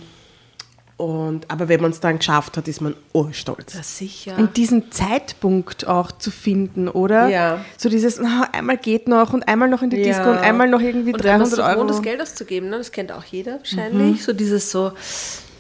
und, 0.98 1.50
aber 1.50 1.68
wenn 1.70 1.82
man 1.82 1.91
es 1.91 2.00
dann 2.00 2.20
geschafft 2.20 2.56
hat, 2.56 2.68
ist 2.68 2.80
man 2.82 2.96
urstolz. 3.14 3.76
sicher. 3.98 4.38
Und 4.38 4.56
diesen 4.58 4.91
Zeitpunkt 4.91 5.88
auch 5.88 6.12
zu 6.12 6.30
finden, 6.32 6.88
oder? 6.88 7.28
Ja. 7.30 7.66
So 7.78 7.89
dieses, 7.89 8.20
na, 8.20 8.48
einmal 8.52 8.78
geht 8.78 9.08
noch 9.08 9.34
und 9.34 9.48
einmal 9.48 9.68
noch 9.70 9.82
in 9.82 9.89
die 9.89 9.98
Ja. 9.98 10.04
Disco 10.04 10.30
und 10.32 10.38
einmal 10.38 10.68
noch 10.70 10.82
irgendwie 10.82 11.14
Und 11.14 11.24
wenn 11.24 11.39
man 11.39 11.50
300 11.50 11.56
so 11.58 11.64
Euro. 11.64 11.74
gewohnt 11.76 11.91
ist, 11.91 12.04
Geld 12.04 12.22
auszugeben, 12.22 12.70
ne? 12.70 12.78
das 12.78 12.91
kennt 12.91 13.12
auch 13.12 13.24
jeder 13.26 13.58
wahrscheinlich. 13.58 14.24
So 14.24 14.34
dieses 14.34 14.70
so, 14.72 14.91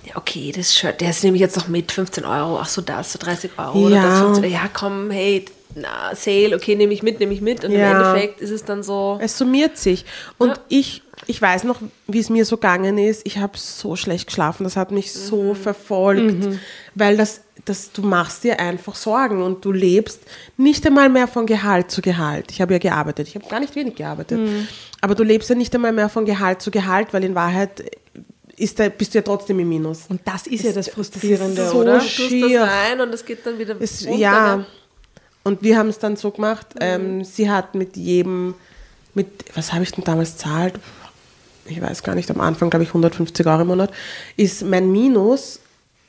ja, 0.05 0.15
okay, 0.15 0.51
das 0.55 0.73
Shirt, 0.73 1.01
das 1.01 1.23
nehme 1.23 1.35
ich 1.35 1.41
jetzt 1.41 1.55
noch 1.57 1.67
mit, 1.67 1.91
15 1.91 2.25
Euro, 2.25 2.59
ach 2.59 2.67
so 2.69 2.81
das, 2.81 3.11
so 3.13 3.19
30 3.19 3.51
Euro 3.57 3.79
oder 3.87 3.95
Ja. 3.95 4.03
das 4.09 4.19
15, 4.19 4.51
ja 4.51 4.69
komm, 4.73 5.09
hey, 5.11 5.45
na, 5.75 6.13
Sale, 6.15 6.55
okay, 6.55 6.75
nehme 6.75 6.93
ich 6.93 7.03
mit, 7.03 7.19
nehme 7.19 7.33
ich 7.33 7.41
mit. 7.41 7.63
Und 7.63 7.71
Ja. 7.71 7.91
im 7.91 7.97
Endeffekt 7.97 8.41
ist 8.41 8.51
es 8.51 8.63
dann 8.65 8.83
so, 8.83 9.17
Es 9.21 9.37
summiert 9.37 9.77
sich. 9.77 10.05
Und 10.37 10.49
Ja. 10.49 10.55
ich, 10.69 11.01
ich 11.27 11.41
weiß 11.41 11.63
noch, 11.63 11.77
wie 12.07 12.19
es 12.19 12.29
mir 12.29 12.45
so 12.45 12.57
gegangen 12.57 12.97
ist. 12.97 13.21
Ich 13.25 13.37
habe 13.37 13.57
so 13.57 13.95
schlecht 13.95 14.27
geschlafen. 14.27 14.63
Das 14.63 14.75
hat 14.77 14.91
mich 14.91 15.13
so 15.13 15.53
verfolgt. 15.53 16.47
Weil 16.95 17.17
das, 17.17 17.41
das, 17.65 17.91
du 17.91 18.01
machst 18.03 18.43
dir 18.43 18.59
einfach 18.59 18.95
Sorgen 18.95 19.41
und 19.41 19.63
du 19.65 19.71
lebst 19.71 20.21
nicht 20.57 20.85
einmal 20.85 21.09
mehr 21.09 21.27
von 21.27 21.45
Gehalt 21.45 21.91
zu 21.91 22.01
Gehalt. 22.01 22.51
Ich 22.51 22.61
habe 22.61 22.73
ja 22.73 22.79
gearbeitet. 22.79 23.27
Ich 23.27 23.35
habe 23.35 23.47
gar 23.47 23.59
nicht 23.59 23.75
wenig 23.75 23.95
gearbeitet. 23.95 24.39
Aber 25.01 25.15
du 25.15 25.23
lebst 25.23 25.49
ja 25.49 25.55
nicht 25.55 25.73
einmal 25.75 25.91
mehr 25.93 26.09
von 26.09 26.25
Gehalt 26.25 26.61
zu 26.61 26.71
Gehalt, 26.71 27.07
weil 27.13 27.23
in 27.23 27.35
Wahrheit 27.35 27.83
ist 28.55 28.79
da, 28.79 28.87
bist 28.89 29.13
du 29.13 29.17
ja 29.17 29.23
trotzdem 29.23 29.59
im 29.59 29.67
Minus. 29.67 30.03
Und 30.09 30.21
das 30.25 30.45
ist 30.45 30.63
ja 30.63 30.71
das 30.71 30.87
Frustrierende, 30.87 31.67
so 31.69 31.77
oder? 31.79 31.97
du 31.99 32.39
das 32.49 32.69
rein 32.69 33.01
und 33.01 33.11
es 33.13 33.25
geht 33.25 33.43
dann 33.45 33.57
wieder 33.57 33.75
Es, 33.79 34.05
runter. 34.05 34.19
ja. 34.19 34.65
Und 35.43 35.61
wir 35.61 35.77
haben 35.77 35.89
es 35.89 35.99
dann 35.99 36.15
so 36.15 36.31
gemacht. 36.31 36.67
Ähm, 36.79 37.23
sie 37.23 37.49
hat 37.49 37.75
mit 37.75 37.97
jedem, 37.97 38.55
mit, 39.13 39.27
was 39.55 39.73
habe 39.73 39.83
ich 39.83 39.91
denn 39.91 40.03
damals 40.03 40.37
zahlt? 40.37 40.75
Ich 41.65 41.81
weiß 41.81 42.03
gar 42.03 42.15
nicht, 42.15 42.29
am 42.31 42.41
Anfang 42.41 42.69
glaube 42.69 42.83
ich 42.83 42.89
150 42.89 43.45
Euro 43.47 43.61
im 43.61 43.67
Monat, 43.67 43.91
ist 44.37 44.63
mein 44.63 44.91
Minus, 44.91 45.59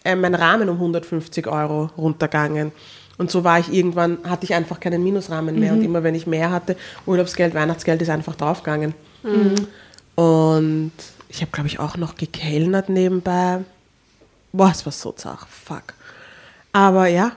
äh, 0.04 0.16
mein 0.16 0.34
Rahmen 0.34 0.68
um 0.68 0.76
150 0.76 1.46
Euro 1.46 1.90
runtergegangen. 1.96 2.72
Und 3.16 3.30
so 3.30 3.44
war 3.44 3.60
ich 3.60 3.72
irgendwann, 3.72 4.18
hatte 4.24 4.44
ich 4.44 4.54
einfach 4.54 4.80
keinen 4.80 5.02
Minusrahmen 5.04 5.58
mehr. 5.58 5.72
Und 5.72 5.82
immer 5.84 6.02
wenn 6.02 6.16
ich 6.16 6.26
mehr 6.26 6.50
hatte, 6.50 6.76
Urlaubsgeld, 7.06 7.54
Weihnachtsgeld 7.54 8.02
ist 8.02 8.08
einfach 8.10 8.34
draufgegangen. 8.34 8.94
Und 10.16 10.92
ich 11.28 11.40
habe, 11.40 11.50
glaube 11.52 11.68
ich, 11.68 11.78
auch 11.78 11.96
noch 11.96 12.16
gekellnert 12.16 12.88
nebenbei. 12.88 13.60
Boah, 14.52 14.70
es 14.70 14.84
war 14.84 14.92
so 14.92 15.12
zart. 15.12 15.46
Fuck. 15.48 15.94
Aber 16.72 17.06
ja, 17.06 17.32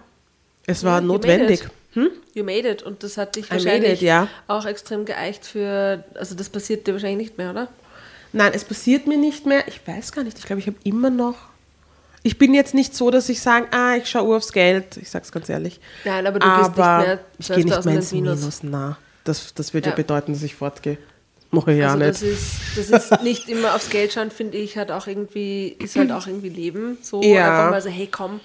es 0.66 0.84
war 0.84 1.00
Ja, 1.00 1.02
notwendig. 1.02 1.68
It. 2.06 2.12
You 2.34 2.44
made 2.44 2.70
it 2.70 2.84
und 2.84 3.04
das 3.04 3.18
hat 3.18 3.36
dich 3.36 3.50
wahrscheinlich 3.50 4.02
it, 4.02 4.08
ja. 4.08 4.28
auch 4.48 4.66
extrem 4.66 5.06
geeicht 5.06 5.46
für, 5.46 6.04
also 6.16 6.36
das 6.36 6.50
passiert 6.50 6.88
dir 6.88 6.94
wahrscheinlich 6.94 7.30
nicht 7.30 7.38
mehr, 7.38 7.52
oder? 7.52 7.68
Nein, 8.34 8.52
es 8.54 8.64
passiert 8.64 9.08
mir 9.08 9.18
nicht 9.18 9.46
mehr. 9.46 9.68
Ich 9.68 9.86
weiß 9.86 10.12
gar 10.12 10.24
nicht. 10.24 10.38
Ich 10.38 10.46
glaube, 10.46 10.60
ich 10.60 10.68
habe 10.68 10.78
immer 10.84 11.10
noch. 11.10 11.36
Ich 12.24 12.38
bin 12.38 12.54
jetzt 12.54 12.74
nicht 12.74 12.96
so, 12.96 13.10
dass 13.10 13.30
ich 13.30 13.42
sage, 13.42 13.68
ah, 13.72 13.96
ich 13.96 14.10
schaue 14.10 14.36
aufs 14.36 14.52
Geld. 14.52 14.98
Ich 14.98 15.10
sag's 15.10 15.32
ganz 15.32 15.48
ehrlich. 15.50 15.80
Nein, 16.04 16.28
aber 16.28 16.40
du 16.40 16.48
gehst 16.48 16.70
nicht 16.70 16.78
mehr 16.78 17.20
ich 17.40 17.48
gehe 17.48 17.58
nicht 17.58 17.74
12.000 17.74 17.86
mehr 17.86 17.96
ins 17.96 18.12
Minus. 18.12 18.40
Minus. 18.40 18.64
Na, 18.64 18.98
das, 19.24 19.54
das 19.54 19.74
würde 19.74 19.86
ja. 19.88 19.92
Ja. 19.92 19.96
bedeuten, 19.96 20.34
dass 20.34 20.44
ich 20.44 20.56
fortgehe. 20.56 20.98
Mache 21.52 21.72
ich 21.72 21.80
ja 21.80 21.94
also 21.94 22.00
nicht. 22.00 22.10
das 22.10 22.22
ist, 22.22 22.60
das 22.76 22.90
ist 22.90 23.22
nicht 23.24 23.48
immer 23.48 23.74
aufs 23.76 23.90
Geld 23.90 24.12
schauen, 24.12 24.32
finde 24.32 24.58
ich, 24.58 24.78
hat 24.78 24.92
auch 24.92 25.08
irgendwie, 25.08 25.70
ist 25.70 25.96
halt 25.96 26.12
auch 26.12 26.28
irgendwie 26.28 26.50
Leben. 26.50 26.98
So 27.02 27.22
Ja. 27.22 27.50
einfach 27.50 27.72
mal 27.72 27.82
so, 27.82 27.90
hey 27.90 28.10
komm, 28.12 28.42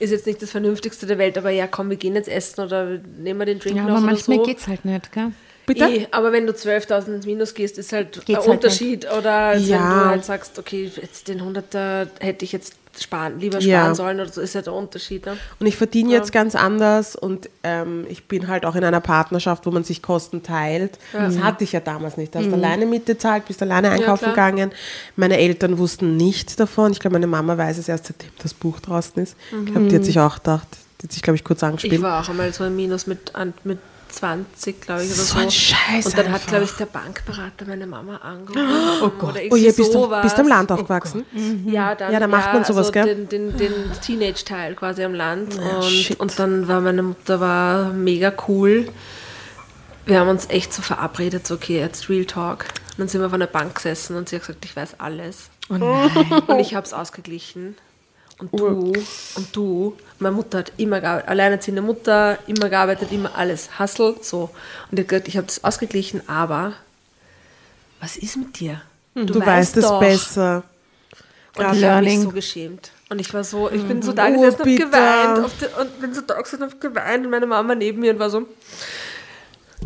ist 0.00 0.10
jetzt 0.10 0.26
nicht 0.26 0.42
das 0.42 0.50
Vernünftigste 0.50 1.06
der 1.06 1.18
Welt, 1.18 1.38
aber 1.38 1.50
ja 1.50 1.66
komm, 1.68 1.90
wir 1.90 1.96
gehen 1.96 2.14
jetzt 2.16 2.28
essen 2.28 2.60
oder 2.62 2.98
nehmen 3.18 3.38
wir 3.38 3.46
den 3.46 3.60
Drink 3.60 3.76
Ja, 3.76 3.84
noch 3.84 3.90
aber 3.98 4.00
manchmal 4.00 4.38
so. 4.38 4.42
geht's 4.44 4.66
halt 4.66 4.84
nicht, 4.84 5.12
gell? 5.12 5.30
Bitte? 5.66 5.84
Eh, 5.84 6.06
aber 6.10 6.32
wenn 6.32 6.46
du 6.46 6.52
12.000 6.52 7.14
ins 7.16 7.26
Minus 7.26 7.54
gehst, 7.54 7.78
ist 7.78 7.92
halt 7.92 8.14
Geht's 8.26 8.30
ein 8.30 8.36
halt 8.36 8.48
Unterschied. 8.48 9.06
Oder 9.12 9.30
als 9.32 9.62
wenn 9.64 9.70
Ja. 9.70 10.02
du 10.04 10.08
halt 10.10 10.24
sagst, 10.24 10.58
okay, 10.58 10.90
jetzt 11.00 11.28
den 11.28 11.40
100er 11.42 12.08
hätte 12.18 12.44
ich 12.44 12.50
jetzt 12.50 12.74
sparen, 12.98 13.38
lieber 13.38 13.58
Ja. 13.60 13.80
sparen 13.80 13.94
sollen 13.94 14.20
oder 14.20 14.30
so, 14.32 14.40
ist 14.40 14.54
ja 14.54 14.62
der 14.62 14.72
Unterschied. 14.72 15.26
Ne? 15.26 15.36
Und 15.58 15.66
ich 15.66 15.76
verdiene 15.76 16.10
jetzt 16.12 16.32
ganz 16.32 16.54
anders 16.54 17.14
und 17.16 17.48
ähm, 17.62 18.04
ich 18.08 18.24
bin 18.26 18.48
halt 18.48 18.64
auch 18.66 18.74
in 18.74 18.84
einer 18.84 19.00
Partnerschaft, 19.00 19.66
wo 19.66 19.70
man 19.70 19.84
sich 19.84 20.02
Kosten 20.02 20.42
teilt. 20.42 20.98
Das 21.12 21.38
hatte 21.38 21.64
ich 21.64 21.72
ja 21.72 21.80
damals 21.80 22.16
nicht. 22.16 22.34
Du 22.34 22.38
hast 22.40 22.52
alleine 22.52 22.86
Miete 22.86 23.16
zahlt, 23.18 23.46
bist 23.46 23.62
alleine 23.62 23.90
einkaufen 23.90 24.26
gegangen. 24.30 24.70
Meine 25.16 25.38
Eltern 25.38 25.78
wussten 25.78 26.16
nichts 26.16 26.56
davon. 26.56 26.92
Ich 26.92 27.00
glaube, 27.00 27.14
meine 27.14 27.26
Mama 27.26 27.56
weiß 27.56 27.78
es 27.78 27.88
erst, 27.88 28.06
seitdem 28.06 28.30
das 28.42 28.54
Buch 28.54 28.80
draußen 28.80 29.22
ist. 29.22 29.36
Ich 29.64 29.72
glaube, 29.72 29.88
die 29.88 29.96
hat 29.96 30.04
sich 30.04 30.18
auch 30.18 30.36
gedacht, 30.36 30.66
die 31.00 31.04
hat 31.04 31.12
sich, 31.12 31.22
glaube 31.22 31.36
ich, 31.36 31.44
kurz 31.44 31.60
Ich 31.62 31.68
angespielt. 31.68 32.02
war 32.02 32.20
auch 32.22 32.28
einmal 32.28 32.52
so 32.52 32.64
ein 32.64 32.74
Minus 32.76 33.06
mit, 33.06 33.32
mit 33.64 33.78
20, 34.12 34.80
glaube 34.80 35.02
ich, 35.02 35.08
oder 35.08 35.16
so. 35.16 35.34
So 35.34 35.38
ein 35.38 35.50
Scheiß 35.50 36.06
Und 36.06 36.18
dann 36.18 36.26
hat, 36.28 36.34
einfach. 36.34 36.46
glaube 36.48 36.64
ich, 36.64 36.72
der 36.72 36.86
Bankberater 36.86 37.64
meine 37.66 37.86
Mama 37.86 38.16
angerufen. 38.16 38.68
Oh 39.02 39.08
Gott. 39.18 39.30
Oder 39.30 39.40
Oh 39.50 39.56
je, 39.56 39.72
bist 39.72 39.94
du, 39.94 40.08
bist 40.22 40.36
du 40.36 40.42
am 40.42 40.48
Land 40.48 40.72
aufgewachsen? 40.72 41.24
Ja, 41.66 41.94
dann, 41.94 42.12
Ja, 42.12 42.20
da 42.20 42.26
macht 42.26 42.52
man 42.52 42.64
sowas, 42.64 42.86
also 42.88 42.92
gell? 42.92 43.06
Den, 43.26 43.28
den, 43.28 43.56
den 43.56 43.72
Teenage-Teil 44.00 44.74
quasi 44.74 45.04
am 45.04 45.14
Land. 45.14 45.58
und, 45.58 45.82
shit. 45.84 46.18
und 46.20 46.38
dann 46.38 46.68
war 46.68 46.80
meine 46.80 47.02
Mutter 47.02 47.40
war 47.40 47.92
mega 47.92 48.32
cool. 48.48 48.88
Wir 50.06 50.20
haben 50.20 50.28
uns 50.28 50.48
echt 50.48 50.72
so 50.72 50.82
verabredet, 50.82 51.46
so 51.46 51.54
okay, 51.54 51.78
jetzt 51.78 52.08
Real 52.08 52.24
Talk. 52.24 52.64
Und 52.90 52.98
dann 52.98 53.08
sind 53.08 53.20
wir 53.20 53.30
von 53.30 53.40
der 53.40 53.46
Bank 53.46 53.76
gesessen 53.76 54.16
und 54.16 54.28
sie 54.28 54.36
hat 54.36 54.42
gesagt, 54.46 54.64
ich 54.64 54.74
weiß 54.74 54.96
alles. 54.98 55.50
Und 55.68 56.58
ich 56.58 56.74
habe 56.74 56.84
es 56.84 56.92
ausgeglichen. 56.92 57.76
Und 58.40 58.58
du, 58.58 58.92
und 59.36 59.56
du, 59.56 59.96
meine 60.18 60.34
Mutter 60.34 60.58
hat 60.58 60.72
immer 60.76 61.00
gearbeitet, 61.00 61.28
alleinerziehende 61.28 61.82
Mutter, 61.82 62.38
immer 62.46 62.68
gearbeitet, 62.68 63.12
immer 63.12 63.34
alles, 63.36 63.78
Hustle, 63.78 64.16
so. 64.22 64.50
Und 64.90 64.98
ich 64.98 65.36
habe 65.36 65.46
das 65.46 65.62
ausgeglichen, 65.62 66.26
aber 66.28 66.72
was 68.00 68.16
ist 68.16 68.36
mit 68.36 68.58
dir? 68.58 68.80
Du, 69.14 69.44
weißt 69.44 69.76
es 69.76 69.84
doch. 69.84 70.00
besser. 70.00 70.62
Und 71.56 71.76
ich 71.76 71.84
habe 71.84 72.04
mich 72.04 72.20
so 72.20 72.30
geschämt. 72.30 72.92
Und 73.10 73.18
ich 73.18 73.34
war 73.34 73.42
so, 73.42 73.70
ich 73.70 73.82
bin 73.82 74.00
so 74.00 74.12
da 74.12 74.28
Oh, 74.28 74.32
gesessen 74.32 74.62
und 74.62 74.80
hab 74.80 74.92
geweint. 74.92 75.44
Auf 75.44 75.58
der, 75.58 75.80
und 75.80 76.00
bin 76.00 76.14
so 76.14 76.20
da 76.20 76.40
gesessen 76.40 76.62
und 76.62 76.72
hab 76.72 76.80
geweint. 76.80 77.24
Und 77.24 77.30
meine 77.30 77.46
Mama 77.46 77.74
neben 77.74 78.00
mir 78.00 78.12
und 78.12 78.18
war 78.20 78.30
so, 78.30 78.46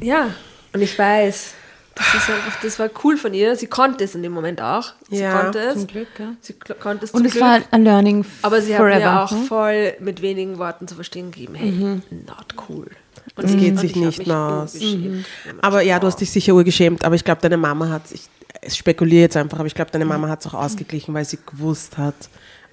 ja. 0.00 0.30
Und 0.72 0.82
ich 0.82 0.98
weiß, 0.98 1.54
das 1.94 2.06
ist 2.14 2.30
einfach, 2.30 2.60
das 2.62 2.78
war 2.78 2.88
cool 3.04 3.16
von 3.16 3.34
ihr. 3.34 3.54
Sie 3.56 3.66
konnte 3.66 4.04
es 4.04 4.14
in 4.14 4.22
dem 4.22 4.32
Moment 4.32 4.60
auch. 4.60 4.92
Sie 5.10 5.20
Ja, 5.20 5.38
konnte 5.40 5.58
es. 5.60 5.74
Zum 5.74 5.86
Glück, 5.86 6.08
ja. 6.18 6.34
Sie 6.40 6.54
konnte 6.54 7.04
es 7.04 7.10
Und 7.12 7.24
es 7.24 7.32
Glück. 7.32 7.44
war 7.44 7.60
ein 7.70 7.84
Learning 7.84 8.24
aber 8.42 8.60
sie 8.60 8.72
hat 8.74 8.80
forever. 8.80 8.98
mir 8.98 9.22
auch 9.22 9.30
hm? 9.30 9.44
voll 9.44 9.94
mit 10.00 10.20
wenigen 10.22 10.58
Worten 10.58 10.88
zu 10.88 10.94
verstehen 10.94 11.30
gegeben, 11.30 11.54
hey, 11.54 11.70
not 12.26 12.54
cool. 12.68 12.86
Und 13.36 13.44
Das 13.44 13.52
ich- 13.52 13.58
geht 13.60 13.78
sich 13.78 13.96
nicht 13.96 14.30
aus. 14.30 14.74
urgeschämt. 14.74 15.26
Aber 15.62 15.80
ja, 15.82 15.98
du 15.98 16.06
hast 16.06 16.20
dich 16.20 16.30
sicher 16.30 16.54
urgeschämt, 16.54 17.04
aber 17.04 17.14
ich 17.14 17.24
glaube, 17.24 17.40
deine 17.40 17.56
Mama 17.56 17.88
hat, 17.88 18.02
ich 18.12 18.28
spekuliere 18.76 19.22
jetzt 19.22 19.36
einfach, 19.36 19.58
aber 19.58 19.66
ich 19.66 19.74
glaube, 19.74 19.90
deine 19.90 20.04
Mama 20.04 20.28
hat 20.28 20.40
es 20.40 20.46
auch 20.46 20.54
ausgeglichen, 20.54 21.14
weil 21.14 21.24
sie 21.24 21.38
gewusst 21.44 21.98
hat, 21.98 22.14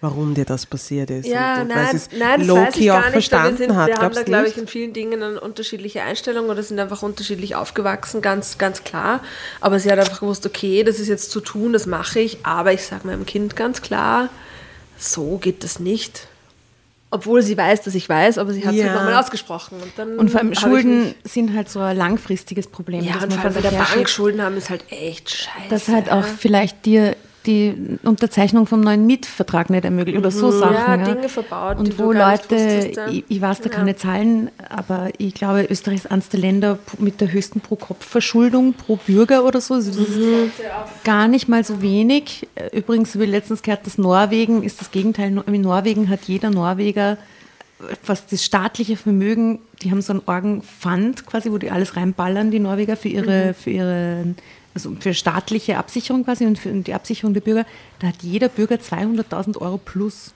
warum 0.01 0.33
dir 0.33 0.45
das 0.45 0.65
passiert 0.65 1.11
ist. 1.11 1.27
Ja, 1.27 1.61
und, 1.61 1.69
weil 1.69 1.75
nein, 1.75 1.87
sie 1.91 1.97
es 1.97 2.09
nein, 2.17 2.47
das 2.47 2.75
ich 2.75 2.91
auch 2.91 2.99
nicht. 2.99 3.11
verstanden 3.11 3.59
wir 3.59 3.67
sind, 3.67 3.75
hat. 3.77 3.87
wir 3.87 3.97
haben 3.97 4.15
da, 4.15 4.23
glaube 4.23 4.47
ich, 4.47 4.57
in 4.57 4.67
vielen 4.67 4.93
Dingen 4.93 5.21
eine 5.21 5.39
unterschiedliche 5.39 6.01
Einstellung 6.01 6.49
oder 6.49 6.63
sind 6.63 6.79
einfach 6.79 7.03
unterschiedlich 7.03 7.55
aufgewachsen, 7.55 8.21
ganz, 8.21 8.57
ganz 8.57 8.83
klar. 8.83 9.21
Aber 9.61 9.79
sie 9.79 9.91
hat 9.91 9.99
einfach 9.99 10.19
gewusst, 10.19 10.45
okay, 10.45 10.83
das 10.83 10.99
ist 10.99 11.07
jetzt 11.07 11.31
zu 11.31 11.39
tun, 11.39 11.71
das 11.71 11.85
mache 11.85 12.19
ich, 12.19 12.39
aber 12.43 12.73
ich 12.73 12.83
sage 12.83 13.05
meinem 13.07 13.25
Kind 13.25 13.55
ganz 13.55 13.81
klar, 13.81 14.29
so 14.97 15.37
geht 15.37 15.63
das 15.63 15.79
nicht. 15.79 16.27
Obwohl 17.13 17.41
sie 17.41 17.57
weiß, 17.57 17.81
dass 17.81 17.93
ich 17.93 18.07
weiß, 18.07 18.37
aber 18.37 18.53
sie 18.53 18.65
hat 18.65 18.73
es 18.73 18.79
Ja. 18.79 18.85
nicht 18.85 18.95
nochmal 18.95 19.15
ausgesprochen. 19.15 19.79
Und, 19.81 19.91
dann 19.97 20.17
Und 20.17 20.31
vor 20.31 20.39
allem 20.39 20.55
Schulden 20.55 21.13
sind 21.25 21.53
halt 21.55 21.69
so 21.69 21.79
ein 21.81 21.97
langfristiges 21.97 22.67
Problem. 22.67 23.03
Ja, 23.03 23.15
und 23.21 23.33
vor 23.33 23.43
allem 23.43 23.53
bei 23.53 23.61
der 23.61 23.71
Bank. 23.71 24.07
Schulden 24.09 24.41
haben 24.41 24.55
ist 24.55 24.69
halt 24.69 24.85
echt 24.89 25.29
scheiße. 25.29 25.69
dass 25.69 25.89
halt 25.89 26.09
auch 26.09 26.23
vielleicht 26.23 26.85
dir 26.85 27.17
die 27.45 27.97
Unterzeichnung 28.03 28.67
vom 28.67 28.81
neuen 28.81 29.05
Mietvertrag 29.07 29.69
nicht 29.69 29.83
ermöglicht 29.85 30.17
oder 30.17 30.31
so 30.31 30.51
Sachen. 30.51 30.99
Ja, 30.99 31.13
Dinge 31.13 31.27
verbaut, 31.29 31.77
Und 31.79 31.97
wo 31.97 32.11
Leute, 32.11 32.49
wusstest, 32.55 32.95
ja. 32.97 33.07
ich, 33.07 33.23
ich 33.27 33.41
weiß 33.41 33.61
da 33.61 33.69
Ja. 33.69 33.75
keine 33.75 33.95
Zahlen, 33.95 34.51
aber 34.69 35.09
ich 35.17 35.33
glaube, 35.33 35.65
Österreich 35.69 35.97
ist 35.97 36.11
eines 36.11 36.29
der 36.29 36.39
Länder 36.39 36.77
mit 36.99 37.19
der 37.19 37.31
höchsten 37.31 37.59
Pro-Kopf-Verschuldung 37.61 38.73
pro 38.73 38.97
Bürger 38.97 39.43
oder 39.45 39.59
so. 39.61 39.73
Also 39.75 39.89
das 39.91 40.09
Mhm. 40.09 40.23
ist 40.47 41.03
gar 41.03 41.27
nicht 41.27 41.47
mal 41.47 41.63
so 41.63 41.81
wenig. 41.81 42.47
Übrigens 42.73 43.15
habe 43.15 43.25
ich 43.25 43.31
letztens 43.31 43.61
gehört, 43.63 43.85
dass 43.87 43.97
Norwegen 43.97 44.63
ist 44.63 44.79
das 44.81 44.91
Gegenteil. 44.91 45.41
In 45.47 45.61
Norwegen 45.61 46.09
hat 46.09 46.21
jeder 46.25 46.49
Norweger 46.49 47.17
was 48.05 48.27
das 48.27 48.45
staatliche 48.45 48.95
Vermögen, 48.95 49.57
die 49.81 49.89
haben 49.89 50.03
so 50.03 50.13
einen 50.13 50.21
Orgenfund 50.27 51.25
quasi, 51.25 51.51
wo 51.51 51.57
die 51.57 51.71
alles 51.71 51.95
reinballern, 51.95 52.51
die 52.51 52.59
Norweger, 52.59 52.95
für 52.95 53.09
ihre, 53.09 53.55
für 53.55 53.71
ihre, 53.71 54.35
also 54.73 54.95
für 54.99 55.13
staatliche 55.13 55.77
Absicherung 55.77 56.23
quasi 56.23 56.45
und 56.45 56.57
für 56.57 56.71
die 56.71 56.93
Absicherung 56.93 57.33
der 57.33 57.41
Bürger. 57.41 57.65
Da 58.01 58.07
hat 58.07 58.23
jeder 58.23 58.49
Bürger 58.49 58.77
200.000 58.77 59.59
Euro 59.59 59.77
plus. 59.77 60.33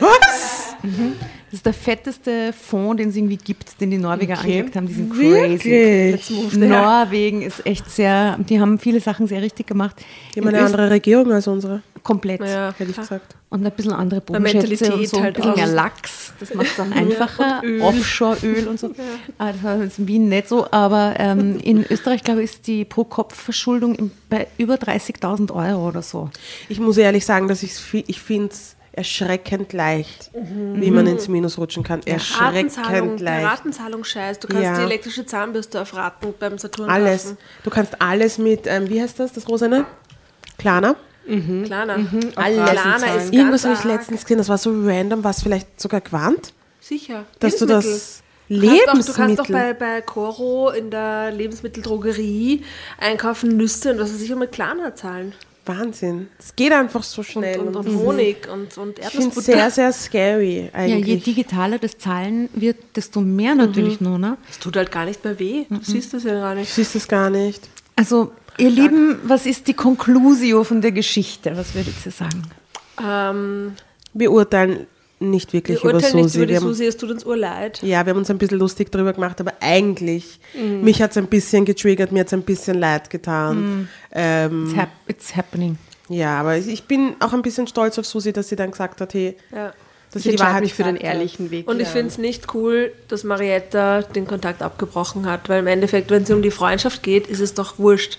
Was? 0.00 0.74
Das 0.82 1.54
ist 1.54 1.66
der 1.66 1.72
fetteste 1.72 2.52
Fonds, 2.52 2.96
den 3.00 3.10
es 3.10 3.16
irgendwie 3.16 3.36
gibt, 3.36 3.80
den 3.80 3.92
die 3.92 3.98
Norweger 3.98 4.34
Okay. 4.34 4.58
angelegt 4.58 4.76
haben. 4.76 4.88
Die 4.88 4.94
sind 4.94 5.12
crazy. 5.14 6.18
Norwegen 6.58 7.42
ist 7.42 7.64
echt 7.64 7.88
sehr, 7.88 8.36
die 8.38 8.60
haben 8.60 8.80
viele 8.80 8.98
Sachen 9.00 9.28
sehr 9.28 9.42
richtig 9.42 9.68
gemacht. 9.68 9.96
Die 10.34 10.40
haben 10.40 10.48
In 10.48 10.54
eine 10.56 10.66
andere 10.66 10.90
Regierung 10.90 11.30
als 11.32 11.46
unsere, 11.46 11.82
Komplett. 12.02 12.40
Ja, 12.40 12.72
hätte 12.76 12.90
ich 12.90 12.96
gesagt. 12.96 13.34
Und 13.50 13.64
ein 13.66 13.72
bisschen 13.72 13.92
andere 13.92 14.20
Bodenschätze 14.20 14.56
Mentalität 14.68 14.92
und 14.94 15.08
so, 15.08 15.16
ein 15.18 15.22
halt 15.24 15.36
bisschen 15.36 15.54
mehr 15.54 15.66
Lachs. 15.66 16.32
Das 16.40 16.54
macht 16.54 16.66
es 16.68 16.76
dann 16.76 16.92
einfacher. 16.92 17.62
Offshore-Öl 17.80 18.66
und 18.68 18.78
so. 18.80 18.90
Ah, 19.38 19.52
das 19.52 19.62
war 19.62 19.82
jetzt 19.82 19.98
in 19.98 20.08
Wien 20.08 20.28
nicht 20.28 20.48
so, 20.48 20.66
aber 20.70 21.14
ähm, 21.18 21.58
in 21.62 21.84
Österreich, 21.90 22.24
glaube 22.24 22.42
ich, 22.42 22.50
ist 22.52 22.66
die 22.66 22.84
Pro-Kopf-Verschuldung 22.84 24.10
bei 24.30 24.46
über 24.58 24.74
30.000 24.76 25.52
Euro 25.54 25.88
oder 25.88 26.02
so. 26.02 26.30
Ich 26.68 26.78
muss 26.80 26.87
ehrlich 26.96 27.26
sagen, 27.26 27.48
dass 27.48 27.62
ich's 27.62 27.82
ich 27.92 28.20
finde 28.22 28.52
es 28.52 28.76
erschreckend 28.92 29.72
leicht, 29.72 30.30
wie 30.34 30.90
man 30.90 31.06
ins 31.06 31.28
Minus 31.28 31.56
rutschen 31.58 31.84
kann. 31.84 32.00
Ratenzahlung, 32.00 32.54
Erschreckend 32.54 33.20
leicht. 33.20 33.46
Ratenzahlungsscheiß. 33.46 34.38
Du 34.40 34.48
kannst 34.48 34.62
Ja. 34.64 34.76
die 34.78 34.82
elektrische 34.82 35.24
Zahnbürste 35.26 35.80
auf 35.82 35.94
Raten 35.94 36.34
beim 36.38 36.58
Saturn 36.58 36.90
Alles. 36.90 37.24
kaufen. 37.24 37.38
Du 37.62 37.70
kannst 37.70 38.00
alles 38.00 38.38
mit, 38.38 38.62
ähm, 38.66 38.88
wie 38.88 39.00
heißt 39.00 39.20
das, 39.20 39.32
das 39.32 39.48
Rosane? 39.48 39.84
Klarna. 40.56 40.96
Klarna. 41.64 41.94
Alles. 42.36 42.70
Klarna 42.70 43.14
ist 43.16 43.32
Irgendwas 43.34 43.64
habe 43.64 43.74
ich 43.74 43.84
letztens 43.84 44.22
gesehen, 44.22 44.38
das 44.38 44.48
war 44.48 44.56
so 44.58 44.70
random, 44.72 45.22
was 45.22 45.42
vielleicht 45.42 45.78
sogar 45.80 46.00
gewarnt, 46.00 46.54
Sicher. 46.80 47.24
dass 47.38 47.56
du 47.58 47.66
Lebensmittel. 47.66 47.92
das 47.92 48.22
Du 48.48 48.54
kannst, 48.54 48.64
doch, 48.64 48.72
Lebensmittel. 48.72 49.04
du 49.04 49.12
kannst 49.12 49.38
doch 49.40 49.48
bei, 49.48 49.74
bei 49.74 50.00
Coro 50.00 50.70
in 50.70 50.90
der 50.90 51.30
Lebensmitteldrogerie 51.32 52.64
einkaufen 52.98 53.56
Nüsse 53.58 53.92
und 53.92 54.00
was 54.00 54.12
weiß 54.14 54.22
ich 54.22 54.32
und 54.32 54.38
mit 54.38 54.52
Klarna 54.52 54.94
zahlen. 54.94 55.34
Wahnsinn. 55.68 56.28
Es 56.38 56.56
geht 56.56 56.72
einfach 56.72 57.02
so 57.02 57.22
schnell. 57.22 57.60
Und, 57.60 57.76
und 57.76 57.86
und 57.86 57.96
Honig 57.98 58.48
und, 58.52 58.76
und 58.78 58.98
ich 58.98 59.04
finde 59.06 59.28
es 59.28 59.36
Erdnussbutter. 59.36 59.42
sehr, 59.42 59.70
sehr 59.70 59.92
scary 59.92 60.70
Ja, 60.74 60.84
je 60.84 60.94
eigentlich. 60.94 61.22
digitaler 61.24 61.78
das 61.78 61.98
Zahlen 61.98 62.48
wird, 62.54 62.76
desto 62.96 63.20
mehr 63.20 63.54
natürlich 63.54 64.00
nur. 64.00 64.18
Ne? 64.18 64.36
Das 64.48 64.58
tut 64.58 64.76
halt 64.76 64.90
gar 64.90 65.04
nicht 65.04 65.22
mehr 65.24 65.38
weh. 65.38 65.64
Du 65.68 65.78
siehst 65.82 66.14
das 66.14 66.24
ja 66.24 66.34
gar 66.34 66.54
du 66.54 66.60
nicht. 66.60 66.72
siehst 66.72 66.96
es 66.96 67.06
gar 67.06 67.30
nicht. 67.30 67.68
Also, 67.94 68.32
ihr 68.58 68.70
Lieben, 68.70 69.18
was 69.24 69.46
ist 69.46 69.66
die 69.68 69.74
Conclusio 69.74 70.64
von 70.64 70.80
der 70.80 70.92
Geschichte? 70.92 71.56
Was 71.56 71.74
würdet 71.74 71.94
ihr 72.04 72.12
sagen? 72.12 72.42
Ähm, 73.04 73.74
Wir 74.14 74.32
urteilen 74.32 74.86
nicht 75.20 75.52
wirklich 75.52 75.82
wir 75.82 75.90
über 75.90 75.94
urteilen 75.98 76.16
nicht 76.16 76.24
Susi. 76.26 76.38
über 76.38 76.46
die 76.46 76.56
Susi, 76.58 76.84
es 76.86 76.96
tut 76.96 77.10
uns 77.10 77.24
urleid. 77.24 77.82
Ja, 77.82 78.04
wir 78.06 78.10
haben 78.10 78.18
uns 78.18 78.30
ein 78.30 78.38
bisschen 78.38 78.58
lustig 78.58 78.90
darüber 78.92 79.12
gemacht, 79.12 79.40
aber 79.40 79.52
eigentlich, 79.60 80.38
Mhm. 80.54 80.82
mich 80.82 81.02
hat 81.02 81.10
es 81.12 81.16
ein 81.16 81.26
bisschen 81.26 81.64
getriggert, 81.64 82.12
mir 82.12 82.20
hat 82.20 82.28
es 82.28 82.32
ein 82.34 82.42
bisschen 82.42 82.78
leid 82.78 83.10
getan. 83.10 83.56
Mhm. 83.80 83.88
Ähm, 84.12 84.66
It's, 84.68 84.76
hap 84.76 84.88
it's 85.08 85.36
happening. 85.36 85.76
ja, 86.08 86.38
aber 86.40 86.56
ich 86.56 86.84
bin 86.84 87.16
auch 87.20 87.32
ein 87.32 87.42
bisschen 87.42 87.66
stolz 87.66 87.98
auf 87.98 88.06
Susi, 88.06 88.32
dass 88.32 88.48
sie 88.48 88.56
dann 88.56 88.70
gesagt 88.70 89.00
hat, 89.00 89.12
hey, 89.14 89.36
Ja. 89.52 89.72
dass 90.12 90.20
Ich 90.24 90.30
sie 90.30 90.36
die 90.36 90.38
Wahrheit 90.38 90.62
mich 90.62 90.72
für 90.74 90.84
den 90.84 90.96
ehrlichen 90.96 91.50
Weg. 91.50 91.68
Und 91.68 91.80
ich 91.80 91.88
finde 91.88 92.08
es 92.08 92.18
nicht 92.18 92.54
cool, 92.54 92.92
dass 93.08 93.24
Marietta 93.24 94.02
den 94.02 94.26
Kontakt 94.26 94.62
abgebrochen 94.62 95.26
hat, 95.26 95.48
weil 95.48 95.58
im 95.60 95.66
Endeffekt, 95.66 96.10
wenn 96.10 96.22
es 96.22 96.30
um 96.30 96.42
die 96.42 96.50
Freundschaft 96.50 97.02
geht, 97.02 97.26
ist 97.26 97.40
es 97.40 97.54
doch 97.54 97.78
wurscht. 97.78 98.18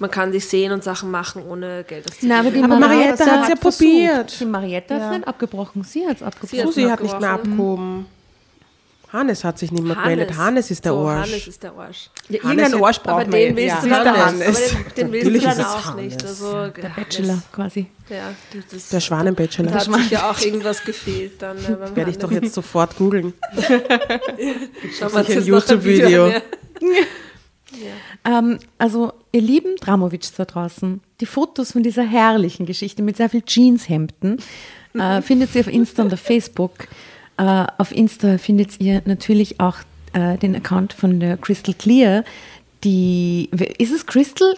Man 0.00 0.10
kann 0.10 0.30
sich 0.32 0.46
sehen 0.48 0.70
und 0.72 0.84
Sachen 0.84 1.10
machen, 1.10 1.42
ohne 1.48 1.82
Geld 1.84 2.06
auszugeben. 2.08 2.28
Na, 2.28 2.38
aber 2.40 2.50
die 2.50 2.62
Aber 2.62 2.78
Marietta 2.78 3.26
hat's 3.26 3.48
ja 3.48 3.54
hat 3.54 3.60
probiert. 3.60 4.40
Die 4.40 4.44
Marietta 4.44 4.94
hat 4.94 5.02
es 5.02 5.10
nicht 5.18 5.28
abgebrochen, 5.28 5.82
sie 5.84 6.06
hat 6.06 6.16
es 6.18 6.22
abgebrochen. 6.22 6.66
Susi 6.66 6.82
hat 6.84 7.02
nicht 7.02 7.20
mehr 7.20 7.30
abgehoben. 7.30 8.06
Hannes 9.10 9.42
hat 9.42 9.58
sich 9.58 9.72
nicht 9.72 9.82
mehr 9.82 9.96
gemeldet. 9.96 10.36
Hannes 10.36 10.70
ist 10.70 10.84
der 10.84 10.92
so, 10.92 10.98
Arsch. 11.08 11.30
Hannes 11.30 11.48
ist 11.48 11.62
der 11.62 11.72
Arsch. 11.72 12.10
Ja, 12.28 12.42
Hannes 12.42 12.52
irgendein 12.68 12.78
ist- 12.80 12.84
Arsch 12.86 12.98
braucht 12.98 13.08
Aber 13.08 13.20
man 13.22 13.30
den 13.30 13.56
jetzt. 13.56 13.82
willst 13.82 13.86
Ja. 13.86 14.04
du 14.04 14.10
Hannes. 14.20 14.46
aber 14.74 14.90
den, 14.90 14.94
den 14.96 15.12
willst 15.12 15.26
du 15.26 15.30
ist 15.34 15.46
dann 15.46 15.58
es 15.60 15.64
auch 15.66 15.84
Hannes. 15.86 16.04
nicht. 16.04 16.24
Also, 16.26 16.66
Der 16.68 16.88
Bachelor 16.90 17.42
quasi. 17.50 17.86
Ja, 18.10 18.34
das 18.54 18.72
ist, 18.74 18.92
Der 18.92 19.00
Schwanenbachelor. 19.00 19.70
da 19.72 19.78
hat 19.78 19.84
sicher 20.02 20.30
auch 20.30 20.38
irgendwas 20.40 20.84
gefehlt. 20.84 21.40
Dann, 21.40 21.56
äh, 21.56 21.66
Werde 21.96 22.10
ich 22.10 22.18
doch 22.18 22.28
Hannes. 22.30 22.44
jetzt 22.44 22.54
sofort 22.54 22.96
googeln. 22.98 23.32
Schauen 23.56 25.12
wir 25.12 25.18
uns 25.20 25.26
sicher 25.26 25.40
ein 25.40 25.46
YouTube-Video. 25.46 26.32
an. 28.24 28.50
Ähm, 28.52 28.58
also, 28.78 29.12
ihr 29.32 29.42
lieben 29.42 29.76
Dramovic 29.76 30.28
da 30.36 30.44
draußen, 30.44 31.00
die 31.20 31.26
Fotos 31.26 31.72
von 31.72 31.82
dieser 31.82 32.04
herrlichen 32.04 32.66
Geschichte 32.66 33.02
mit 33.02 33.16
sehr 33.16 33.28
viel 33.28 33.42
Jeanshemden 33.42 34.38
äh, 34.94 35.22
findet 35.22 35.54
ihr 35.54 35.62
auf 35.62 35.68
Insta 35.68 36.02
und 36.02 36.12
auf 36.12 36.20
Facebook. 36.20 36.88
Äh, 37.36 37.66
auf 37.78 37.92
Insta 37.92 38.38
findet 38.38 38.80
ihr 38.80 39.02
natürlich 39.04 39.60
auch 39.60 39.78
äh, 40.12 40.36
den 40.38 40.56
Account 40.56 40.92
von 40.92 41.20
der 41.20 41.36
Crystal 41.36 41.74
Clear. 41.74 42.24
Die, 42.84 43.50
ist 43.78 43.92
es 43.92 44.06
Crystal? 44.06 44.54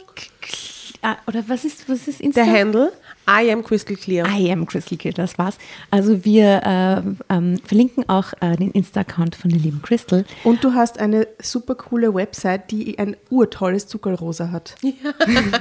Ah, 1.03 1.17
Oder 1.27 1.45
was 1.47 1.65
ist, 1.65 1.89
was 1.89 2.07
ist 2.09 2.21
Insta? 2.21 2.45
Der 2.45 2.53
Handle 2.53 2.93
I 3.31 3.53
am 3.53 3.63
Crystal 3.63 3.97
Clear. 3.97 4.27
I 4.27 4.51
am 4.51 4.67
Crystal 4.67 4.99
Clear, 4.99 5.15
das 5.15 5.39
war's. 5.39 5.57
Also 5.91 6.25
wir 6.25 6.63
äh, 6.65 7.35
ähm, 7.35 7.59
verlinken 7.65 8.09
auch 8.09 8.33
äh, 8.41 8.57
den 8.57 8.73
Insta-Account 8.73 9.37
von 9.37 9.51
der 9.51 9.61
lieben 9.61 9.81
Crystal. 9.83 10.25
Und 10.43 10.65
du 10.65 10.75
hast 10.75 10.99
eine 10.99 11.29
super 11.41 11.77
coole 11.77 12.13
Website, 12.13 12.71
die 12.71 12.99
ein 12.99 13.17
urtolles 13.31 13.87
Zuckerrosa 13.87 14.51
hat. 14.51 14.75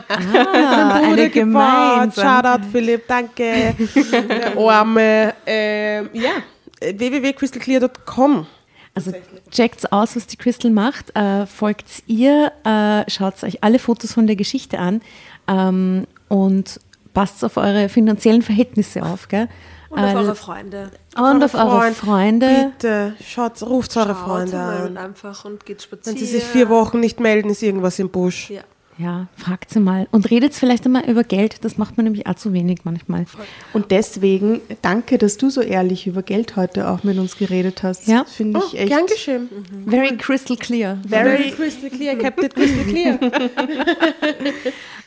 Ah, 0.09 0.99
Bruder 0.99 1.11
eine 1.11 1.29
gemeinsame. 1.29 2.11
Shoutout 2.13 2.67
Philipp, 2.71 3.07
danke. 3.07 3.75
Arme. 4.57 5.33
Ähm, 5.45 6.09
ja, 6.13 6.31
äh, 6.79 6.97
www.crystalclear.com. 6.97 8.47
Also 8.95 9.11
checkt's 9.51 9.85
aus, 9.85 10.15
was 10.15 10.27
die 10.27 10.37
Crystal 10.37 10.71
macht, 10.71 11.15
äh, 11.15 11.45
folgt 11.45 12.03
ihr, 12.07 12.51
äh, 12.63 13.09
schaut 13.09 13.43
euch 13.43 13.63
alle 13.63 13.79
Fotos 13.79 14.13
von 14.13 14.27
der 14.27 14.35
Geschichte 14.35 14.79
an 14.79 15.01
ähm, 15.47 16.05
und 16.27 16.79
passt 17.19 17.43
auf 17.43 17.57
eure 17.57 17.89
finanziellen 17.89 18.41
Verhältnisse 18.41 19.03
auf, 19.03 19.27
gell? 19.27 19.47
Und 19.89 19.99
auf 19.99 20.13
Äh, 20.13 20.15
eure 20.15 20.35
Freunde. 20.35 20.91
und 21.17 21.43
auf 21.43 21.53
eure 21.53 21.69
Freund, 21.79 21.95
Freunde. 21.97 22.71
Bitte, 22.77 23.13
schaut, 23.27 23.61
ruft 23.63 23.97
eure 23.97 24.15
Freunde 24.15 24.57
an. 24.57 24.97
einfach 24.97 25.43
und 25.43 25.65
geht 25.65 25.79
Wenn 25.79 25.83
spazieren. 25.99 26.17
sie 26.17 26.25
sich 26.25 26.43
vier 26.43 26.69
Wochen 26.69 26.99
nicht 27.01 27.19
melden, 27.19 27.49
ist 27.49 27.61
irgendwas 27.61 27.99
im 27.99 28.09
Busch. 28.09 28.49
Ja. 28.51 28.61
Ja, 28.99 29.27
fragt 29.37 29.69
sie 29.69 29.79
mal. 29.79 30.07
Und 30.11 30.29
redet 30.29 30.53
vielleicht 30.53 30.85
einmal 30.85 31.09
über 31.09 31.23
Geld, 31.23 31.63
das 31.63 31.77
macht 31.77 31.95
man 31.95 32.03
nämlich 32.03 32.27
auch 32.27 32.35
zu 32.35 32.51
wenig 32.51 32.79
manchmal. 32.83 33.25
Und 33.71 33.91
deswegen 33.91 34.59
danke, 34.81 35.17
dass 35.17 35.37
du 35.37 35.49
so 35.49 35.61
ehrlich 35.61 36.05
über 36.05 36.21
Geld 36.21 36.57
heute 36.57 36.89
auch 36.89 37.03
mit 37.03 37.17
uns 37.17 37.37
geredet 37.37 37.81
hast. 37.81 38.07
Ja. 38.07 38.25
Finde 38.25 38.59
Oh, 38.59 38.63
ich 38.67 38.77
echt. 38.77 38.89
gern 38.89 39.05
geschehen. 39.05 39.49
Very 39.87 40.17
crystal 40.17 40.57
clear. 40.57 40.97
Very 41.07 41.51
crystal 41.51 41.89
clear, 41.89 42.13
it 42.19 42.53
crystal 42.53 42.83
clear. 42.85 43.19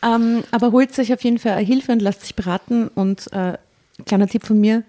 Ähm, 0.05 0.43
aber 0.51 0.73
holt 0.73 0.99
euch 0.99 1.13
auf 1.13 1.23
jeden 1.23 1.39
Fall 1.39 1.65
Hilfe 1.65 1.93
und 1.93 2.03
lasst 2.03 2.23
sich 2.23 2.35
beraten. 2.35 2.89
Und 2.89 3.33
äh, 3.33 3.57
kleiner 4.05 4.27
Tipp 4.27 4.45
von 4.45 4.61
mir: 4.61 4.83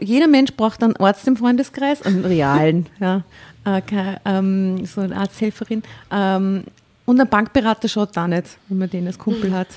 jeder 0.00 0.28
Mensch 0.28 0.52
braucht 0.54 0.82
einen 0.82 0.96
Arzt 0.96 1.28
im 1.28 1.36
Freundeskreis, 1.36 2.00
einen 2.02 2.24
realen, 2.24 2.86
ja, 3.00 3.22
äh, 3.66 3.82
ähm, 4.24 4.86
so 4.86 5.02
eine 5.02 5.14
Arzthelferin. 5.14 5.82
Ähm, 6.10 6.64
und 7.08 7.20
ein 7.20 7.28
Bankberater 7.28 7.88
schaut 7.88 8.16
da 8.16 8.28
nicht, 8.28 8.58
wenn 8.68 8.78
man 8.78 8.90
den 8.90 9.06
als 9.06 9.18
Kumpel 9.18 9.52
hat. 9.52 9.68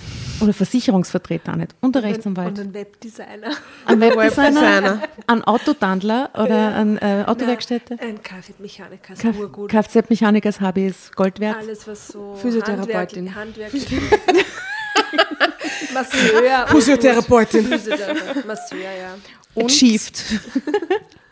Oder 0.42 0.54
Versicherungsvertreter 0.54 1.54
auch 1.54 1.56
nicht. 1.56 1.74
Und 1.82 1.96
ein 1.96 2.04
Rechtsanwalt. 2.04 2.50
Und 2.50 2.60
ein 2.60 2.74
Webdesigner. 2.74 3.52
Ein 3.86 4.00
Webdesigner, 4.02 5.02
ein 5.28 5.44
Autotandler 5.46 6.30
oder 6.34 6.76
ein 6.76 6.98
äh, 6.98 7.24
Autowerkstätte. 7.26 7.98
Ein 8.00 8.22
Kfz-Mechaniker 8.22 9.14
ist 9.14 9.24
Kf- 9.24 9.38
urgut. 9.40 9.72
Kfz-Mechaniker 9.72 10.48
als 10.48 10.60
Hobby 10.60 10.88
ist 10.88 11.16
Gold 11.16 11.40
wert. 11.40 11.58
Alles, 11.58 11.88
was 11.88 12.10
so 12.10 12.36
Physiotherapeutin. 12.36 13.34
Handwerk, 13.34 13.72
Handwerk 13.72 14.46
Masseur. 15.94 16.68
Physiotherapeutin. 16.68 17.66
Physiotherapeut, 17.66 18.46
Masseur, 18.46 18.78
ja. 18.80 19.64
Achieved. 19.64 20.24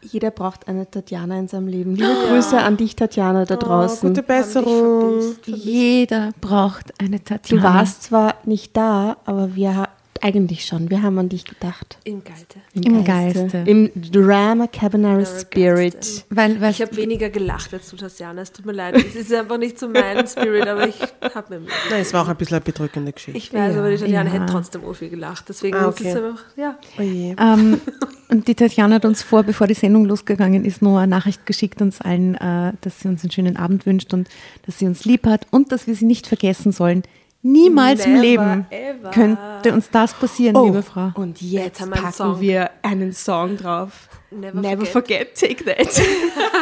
Jeder 0.01 0.31
braucht 0.31 0.67
eine 0.67 0.89
Tatjana 0.89 1.37
in 1.39 1.47
seinem 1.47 1.67
Leben. 1.67 1.95
Liebe 1.95 2.13
Grüße 2.29 2.57
an 2.57 2.77
dich, 2.77 2.95
Tatjana, 2.95 3.45
da 3.45 3.55
Oh, 3.55 3.59
draußen. 3.59 4.09
gute 4.09 4.23
Besserung. 4.23 5.19
Jeder 5.45 6.31
braucht 6.39 6.93
eine 7.01 7.23
Tatjana. 7.23 7.61
du 7.61 7.67
warst 7.67 8.03
zwar 8.03 8.35
nicht 8.45 8.75
da, 8.77 9.17
aber 9.25 9.55
wir 9.55 9.75
ha- 9.75 9.89
eigentlich 10.21 10.65
schon. 10.65 10.89
Wir 10.89 11.01
haben 11.01 11.17
an 11.19 11.29
dich 11.29 11.45
gedacht. 11.45 11.97
Im 12.03 12.23
Geiste. 12.23 12.59
Im 12.73 13.03
Geiste. 13.03 13.63
Im 13.65 13.89
Drama 13.95 14.67
Carbonara 14.67 15.25
Spirit. 15.25 15.93
Geiste. 15.95 16.23
Weil, 16.29 16.59
weil 16.61 16.71
Ich 16.71 16.81
habe 16.81 16.95
weniger 16.97 17.29
gelacht 17.29 17.73
als 17.73 17.89
du, 17.89 17.95
Tatjana. 17.97 18.41
Es 18.41 18.51
tut 18.51 18.65
mir 18.65 18.71
leid. 18.73 18.95
Es 18.97 19.15
ist 19.15 19.33
einfach 19.33 19.57
nicht 19.57 19.77
so 19.79 19.87
mein 19.89 20.27
Spirit, 20.27 20.67
aber 20.67 20.87
ich 20.87 20.99
habe 21.33 21.53
mir 21.55 21.59
Mühe. 21.61 21.69
Nein, 21.89 22.01
es 22.01 22.13
war 22.13 22.23
auch 22.23 22.29
ein 22.29 22.35
bisschen 22.37 22.55
eine 22.55 22.63
bedrückende 22.65 23.11
Geschichte. 23.13 23.37
Ich 23.37 23.53
weiß, 23.53 23.77
aber 23.77 23.89
die 23.89 23.97
Tatjana 23.97 24.29
ja. 24.33 24.35
hätte 24.41 24.51
trotzdem 24.51 24.81
so 24.85 24.93
viel 24.93 25.09
gelacht. 25.09 25.45
Deswegen 25.49 25.75
Ah, 25.77 25.89
ist 25.89 26.01
es 26.01 26.07
okay. 26.07 26.17
einfach, 26.25 26.43
ja. 26.55 26.77
Oh 26.97 27.01
je. 27.01 27.35
ähm, 27.39 27.81
und 28.29 28.47
die 28.47 28.55
Tatjana 28.55 28.95
hat 28.95 29.05
uns 29.05 29.23
vor, 29.23 29.43
bevor 29.43 29.67
die 29.67 29.73
Sendung 29.73 30.05
losgegangen 30.05 30.65
ist, 30.65 30.81
noch 30.81 30.97
eine 30.97 31.07
Nachricht 31.07 31.45
geschickt 31.45 31.81
uns 31.81 32.01
allen, 32.01 32.35
äh, 32.35 32.73
dass 32.81 32.99
sie 33.01 33.07
uns 33.07 33.23
einen 33.23 33.31
schönen 33.31 33.57
Abend 33.57 33.85
wünscht 33.85 34.13
und 34.13 34.29
dass 34.65 34.79
sie 34.79 34.85
uns 34.87 35.05
lieb 35.05 35.25
hat 35.25 35.47
und 35.51 35.71
dass 35.71 35.87
wir 35.87 35.95
sie 35.95 36.05
nicht 36.05 36.27
vergessen 36.27 36.71
sollen. 36.71 37.03
Niemals 37.41 38.05
im 38.05 38.13
Never 38.13 38.21
Leben 38.21 38.65
ever. 38.69 39.11
könnte 39.11 39.73
uns 39.73 39.89
das 39.89 40.13
passieren, 40.13 40.55
Oh, 40.57 40.65
liebe 40.65 40.83
Frau. 40.83 41.11
und 41.15 41.41
Jetzt 41.41 41.63
jetzt 41.63 41.81
haben 41.81 41.89
wir 41.89 41.95
einen 41.95 42.03
packen 42.03 42.15
Song. 42.17 42.41
wir 42.41 42.69
einen 42.81 43.13
Song 43.13 43.57
drauf. 43.57 43.91
Never 44.31 44.59
Never 44.59 44.85
forget. 44.85 45.29
forget, 45.39 45.65
take 45.65 45.65
that. 45.65 45.87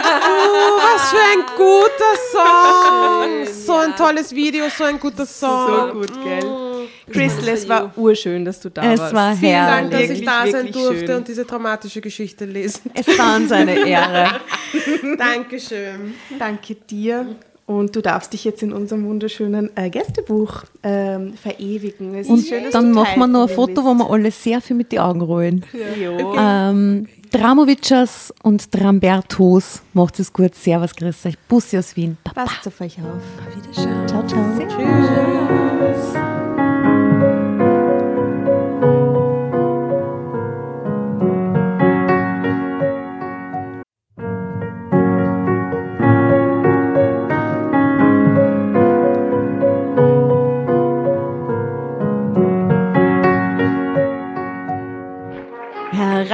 Oh, 0.10 0.80
was 0.80 1.10
für 1.10 1.18
ein 1.18 1.44
guter 1.58 2.14
Song. 2.32 3.54
So 3.66 3.74
ein 3.76 3.96
tolles 3.96 4.34
Video, 4.34 4.66
so 4.70 4.84
ein 4.86 5.00
guter 5.00 5.26
Song. 5.26 5.88
So 5.90 5.94
gut, 6.00 6.24
gell? 6.24 6.88
Crystal, 7.12 7.50
es 7.50 7.68
war 7.68 7.92
urschön, 7.98 8.46
dass 8.46 8.60
du 8.60 8.70
da 8.70 8.94
Es 8.94 9.00
warst. 9.00 9.14
war 9.14 9.36
Vielen 9.36 9.52
Dank, 9.54 9.92
dass 9.92 10.00
herrlich. 10.02 10.20
ich 10.20 10.26
da 10.26 10.48
sein 10.48 10.72
durfte 10.72 11.06
schön. 11.08 11.16
und 11.18 11.28
diese 11.28 11.46
traumatische 11.48 12.02
Geschichte 12.02 12.46
lesen. 12.46 12.90
Es 12.94 13.08
war 13.18 13.36
uns 13.38 13.52
eine 13.52 13.86
Ehre. 13.88 14.40
Dankeschön. 15.18 16.14
Danke 16.40 16.76
dir. 16.76 17.36
Und 17.68 17.96
du 17.98 18.02
darfst 18.02 18.32
dich 18.32 18.46
jetzt 18.46 18.64
in 18.64 18.72
unserem 18.72 19.06
wunderschönen 19.06 19.70
äh, 19.76 19.90
Gästebuch 19.90 20.64
ähm, 20.84 21.34
verewigen. 21.34 22.16
Es 22.16 22.30
Und 22.30 22.40
ist 22.40 22.48
schön, 22.48 22.64
dass 22.64 22.72
dann 22.72 22.94
du 22.94 22.96
machen 22.96 23.20
wir 23.20 23.28
noch 23.28 23.50
ein 23.50 23.54
Foto, 23.54 23.84
wo 23.84 23.94
wir 23.94 24.10
alle 24.10 24.32
sehr 24.32 24.62
viel 24.62 24.78
mit 24.78 24.94
den 24.94 25.00
Augen 25.00 25.20
rollen. 25.20 25.66
Jo. 26.02 26.34
Ähm, 26.40 27.08
Dramovicers 27.30 28.34
und 28.42 28.74
Drambertos, 28.74 29.82
macht 29.92 30.18
es 30.18 30.32
gut. 30.32 30.56
Servus, 30.56 30.96
grüß 30.96 31.26
euch. 31.26 31.38
Bussi 31.50 31.78
aus 31.78 31.98
Wien. 31.98 32.18
Baba. 32.24 32.46
Passt 32.46 32.68
auf 32.68 32.80
euch 32.80 32.98
auf. 33.00 33.22
Wiederschauen. 33.54 34.08
Ciao, 34.08 34.26
ciao. 36.16 36.27